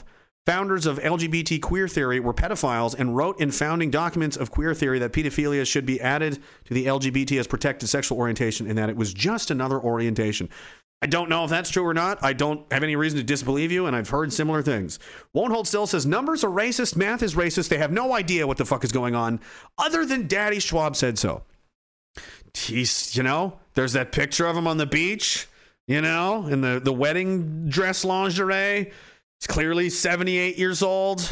[0.46, 5.00] Founders of LGBT queer theory were pedophiles and wrote in founding documents of queer theory
[5.00, 8.96] that pedophilia should be added to the LGBT as protected sexual orientation and that it
[8.96, 10.50] was just another orientation.
[11.02, 12.24] I don't know if that's true or not.
[12.24, 14.98] I don't have any reason to disbelieve you, and I've heard similar things.
[15.34, 17.70] Won't Hold Still says numbers are racist, math is racist.
[17.70, 19.40] They have no idea what the fuck is going on,
[19.78, 21.44] other than Daddy Schwab said so.
[22.54, 25.48] He's, you know, there's that picture of him on the beach,
[25.88, 28.92] you know, in the, the wedding dress lingerie.
[29.40, 31.32] He's clearly 78 years old.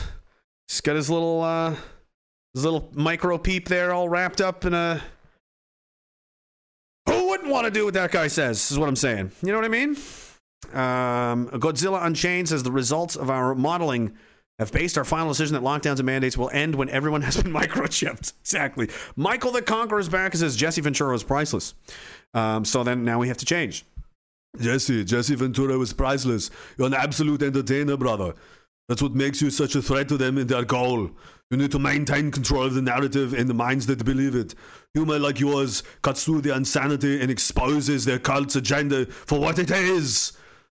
[0.68, 1.76] He's got his little uh
[2.54, 5.02] his little micro peep there all wrapped up in a
[7.08, 8.72] Who wouldn't want to do what that guy says?
[8.72, 9.32] Is what I'm saying.
[9.42, 9.98] You know what I mean?
[10.72, 14.16] Um, Godzilla Unchained says the results of our modeling
[14.60, 17.52] have based our final decision that lockdowns and mandates will end when everyone has been
[17.54, 18.34] microchipped.
[18.42, 18.90] Exactly.
[19.16, 21.74] Michael the Conqueror is back and says Jesse Ventura is priceless.
[22.34, 23.86] Um, so then now we have to change.
[24.60, 26.52] Jesse, Jesse Ventura was priceless.
[26.78, 28.34] You're an absolute entertainer, brother.
[28.88, 31.10] That's what makes you such a threat to them and their goal.
[31.50, 34.54] You need to maintain control of the narrative in the minds that believe it.
[34.94, 39.72] Humor like yours cuts through the insanity and exposes their cult's agenda for what it
[39.72, 40.34] is.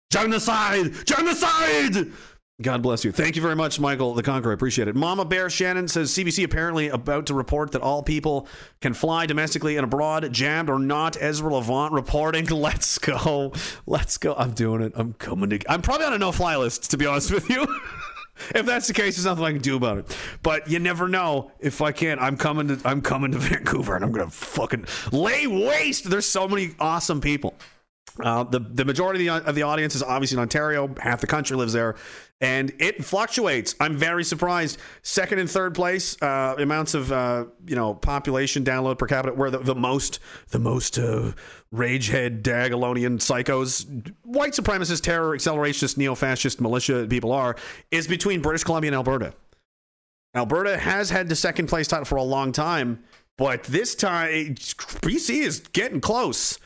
[0.10, 0.94] Genocide!
[1.06, 2.12] Genocide!
[2.60, 3.12] God bless you.
[3.12, 4.52] Thank you very much, Michael the Conqueror.
[4.52, 4.96] I appreciate it.
[4.96, 8.48] Mama Bear Shannon says CBC apparently about to report that all people
[8.82, 11.16] can fly domestically and abroad, jammed or not.
[11.22, 12.46] Ezra Levant reporting.
[12.50, 13.54] Let's go.
[13.86, 14.34] Let's go.
[14.34, 14.94] I'm doing it.
[14.96, 15.72] I'm coming to.
[15.72, 17.62] I'm probably on a no fly list, to be honest with you.
[18.56, 20.18] if that's the case, there's nothing I can do about it.
[20.42, 21.52] But you never know.
[21.60, 22.80] If I can't, I'm coming to.
[22.84, 26.10] I'm coming to Vancouver, and I'm gonna fucking lay waste.
[26.10, 27.54] There's so many awesome people.
[28.19, 30.94] Uh, the the majority of the, of the audience is obviously in Ontario.
[30.99, 31.95] Half the country lives there,
[32.41, 33.76] and it fluctuates.
[33.80, 34.80] I'm very surprised.
[35.02, 39.49] Second and third place uh, amounts of uh, you know population download per capita, where
[39.49, 40.19] the, the most
[40.49, 41.31] the most uh,
[41.73, 47.56] ragehead Diagolonian psychos, white supremacist, terror, accelerationist, neo-fascist militia people are,
[47.91, 49.34] is between British Columbia and Alberta.
[50.35, 53.03] Alberta has had the second place title for a long time,
[53.38, 56.60] but this time BC is getting close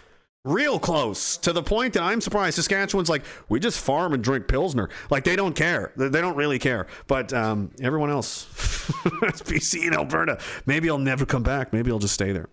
[0.44, 4.48] real close to the point that I'm surprised Saskatchewan's like we just farm and drink
[4.48, 4.90] pilsner.
[5.10, 5.92] Like they don't care.
[5.96, 6.88] They, don't really care.
[7.08, 8.46] But um, everyone else
[8.92, 11.74] BC and Alberta maybe I'll never come back.
[11.74, 12.50] Maybe I'll just stay there.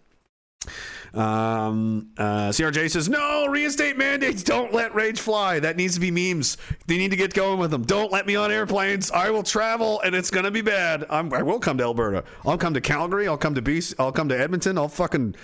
[1.15, 4.43] Um, uh, CRJ says no reinstate mandates.
[4.43, 5.59] Don't let rage fly.
[5.59, 6.59] That needs to be memes.
[6.87, 7.83] They need to get going with them.
[7.85, 9.11] Don't let me on airplanes.
[9.11, 11.07] I will travel and it's gonna be bad.
[11.09, 12.25] I'm, I will come to Alberta.
[12.45, 13.27] I'll come to Calgary.
[13.27, 14.77] I'll come to BC I'll come to Edmonton.
[14.77, 15.35] I'll fucking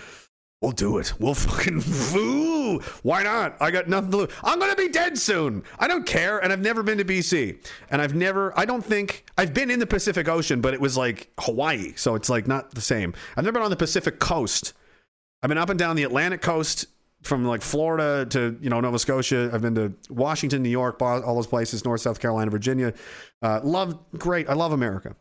[0.64, 1.12] We'll do it.
[1.20, 2.80] We'll fucking foo.
[3.02, 3.60] Why not?
[3.60, 4.30] I got nothing to lose.
[4.42, 5.62] I'm gonna be dead soon.
[5.78, 6.38] I don't care.
[6.38, 7.58] And I've never been to BC.
[7.90, 8.58] And I've never.
[8.58, 12.14] I don't think I've been in the Pacific Ocean, but it was like Hawaii, so
[12.14, 13.12] it's like not the same.
[13.36, 14.72] I've never been on the Pacific Coast.
[15.42, 16.86] I've been up and down the Atlantic Coast
[17.20, 19.50] from like Florida to you know Nova Scotia.
[19.52, 22.94] I've been to Washington, New York, all those places, North, South Carolina, Virginia.
[23.42, 24.48] Uh, love, great.
[24.48, 25.14] I love America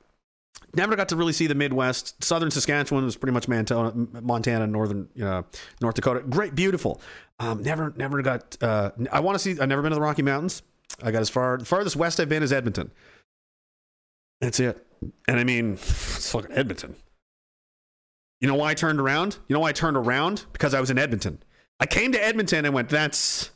[0.75, 2.23] never got to really see the Midwest.
[2.23, 6.21] Southern Saskatchewan was pretty much Montana, Montana, northern North Dakota.
[6.21, 7.01] Great, beautiful.
[7.39, 8.57] Um, never, never got.
[8.61, 9.59] Uh, I want to see.
[9.59, 10.63] I've never been to the Rocky Mountains.
[11.01, 12.91] I got as far the farthest west I've been is Edmonton.
[14.41, 14.85] That's it.
[15.27, 16.95] And I mean, it's fucking Edmonton.
[18.41, 19.37] You know why I turned around?
[19.47, 20.45] You know why I turned around?
[20.51, 21.41] Because I was in Edmonton.
[21.79, 23.51] I came to Edmonton and went, "That's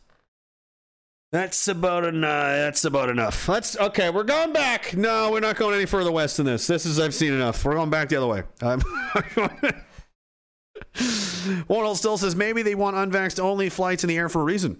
[1.31, 2.31] that's about enough.
[2.31, 3.49] That's about enough.
[3.49, 4.09] Let's okay.
[4.09, 4.95] We're going back.
[4.95, 6.67] No, we're not going any further west than this.
[6.67, 7.63] This is I've seen enough.
[7.65, 8.43] We're going back the other way.
[8.61, 8.81] Um,
[11.67, 14.45] Won't Hold still says maybe they want unvaxxed only flights in the air for a
[14.45, 14.79] reason.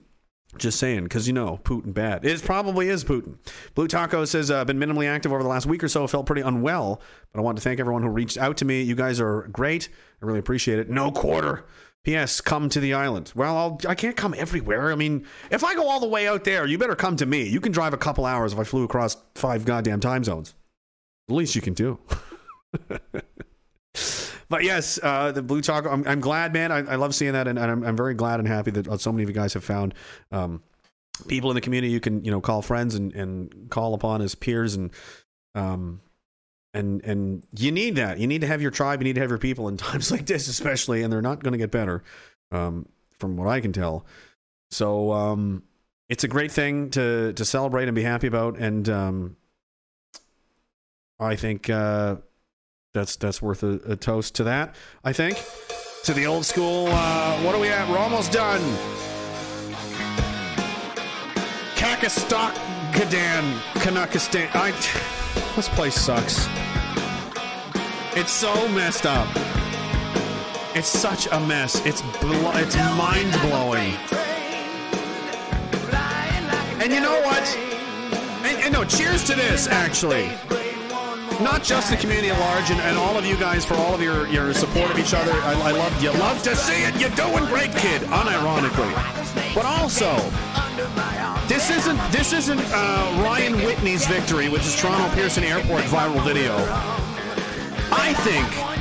[0.57, 2.26] Just saying, because you know Putin bad.
[2.26, 3.38] It probably is Putin.
[3.76, 6.07] Blue Taco says I've uh, been minimally active over the last week or so.
[6.07, 7.02] Felt pretty unwell,
[7.32, 8.82] but I want to thank everyone who reached out to me.
[8.82, 9.90] You guys are great.
[10.22, 10.90] I really appreciate it.
[10.90, 11.65] No quarter.
[12.03, 12.40] P.S.
[12.40, 13.34] Come to the island.
[13.36, 14.91] Well, I'll, I can't come everywhere.
[14.91, 17.44] I mean, if I go all the way out there, you better come to me.
[17.44, 20.53] You can drive a couple hours if I flew across five goddamn time zones.
[21.28, 21.99] The least you can do.
[24.49, 25.86] but yes, uh, the blue chalk.
[25.86, 26.72] I'm, I'm glad, man.
[26.72, 29.11] I, I, love seeing that, and, and I'm, I'm, very glad and happy that so
[29.11, 29.94] many of you guys have found
[30.32, 30.64] um,
[31.28, 34.36] people in the community you can, you know, call friends and, and call upon as
[34.36, 34.91] peers and
[35.56, 35.99] um,
[36.78, 38.20] and and you need that.
[38.20, 39.02] You need to have your tribe.
[39.02, 41.54] You need to have your people in times like this, especially, and they're not going
[41.54, 42.04] to get better,
[42.52, 42.88] um,
[43.20, 44.06] from what I can tell.
[44.70, 45.64] So um,
[46.10, 49.38] it's a great thing to to celebrate and be happy about, and um,
[51.20, 52.18] I think uh,
[52.94, 54.76] that's that's worth a, a, toast to that.
[55.04, 55.44] I think
[56.04, 56.88] to the old school.
[56.90, 57.90] Uh, what are we at?
[57.90, 58.62] We're almost done.
[61.76, 62.54] Kakistan,
[63.74, 64.49] Canuckistan.
[64.54, 65.27] I.
[65.58, 66.48] This place sucks.
[68.16, 69.28] It's so messed up.
[70.76, 71.84] It's such a mess.
[71.84, 73.94] It's blo- it's mind blowing.
[76.80, 77.58] And you know what?
[78.46, 80.30] And, and, no, cheers to this actually.
[81.42, 84.02] Not just the community at large, and, and, all of you guys for all of
[84.02, 85.32] your, your support of each other.
[85.32, 86.12] I, I love you.
[86.14, 87.00] Love to see it.
[87.00, 88.02] You're doing great, kid.
[88.02, 88.94] Unironically,
[89.54, 90.16] but also
[91.48, 96.56] this isn't this isn't uh, Ryan Whitney's victory, which is Toronto Pearson Airport viral video.
[97.92, 98.77] I think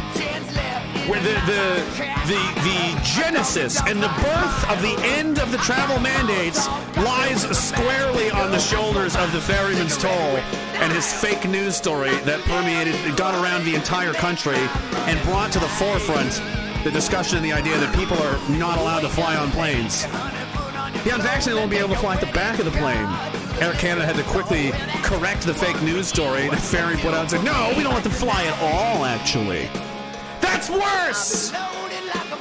[1.09, 5.99] where the, the the the genesis and the birth of the end of the travel
[6.01, 6.67] mandates
[6.97, 10.11] lies squarely on the shoulders of the ferryman's toll
[10.83, 14.59] and his fake news story that permeated got around the entire country
[15.07, 16.43] and brought to the forefront
[16.87, 20.05] the discussion and the idea that people are not allowed to fly on planes.
[21.03, 23.07] The unvaccinated won't be able to fly at the back of the plane.
[23.61, 24.71] Air Canada had to quickly
[25.03, 28.05] correct the fake news story that Ferry put out and said, no, we don't let
[28.05, 29.69] them to fly at all, actually.
[30.57, 31.51] That's worse!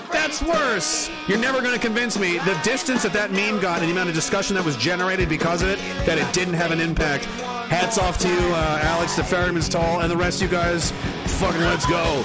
[0.10, 1.10] That's worse.
[1.28, 4.08] You're never going to convince me the distance that that meme got and the amount
[4.08, 7.26] of discussion that was generated because of it, that it didn't have an impact.
[7.26, 10.92] Hats off to you, uh, Alex, the ferryman's toll, and the rest of you guys.
[11.26, 12.24] Fucking let's go.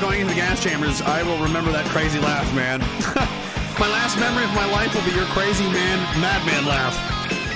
[0.00, 1.04] Going into the gas chambers.
[1.04, 2.80] I will remember that crazy laugh, man.
[3.76, 6.96] my last memory of my life will be your crazy man, madman laugh.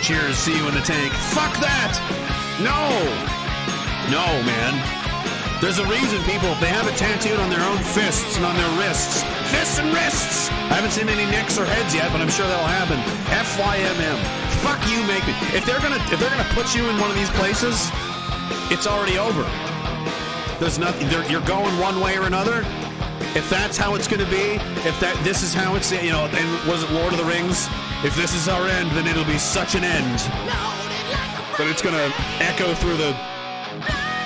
[0.04, 0.36] Cheers.
[0.36, 1.08] See you in the tank.
[1.32, 1.96] Fuck that.
[2.60, 2.76] No.
[4.12, 4.76] No, man.
[5.64, 8.72] There's a reason people they have it tattooed on their own fists and on their
[8.76, 9.24] wrists.
[9.48, 10.52] Fists and wrists.
[10.68, 13.00] I haven't seen any necks or heads yet, but I'm sure that'll happen.
[13.32, 14.18] F Y M M.
[14.60, 15.32] Fuck you, make me.
[15.56, 17.88] If they're gonna if they're gonna put you in one of these places,
[18.68, 19.48] it's already over.
[20.60, 21.10] There's nothing.
[21.30, 22.64] You're going one way or another.
[23.36, 26.26] If that's how it's going to be, if that this is how it's, you know,
[26.26, 27.66] and was it Lord of the Rings?
[28.04, 30.22] If this is our end, then it'll be such an end.
[31.58, 33.12] But it's going to echo through the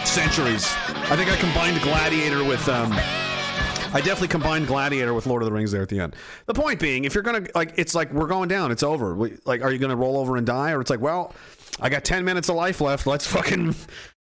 [0.05, 0.67] centuries.
[1.11, 2.69] I think I combined Gladiator with.
[2.69, 6.15] Um, I definitely combined Gladiator with Lord of the Rings there at the end.
[6.45, 8.71] The point being, if you're gonna like, it's like we're going down.
[8.71, 9.15] It's over.
[9.15, 11.33] We, like, are you gonna roll over and die, or it's like, well,
[11.81, 13.07] I got ten minutes of life left.
[13.07, 13.75] Let's fucking,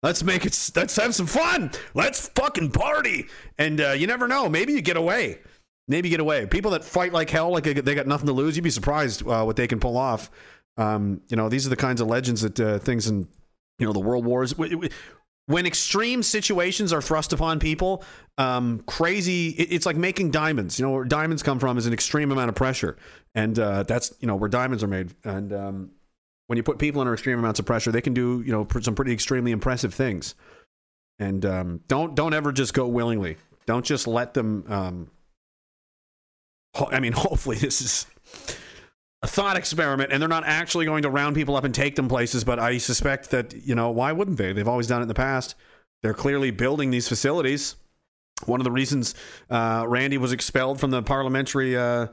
[0.03, 0.71] let's make it.
[0.75, 1.71] Let's have some fun.
[1.95, 3.27] Let's fucking party.
[3.57, 4.47] And uh, you never know.
[4.49, 5.39] Maybe you get away.
[5.87, 6.45] Maybe you get away.
[6.45, 8.55] People that fight like hell, like they got nothing to lose.
[8.55, 10.29] You'd be surprised uh, what they can pull off.
[10.77, 13.27] Um, you know, these are the kinds of legends that uh, things in,
[13.79, 14.55] you know, the world wars.
[15.45, 18.03] when extreme situations are thrust upon people,
[18.37, 19.49] um, crazy.
[19.49, 20.79] it- it's like making diamonds.
[20.79, 22.95] You know, where diamonds come from is an extreme amount of pressure,
[23.35, 25.13] and uh, that's you know where diamonds are made.
[25.25, 25.91] And um,
[26.47, 28.95] when you put people under extreme amounts of pressure, they can do you know some
[28.95, 30.35] pretty extremely impressive things.
[31.19, 33.37] And um, don't don't ever just go willingly.
[33.65, 34.65] Don't just let them.
[34.67, 35.11] Um,
[36.75, 38.05] ho- I mean, hopefully this is
[39.23, 42.09] a thought experiment and they're not actually going to round people up and take them
[42.09, 45.07] places but i suspect that you know why wouldn't they they've always done it in
[45.07, 45.55] the past
[46.01, 47.77] they're clearly building these facilities
[48.45, 49.15] one of the reasons
[49.49, 52.07] uh, randy was expelled from the parliamentary uh,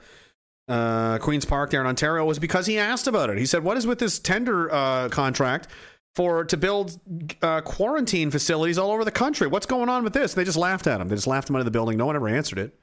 [0.71, 3.39] uh, queens park there in ontario was because he asked about it.
[3.39, 5.69] He said what is with this tender uh, contract
[6.15, 6.99] for to build
[7.43, 9.47] uh, quarantine facilities all over the country?
[9.47, 10.35] What's going on with this?
[10.35, 11.09] They just laughed at him.
[11.09, 11.99] They just laughed him out of the building.
[11.99, 12.79] No one ever answered it.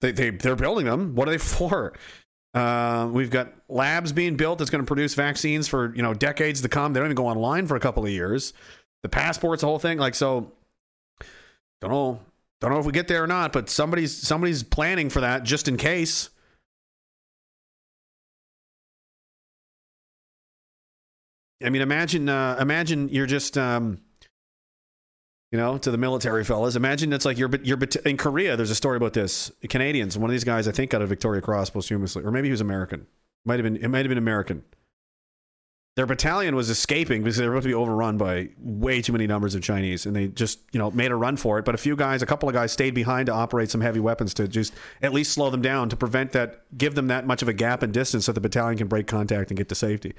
[0.00, 1.14] They, they, they're building them.
[1.14, 1.94] What are they for?
[2.52, 6.62] Uh, we've got labs being built that's going to produce vaccines for you know decades
[6.62, 6.92] to come.
[6.92, 8.52] They don't even go online for a couple of years.
[9.02, 9.98] The passports, the whole thing.
[9.98, 10.52] Like so,
[11.80, 12.20] don't know,
[12.68, 13.52] don't know if we get there or not.
[13.52, 16.30] But somebody's somebody's planning for that just in case.
[21.64, 24.00] I mean, imagine uh, imagine you're just um,
[25.54, 26.74] you know, to the military fellas.
[26.74, 28.56] Imagine it's like you're you're in Korea.
[28.56, 29.52] There's a story about this.
[29.68, 30.18] Canadians.
[30.18, 32.60] One of these guys, I think, got a Victoria Cross posthumously, or maybe he was
[32.60, 33.06] American.
[33.44, 33.76] Might have been.
[33.76, 34.64] It might have been American.
[35.96, 39.28] Their battalion was escaping because they were about to be overrun by way too many
[39.28, 41.64] numbers of Chinese, and they just you know made a run for it.
[41.64, 44.34] But a few guys, a couple of guys, stayed behind to operate some heavy weapons
[44.34, 47.48] to just at least slow them down to prevent that, give them that much of
[47.48, 50.14] a gap in distance so the battalion can break contact and get to safety.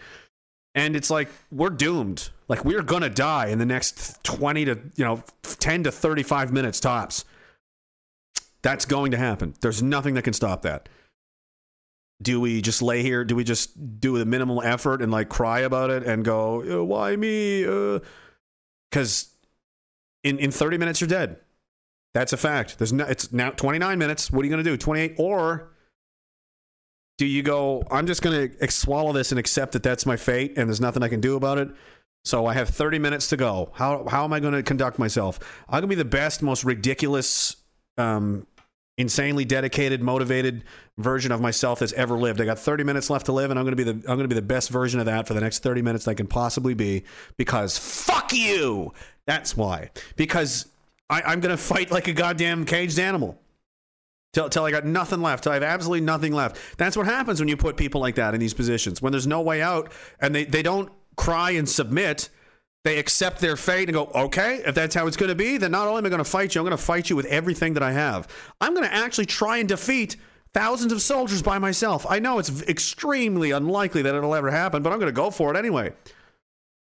[0.76, 2.30] And it's like we're doomed.
[2.48, 6.54] Like we're gonna die in the next twenty to you know ten to thirty five
[6.54, 7.26] minutes tops.
[8.62, 9.56] That's going to happen.
[9.60, 10.88] There's nothing that can stop that.
[12.22, 13.26] Do we just lay here?
[13.26, 16.84] Do we just do the minimal effort and like cry about it and go, "Uh,
[16.84, 17.64] "Why me?"
[18.90, 19.30] Because
[20.24, 21.38] in in thirty minutes you're dead.
[22.14, 22.78] That's a fact.
[22.78, 23.06] There's no.
[23.06, 24.32] It's now twenty nine minutes.
[24.32, 24.78] What are you gonna do?
[24.78, 25.76] Twenty eight or
[27.18, 30.54] do you go i'm just going to swallow this and accept that that's my fate
[30.58, 31.70] and there's nothing i can do about it
[32.24, 35.40] so i have 30 minutes to go how, how am i going to conduct myself
[35.68, 37.58] i'm going to be the best most ridiculous
[37.98, 38.46] um,
[38.98, 40.64] insanely dedicated motivated
[40.98, 43.66] version of myself that's ever lived i got 30 minutes left to live and i'm
[43.66, 45.82] to be the i'm to be the best version of that for the next 30
[45.82, 47.04] minutes i can possibly be
[47.36, 48.94] because fuck you
[49.26, 50.68] that's why because
[51.10, 53.38] I, i'm to fight like a goddamn caged animal
[54.36, 55.44] till, till I got nothing left.
[55.44, 56.78] Till I have absolutely nothing left.
[56.78, 59.02] That's what happens when you put people like that in these positions.
[59.02, 62.30] When there's no way out and they, they don't cry and submit,
[62.86, 65.72] they accept their fate and go, okay, if that's how it's going to be, then
[65.72, 67.74] not only am I going to fight you, I'm going to fight you with everything
[67.74, 68.28] that I have.
[68.62, 70.18] I'm going to actually try and defeat
[70.54, 72.06] thousands of soldiers by myself.
[72.08, 75.52] I know it's extremely unlikely that it'll ever happen, but I'm going to go for
[75.52, 75.94] it anyway.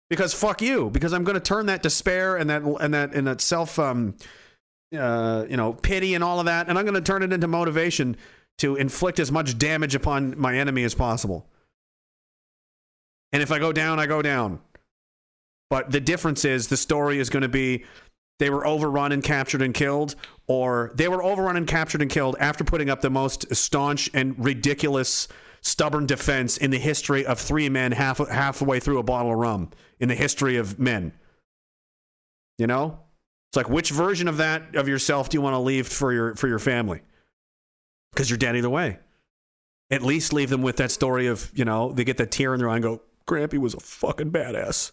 [0.08, 0.88] Because fuck you.
[0.88, 4.16] Because I'm going to turn that despair and that and that and that self um
[4.96, 7.46] uh you know pity and all of that, and I'm going to turn it into
[7.46, 8.16] motivation
[8.58, 11.46] to inflict as much damage upon my enemy as possible.
[13.32, 14.60] And if I go down, I go down.
[15.70, 17.84] But the difference is the story is going to be
[18.40, 20.16] they were overrun and captured and killed,
[20.46, 24.34] or they were overrun and captured and killed after putting up the most staunch and
[24.42, 25.28] ridiculous,
[25.60, 29.70] stubborn defense in the history of three men half halfway through a bottle of rum
[30.00, 31.12] in the history of men.
[32.58, 32.98] You know,
[33.50, 36.34] it's like which version of that of yourself do you want to leave for your
[36.34, 37.02] for your family?
[38.12, 38.98] Because you're dead either way.
[39.90, 42.60] At least leave them with that story of you know they get that tear in
[42.60, 44.92] their eye and go, "Grampy was a fucking badass."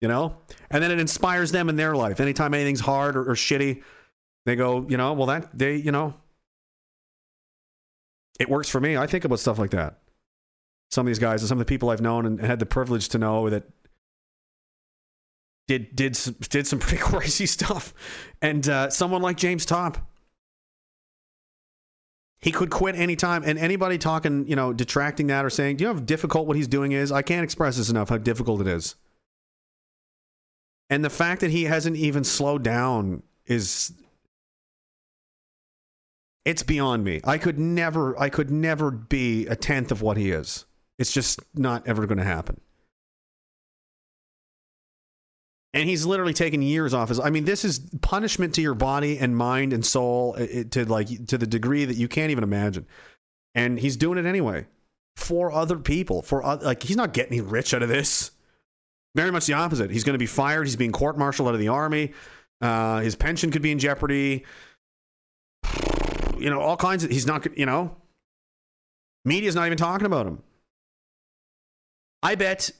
[0.00, 0.36] You know?
[0.70, 2.20] And then it inspires them in their life.
[2.20, 3.82] Anytime anything's hard or, or shitty
[4.48, 6.14] they go you know well that they you know
[8.40, 8.96] it works for me.
[8.96, 9.98] I think about stuff like that.
[10.90, 13.08] Some of these guys and some of the people i've known and had the privilege
[13.10, 13.64] to know that
[15.66, 17.92] did did some, did some pretty crazy stuff.
[18.40, 19.98] And uh, someone like James Topp
[22.40, 23.42] he could quit anytime.
[23.44, 26.56] And anybody talking you know detracting that or saying do you know how difficult what
[26.56, 27.12] he's doing is?
[27.12, 28.96] I can't express this enough how difficult it is
[30.90, 33.92] and the fact that he hasn't even slowed down is
[36.44, 37.20] it's beyond me.
[37.24, 40.64] I could never I could never be a tenth of what he is.
[40.98, 42.60] It's just not ever going to happen.
[45.74, 49.18] And he's literally taken years off his I mean this is punishment to your body
[49.18, 52.44] and mind and soul uh, it, to like to the degree that you can't even
[52.44, 52.86] imagine.
[53.54, 54.66] And he's doing it anyway
[55.16, 58.30] for other people, for like he's not getting rich out of this.
[59.14, 59.90] Very much the opposite.
[59.90, 60.64] He's going to be fired.
[60.64, 62.12] He's being court martialed out of the army.
[62.60, 64.44] Uh, his pension could be in jeopardy.
[66.38, 67.10] You know, all kinds of.
[67.10, 67.58] He's not.
[67.58, 67.96] You know,
[69.24, 70.40] media's not even talking about him.
[72.22, 72.70] I bet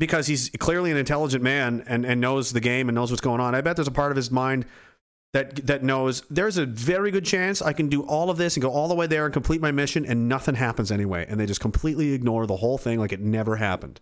[0.00, 3.40] because he's clearly an intelligent man and, and knows the game and knows what's going
[3.40, 3.54] on.
[3.54, 4.66] I bet there's a part of his mind
[5.32, 8.62] that that knows there's a very good chance I can do all of this and
[8.62, 11.26] go all the way there and complete my mission and nothing happens anyway.
[11.28, 14.00] And they just completely ignore the whole thing like it never happened.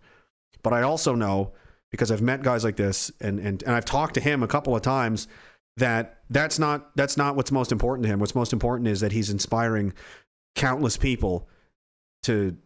[0.62, 1.52] But I also know
[1.92, 4.74] because I've met guys like this and, and, and I've talked to him a couple
[4.74, 5.28] of times
[5.76, 8.18] that that's not that's not what's most important to him.
[8.18, 9.92] What's most important is that he's inspiring
[10.54, 11.48] countless people
[12.24, 12.56] to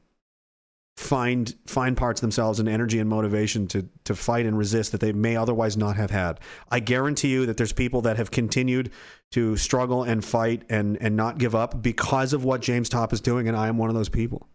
[0.96, 5.00] find find parts of themselves and energy and motivation to to fight and resist that
[5.00, 6.40] they may otherwise not have had.
[6.70, 8.90] I guarantee you that there's people that have continued
[9.32, 13.20] to struggle and fight and and not give up because of what James Topp is
[13.20, 14.48] doing and I am one of those people.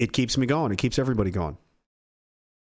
[0.00, 0.72] It keeps me going.
[0.72, 1.58] It keeps everybody going.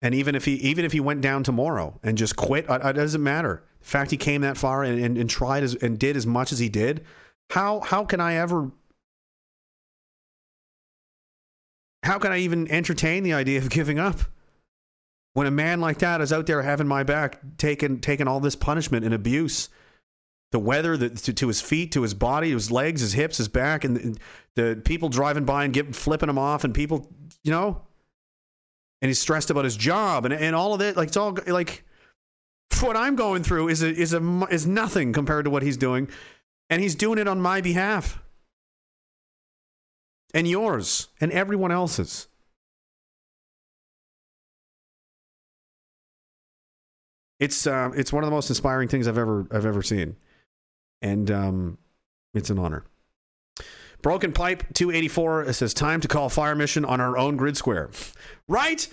[0.02, 3.22] And even if he even if he went down tomorrow and just quit, it, doesn't
[3.22, 3.62] matter.
[3.80, 6.52] The fact he came that far and, and, and tried as, and did as much
[6.52, 7.04] as he did,
[7.50, 8.70] how how can I ever
[12.02, 14.20] how can I even entertain the idea of giving up?
[15.34, 18.56] When a man like that is out there having my back, taking taking all this
[18.56, 19.68] punishment and abuse,
[20.52, 23.48] the weather the, to, to his feet, to his body, his legs, his hips, his
[23.48, 24.20] back, and, and
[24.56, 27.08] the people driving by and get flipping him off, and people,
[27.44, 27.82] you know,
[29.00, 30.96] and he's stressed about his job and and all of that.
[30.96, 31.84] Like it's all like
[32.80, 36.08] what I'm going through is a, is a is nothing compared to what he's doing,
[36.68, 38.20] and he's doing it on my behalf,
[40.34, 42.26] and yours, and everyone else's.
[47.38, 50.16] It's uh, it's one of the most inspiring things I've ever I've ever seen
[51.02, 51.78] and um,
[52.34, 52.84] it's an honor.
[54.02, 57.90] Broken Pipe 284 it says time to call fire mission on our own grid square.
[58.48, 58.88] Right?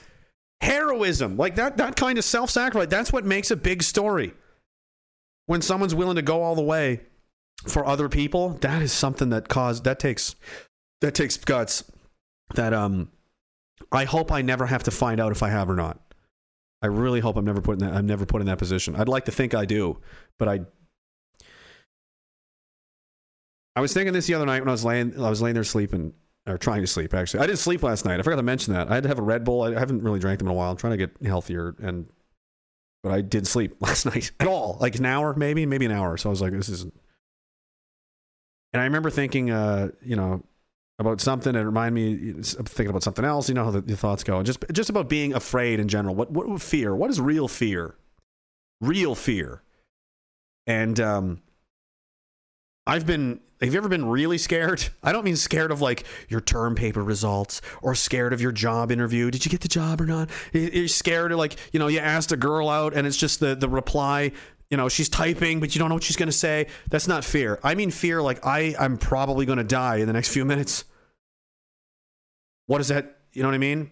[0.61, 1.37] Heroism.
[1.37, 2.89] Like that that kind of self-sacrifice.
[2.89, 4.33] That's what makes a big story.
[5.45, 7.01] When someone's willing to go all the way
[7.67, 10.35] for other people, that is something that cause that takes
[11.01, 11.83] that takes guts.
[12.55, 13.11] That um
[13.91, 16.01] I hope I never have to find out if I have or not.
[16.81, 18.95] I really hope I'm never put in that I'm never put in that position.
[18.95, 19.99] I'd like to think I do,
[20.37, 20.61] but I
[23.77, 25.63] I was thinking this the other night when I was laying I was laying there
[25.63, 26.11] sleeping
[26.47, 27.41] or trying to sleep actually.
[27.41, 28.19] I didn't sleep last night.
[28.19, 28.89] I forgot to mention that.
[28.89, 29.61] I had to have a Red Bull.
[29.61, 30.71] I haven't really drank them in a while.
[30.71, 32.07] I'm trying to get healthier and
[33.03, 34.79] but I didn't sleep last night at all.
[34.81, 36.17] Like an hour maybe, maybe an hour.
[36.17, 36.99] So I was like this isn't
[38.73, 40.43] And I remember thinking uh, you know,
[40.97, 44.23] about something and remind me thinking about something else, you know how the, the thoughts
[44.23, 44.41] go.
[44.41, 46.15] Just just about being afraid in general.
[46.15, 46.95] What what fear?
[46.95, 47.93] What is real fear?
[48.81, 49.61] Real fear.
[50.65, 51.41] And um
[52.87, 53.41] I've been.
[53.61, 54.87] Have you ever been really scared?
[55.03, 58.91] I don't mean scared of like your term paper results or scared of your job
[58.91, 59.31] interview.
[59.31, 60.29] Did you get the job or not?
[60.53, 63.39] You- You're scared of like you know you asked a girl out and it's just
[63.39, 64.31] the the reply.
[64.69, 66.67] You know she's typing, but you don't know what she's gonna say.
[66.89, 67.59] That's not fear.
[67.63, 68.21] I mean fear.
[68.21, 70.83] Like I I'm probably gonna die in the next few minutes.
[72.67, 73.17] What is that?
[73.33, 73.91] You know what I mean?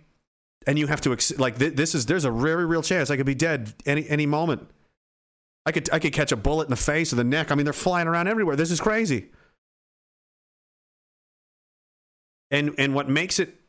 [0.67, 3.25] And you have to like th- this is there's a very real chance I could
[3.25, 4.67] be dead any any moment.
[5.65, 7.51] I could I could catch a bullet in the face or the neck.
[7.51, 8.55] I mean, they're flying around everywhere.
[8.55, 9.29] This is crazy.
[12.51, 13.59] And and what makes it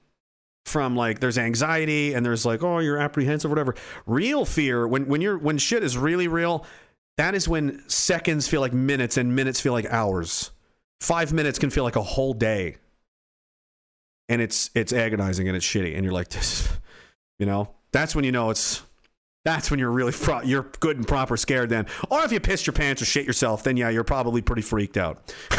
[0.66, 3.74] from like there's anxiety and there's like oh you're apprehensive whatever.
[4.05, 6.66] Real fear when when you're when shit is really real,
[7.16, 10.51] that is when seconds feel like minutes and minutes feel like hours.
[11.02, 12.77] 5 minutes can feel like a whole day.
[14.28, 16.68] And it's it's agonizing and it's shitty and you're like this
[17.39, 17.70] you know.
[17.93, 18.82] That's when you know it's
[19.47, 21.86] that's when you're really pro- you're good and proper scared then.
[22.10, 24.97] Or if you pissed your pants or shit yourself, then yeah, you're probably pretty freaked
[24.97, 25.32] out.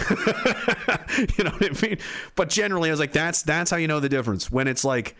[1.38, 1.97] you know what I mean?
[2.35, 4.51] But generally, I was like, that's that's how you know the difference.
[4.51, 5.15] When it's like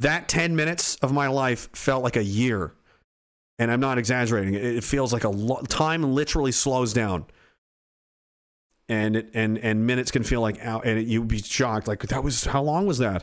[0.00, 2.74] that 10 minutes of my life felt like a year,
[3.58, 4.52] and I'm not exaggerating.
[4.52, 7.24] It, feels like a lo- time literally slows down.
[8.86, 11.88] And it and and minutes can feel like out, and it, you'd be shocked.
[11.88, 13.22] Like that was how long was that?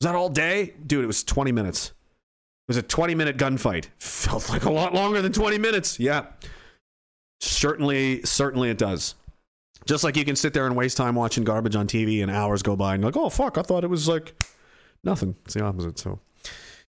[0.00, 1.04] Was that all day, dude?
[1.04, 1.92] It was 20 minutes.
[2.66, 3.86] It was a 20 minute gunfight.
[3.98, 6.00] Felt like a lot longer than 20 minutes.
[6.00, 6.26] Yeah.
[7.40, 9.14] Certainly, certainly it does.
[9.84, 12.62] Just like you can sit there and waste time watching garbage on TV and hours
[12.62, 14.34] go by and you're like, oh, fuck, I thought it was like
[15.04, 15.36] nothing.
[15.44, 15.96] It's the opposite.
[16.00, 16.18] So,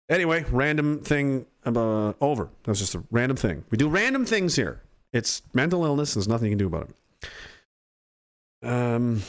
[0.09, 2.49] anyway, random thing uh, over.
[2.63, 3.65] That was just a random thing.
[3.69, 4.81] We do random things here.
[5.11, 6.13] It's mental illness.
[6.13, 8.67] There's nothing you can do about it.
[8.67, 9.21] Um,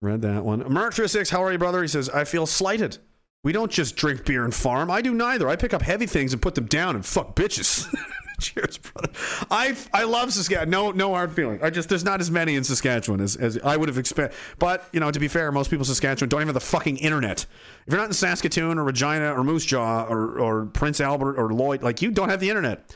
[0.00, 0.62] read that one.
[0.62, 1.82] Merc36, how are you, brother?
[1.82, 2.96] He says, I feel slighted.
[3.42, 4.90] We don't just drink beer and farm.
[4.90, 5.48] I do neither.
[5.48, 7.92] I pick up heavy things and put them down and fuck bitches.
[8.40, 9.10] Cheers, brother.
[9.50, 10.70] I I love Saskatchewan.
[10.70, 11.62] No no hard feeling.
[11.62, 14.38] I just there's not as many in Saskatchewan as, as I would have expected.
[14.58, 16.96] But you know, to be fair, most people in Saskatchewan don't even have the fucking
[16.98, 17.44] internet.
[17.86, 21.52] If you're not in Saskatoon or Regina or Moose Jaw or or Prince Albert or
[21.52, 22.94] Lloyd, like you don't have the internet.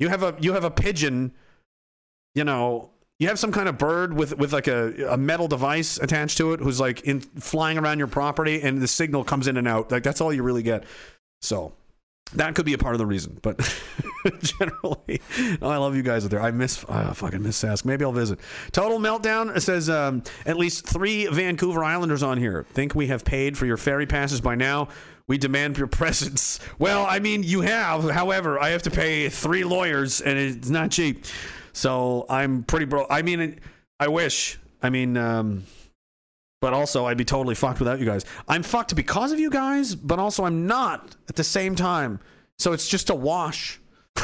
[0.00, 1.32] You have a you have a pigeon.
[2.34, 2.90] You know,
[3.24, 6.52] you have some kind of bird with with like a, a metal device attached to
[6.52, 9.90] it who's like in flying around your property and the signal comes in and out.
[9.90, 10.84] Like that's all you really get.
[11.40, 11.72] So
[12.34, 13.58] that could be a part of the reason but
[14.40, 15.20] generally
[15.60, 16.40] no, i love you guys out there.
[16.40, 17.86] I miss i fucking miss sask.
[17.86, 18.40] Maybe i'll visit.
[18.72, 22.66] Total meltdown says um, at least three vancouver islanders on here.
[22.74, 24.88] Think we have paid for your ferry passes by now?
[25.26, 26.60] We demand your presence.
[26.78, 28.10] Well i mean you have.
[28.10, 31.24] However i have to pay three lawyers and it's not cheap
[31.74, 33.06] so I'm pretty bro.
[33.10, 33.60] I mean,
[34.00, 34.58] I wish.
[34.82, 35.64] I mean, um,
[36.60, 38.24] but also I'd be totally fucked without you guys.
[38.48, 42.20] I'm fucked because of you guys, but also I'm not at the same time.
[42.58, 43.80] So it's just a wash.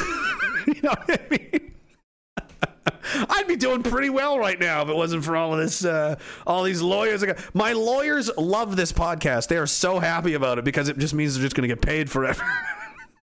[0.65, 1.73] you know what I mean?
[3.29, 6.15] I'd be doing pretty well right now if it wasn't for all of this, uh,
[6.47, 7.23] all these lawyers.
[7.53, 9.47] My lawyers love this podcast.
[9.47, 11.81] They are so happy about it because it just means they're just going to get
[11.81, 12.43] paid forever.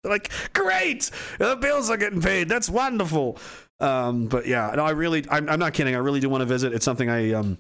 [0.04, 2.50] Like, great, the bills are getting paid.
[2.50, 3.38] That's wonderful.
[3.82, 5.96] Um, but yeah, no, I really, I'm, I'm not kidding.
[5.96, 6.74] I really do want to visit.
[6.74, 7.58] It's something I um,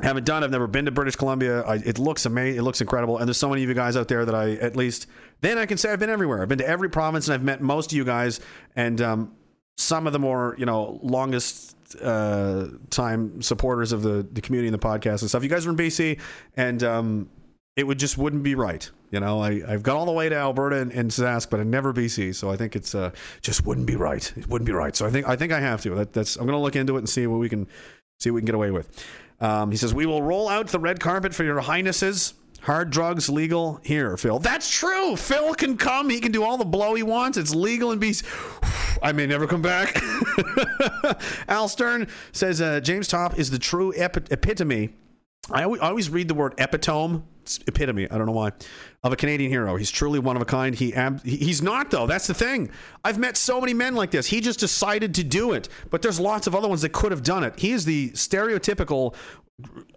[0.00, 0.42] haven't done.
[0.42, 1.62] I've never been to British Columbia.
[1.62, 2.58] I, it looks amazing.
[2.58, 3.18] It looks incredible.
[3.18, 5.06] And there's so many of you guys out there that I, at least,
[5.40, 6.42] then I can say I've been everywhere.
[6.42, 8.40] I've been to every province and I've met most of you guys.
[8.74, 9.36] And um,
[9.76, 14.74] some of the more, you know, longest uh, time supporters of the, the community and
[14.74, 15.42] the podcast and stuff.
[15.42, 16.20] You guys are in BC,
[16.56, 17.30] and um,
[17.76, 18.90] it would just wouldn't be right.
[19.12, 21.64] You know, I, I've got all the way to Alberta and, and Sask, but I
[21.64, 22.34] never BC.
[22.34, 23.10] So I think it's uh,
[23.42, 24.32] just wouldn't be right.
[24.36, 24.96] It wouldn't be right.
[24.96, 25.94] So I think I think I have to.
[25.94, 27.68] That, that's I'm going to look into it and see what we can
[28.18, 29.06] see what we can get away with.
[29.38, 32.32] Um, he says we will roll out the red carpet for your highnesses.
[32.62, 34.38] Hard drugs legal here, Phil.
[34.38, 35.16] That's true.
[35.16, 36.08] Phil can come.
[36.08, 37.36] He can do all the blow he wants.
[37.36, 38.24] It's legal in BC.
[39.02, 40.00] I may never come back.
[41.48, 44.90] Al Stern says uh, James Topp is the true epi- epitome.
[45.50, 47.22] I always, read the word epitome.
[47.42, 48.08] It's epitome.
[48.08, 48.52] I don't know why.
[49.02, 49.74] Of a Canadian hero.
[49.74, 50.74] He's truly one of a kind.
[50.76, 52.06] He ab- he- he's not though.
[52.06, 52.70] That's the thing.
[53.04, 54.26] I've met so many men like this.
[54.28, 55.68] He just decided to do it.
[55.90, 57.58] But there's lots of other ones that could have done it.
[57.58, 59.16] He is the stereotypical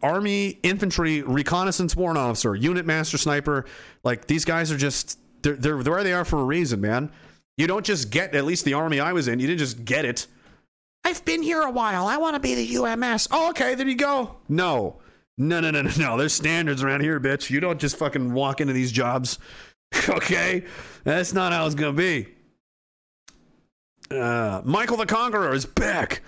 [0.01, 3.65] army infantry reconnaissance warrant officer, unit master sniper.
[4.03, 7.11] Like these guys are just they're, they're where they are for a reason, man.
[7.57, 9.39] You don't just get at least the army I was in.
[9.39, 10.25] You didn't just get it.
[11.03, 12.07] I've been here a while.
[12.07, 13.27] I want to be the UMS.
[13.29, 14.37] Oh, okay, there you go.
[14.49, 14.97] No.
[15.37, 16.17] No, no, no, no, no.
[16.17, 17.49] There's standards around here, bitch.
[17.49, 19.37] You don't just fucking walk into these jobs.
[20.09, 20.63] okay?
[21.03, 22.27] That's not how it's going to be.
[24.15, 26.21] Uh, Michael the Conqueror is back.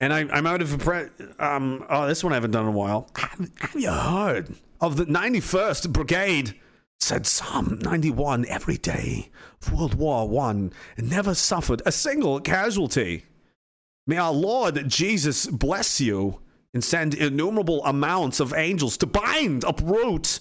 [0.00, 1.08] And I, I'm out of pre-
[1.38, 1.84] um.
[1.90, 3.10] Oh, this one I haven't done in a while.
[3.16, 6.58] Have, have you heard of the 91st Brigade?
[6.98, 9.30] Said Psalm 91 every day
[9.62, 13.24] of World War One and never suffered a single casualty.
[14.06, 16.40] May our Lord Jesus bless you
[16.72, 20.40] and send innumerable amounts of angels to bind, uproot,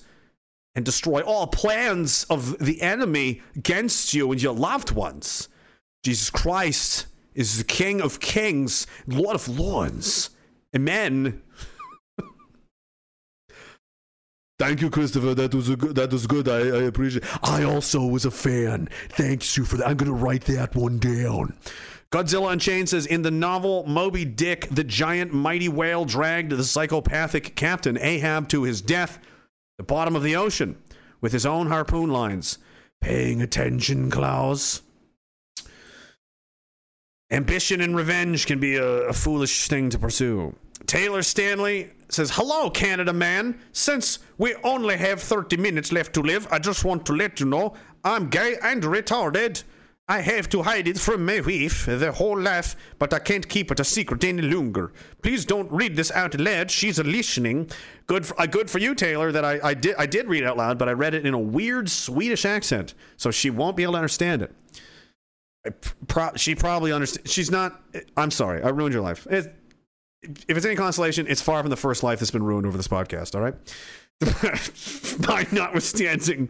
[0.76, 5.50] and destroy all plans of the enemy against you and your loved ones.
[6.04, 10.30] Jesus Christ is the King of kings, Lord of lords.
[10.76, 11.42] Amen.
[14.60, 15.34] Thank you, Christopher.
[15.34, 16.48] That was a good, that was good.
[16.48, 17.24] I, I appreciate.
[17.44, 18.90] I also was a fan.
[19.10, 19.88] Thanks you for that.
[19.88, 21.58] I'm gonna write that one down.
[22.12, 27.56] Godzilla Unchained says in the novel Moby Dick, the giant mighty whale dragged the psychopathic
[27.56, 29.20] captain Ahab to his death
[29.78, 30.78] the bottom of the ocean
[31.22, 32.58] with his own harpoon lines.
[33.00, 34.82] Paying attention, Klaus.
[37.32, 40.54] Ambition and revenge can be a, a foolish thing to pursue.
[40.86, 43.58] Taylor Stanley says, Hello, Canada man.
[43.72, 47.46] Since we only have 30 minutes left to live, I just want to let you
[47.46, 47.74] know
[48.04, 49.64] I'm gay and retarded.
[50.10, 53.72] I have to hide it from my wife the whole life, but I can't keep
[53.72, 54.92] it a secret any longer.
[55.22, 56.72] Please don't read this out loud.
[56.72, 57.70] She's a listening.
[58.08, 59.32] Good, for, uh, good for you, Taylor.
[59.32, 61.36] That I, I did, I did read it out loud, but I read it in
[61.36, 64.52] a weird Swedish accent, so she won't be able to understand it.
[66.08, 67.32] Pro- she probably understands.
[67.32, 67.80] She's not.
[68.18, 68.64] I'm sorry.
[68.64, 69.28] I ruined your life.
[69.30, 69.54] It,
[70.24, 72.88] if it's any consolation, it's far from the first life that's been ruined over this
[72.88, 73.36] podcast.
[73.36, 73.54] All right.
[75.26, 76.50] By notwithstanding,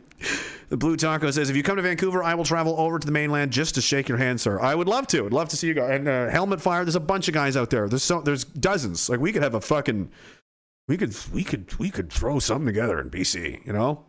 [0.70, 3.12] the Blue Taco says, if you come to Vancouver, I will travel over to the
[3.12, 4.60] mainland just to shake your hand, sir.
[4.60, 5.26] I would love to.
[5.26, 5.88] I'd love to see you go.
[5.88, 7.88] And uh, Helmet Fire, there's a bunch of guys out there.
[7.88, 9.08] There's so there's dozens.
[9.08, 10.10] Like we could have a fucking,
[10.88, 13.66] we could we could we could throw something together in BC.
[13.66, 14.04] You know.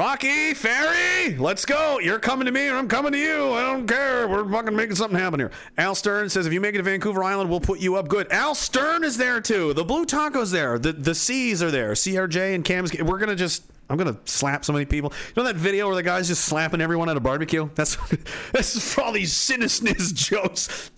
[0.00, 1.98] Rocky, Ferry, let's go.
[1.98, 3.52] You're coming to me or I'm coming to you.
[3.52, 4.26] I don't care.
[4.26, 5.50] We're fucking making something happen here.
[5.76, 8.32] Al Stern says, if you make it to Vancouver Island, we'll put you up good.
[8.32, 9.74] Al Stern is there too.
[9.74, 10.78] The Blue Taco's there.
[10.78, 11.92] The the C's are there.
[11.92, 12.98] CRJ and Cam's.
[12.98, 15.12] We're going to just, I'm to slap so many people.
[15.36, 17.68] You know that video where the guy's just slapping everyone at a barbecue?
[17.74, 17.96] That's,
[18.52, 20.14] that's for all these cynicness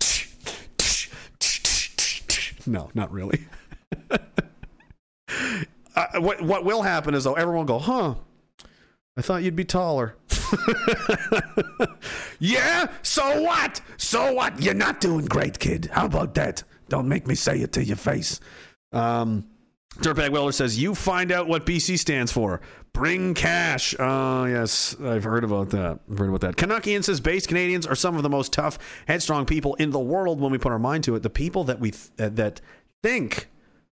[2.54, 2.68] jokes.
[2.68, 3.48] No, not really.
[4.10, 4.20] uh,
[6.20, 8.14] what, what will happen is though, everyone will go, huh?
[9.16, 10.16] I thought you'd be taller.
[12.38, 12.86] yeah?
[13.02, 13.80] So what?
[13.98, 14.60] So what?
[14.60, 15.90] You're not doing great, kid.
[15.92, 16.62] How about that?
[16.88, 18.40] Don't make me say it to your face.
[18.92, 19.46] Um,
[19.98, 22.62] Dirtbag Weller says, You find out what BC stands for.
[22.94, 23.94] Bring cash.
[23.98, 24.96] Oh, yes.
[25.02, 26.00] I've heard about that.
[26.10, 26.56] I've heard about that.
[26.56, 30.40] Canuckian says, Base Canadians are some of the most tough, headstrong people in the world
[30.40, 31.22] when we put our mind to it.
[31.22, 32.60] The people that we th- that
[33.02, 33.48] think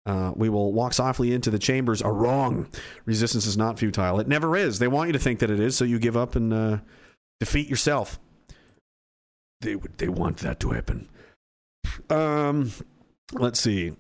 [0.09, 2.67] uh, we will walk softly into the chambers are wrong.
[3.05, 4.21] Resistance is not futile.
[4.21, 4.79] It never is.
[4.79, 6.79] They want you to think that it is, so you give up and uh,
[7.41, 8.19] defeat yourself.
[9.61, 9.99] They would.
[9.99, 11.09] They want that to happen.
[12.09, 12.73] Um,
[13.33, 13.93] let's see.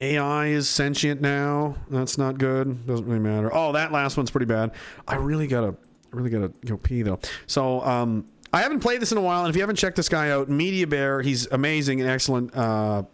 [0.00, 1.76] AI is sentient now.
[1.88, 2.86] That's not good.
[2.86, 3.50] Doesn't really matter.
[3.54, 4.72] Oh, that last one's pretty bad.
[5.08, 5.74] I really gotta,
[6.10, 7.18] really gotta go pee though.
[7.46, 10.08] So, um, I haven't played this in a while, and if you haven't checked this
[10.08, 12.54] guy out, Media Bear, he's amazing and excellent.
[12.54, 13.04] Uh,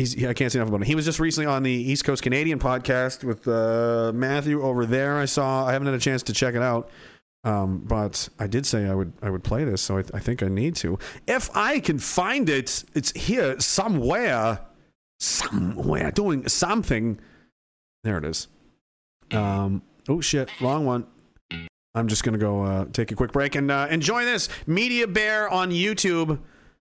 [0.00, 0.86] He's, I can't say enough about him.
[0.86, 5.18] He was just recently on the East Coast Canadian podcast with uh, Matthew over there.
[5.18, 5.66] I saw.
[5.66, 6.88] I haven't had a chance to check it out,
[7.44, 9.12] um, but I did say I would.
[9.20, 10.98] I would play this, so I, I think I need to.
[11.26, 14.60] If I can find it, it's here somewhere,
[15.18, 17.20] somewhere doing something.
[18.02, 18.48] There it is.
[19.32, 19.82] Um.
[20.08, 20.48] Oh shit!
[20.62, 21.06] long one.
[21.94, 25.50] I'm just gonna go uh, take a quick break and uh, enjoy this Media Bear
[25.50, 26.38] on YouTube.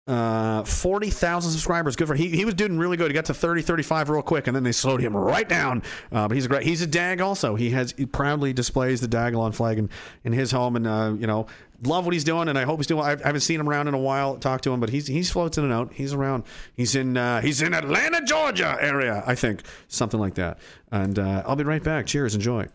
[0.05, 1.95] Uh, 40,000 subscribers.
[1.95, 2.27] Good for he.
[2.27, 3.09] He was doing really good.
[3.09, 5.81] He got to 30, 35 real quick, and then they slowed him right down.
[6.11, 6.63] Uh, but he's a great.
[6.63, 7.55] He's a dag also.
[7.55, 9.89] He has he proudly displays the Diagolon flag in,
[10.25, 11.47] in his home, and uh, you know,
[11.83, 12.49] love what he's doing.
[12.49, 13.01] And I hope he's doing.
[13.01, 14.35] I haven't seen him around in a while.
[14.35, 15.93] Talk to him, but he's he's floats in and out.
[15.93, 16.43] He's around.
[16.75, 20.59] He's in uh, he's in Atlanta, Georgia area, I think, something like that.
[20.91, 22.07] And uh, I'll be right back.
[22.07, 22.35] Cheers.
[22.35, 22.67] Enjoy.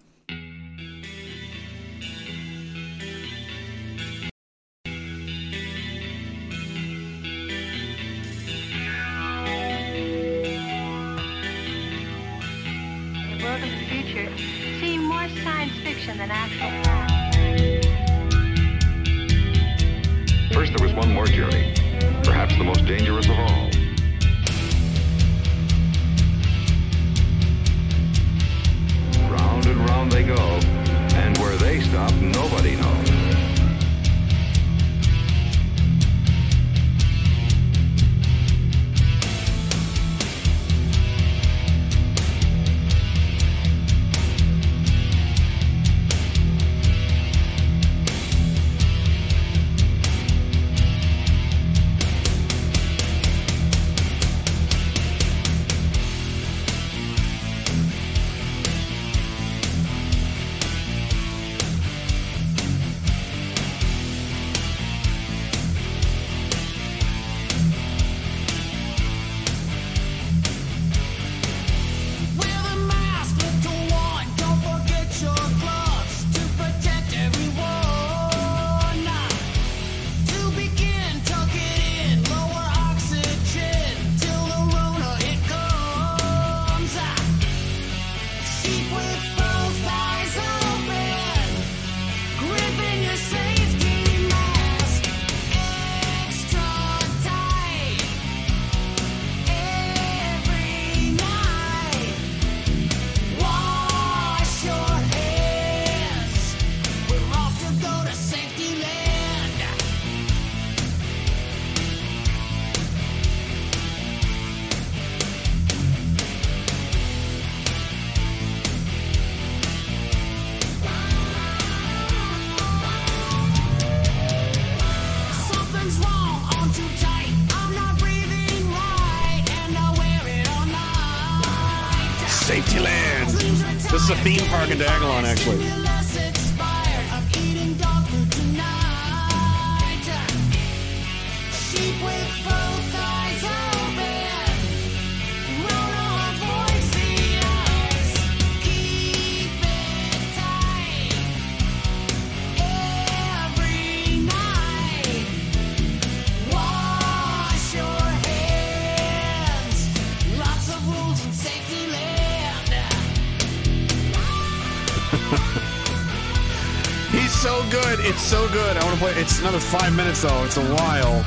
[169.00, 170.44] It's another five minutes though.
[170.44, 171.24] It's a while.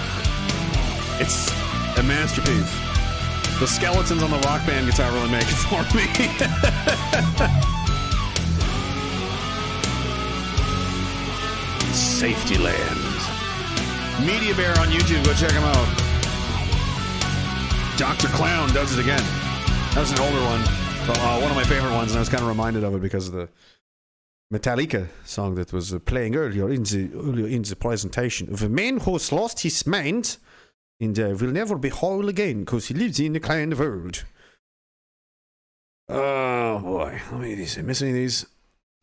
[1.19, 1.49] It's
[1.97, 2.71] a masterpiece.
[3.59, 6.07] The skeletons on the rock band guitar really make it for me.
[11.93, 12.99] Safety Land.
[14.25, 15.23] Media Bear on YouTube.
[15.25, 15.87] Go check him out.
[17.97, 18.27] Dr.
[18.29, 19.21] Clown does it again.
[19.93, 20.61] That was an older one.
[21.07, 23.01] but, Uh, one of my favorite ones, and I was kind of reminded of it
[23.01, 23.49] because of the
[24.51, 28.99] Metallica song that was uh, playing earlier in the earlier in the presentation a man
[28.99, 30.37] who's lost his mind
[30.99, 34.23] and uh, will never be whole again because he lives in a kind of world.
[36.09, 37.81] Oh boy, let me see.
[37.81, 38.45] Miss any of these?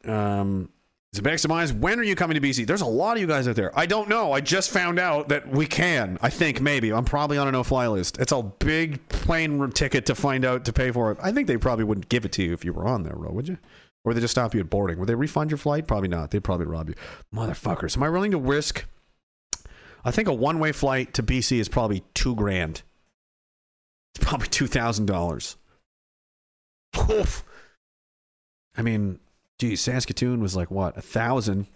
[0.05, 0.69] Um,
[1.13, 1.73] the minds.
[1.73, 2.67] When are you coming to BC?
[2.67, 3.77] There's a lot of you guys out there.
[3.77, 4.33] I don't know.
[4.33, 6.19] I just found out that we can.
[6.21, 6.93] I think maybe.
[6.93, 8.19] I'm probably on a no-fly list.
[8.19, 11.19] It's a big plane ticket to find out to pay for it.
[11.23, 13.33] I think they probably wouldn't give it to you if you were on there, Ro,
[13.33, 13.59] would you?
[14.09, 14.99] Or they just stop you at boarding?
[14.99, 15.87] Would they refund your flight?
[15.87, 16.31] Probably not.
[16.31, 16.95] They'd probably rob you.
[17.35, 17.95] Motherfuckers.
[17.95, 18.87] Am I willing to risk?
[20.03, 22.81] I think a one way flight to BC is probably two grand.
[24.15, 25.57] It's probably $2,000.
[27.11, 27.45] Oof.
[28.79, 29.19] I mean,
[29.59, 31.67] geez, Saskatoon was like what, a thousand?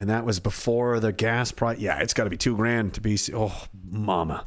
[0.00, 1.80] And that was before the gas price.
[1.80, 3.34] Yeah, it's got to be two grand to BC.
[3.34, 4.46] Oh, mama.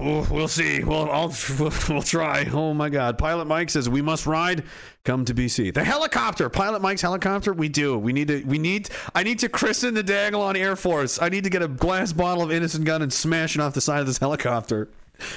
[0.00, 0.82] We'll see.
[0.82, 2.48] Well, I'll we'll, try.
[2.52, 3.18] Oh my God!
[3.18, 4.64] Pilot Mike says we must ride.
[5.04, 5.74] Come to BC.
[5.74, 6.48] The helicopter.
[6.48, 7.52] Pilot Mike's helicopter.
[7.52, 7.98] We do.
[7.98, 8.42] We need to.
[8.44, 8.88] We need.
[9.14, 11.20] I need to christen the Diagolon Air Force.
[11.20, 13.74] I need to get a glass bottle of Innis & Gunn and smash it off
[13.74, 14.88] the side of this helicopter,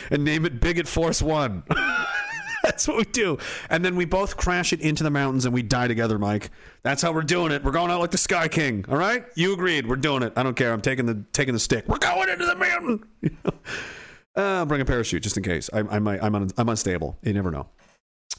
[0.10, 1.64] and name it Bigot Force One.
[2.64, 3.38] That's what we do.
[3.70, 6.50] And then we both crash it into the mountains and we die together, Mike.
[6.82, 7.62] That's how we're doing it.
[7.62, 8.86] We're going out like the Sky King.
[8.88, 9.26] All right?
[9.36, 9.86] You agreed.
[9.86, 10.32] We're doing it.
[10.38, 10.72] I don't care.
[10.72, 11.86] I'm taking the taking the stick.
[11.90, 13.04] We're going into the mountain.
[14.36, 15.70] Uh, bring a parachute just in case.
[15.74, 16.24] I, I might.
[16.24, 17.18] I'm un, I'm unstable.
[17.22, 17.68] You never know.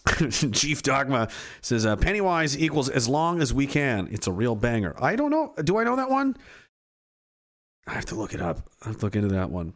[0.30, 1.28] Chief Dogma
[1.60, 4.08] says uh, Pennywise equals as long as we can.
[4.10, 4.94] It's a real banger.
[5.00, 5.54] I don't know.
[5.62, 6.36] Do I know that one?
[7.86, 8.68] I have to look it up.
[8.82, 9.74] I have to look into that one.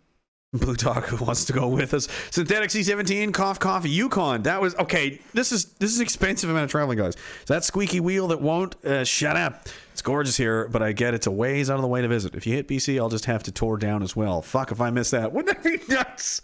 [0.52, 0.74] Who
[1.24, 2.08] wants to go with us.
[2.30, 4.44] Synthetic C17, cough coffee, Yukon.
[4.44, 5.20] That was okay.
[5.34, 7.16] This is this is expensive amount of traveling, guys.
[7.44, 9.66] So that squeaky wheel that won't uh, shut up.
[9.92, 12.34] It's gorgeous here, but I get it's a ways out of the way to visit.
[12.34, 14.40] If you hit BC, I'll just have to tour down as well.
[14.40, 15.32] Fuck if I miss that.
[15.34, 16.40] Wouldn't that be nuts?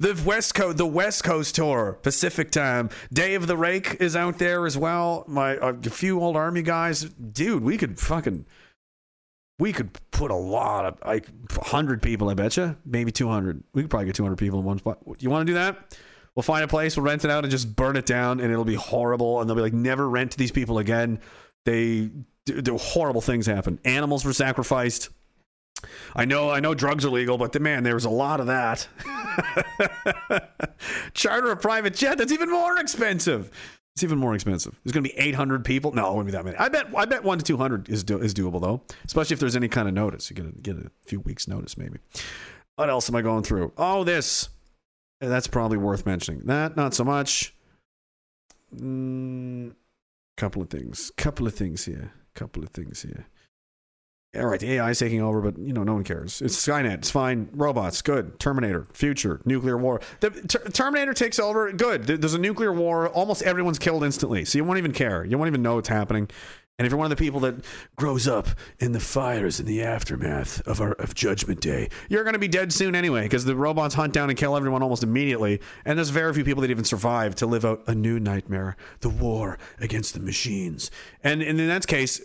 [0.00, 2.88] The West Coast, the West Coast tour, Pacific time.
[3.12, 5.24] Day of the Rake is out there as well.
[5.28, 7.62] My a few old army guys, dude.
[7.62, 8.46] We could fucking
[9.58, 13.82] we could put a lot of like 100 people i bet you maybe 200 we
[13.82, 14.98] could probably get 200 people in one spot.
[15.18, 15.96] You want to do that?
[16.34, 18.64] We'll find a place we'll rent it out and just burn it down and it'll
[18.64, 21.20] be horrible and they'll be like never rent to these people again.
[21.64, 22.10] They
[22.44, 23.78] do horrible things happen.
[23.84, 25.10] Animals were sacrificed.
[26.16, 28.46] I know i know drugs are legal but the, man there was a lot of
[28.46, 28.88] that.
[31.14, 33.50] Charter a private jet that's even more expensive
[33.94, 34.78] it's even more expensive.
[34.82, 35.92] There's going to be 800 people.
[35.92, 36.56] No, it wouldn't be that many.
[36.56, 36.86] I bet.
[36.96, 39.86] I bet one to 200 is do, is doable though, especially if there's any kind
[39.86, 40.30] of notice.
[40.30, 41.98] You get a, get a few weeks notice maybe.
[42.74, 43.72] What else am I going through?
[43.78, 44.48] Oh, this.
[45.20, 46.42] That's probably worth mentioning.
[46.46, 47.54] That not so much.
[48.76, 49.74] Mm,
[50.36, 51.12] couple of things.
[51.16, 52.12] Couple of things here.
[52.34, 53.26] Couple of things here.
[54.36, 56.42] All right, the AI is taking over, but you know no one cares.
[56.42, 56.94] It's Skynet.
[56.94, 57.48] It's fine.
[57.52, 58.38] Robots, good.
[58.40, 60.00] Terminator, future, nuclear war.
[60.20, 62.04] The ter- Terminator takes over, good.
[62.06, 63.08] There's a nuclear war.
[63.08, 65.24] Almost everyone's killed instantly, so you won't even care.
[65.24, 66.28] You won't even know what's happening.
[66.76, 67.64] And if you're one of the people that
[67.94, 68.48] grows up
[68.80, 72.48] in the fires in the aftermath of our of Judgment Day, you're going to be
[72.48, 75.60] dead soon anyway, because the robots hunt down and kill everyone almost immediately.
[75.84, 79.08] And there's very few people that even survive to live out a new nightmare: the
[79.08, 80.90] war against the machines.
[81.22, 82.20] And, and in that case,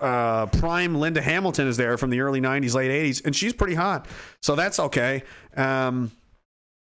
[0.00, 3.74] uh, prime Linda Hamilton is there from the early 90s, late 80s, and she's pretty
[3.74, 4.06] hot.
[4.42, 5.22] So that's okay.
[5.56, 6.12] Um,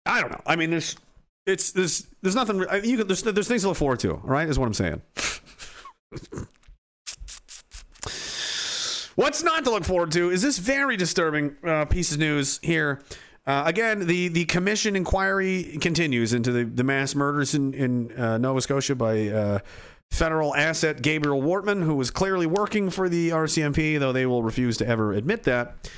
[0.05, 0.41] I don't know.
[0.45, 0.95] I mean, there's
[1.45, 4.13] it's there's there's nothing you can, there's there's things to look forward to.
[4.23, 5.01] Right, is what I'm saying.
[9.15, 13.01] What's not to look forward to is this very disturbing uh, piece of news here.
[13.47, 18.37] Uh, again, the, the commission inquiry continues into the, the mass murders in, in uh,
[18.39, 19.59] Nova Scotia by uh,
[20.15, 24.77] federal asset Gabriel Wortman, who was clearly working for the RCMP, though they will refuse
[24.77, 25.91] to ever admit that.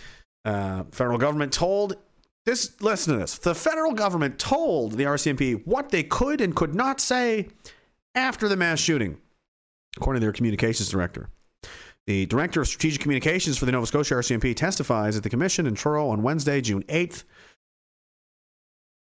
[0.44, 1.98] Uh, federal government told
[2.46, 3.38] This listen to this.
[3.38, 7.50] The federal government told the RCMP what they could and could not say
[8.16, 9.18] after the mass shooting,
[9.96, 11.30] according to their communications director.
[12.08, 15.76] The director of strategic communications for the Nova Scotia RCMP testifies at the commission in
[15.76, 17.26] Truro on Wednesday, June 8th,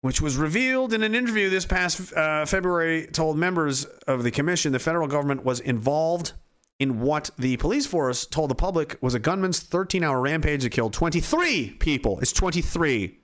[0.05, 4.71] which was revealed in an interview this past uh, February, told members of the commission
[4.71, 6.33] the federal government was involved
[6.77, 10.69] in what the police force told the public was a gunman's 13 hour rampage that
[10.69, 12.19] killed 23 people.
[12.19, 13.17] It's 23.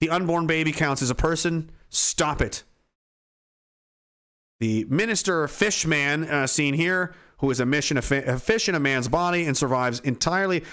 [0.00, 1.70] The unborn baby counts as a person.
[1.90, 2.64] Stop it.
[4.58, 9.06] The minister Fishman uh, seen here, who is a mission a, fish in a man's
[9.06, 10.64] body and survives entirely.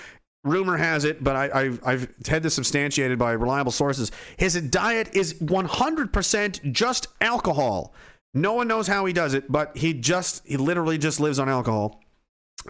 [0.47, 4.11] Rumor has it, but I, I've, I've had this substantiated by reliable sources.
[4.37, 7.93] His diet is 100% just alcohol.
[8.33, 11.49] No one knows how he does it, but he just, he literally just lives on
[11.49, 12.01] alcohol.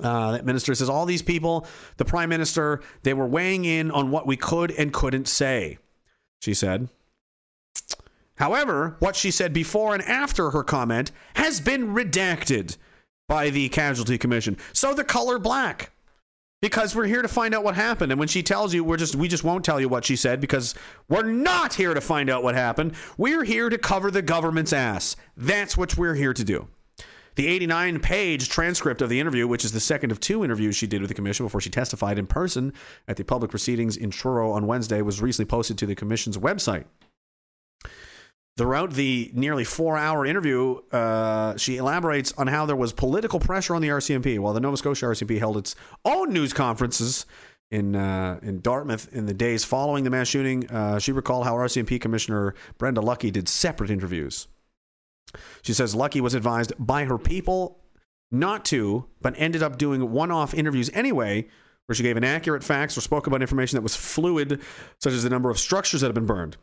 [0.02, 1.66] Uh, that minister says all these people,
[1.98, 5.78] the prime minister, they were weighing in on what we could and couldn't say,
[6.42, 6.90] she said.
[8.36, 12.78] However, what she said before and after her comment has been redacted
[13.28, 14.58] by the Casualty Commission.
[14.74, 15.92] So the color black.
[16.60, 18.12] Because we're here to find out what happened.
[18.12, 20.42] And when she tells you, we're just we just won't tell you what she said
[20.42, 20.74] because
[21.08, 22.96] we're not here to find out what happened.
[23.16, 25.16] We're here to cover the government's ass.
[25.36, 26.68] That's what we're here to do.
[27.36, 30.88] The 89 page transcript of the interview, which is the second of two interviews she
[30.88, 32.74] did with the commission before she testified in person
[33.08, 36.86] at the public proceedings in Truro on Wednesday, was recently posted to the commission's website.
[38.58, 43.76] Throughout the nearly four hour interview, uh, she elaborates on how there was political pressure
[43.76, 44.40] on the RCMP.
[44.40, 47.28] While the Nova Scotia RCMP held its own news conferences
[47.70, 51.54] in, uh, in Dartmouth in the days following the mass shooting, uh, she recalled how
[51.54, 54.48] RCMP Commissioner Brenda Lucki did separate interviews.
[55.62, 57.84] She says Lucki was advised by her people
[58.32, 61.48] not to, but ended up doing one off interviews anyway,
[61.86, 64.62] where she gave inaccurate facts or spoke about information that was fluid,
[65.00, 66.58] such as the number of structures that had been burned.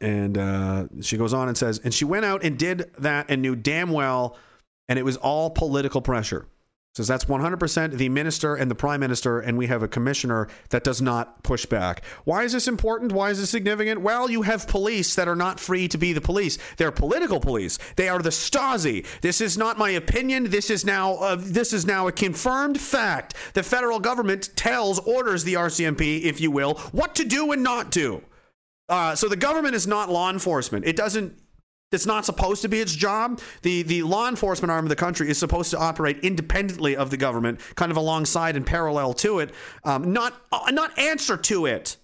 [0.00, 3.40] And uh, she goes on and says, and she went out and did that and
[3.40, 4.36] knew damn well,
[4.88, 6.46] and it was all political pressure.
[6.96, 10.82] Says that's 100% the minister and the prime minister, and we have a commissioner that
[10.82, 12.02] does not push back.
[12.24, 13.12] Why is this important?
[13.12, 14.00] Why is this significant?
[14.00, 16.56] Well, you have police that are not free to be the police.
[16.78, 17.78] They're political police.
[17.96, 19.04] They are the Stasi.
[19.20, 20.48] This is not my opinion.
[20.48, 23.34] This is now uh, this is now a confirmed fact.
[23.52, 27.90] The federal government tells, orders the RCMP, if you will, what to do and not
[27.90, 28.22] do.
[28.88, 30.84] Uh, so the government is not law enforcement.
[30.84, 31.38] It doesn't.
[31.92, 33.40] It's not supposed to be its job.
[33.62, 37.16] The the law enforcement arm of the country is supposed to operate independently of the
[37.16, 41.96] government, kind of alongside and parallel to it, um, not uh, not answer to it.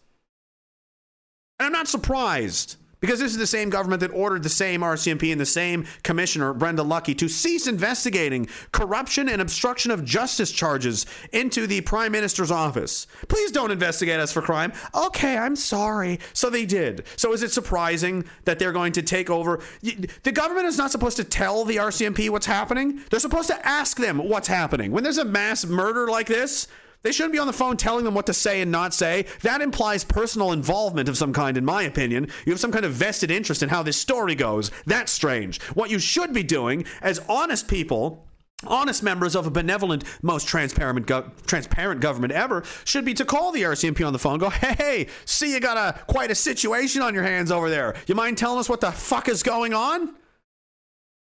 [1.59, 5.33] And I'm not surprised because this is the same government that ordered the same RCMP
[5.33, 11.05] and the same commissioner, Brenda Lucki, to cease investigating corruption and obstruction of justice charges
[11.33, 13.09] into the prime minister's office.
[13.29, 14.73] Please don't investigate us for crime.
[14.95, 16.21] Okay, I'm sorry.
[16.33, 17.05] So they did.
[17.17, 19.61] So is it surprising that they're going to take over?
[19.83, 23.01] The government is not supposed to tell the RCMP what's happening.
[23.11, 24.93] They're supposed to ask them what's happening.
[24.93, 26.69] When there's a mass murder like this,
[27.03, 29.27] they shouldn't be on the phone telling them what to say and not say.
[29.43, 32.29] That implies personal involvement of some kind, in my opinion.
[32.47, 34.71] You have some kind of vested interest in how this story goes.
[34.87, 35.61] That's strange.
[35.75, 38.27] What you should be doing as honest people
[38.67, 43.53] honest members of a benevolent, most transparent, go- transparent government ever should be to call
[43.53, 44.39] the RCMP on the phone.
[44.39, 47.97] Go, hey, see, you got a quite a situation on your hands over there.
[48.07, 50.15] You mind telling us what the fuck is going on?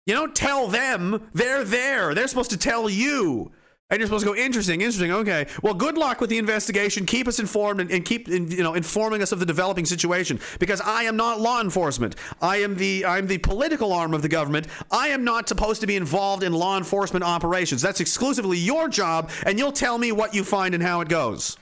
[0.07, 2.15] You don't tell them; they're there.
[2.15, 3.52] They're supposed to tell you.
[3.91, 5.10] And you're supposed to go, interesting, interesting.
[5.10, 5.47] Okay.
[5.62, 7.07] Well, good luck with the investigation.
[7.07, 10.39] Keep us informed and, and keep you know informing us of the developing situation.
[10.59, 12.15] Because I am not law enforcement.
[12.41, 14.69] I am the I'm the political arm of the government.
[14.91, 17.83] I am not supposed to be involved in law enforcement operations.
[17.83, 21.57] That's exclusively your job, and you'll tell me what you find and how it goes.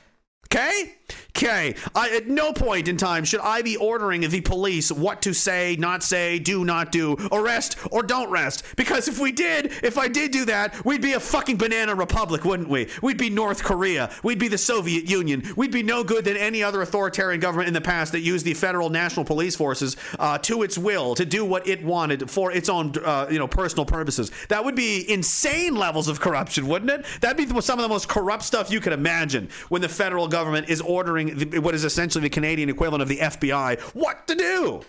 [0.51, 0.95] Okay?
[1.37, 1.77] Okay.
[1.95, 6.03] At no point in time should I be ordering the police what to say, not
[6.03, 8.65] say, do not do, arrest or don't arrest.
[8.77, 12.45] Because if we did, if I did do that, we'd be a fucking banana republic,
[12.45, 12.89] wouldn't we?
[13.03, 14.11] We'd be North Korea.
[14.23, 15.45] We'd be the Soviet Union.
[15.57, 18.55] We'd be no good than any other authoritarian government in the past that used the
[18.55, 22.69] federal national police forces uh, to its will to do what it wanted for its
[22.69, 24.33] own, uh, you know, personal purposes.
[24.49, 27.07] That would be insane levels of corruption, wouldn't it?
[27.21, 30.38] That'd be some of the most corrupt stuff you could imagine when the federal government
[30.69, 34.83] is ordering the, what is essentially the Canadian equivalent of the FBI what to do.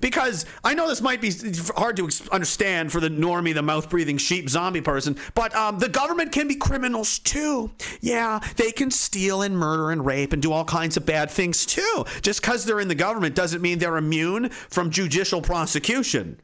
[0.00, 1.32] Because I know this might be
[1.76, 5.88] hard to understand for the normie, the mouth breathing sheep zombie person, but um, the
[5.88, 7.70] government can be criminals too.
[8.00, 11.66] Yeah, they can steal and murder and rape and do all kinds of bad things
[11.66, 12.04] too.
[12.22, 16.40] Just because they're in the government doesn't mean they're immune from judicial prosecution.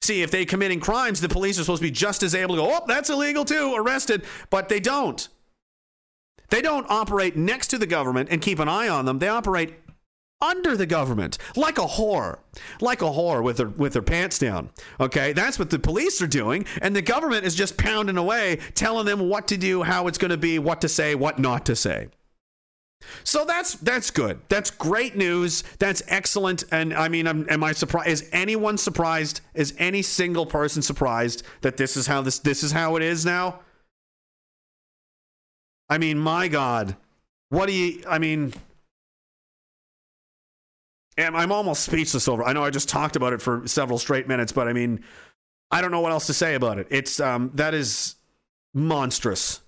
[0.00, 2.62] See, if they're committing crimes, the police are supposed to be just as able to
[2.62, 5.28] go, oh, that's illegal too, arrested, but they don't.
[6.52, 9.20] They don't operate next to the government and keep an eye on them.
[9.20, 9.72] They operate
[10.42, 12.40] under the government, like a whore,
[12.78, 14.68] like a whore with her with her pants down.
[15.00, 19.06] Okay, that's what the police are doing, and the government is just pounding away, telling
[19.06, 21.74] them what to do, how it's going to be, what to say, what not to
[21.74, 22.08] say.
[23.24, 24.38] So that's that's good.
[24.50, 25.64] That's great news.
[25.78, 26.64] That's excellent.
[26.70, 28.10] And I mean, am, am I surprised?
[28.10, 29.40] Is anyone surprised?
[29.54, 33.24] Is any single person surprised that this is how this this is how it is
[33.24, 33.60] now?
[35.92, 36.96] I mean, my God,
[37.50, 38.02] what do you?
[38.08, 38.54] I mean,
[41.18, 42.42] am- I'm almost speechless over.
[42.42, 45.04] I know I just talked about it for several straight minutes, but I mean,
[45.70, 46.86] I don't know what else to say about it.
[46.88, 48.14] It's um, that is
[48.72, 49.60] monstrous.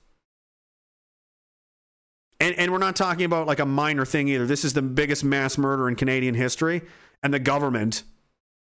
[2.40, 4.46] And, and we're not talking about like a minor thing either.
[4.46, 6.80] This is the biggest mass murder in Canadian history,
[7.22, 8.02] and the government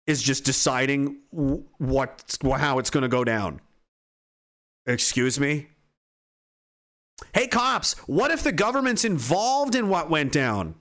[0.09, 3.61] is just deciding what how it's going to go down.
[4.85, 5.69] Excuse me.
[7.33, 10.75] Hey cops, what if the government's involved in what went down?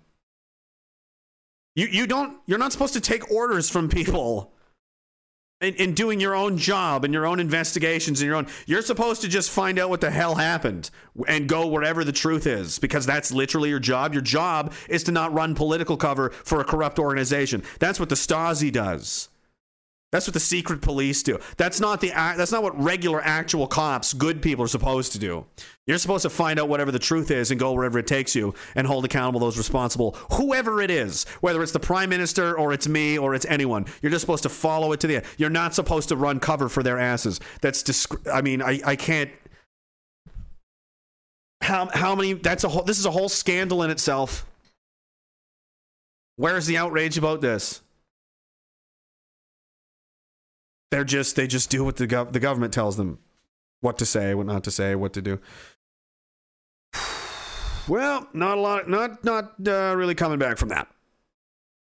[1.76, 4.54] You you don't you're not supposed to take orders from people
[5.62, 9.22] in, in doing your own job and your own investigations and your own you're supposed
[9.22, 10.90] to just find out what the hell happened
[11.28, 14.14] and go wherever the truth is because that's literally your job.
[14.14, 17.64] Your job is to not run political cover for a corrupt organization.
[17.80, 19.30] That's what the stasi does
[20.16, 24.14] that's what the secret police do that's not the that's not what regular actual cops
[24.14, 25.46] good people are supposed to do
[25.88, 28.56] you're supposed to find out whatever the truth is and go wherever it takes you
[28.74, 32.88] and hold accountable those responsible, whoever it is, whether it's the prime minister or it's
[32.88, 33.86] me or it's anyone.
[34.02, 35.26] You're just supposed to follow it to the end.
[35.38, 37.40] You're not supposed to run cover for their asses.
[37.62, 39.30] That's disc- I mean, I, I can't.
[41.62, 42.34] How how many?
[42.34, 42.84] That's a whole.
[42.84, 44.46] This is a whole scandal in itself.
[46.36, 47.82] Where's the outrage about this?
[50.92, 53.20] They're just they just do what the gov- the government tells them
[53.82, 55.40] what to say, what not to say, what to do.
[57.88, 60.88] Well, not a lot, not not uh, really coming back from that.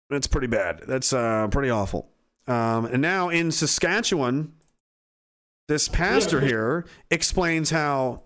[0.10, 0.84] That's pretty bad.
[0.88, 2.10] That's uh, pretty awful.
[2.48, 4.54] Um, and now in Saskatchewan,
[5.68, 8.24] this pastor here explains how,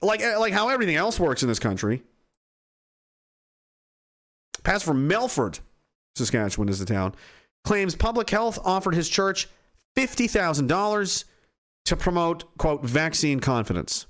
[0.00, 2.04] like like how everything else works in this country.
[4.62, 5.60] Pastor from Melfort,
[6.14, 7.14] Saskatchewan is the town,
[7.64, 9.48] claims public health offered his church
[9.94, 11.24] fifty thousand dollars
[11.86, 14.06] to promote quote vaccine confidence.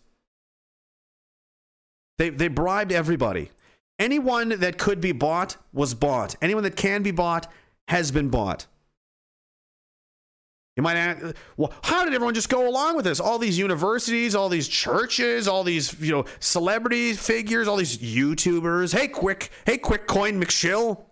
[2.18, 3.50] They they bribed everybody.
[3.99, 6.34] Anyone that could be bought was bought.
[6.41, 7.50] Anyone that can be bought
[7.89, 8.67] has been bought.
[10.76, 13.20] You might ask, well, how did everyone just go along with this?
[13.20, 18.97] All these universities, all these churches, all these you know celebrities, figures, all these YouTubers.
[18.97, 21.02] Hey, quick, hey, quick coin McShill.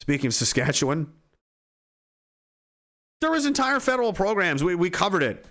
[0.00, 1.12] Speaking of Saskatchewan,
[3.20, 4.62] there was entire federal programs.
[4.62, 5.44] We we covered it.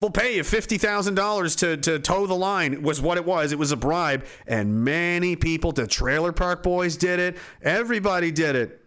[0.00, 2.82] We'll pay you fifty thousand dollars to to toe the line.
[2.82, 3.52] Was what it was.
[3.52, 5.72] It was a bribe, and many people.
[5.72, 7.36] The Trailer Park Boys did it.
[7.62, 8.80] Everybody did it.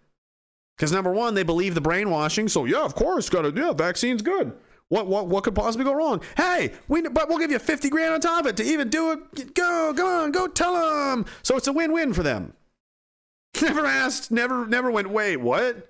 [0.78, 2.48] Because number one, they believe the brainwashing.
[2.48, 4.54] So yeah, of course, got to yeah, vaccine's good.
[4.90, 6.22] What what what could possibly go wrong?
[6.36, 9.12] Hey, we but we'll give you fifty grand on top of it to even do
[9.12, 9.54] it.
[9.54, 11.26] Go go on, go tell them.
[11.42, 12.54] So it's a win win for them.
[13.62, 14.30] Never asked.
[14.32, 15.10] Never never went.
[15.10, 15.90] Wait, what?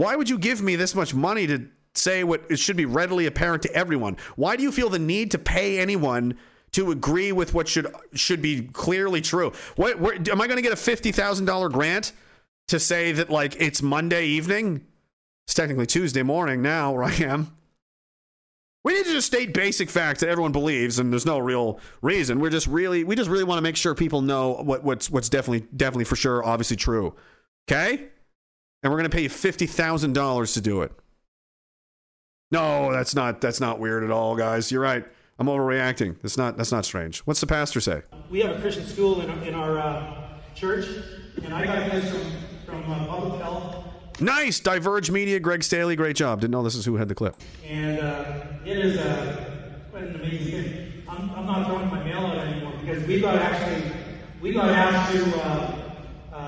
[0.00, 3.26] Why would you give me this much money to say what it should be readily
[3.26, 4.16] apparent to everyone?
[4.34, 6.38] Why do you feel the need to pay anyone
[6.72, 9.52] to agree with what should should be clearly true?
[9.76, 12.12] What where, am I going to get a fifty thousand dollar grant
[12.68, 14.86] to say that like it's Monday evening?
[15.46, 17.54] It's technically Tuesday morning now where I am.
[18.82, 22.40] We need to just state basic facts that everyone believes, and there's no real reason.
[22.40, 25.28] We're just really, we just really want to make sure people know what, what's what's
[25.28, 27.14] definitely, definitely for sure, obviously true.
[27.70, 28.08] Okay,
[28.82, 30.92] and we're gonna pay you fifty thousand dollars to do it.
[32.50, 34.72] No, that's not that's not weird at all, guys.
[34.72, 35.04] You're right.
[35.38, 36.20] I'm overreacting.
[36.22, 37.20] That's not that's not strange.
[37.20, 38.02] What's the pastor say?
[38.30, 40.86] We have a Christian school in our, in our uh, church,
[41.44, 43.86] and I got this from, from uh, public health,
[44.20, 46.40] Nice, Diverge Media, Greg Staley, great job.
[46.40, 47.36] Didn't know this is who had the clip.
[47.66, 49.44] and uh, it is uh,
[49.90, 50.92] quite an amazing thing.
[51.08, 53.92] I'm, I'm not throwing my mail out anymore because we got actually
[54.42, 55.89] we got asked to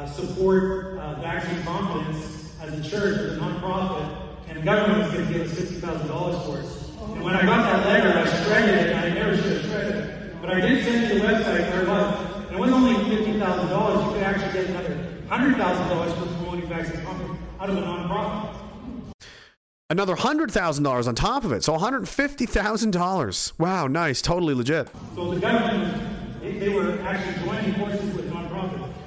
[0.02, 5.12] uh, support uh, vaccine confidence as a church, as a nonprofit, and the government was
[5.12, 7.14] going to give us fifty thousand dollars for it.
[7.14, 9.94] And when I got that letter, I shredded it, and I never should have shredded
[9.96, 10.40] it.
[10.40, 12.46] But I did send you the website where it was.
[12.46, 16.12] And it wasn't only fifty thousand dollars; you could actually get another hundred thousand dollars
[16.14, 18.56] for promoting vaccine confidence out of a nonprofit.
[19.88, 23.52] Another hundred thousand dollars on top of it, so one hundred fifty thousand dollars.
[23.58, 24.88] Wow, nice, totally legit.
[25.14, 28.32] So the government, they, they were actually joining forces with.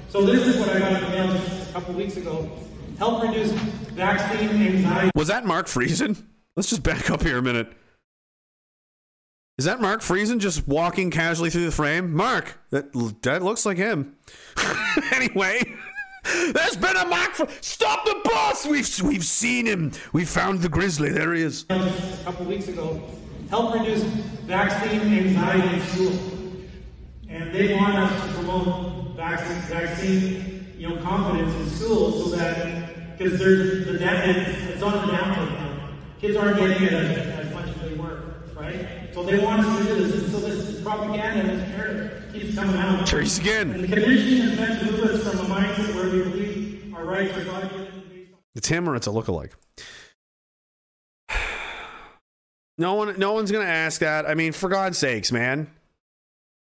[0.08, 2.50] So this is what I got in the mail just a couple weeks ago.
[2.98, 5.10] Help reduce vaccine anxiety.
[5.14, 6.22] Was that Mark Friesen?
[6.54, 7.68] Let's just back up here a minute.
[9.58, 12.14] Is that Mark Friesen just walking casually through the frame?
[12.14, 14.14] Mark, that that looks like him.
[15.12, 15.62] anyway,
[16.52, 17.32] there's been a Mark.
[17.34, 18.66] Fr- Stop the bus!
[18.66, 19.92] We've we've seen him.
[20.12, 21.10] We found the grizzly.
[21.10, 21.64] There he is.
[21.70, 23.02] a couple weeks ago,
[23.48, 26.18] help reduce vaccine anxiety in school.
[27.28, 33.16] And they want us to promote vaccine, vaccine you know, confidence in schools so that,
[33.18, 35.88] because there's the down, it's on the downturn now.
[36.20, 38.22] Kids aren't getting it as, as much as they were,
[38.54, 38.86] right?
[39.14, 42.76] So they want us to do this, and so this propaganda, this narrative keeps coming
[42.76, 43.06] out.
[43.06, 43.70] Trace again.
[43.70, 47.04] And the conditioning is meant to move us from a mindset where we believe our
[47.04, 49.52] rights are God-given It's him or it's a lookalike.
[52.78, 54.28] No one, no one's gonna ask that.
[54.28, 55.70] I mean, for God's sakes, man,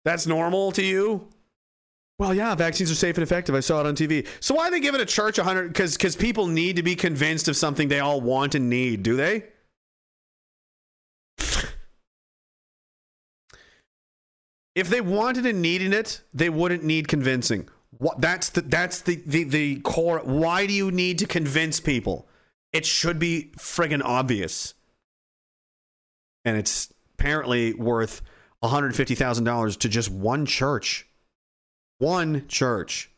[0.05, 1.31] that's normal to you.
[2.19, 3.55] Well, yeah, vaccines are safe and effective.
[3.55, 4.27] I saw it on TV.
[4.39, 5.69] So why are they giving a church a hundred?
[5.69, 9.03] Because because people need to be convinced of something they all want and need.
[9.03, 9.47] Do they?
[14.77, 17.69] if they wanted and needed it, they wouldn't need convincing.
[17.99, 20.21] What that's the that's the, the the core.
[20.21, 22.29] Why do you need to convince people?
[22.73, 24.75] It should be friggin' obvious.
[26.45, 28.21] And it's apparently worth
[28.63, 31.07] $150,000 to just one church.
[32.05, 33.11] One church.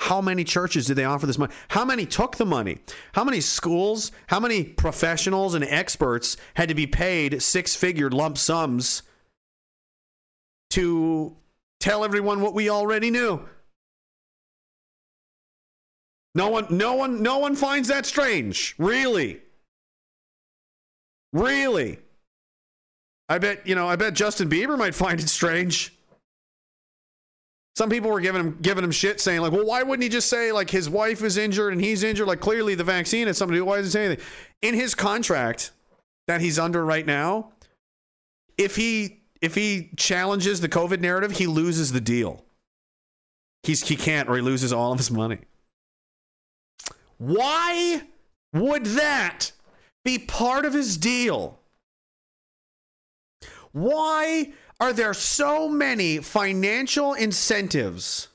[0.00, 1.54] How many churches did they offer this money?
[1.68, 2.76] How many took the money?
[3.14, 8.36] How many schools, how many professionals and experts had to be paid six figure lump
[8.36, 9.02] sums
[10.70, 11.38] to
[11.80, 13.48] tell everyone what we already knew?
[16.34, 18.74] No one no one no one finds that strange.
[18.76, 19.40] Really?
[21.32, 21.98] Really?
[23.30, 25.97] I bet, you know, I bet Justin Bieber might find it strange.
[27.78, 30.28] Some people were giving him giving him shit, saying like, "Well, why wouldn't he just
[30.28, 32.26] say like his wife is injured and he's injured?
[32.26, 33.60] Like clearly the vaccine is to.
[33.60, 34.26] Why doesn't he say anything?"
[34.62, 35.70] In his contract
[36.26, 37.52] that he's under right now,
[38.56, 42.44] if he if he challenges the COVID narrative, he loses the deal.
[43.62, 45.38] He's he can't, or he loses all of his money.
[47.18, 48.02] Why
[48.52, 49.52] would that
[50.04, 51.60] be part of his deal?
[53.70, 58.28] Why are there so many financial incentives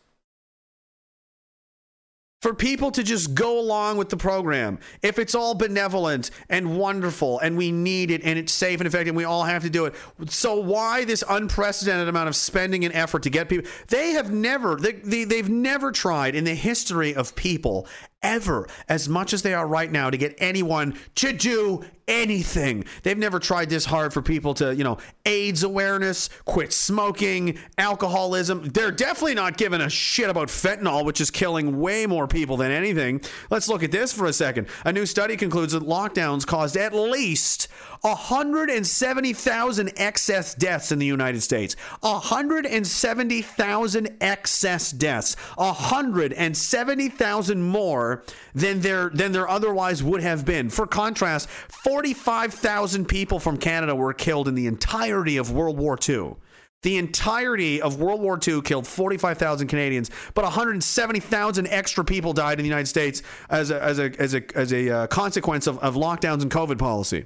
[2.41, 4.77] for people to just go along with the program?
[5.01, 9.09] If it's all benevolent and wonderful and we need it and it's safe and effective
[9.09, 9.95] and we all have to do it
[10.27, 13.69] so why this unprecedented amount of spending and effort to get people?
[13.87, 17.87] They have never they, they, they've never tried in the history of people
[18.23, 22.85] ever as much as they are right now to get anyone to do anything.
[23.03, 28.63] They've never tried this hard for people to, you know, AIDS awareness, quit smoking, alcoholism.
[28.65, 32.71] They're definitely not giving a shit about fentanyl, which is killing way more people than
[32.71, 33.21] anything.
[33.49, 34.67] Let's look at this for a second.
[34.85, 37.67] A new study concludes that lockdowns caused at least
[38.03, 41.77] 170,000 excess deaths in the United States.
[42.01, 45.35] 170,000 excess deaths.
[45.55, 50.69] 170,000 more than there than there otherwise would have been.
[50.69, 56.35] For contrast, 45,000 people from Canada were killed in the entirety of World War II.
[56.81, 62.63] The entirety of World War II killed 45,000 Canadians, but 170,000 extra people died in
[62.63, 65.95] the United States as a, as a, as a, as a uh, consequence of, of
[65.95, 67.23] lockdowns and COVID policy.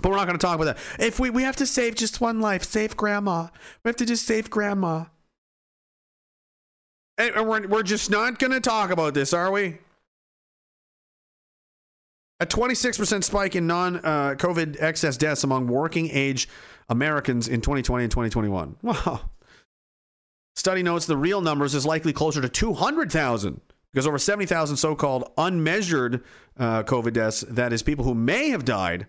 [0.00, 0.78] But we're not going to talk about that.
[0.98, 3.48] If we, we have to save just one life, save grandma.
[3.82, 5.04] We have to just save grandma.
[7.16, 9.78] And we're, we're just not going to talk about this, are we?
[12.40, 16.48] A 26% spike in non uh, COVID excess deaths among working age
[16.88, 18.76] Americans in 2020 and 2021.
[18.82, 19.30] Wow.
[20.56, 23.60] Study notes the real numbers is likely closer to 200,000
[23.92, 26.22] because over 70,000 so called unmeasured
[26.58, 29.08] uh, COVID deaths, that is, people who may have died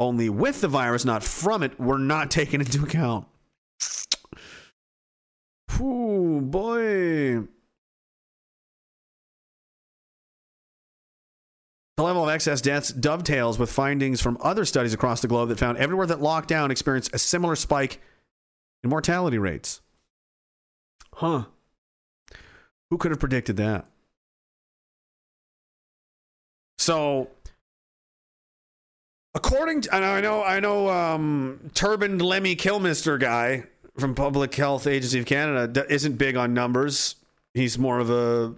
[0.00, 3.26] only with the virus, not from it, were not taken into account.
[5.80, 7.46] Ooh, boy.
[11.96, 15.58] The level of excess deaths dovetails with findings from other studies across the globe that
[15.58, 18.00] found everywhere that lockdown experienced a similar spike
[18.82, 19.82] in mortality rates.
[21.14, 21.44] Huh.
[22.88, 23.86] Who could have predicted that?
[26.78, 27.28] So,
[29.34, 33.64] according to, I know, I know, um, turbaned Lemmy Kilmister guy
[33.98, 37.16] from Public Health Agency of Canada isn't big on numbers.
[37.54, 38.54] He's more of a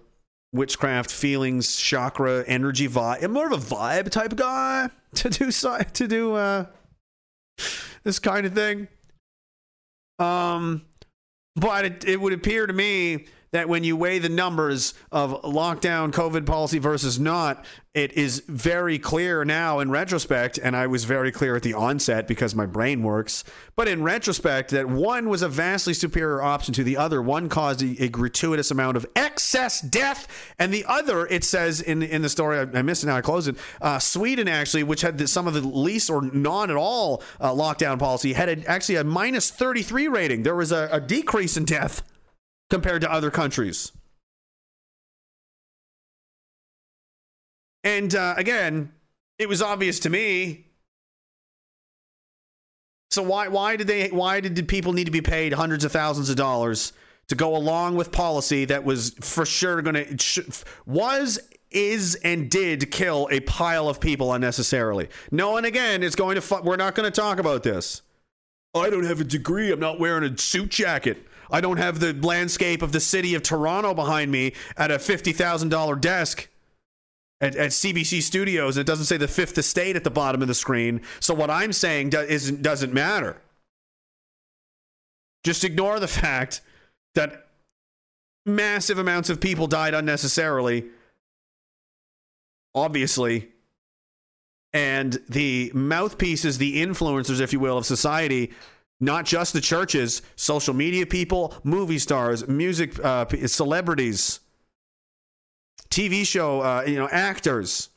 [0.52, 6.34] witchcraft feelings chakra energy vibe more of a vibe type guy to do to do
[6.34, 6.67] uh
[8.05, 8.86] this kind of thing
[10.18, 10.83] um
[11.57, 16.10] but it, it would appear to me that when you weigh the numbers of lockdown
[16.10, 17.64] COVID policy versus not,
[17.94, 22.26] it is very clear now in retrospect, and I was very clear at the onset
[22.26, 23.44] because my brain works,
[23.76, 27.20] but in retrospect, that one was a vastly superior option to the other.
[27.20, 30.26] One caused a, a gratuitous amount of excess death,
[30.58, 33.20] and the other, it says in, in the story, I, I missed it now, I
[33.20, 36.76] closed it, uh, Sweden actually, which had the, some of the least or non at
[36.76, 40.42] all uh, lockdown policy, had a, actually a minus 33 rating.
[40.42, 42.02] There was a, a decrease in death
[42.73, 43.92] compared to other countries.
[47.84, 48.91] And uh, again,
[49.39, 50.68] it was obvious to me.
[53.10, 56.31] So why why did they why did people need to be paid hundreds of thousands
[56.31, 56.94] of dollars
[57.28, 61.39] to go along with policy that was for sure going to was
[61.70, 65.10] is and did kill a pile of people unnecessarily.
[65.31, 68.01] No one again is going to fu- we're not going to talk about this.
[68.75, 69.70] I don't have a degree.
[69.70, 71.26] I'm not wearing a suit jacket.
[71.52, 76.00] I don't have the landscape of the city of Toronto behind me at a $50,000
[76.00, 76.48] desk
[77.42, 78.78] at, at, CBC Studios.
[78.78, 81.02] It doesn't say the fifth estate at the bottom of the screen.
[81.20, 83.36] So what I'm saying do, isn't, doesn't matter.
[85.44, 86.62] Just ignore the fact
[87.14, 87.48] that
[88.47, 90.86] massive amounts of people died unnecessarily,
[92.74, 93.48] obviously.
[94.72, 98.52] And the mouthpieces, the influencers, if you will, of society
[99.02, 104.39] not just the churches, social media people, movie stars, music uh, celebrities,
[105.90, 107.90] TV show, uh, you know, actors.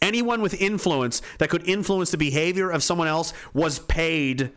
[0.00, 4.52] Anyone with influence that could influence the behavior of someone else was paid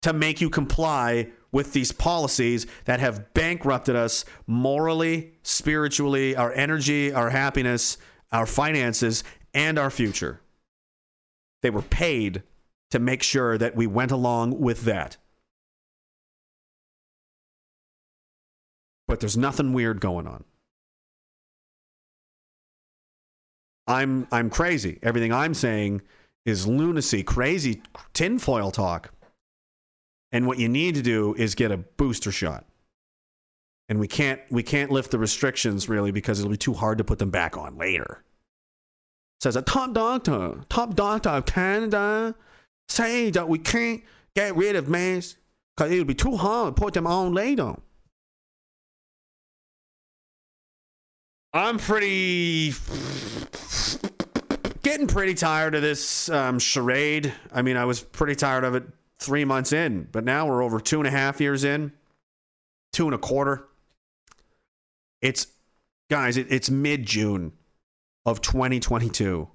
[0.00, 7.12] to make you comply with these policies that have bankrupted us morally, spiritually, our energy,
[7.12, 7.98] our happiness,
[8.32, 10.40] our finances, and our future.
[11.60, 12.42] They were paid
[12.90, 15.16] to make sure that we went along with that.
[19.06, 20.44] But there's nothing weird going on.
[23.86, 24.98] I'm I'm crazy.
[25.02, 26.02] Everything I'm saying
[26.46, 27.82] is lunacy, crazy
[28.12, 29.10] tinfoil talk.
[30.32, 32.66] And what you need to do is get a booster shot.
[33.88, 37.04] And we can't we can't lift the restrictions really because it'll be too hard to
[37.04, 38.24] put them back on later.
[39.40, 42.34] Says a top doctor, top doctor of Canada
[42.88, 44.02] say that we can't
[44.34, 45.36] get rid of masks
[45.76, 47.74] because it'll be too hard to put them on later.
[51.52, 52.74] I'm pretty
[54.82, 57.32] getting pretty tired of this um, charade.
[57.52, 58.84] I mean, I was pretty tired of it
[59.18, 61.92] three months in, but now we're over two and a half years in,
[62.92, 63.68] two and a quarter.
[65.22, 65.46] It's
[66.10, 67.52] guys, it, it's mid June
[68.26, 69.48] of 2022.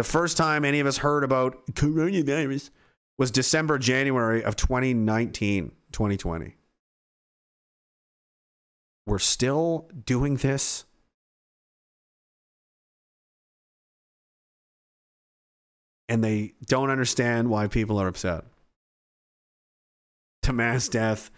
[0.00, 2.70] The first time any of us heard about coronavirus
[3.18, 6.56] was December, January of 2019, 2020.
[9.06, 10.86] We're still doing this.
[16.08, 18.44] And they don't understand why people are upset.
[20.44, 21.30] To mass death,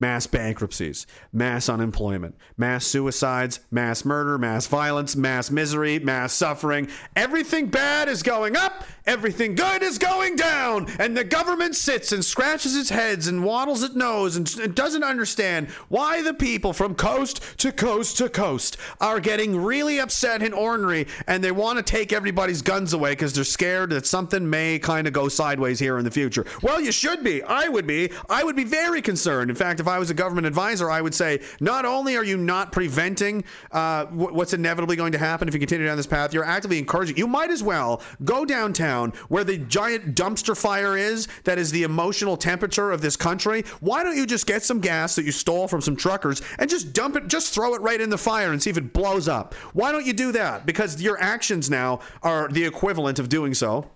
[0.00, 6.88] mass bankruptcies, mass unemployment, mass suicides, mass murder, mass violence, mass misery, mass suffering.
[7.14, 10.90] Everything bad is going up, everything good is going down.
[10.98, 15.04] And the government sits and scratches its heads and waddles its nose and, and doesn't
[15.04, 20.54] understand why the people from coast to coast to coast are getting really upset and
[20.54, 24.78] ornery and they want to take everybody's guns away because they're scared that something may
[24.78, 26.46] kind of go sideways here in the future.
[26.62, 27.42] Well, you should be.
[27.42, 28.10] I would be.
[28.28, 29.50] I would be very concerned.
[29.50, 32.36] In fact, if I was a government advisor, I would say not only are you
[32.36, 36.44] not preventing uh, what's inevitably going to happen if you continue down this path, you're
[36.44, 37.16] actively encouraging.
[37.16, 41.82] You might as well go downtown where the giant dumpster fire is, that is the
[41.82, 43.64] emotional temperature of this country.
[43.80, 46.92] Why don't you just get some gas that you stole from some truckers and just
[46.92, 49.54] dump it, just throw it right in the fire and see if it blows up?
[49.72, 50.66] Why don't you do that?
[50.66, 53.90] Because your actions now are the equivalent of doing so.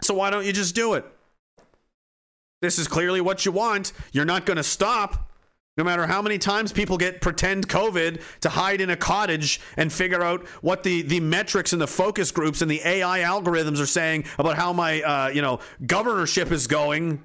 [0.00, 1.04] So why don't you just do it?
[2.60, 3.92] This is clearly what you want.
[4.12, 5.30] You're not going to stop.
[5.76, 9.92] No matter how many times people get pretend COVID to hide in a cottage and
[9.92, 13.86] figure out what the, the metrics and the focus groups and the AI algorithms are
[13.86, 17.22] saying about how my uh, you know governorship is going.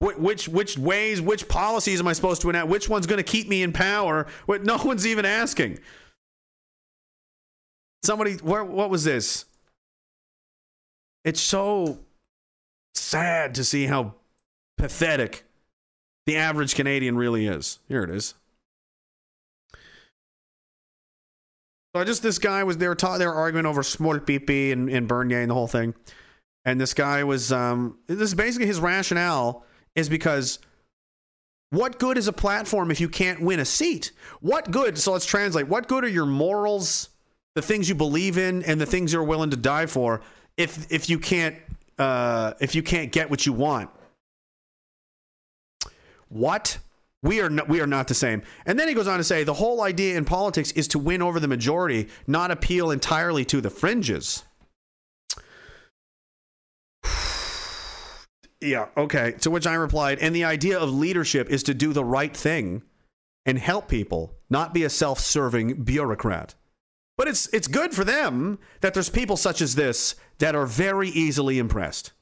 [0.00, 2.68] Which which ways, which policies am I supposed to enact?
[2.68, 4.26] Which one's going to keep me in power?
[4.46, 5.78] What no one's even asking.
[8.02, 9.46] Somebody, where, what was this?
[11.24, 12.00] It's so
[12.92, 14.14] sad to see how
[14.76, 15.44] pathetic
[16.26, 17.78] the average Canadian really is.
[17.88, 18.34] Here it is.
[21.94, 24.72] So I just this guy was they were ta- they were arguing over small PP
[24.72, 25.94] and, and Bernier and the whole thing,
[26.64, 30.58] and this guy was um this is basically his rationale is because
[31.70, 34.12] What good is a platform if you can't win a seat?
[34.40, 34.96] What good?
[34.98, 35.66] So let's translate.
[35.68, 37.08] What good are your morals,
[37.56, 40.20] the things you believe in, and the things you're willing to die for
[40.56, 41.56] if if you can't
[41.98, 43.90] uh, if you can't get what you want?
[46.34, 46.78] What?
[47.22, 48.42] We are we are not the same.
[48.66, 51.22] And then he goes on to say the whole idea in politics is to win
[51.22, 54.42] over the majority, not appeal entirely to the fringes.
[58.60, 59.32] Yeah, okay.
[59.40, 62.82] To which I replied, and the idea of leadership is to do the right thing
[63.44, 66.54] and help people, not be a self-serving bureaucrat.
[67.18, 71.10] But it's it's good for them that there's people such as this that are very
[71.10, 72.13] easily impressed.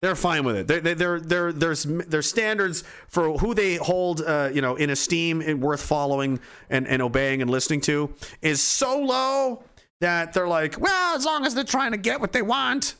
[0.00, 0.68] They're fine with it.
[0.68, 5.40] They're, they're, they're, there's there's standards for who they hold, uh, you know, in esteem
[5.40, 6.38] and worth following
[6.70, 9.64] and, and obeying and listening to is so low
[10.00, 12.94] that they're like, well, as long as they're trying to get what they want.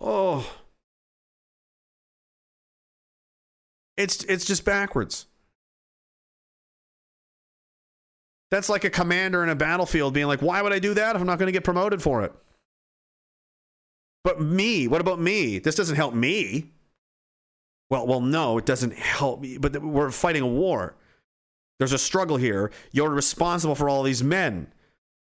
[0.00, 0.50] Oh,
[3.98, 5.26] it's it's just backwards.
[8.50, 11.20] That's like a commander in a battlefield being like, why would I do that if
[11.20, 12.32] I'm not going to get promoted for it?
[14.22, 15.58] But me, what about me?
[15.58, 16.70] This doesn't help me.
[17.88, 19.58] Well, well, no, it doesn't help me.
[19.58, 20.94] But we're fighting a war.
[21.78, 22.70] There's a struggle here.
[22.92, 24.72] You're responsible for all these men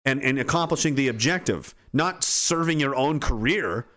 [0.05, 3.87] and, and accomplishing the objective, not serving your own career.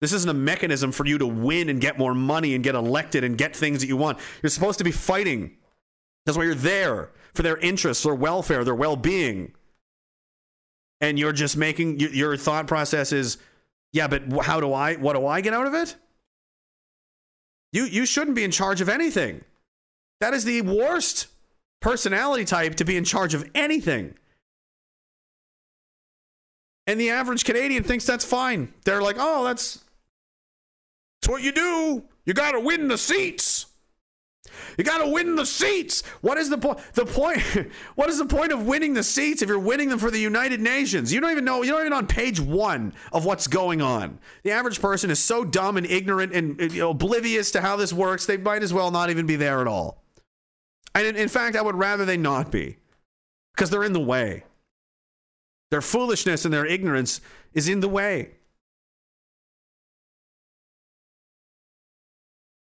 [0.00, 3.24] This isn't a mechanism for you to win and get more money and get elected
[3.24, 4.18] and get things that you want.
[4.42, 5.56] You're supposed to be fighting.
[6.24, 9.52] That's why you're there for their interests, their welfare, their well being.
[11.00, 13.38] And you're just making your thought process is,
[13.96, 15.96] yeah, but how do I, what do I get out of it?
[17.72, 19.42] You, you shouldn't be in charge of anything.
[20.20, 21.28] That is the worst
[21.80, 24.14] personality type to be in charge of anything.
[26.86, 28.74] And the average Canadian thinks that's fine.
[28.84, 29.82] They're like, oh, that's,
[31.20, 32.04] that's what you do.
[32.26, 33.64] You got to win the seats.
[34.76, 36.02] You got to win the seats.
[36.20, 36.78] What is the point?
[36.94, 37.42] The point.
[37.94, 40.60] What is the point of winning the seats if you're winning them for the United
[40.60, 41.12] Nations?
[41.12, 41.62] You don't even know.
[41.62, 44.18] You're not even on page one of what's going on.
[44.42, 47.76] The average person is so dumb and ignorant and uh, you know, oblivious to how
[47.76, 48.26] this works.
[48.26, 50.02] They might as well not even be there at all.
[50.94, 52.78] And in, in fact, I would rather they not be,
[53.54, 54.44] because they're in the way.
[55.70, 57.20] Their foolishness and their ignorance
[57.52, 58.32] is in the way.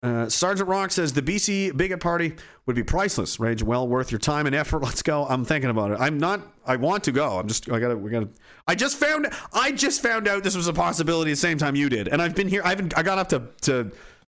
[0.03, 2.35] Uh, Sergeant Rock says the BC bigot party
[2.67, 3.41] would be priceless.
[3.41, 4.83] Rage, well worth your time and effort.
[4.83, 5.27] Let's go.
[5.27, 5.99] I'm thinking about it.
[6.01, 6.43] I'm not.
[6.67, 7.39] I want to go.
[7.39, 7.71] I'm just.
[7.71, 7.97] I gotta.
[7.97, 8.29] We gotta.
[8.67, 9.29] I just found.
[9.53, 12.35] I just found out this was a possibility the same time you did, and I've
[12.35, 12.63] been here.
[12.65, 12.97] I haven't.
[12.97, 13.91] I got up to to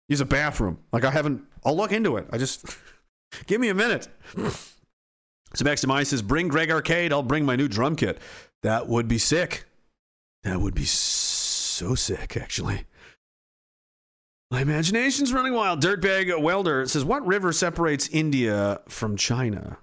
[0.09, 0.79] use a bathroom.
[0.91, 1.43] Like I haven't.
[1.65, 2.27] I'll look into it.
[2.31, 2.65] I just
[3.47, 4.09] give me a minute.
[4.35, 4.51] So
[5.55, 7.13] Sebastian says, "Bring Greg Arcade.
[7.13, 8.19] I'll bring my new drum kit.
[8.63, 9.65] That would be sick.
[10.43, 12.85] That would be so sick, actually."
[14.53, 15.81] My imagination's running wild.
[15.81, 19.79] Dirtbag Welder says, What river separates India from China?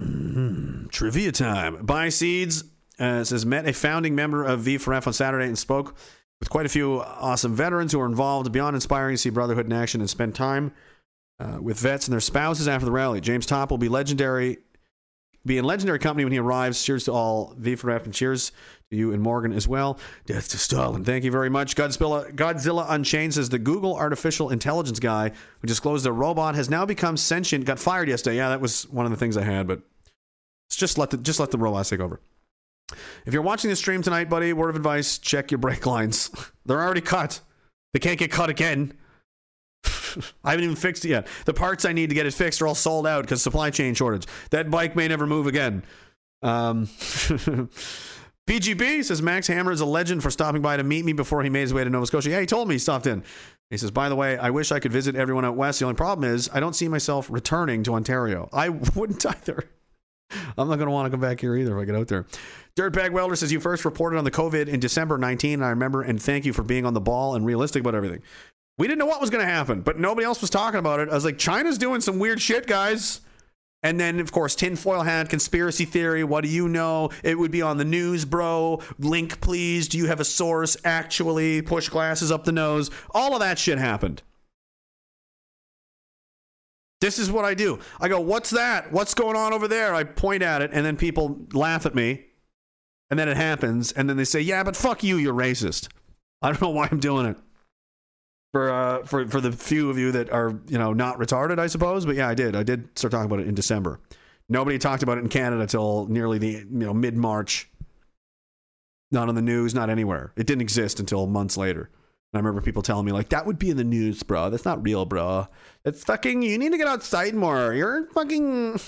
[0.00, 1.84] Mm, trivia time.
[1.84, 2.64] Buy Seeds
[2.98, 5.94] uh, says, Met a founding member of V4F on Saturday and spoke
[6.40, 8.50] with quite a few awesome veterans who are involved.
[8.50, 10.72] Beyond inspiring to see brotherhood in action and spend time
[11.38, 13.20] uh, with vets and their spouses after the rally.
[13.20, 14.56] James Topp will be legendary.
[15.44, 16.82] Be in legendary company when he arrives.
[16.82, 18.52] Cheers to all V4F and cheers
[18.90, 19.98] to you and Morgan as well.
[20.26, 21.04] Death to Stalin.
[21.04, 21.76] Thank you very much.
[21.76, 26.86] Godzilla, Godzilla Unchained says the Google artificial intelligence guy who disclosed their robot has now
[26.86, 27.64] become sentient.
[27.64, 28.36] Got fired yesterday.
[28.36, 29.82] Yeah, that was one of the things I had, but
[30.68, 32.20] it's just let the just let the robot take over.
[33.26, 36.30] If you're watching the stream tonight, buddy, word of advice: check your brake lines.
[36.66, 37.40] They're already cut.
[37.92, 38.94] They can't get cut again.
[40.44, 41.26] I haven't even fixed it yet.
[41.44, 43.94] The parts I need to get it fixed are all sold out because supply chain
[43.94, 44.26] shortage.
[44.50, 45.84] That bike may never move again.
[46.42, 46.88] Um,
[48.48, 51.50] BGB says Max Hammer is a legend for stopping by to meet me before he
[51.50, 52.30] made his way to Nova Scotia.
[52.30, 53.22] Yeah, he told me he stopped in.
[53.68, 55.80] He says, by the way, I wish I could visit everyone out west.
[55.80, 58.48] The only problem is I don't see myself returning to Ontario.
[58.50, 59.68] I wouldn't either.
[60.56, 62.24] I'm not going to want to come back here either if I get out there.
[62.74, 65.52] Dirtbag Welder says, You first reported on the COVID in December 19.
[65.52, 68.22] And I remember and thank you for being on the ball and realistic about everything.
[68.78, 71.10] We didn't know what was going to happen, but nobody else was talking about it.
[71.10, 73.20] I was like, China's doing some weird shit, guys.
[73.82, 76.24] And then, of course, tinfoil hat, conspiracy theory.
[76.24, 77.10] What do you know?
[77.22, 78.80] It would be on the news, bro.
[78.98, 79.86] Link, please.
[79.86, 80.76] Do you have a source?
[80.84, 82.90] Actually, push glasses up the nose.
[83.12, 84.22] All of that shit happened.
[87.00, 87.78] This is what I do.
[88.00, 88.90] I go, What's that?
[88.90, 89.94] What's going on over there?
[89.94, 92.24] I point at it, and then people laugh at me.
[93.10, 93.92] And then it happens.
[93.92, 95.16] And then they say, Yeah, but fuck you.
[95.16, 95.88] You're racist.
[96.42, 97.36] I don't know why I'm doing it
[98.52, 101.66] for uh, for for the few of you that are you know not retarded, I
[101.66, 102.06] suppose.
[102.06, 102.56] But yeah, I did.
[102.56, 104.00] I did start talking about it in December.
[104.48, 107.70] Nobody talked about it in Canada till nearly the you know mid March.
[109.10, 110.32] Not on the news, not anywhere.
[110.36, 111.88] It didn't exist until months later.
[112.34, 114.50] I remember people telling me like that would be in the news, bro.
[114.50, 115.48] That's not real, bro.
[115.86, 116.42] It's fucking.
[116.42, 117.72] You need to get outside more.
[117.72, 118.78] You're fucking.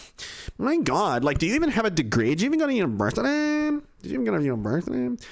[0.59, 2.31] My God, like, do you even have a degree?
[2.31, 3.83] Did you even go to university?
[4.03, 5.25] Did you even go to university?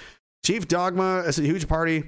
[0.42, 2.04] Chief Dogma is a huge party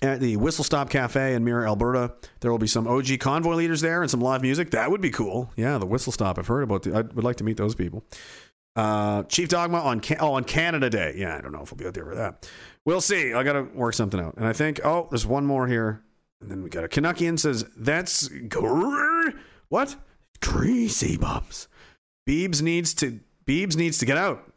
[0.00, 2.14] at the Whistle Stop Cafe in Mirror, Alberta.
[2.40, 4.70] There will be some OG convoy leaders there and some live music.
[4.70, 5.52] That would be cool.
[5.56, 6.38] Yeah, the Whistle Stop.
[6.38, 6.84] I've heard about.
[6.84, 8.04] The, I would like to meet those people.
[8.74, 11.14] Uh, Chief Dogma on Can- oh on Canada Day.
[11.16, 12.48] Yeah, I don't know if we'll be out there for that.
[12.84, 13.34] We'll see.
[13.34, 14.34] I got to work something out.
[14.36, 16.02] And I think oh, there's one more here.
[16.40, 19.30] And then we got a Canuckian says that's gr-
[19.68, 19.96] what
[20.40, 21.68] greasy bums.
[22.28, 24.50] Beebs needs to Beebs needs to get out.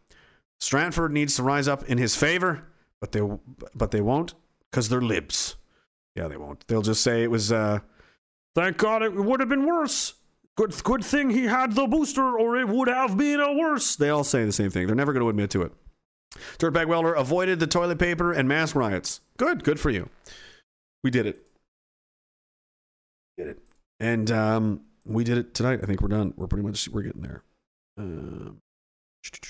[0.59, 2.63] Stratford needs to rise up in his favor,
[3.01, 3.21] but they
[3.75, 4.33] but they won't
[4.75, 5.55] because they're libs.
[6.17, 6.67] Yeah, they won't.
[6.67, 7.53] They'll just say it was.
[7.53, 7.79] uh
[8.55, 10.15] Thank God it would have been worse.
[10.57, 13.95] Good, good thing he had the booster, or it would have been a worse.
[13.95, 14.87] They all say the same thing.
[14.87, 15.73] They're never going to admit to it.
[16.57, 19.19] Dirtbag Welder avoided the toilet paper and mask riots.
[19.37, 20.09] Good, good for you.
[21.03, 21.45] We did it.
[23.37, 23.59] Did it.
[23.99, 25.79] And um, we did it tonight.
[25.83, 26.33] I think we're done.
[26.37, 27.43] We're pretty much we're getting there.
[27.97, 28.61] Um,
[29.33, 29.41] is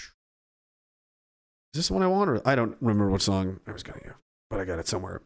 [1.73, 2.29] this one I want?
[2.29, 4.15] Or I don't remember what song I was going to
[4.49, 5.21] but I got it somewhere.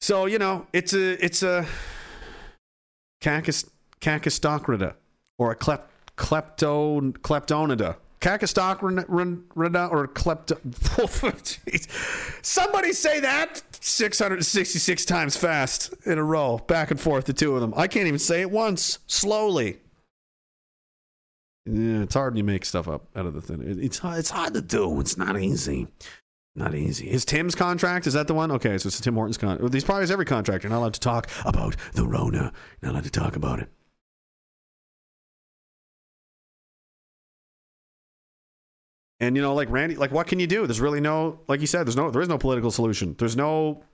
[0.00, 1.66] So you know, it's a it's a
[3.20, 3.64] cacus
[4.00, 4.94] cacostocrida
[5.38, 5.82] or a klep,
[6.16, 7.96] klepto kleptonida.
[8.20, 9.08] Cacostocrida
[9.92, 10.58] or klepto.
[11.00, 17.54] Oh, Somebody say that 666 times fast in a row, back and forth, the two
[17.54, 17.72] of them.
[17.76, 19.78] I can't even say it once, slowly.
[21.66, 23.60] Yeah, it's hard when you make stuff up out of the thin.
[23.62, 24.98] It- It's it's hard to do.
[25.00, 25.86] It's not easy.
[26.58, 27.08] Not easy.
[27.08, 28.08] Is Tim's contract?
[28.08, 28.50] Is that the one?
[28.50, 29.70] Okay, so it's Tim Hortons contract.
[29.70, 30.64] These probably is every contract.
[30.64, 32.52] You're not allowed to talk about the Rona.
[32.82, 33.68] You're not allowed to talk about it.
[39.20, 40.66] And you know, like Randy, like what can you do?
[40.66, 43.14] There's really no, like you said, there's no, there is no political solution.
[43.16, 43.84] There's no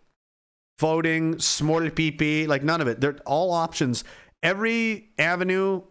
[0.80, 2.98] voting, smorted PP, like none of it.
[2.98, 4.04] They're all options.
[4.42, 5.82] Every avenue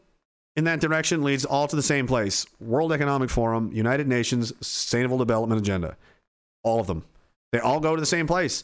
[0.56, 5.19] in that direction leads all to the same place: World Economic Forum, United Nations, Sustainable
[5.19, 5.98] Development Agenda.
[6.64, 7.03] All of them.
[7.51, 8.64] They all go to the same place.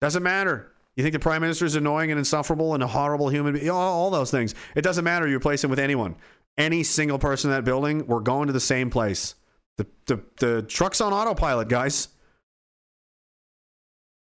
[0.00, 0.72] Doesn't matter.
[0.96, 3.70] You think the prime minister is annoying and insufferable and a horrible human being?
[3.70, 4.54] All, all those things.
[4.74, 5.26] It doesn't matter.
[5.26, 6.16] You replace him with anyone.
[6.56, 9.34] Any single person in that building, we're going to the same place.
[9.76, 12.08] The, the, the truck's on autopilot, guys.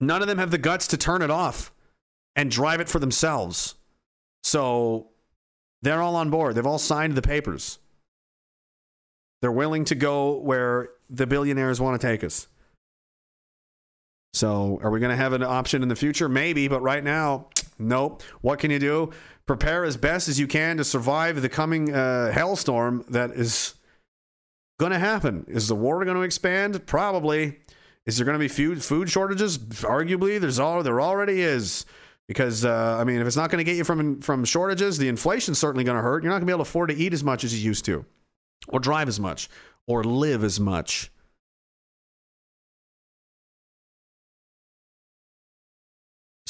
[0.01, 1.73] None of them have the guts to turn it off
[2.35, 3.77] and drive it for themselves.
[4.43, 5.09] So
[5.83, 6.55] they're all on board.
[6.55, 7.79] They've all signed the papers.
[9.41, 12.49] They're willing to go where the billionaires want to take us.
[14.37, 16.29] So, are we going to have an option in the future?
[16.29, 17.47] Maybe, but right now,
[17.79, 18.23] nope.
[18.43, 19.11] What can you do?
[19.47, 23.77] Prepare as best as you can to survive the coming uh, hellstorm that is
[24.79, 25.47] going to happen.
[25.49, 26.87] Is the war going to expand?
[26.87, 27.61] Probably.
[28.05, 29.57] Is there going to be food food shortages?
[29.57, 31.87] Arguably, there's all there already is.
[32.29, 35.09] Because uh, I mean, if it's not going to get you from from shortages, the
[35.09, 36.23] inflation's certainly going to hurt.
[36.23, 37.87] You're not going to be able to afford to eat as much as you used
[37.87, 38.05] to,
[38.69, 39.49] or drive as much,
[39.87, 41.11] or live as much.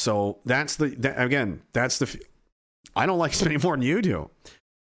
[0.07, 1.62] So that's the that, again.
[1.73, 2.25] That's the.
[2.94, 4.31] I don't like this any more than you do.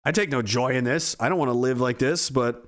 [0.03, 1.15] I take no joy in this.
[1.19, 2.65] I don't want to live like this, but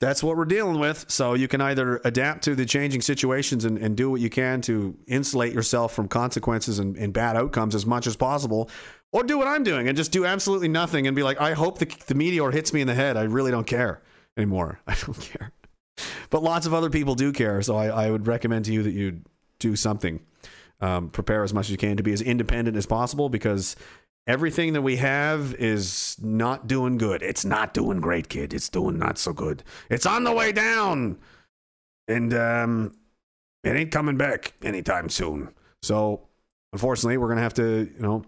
[0.00, 1.04] that's what we're dealing with.
[1.08, 4.62] So you can either adapt to the changing situations and, and do what you can
[4.62, 8.70] to insulate yourself from consequences and, and bad outcomes as much as possible,
[9.12, 11.80] or do what I'm doing and just do absolutely nothing and be like, I hope
[11.80, 13.18] the, the meteor hits me in the head.
[13.18, 14.00] I really don't care
[14.38, 14.80] anymore.
[14.86, 15.52] I don't care.
[16.30, 17.60] But lots of other people do care.
[17.60, 19.20] So I, I would recommend to you that you
[19.58, 20.20] do something.
[20.80, 23.76] Um, prepare as much as you can to be as independent as possible because
[24.26, 27.22] everything that we have is not doing good.
[27.22, 28.52] It's not doing great, kid.
[28.52, 29.62] It's doing not so good.
[29.88, 31.18] It's on the way down.
[32.08, 32.94] And um,
[33.62, 35.50] it ain't coming back anytime soon.
[35.82, 36.28] So,
[36.72, 38.24] unfortunately, we're going to have to, you know,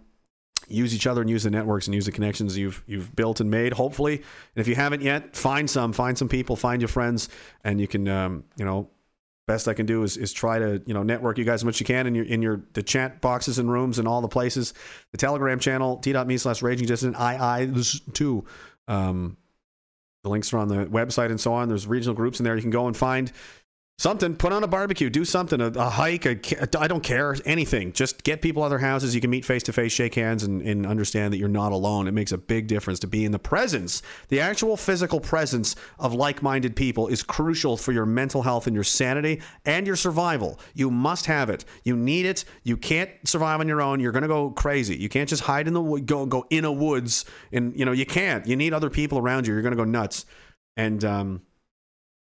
[0.69, 3.51] use each other and use the networks and use the connections you've you've built and
[3.51, 4.25] made hopefully and
[4.57, 7.29] if you haven't yet find some find some people find your friends
[7.63, 8.89] and you can um, you know
[9.47, 11.77] best I can do is, is try to you know network you guys as much
[11.77, 14.29] as you can in your in your the chat boxes and rooms and all the
[14.29, 14.75] places.
[15.13, 17.71] The Telegram channel t.me slash raging dissident I
[18.13, 18.45] too.
[18.89, 19.37] Um,
[20.23, 21.69] the links are on the website and so on.
[21.69, 22.57] There's regional groups in there.
[22.57, 23.31] You can go and find
[23.99, 24.37] something.
[24.37, 25.09] Put on a barbecue.
[25.11, 25.61] Do something.
[25.61, 26.27] A, a hike.
[26.77, 27.35] I don't care.
[27.45, 27.93] Anything.
[27.93, 29.15] Just get people other houses.
[29.15, 32.07] You can meet face to face, shake hands, and, and understand that you're not alone.
[32.07, 34.03] It makes a big difference to be in the presence.
[34.29, 38.75] The actual physical presence of like minded people is crucial for your mental health and
[38.75, 40.61] your sanity and your survival.
[40.75, 41.65] You must have it.
[41.85, 42.45] You need it.
[42.65, 44.01] You can't survive on your own.
[44.01, 44.97] You're going to go crazy.
[44.97, 48.07] You can't just hide in the go go in a woods and you know you
[48.07, 48.47] can't.
[48.47, 49.55] You need other people around you.
[49.55, 50.27] You're going to go nuts.
[50.77, 51.41] And um,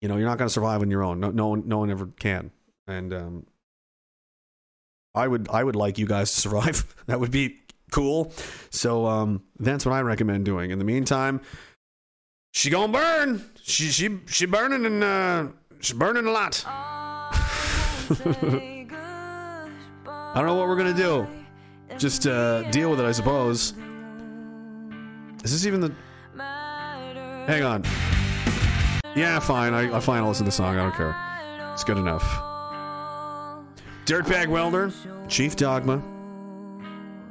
[0.02, 1.20] you know you're not going to survive on your own.
[1.20, 2.50] No, no one, no one ever can.
[2.86, 3.47] And um,
[5.14, 6.94] I would I would like you guys to survive.
[7.06, 7.60] that would be
[7.92, 8.32] cool.
[8.70, 10.72] So um, that's what I recommend doing.
[10.72, 11.40] In the meantime,
[12.52, 13.44] she gonna burn.
[13.62, 15.47] She she she burning and uh,
[15.81, 16.64] she burning a lot.
[16.66, 17.28] I
[20.34, 21.28] don't know what we're gonna do.
[21.97, 23.74] Just uh, deal with it, I suppose.
[25.44, 25.94] Is this even the?
[27.47, 27.84] Hang on.
[29.15, 29.74] Yeah, fine.
[29.74, 30.23] I, I fine.
[30.23, 30.78] I'll listen to the song.
[30.78, 31.16] I don't care.
[31.73, 32.23] It's good enough.
[34.05, 34.92] Dirtbag Welder,
[35.28, 36.02] Chief Dogma,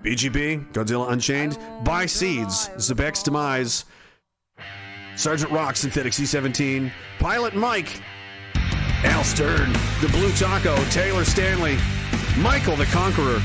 [0.03, 3.85] BGB, Godzilla Unchained, Buy Seeds, Zebek's Demise,
[5.15, 8.01] Sergeant Rock, Synthetic C17, Pilot Mike,
[9.03, 11.77] Al Stern, The Blue Taco, Taylor Stanley,
[12.37, 13.41] Michael the Conqueror,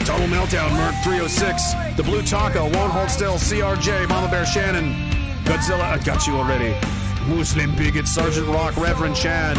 [0.00, 5.15] Total Meltdown, Merc 306, The Blue Taco, Won't Hold Still, CRJ, Mama Bear Shannon,
[5.46, 6.74] Godzilla, I got you already,
[7.28, 9.56] Muslim Bigot, Sergeant Rock, Reverend Chad,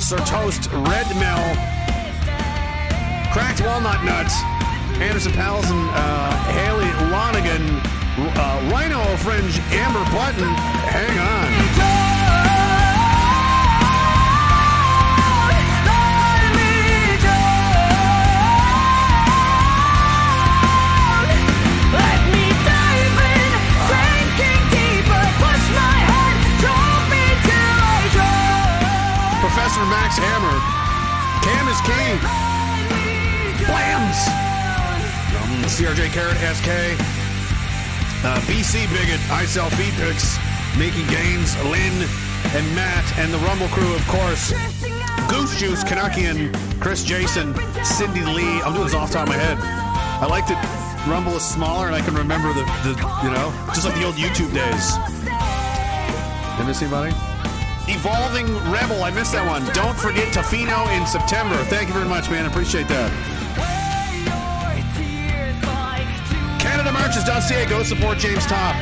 [0.00, 1.44] Sir Toast, Red Mill,
[3.32, 4.34] Cracked Walnut Nuts,
[4.98, 7.84] Anderson Palson, uh, Haley Lonigan,
[8.34, 10.48] uh, Rhino Fringe, Amber Button,
[10.88, 11.71] hang on.
[36.12, 36.68] Carrot SK.
[38.20, 39.18] Uh, BC Bigot.
[39.32, 40.36] I sell feed picks.
[40.76, 41.56] Making gains.
[41.64, 42.06] Lynn
[42.52, 44.52] and Matt and the Rumble crew, of course.
[45.30, 48.60] Goose Juice, Canuckian, Chris Jason, Cindy Lee.
[48.60, 49.56] I'm doing this off the top of my head.
[50.20, 50.60] I like that
[51.08, 52.92] Rumble is smaller and I can remember the, the
[53.24, 54.92] you know, just like the old YouTube days.
[55.24, 57.16] Did I miss anybody?
[57.88, 59.64] Evolving Rebel, I missed that one.
[59.72, 61.56] Don't forget Tofino in September.
[61.72, 62.44] Thank you very much, man.
[62.44, 63.31] Appreciate that.
[67.12, 67.68] CanadaMarches.ca.
[67.68, 68.72] Go support James Topp.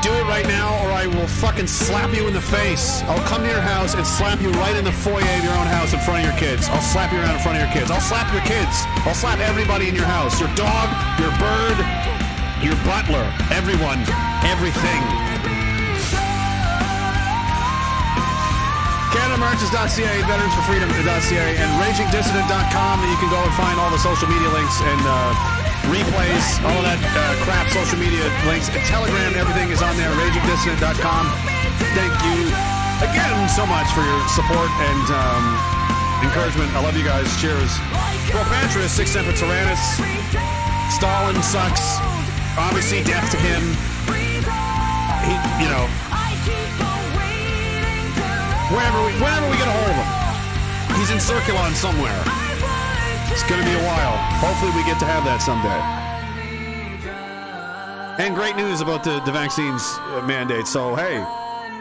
[0.00, 3.02] Do it right now, or I will fucking slap you in the face.
[3.04, 5.68] I'll come to your house and slap you right in the foyer of your own
[5.68, 6.68] house in front of your kids.
[6.68, 7.90] I'll slap you around in front of your kids.
[7.90, 8.84] I'll slap your kids.
[9.04, 10.40] I'll slap everybody in your house.
[10.40, 10.88] Your dog,
[11.20, 11.76] your bird,
[12.64, 14.00] your butler, everyone,
[14.48, 15.00] everything.
[19.12, 22.94] CanadaMarches.ca, VeteransForFreedom.ca, and RagingDissident.com.
[23.08, 27.00] You can go and find all the social media links and uh, replays, all that
[27.00, 28.70] uh, crap, social media links.
[28.88, 31.24] Telegram, everything is on there, RagingDissident.com.
[31.96, 32.48] Thank you
[33.02, 35.44] again so much for your support and um,
[36.24, 36.70] encouragement.
[36.72, 37.26] I love you guys.
[37.40, 37.70] Cheers.
[38.30, 39.82] Propantris, Six Semper Tyrannus.
[40.94, 42.00] Stalin sucks.
[42.56, 43.62] Obviously, death to him.
[45.26, 45.84] He, you know,
[48.72, 50.98] wherever we, whenever we get a hold of him.
[50.98, 52.43] He's in Circulon somewhere.
[53.34, 54.14] It's going to be a while.
[54.38, 55.74] Hopefully, we get to have that someday.
[58.22, 59.82] And great news about the, the vaccines
[60.14, 60.70] uh, mandate.
[60.70, 61.18] So hey,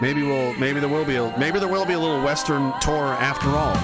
[0.02, 3.14] maybe we'll maybe there will be a maybe there will be a little Western tour
[3.22, 3.78] after all.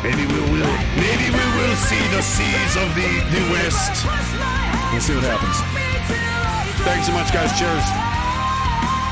[0.00, 3.04] Maybe we will maybe we will see the seas of the
[3.36, 4.08] the West.
[4.96, 5.60] We'll see what happens.
[6.88, 7.52] Thanks so much, guys.
[7.52, 7.84] Cheers.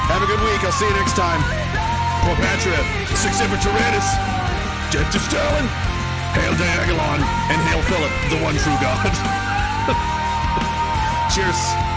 [0.08, 0.64] Have a good week.
[0.64, 1.44] I'll see you next time.
[2.24, 2.88] Poor Patriot,
[3.20, 4.08] Six Ever Tyrannus,
[4.88, 5.68] Death to Stalin,
[6.34, 9.10] Hail Diagolon, and Hail Philip, the one true God.
[11.34, 11.89] Cheers.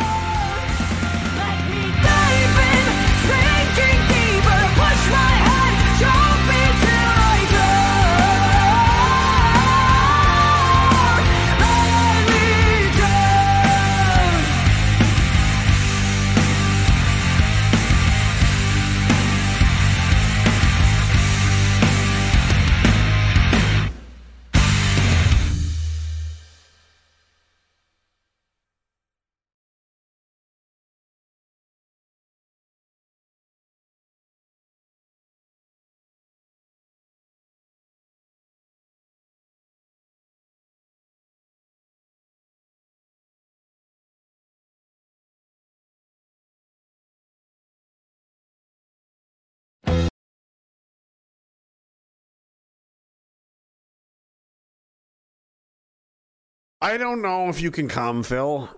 [56.84, 58.70] I don't know if you can come, Phil.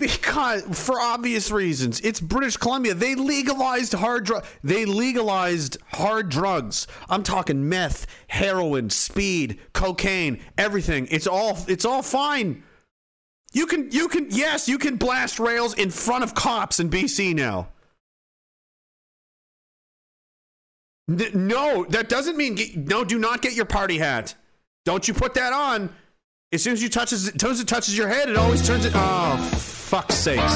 [0.00, 2.92] Because for obvious reasons, it's British Columbia.
[2.92, 4.44] They legalized hard drug.
[4.64, 6.88] They legalized hard drugs.
[7.08, 11.06] I'm talking meth, heroin, speed, cocaine, everything.
[11.08, 12.64] It's all it's all fine.
[13.52, 17.32] You can you can yes, you can blast rails in front of cops in BC
[17.32, 17.68] now.
[21.06, 23.04] No, that doesn't mean get, no.
[23.04, 24.34] Do not get your party hat.
[24.86, 25.90] Don't you put that on.
[26.52, 28.84] As soon as you touches, as soon as it touches your head, it always turns
[28.84, 28.92] it.
[28.94, 30.54] Oh, fuck's sakes!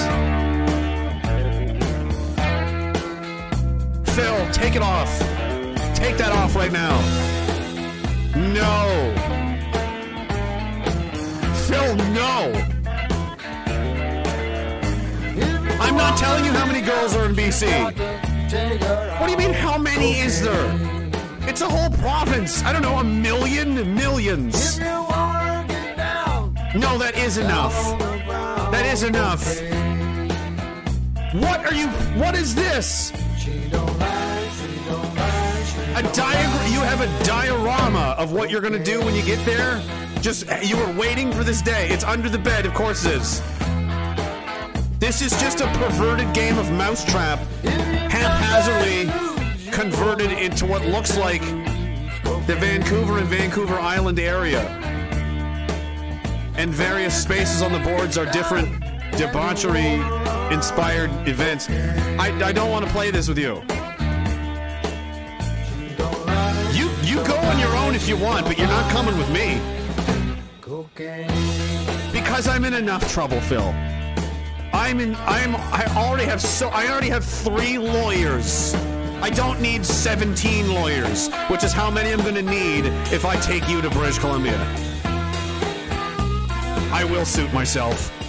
[4.15, 5.18] Phil, take it off.
[5.97, 6.97] Take that off right now.
[8.36, 9.12] No.
[11.67, 12.52] Phil, no.
[15.81, 17.83] I'm not telling you how many girls are in BC.
[19.18, 20.99] What do you mean, how many is there?
[21.50, 22.62] It's a whole province.
[22.62, 24.78] I don't know, a million millions.
[24.78, 25.08] No,
[26.96, 27.74] that is enough.
[28.70, 29.60] That is enough.
[31.34, 31.88] What are you,
[32.20, 33.10] what is this?
[35.90, 39.82] A diagram, you have a diorama of what you're gonna do when you get there?
[40.20, 41.88] Just, you were waiting for this day.
[41.88, 43.42] It's under the bed, of course it is.
[45.00, 49.40] This is just a perverted game of mousetrap, haphazardly
[49.70, 51.42] converted into what looks like
[52.47, 54.60] the Vancouver and Vancouver Island area.
[56.57, 58.81] And various spaces on the boards are different
[59.16, 60.00] debauchery
[60.52, 61.68] inspired events.
[61.70, 63.62] I, I don't want to play this with you.
[66.73, 69.60] You you go on your own if you want, but you're not coming with me.
[72.12, 73.74] Because I'm in enough trouble, Phil.
[74.73, 78.74] I'm in I'm I already have so I already have 3 lawyers.
[79.23, 83.36] I don't need 17 lawyers, which is how many I'm going to need if I
[83.36, 84.58] take you to British Columbia.
[86.92, 88.19] I will suit myself.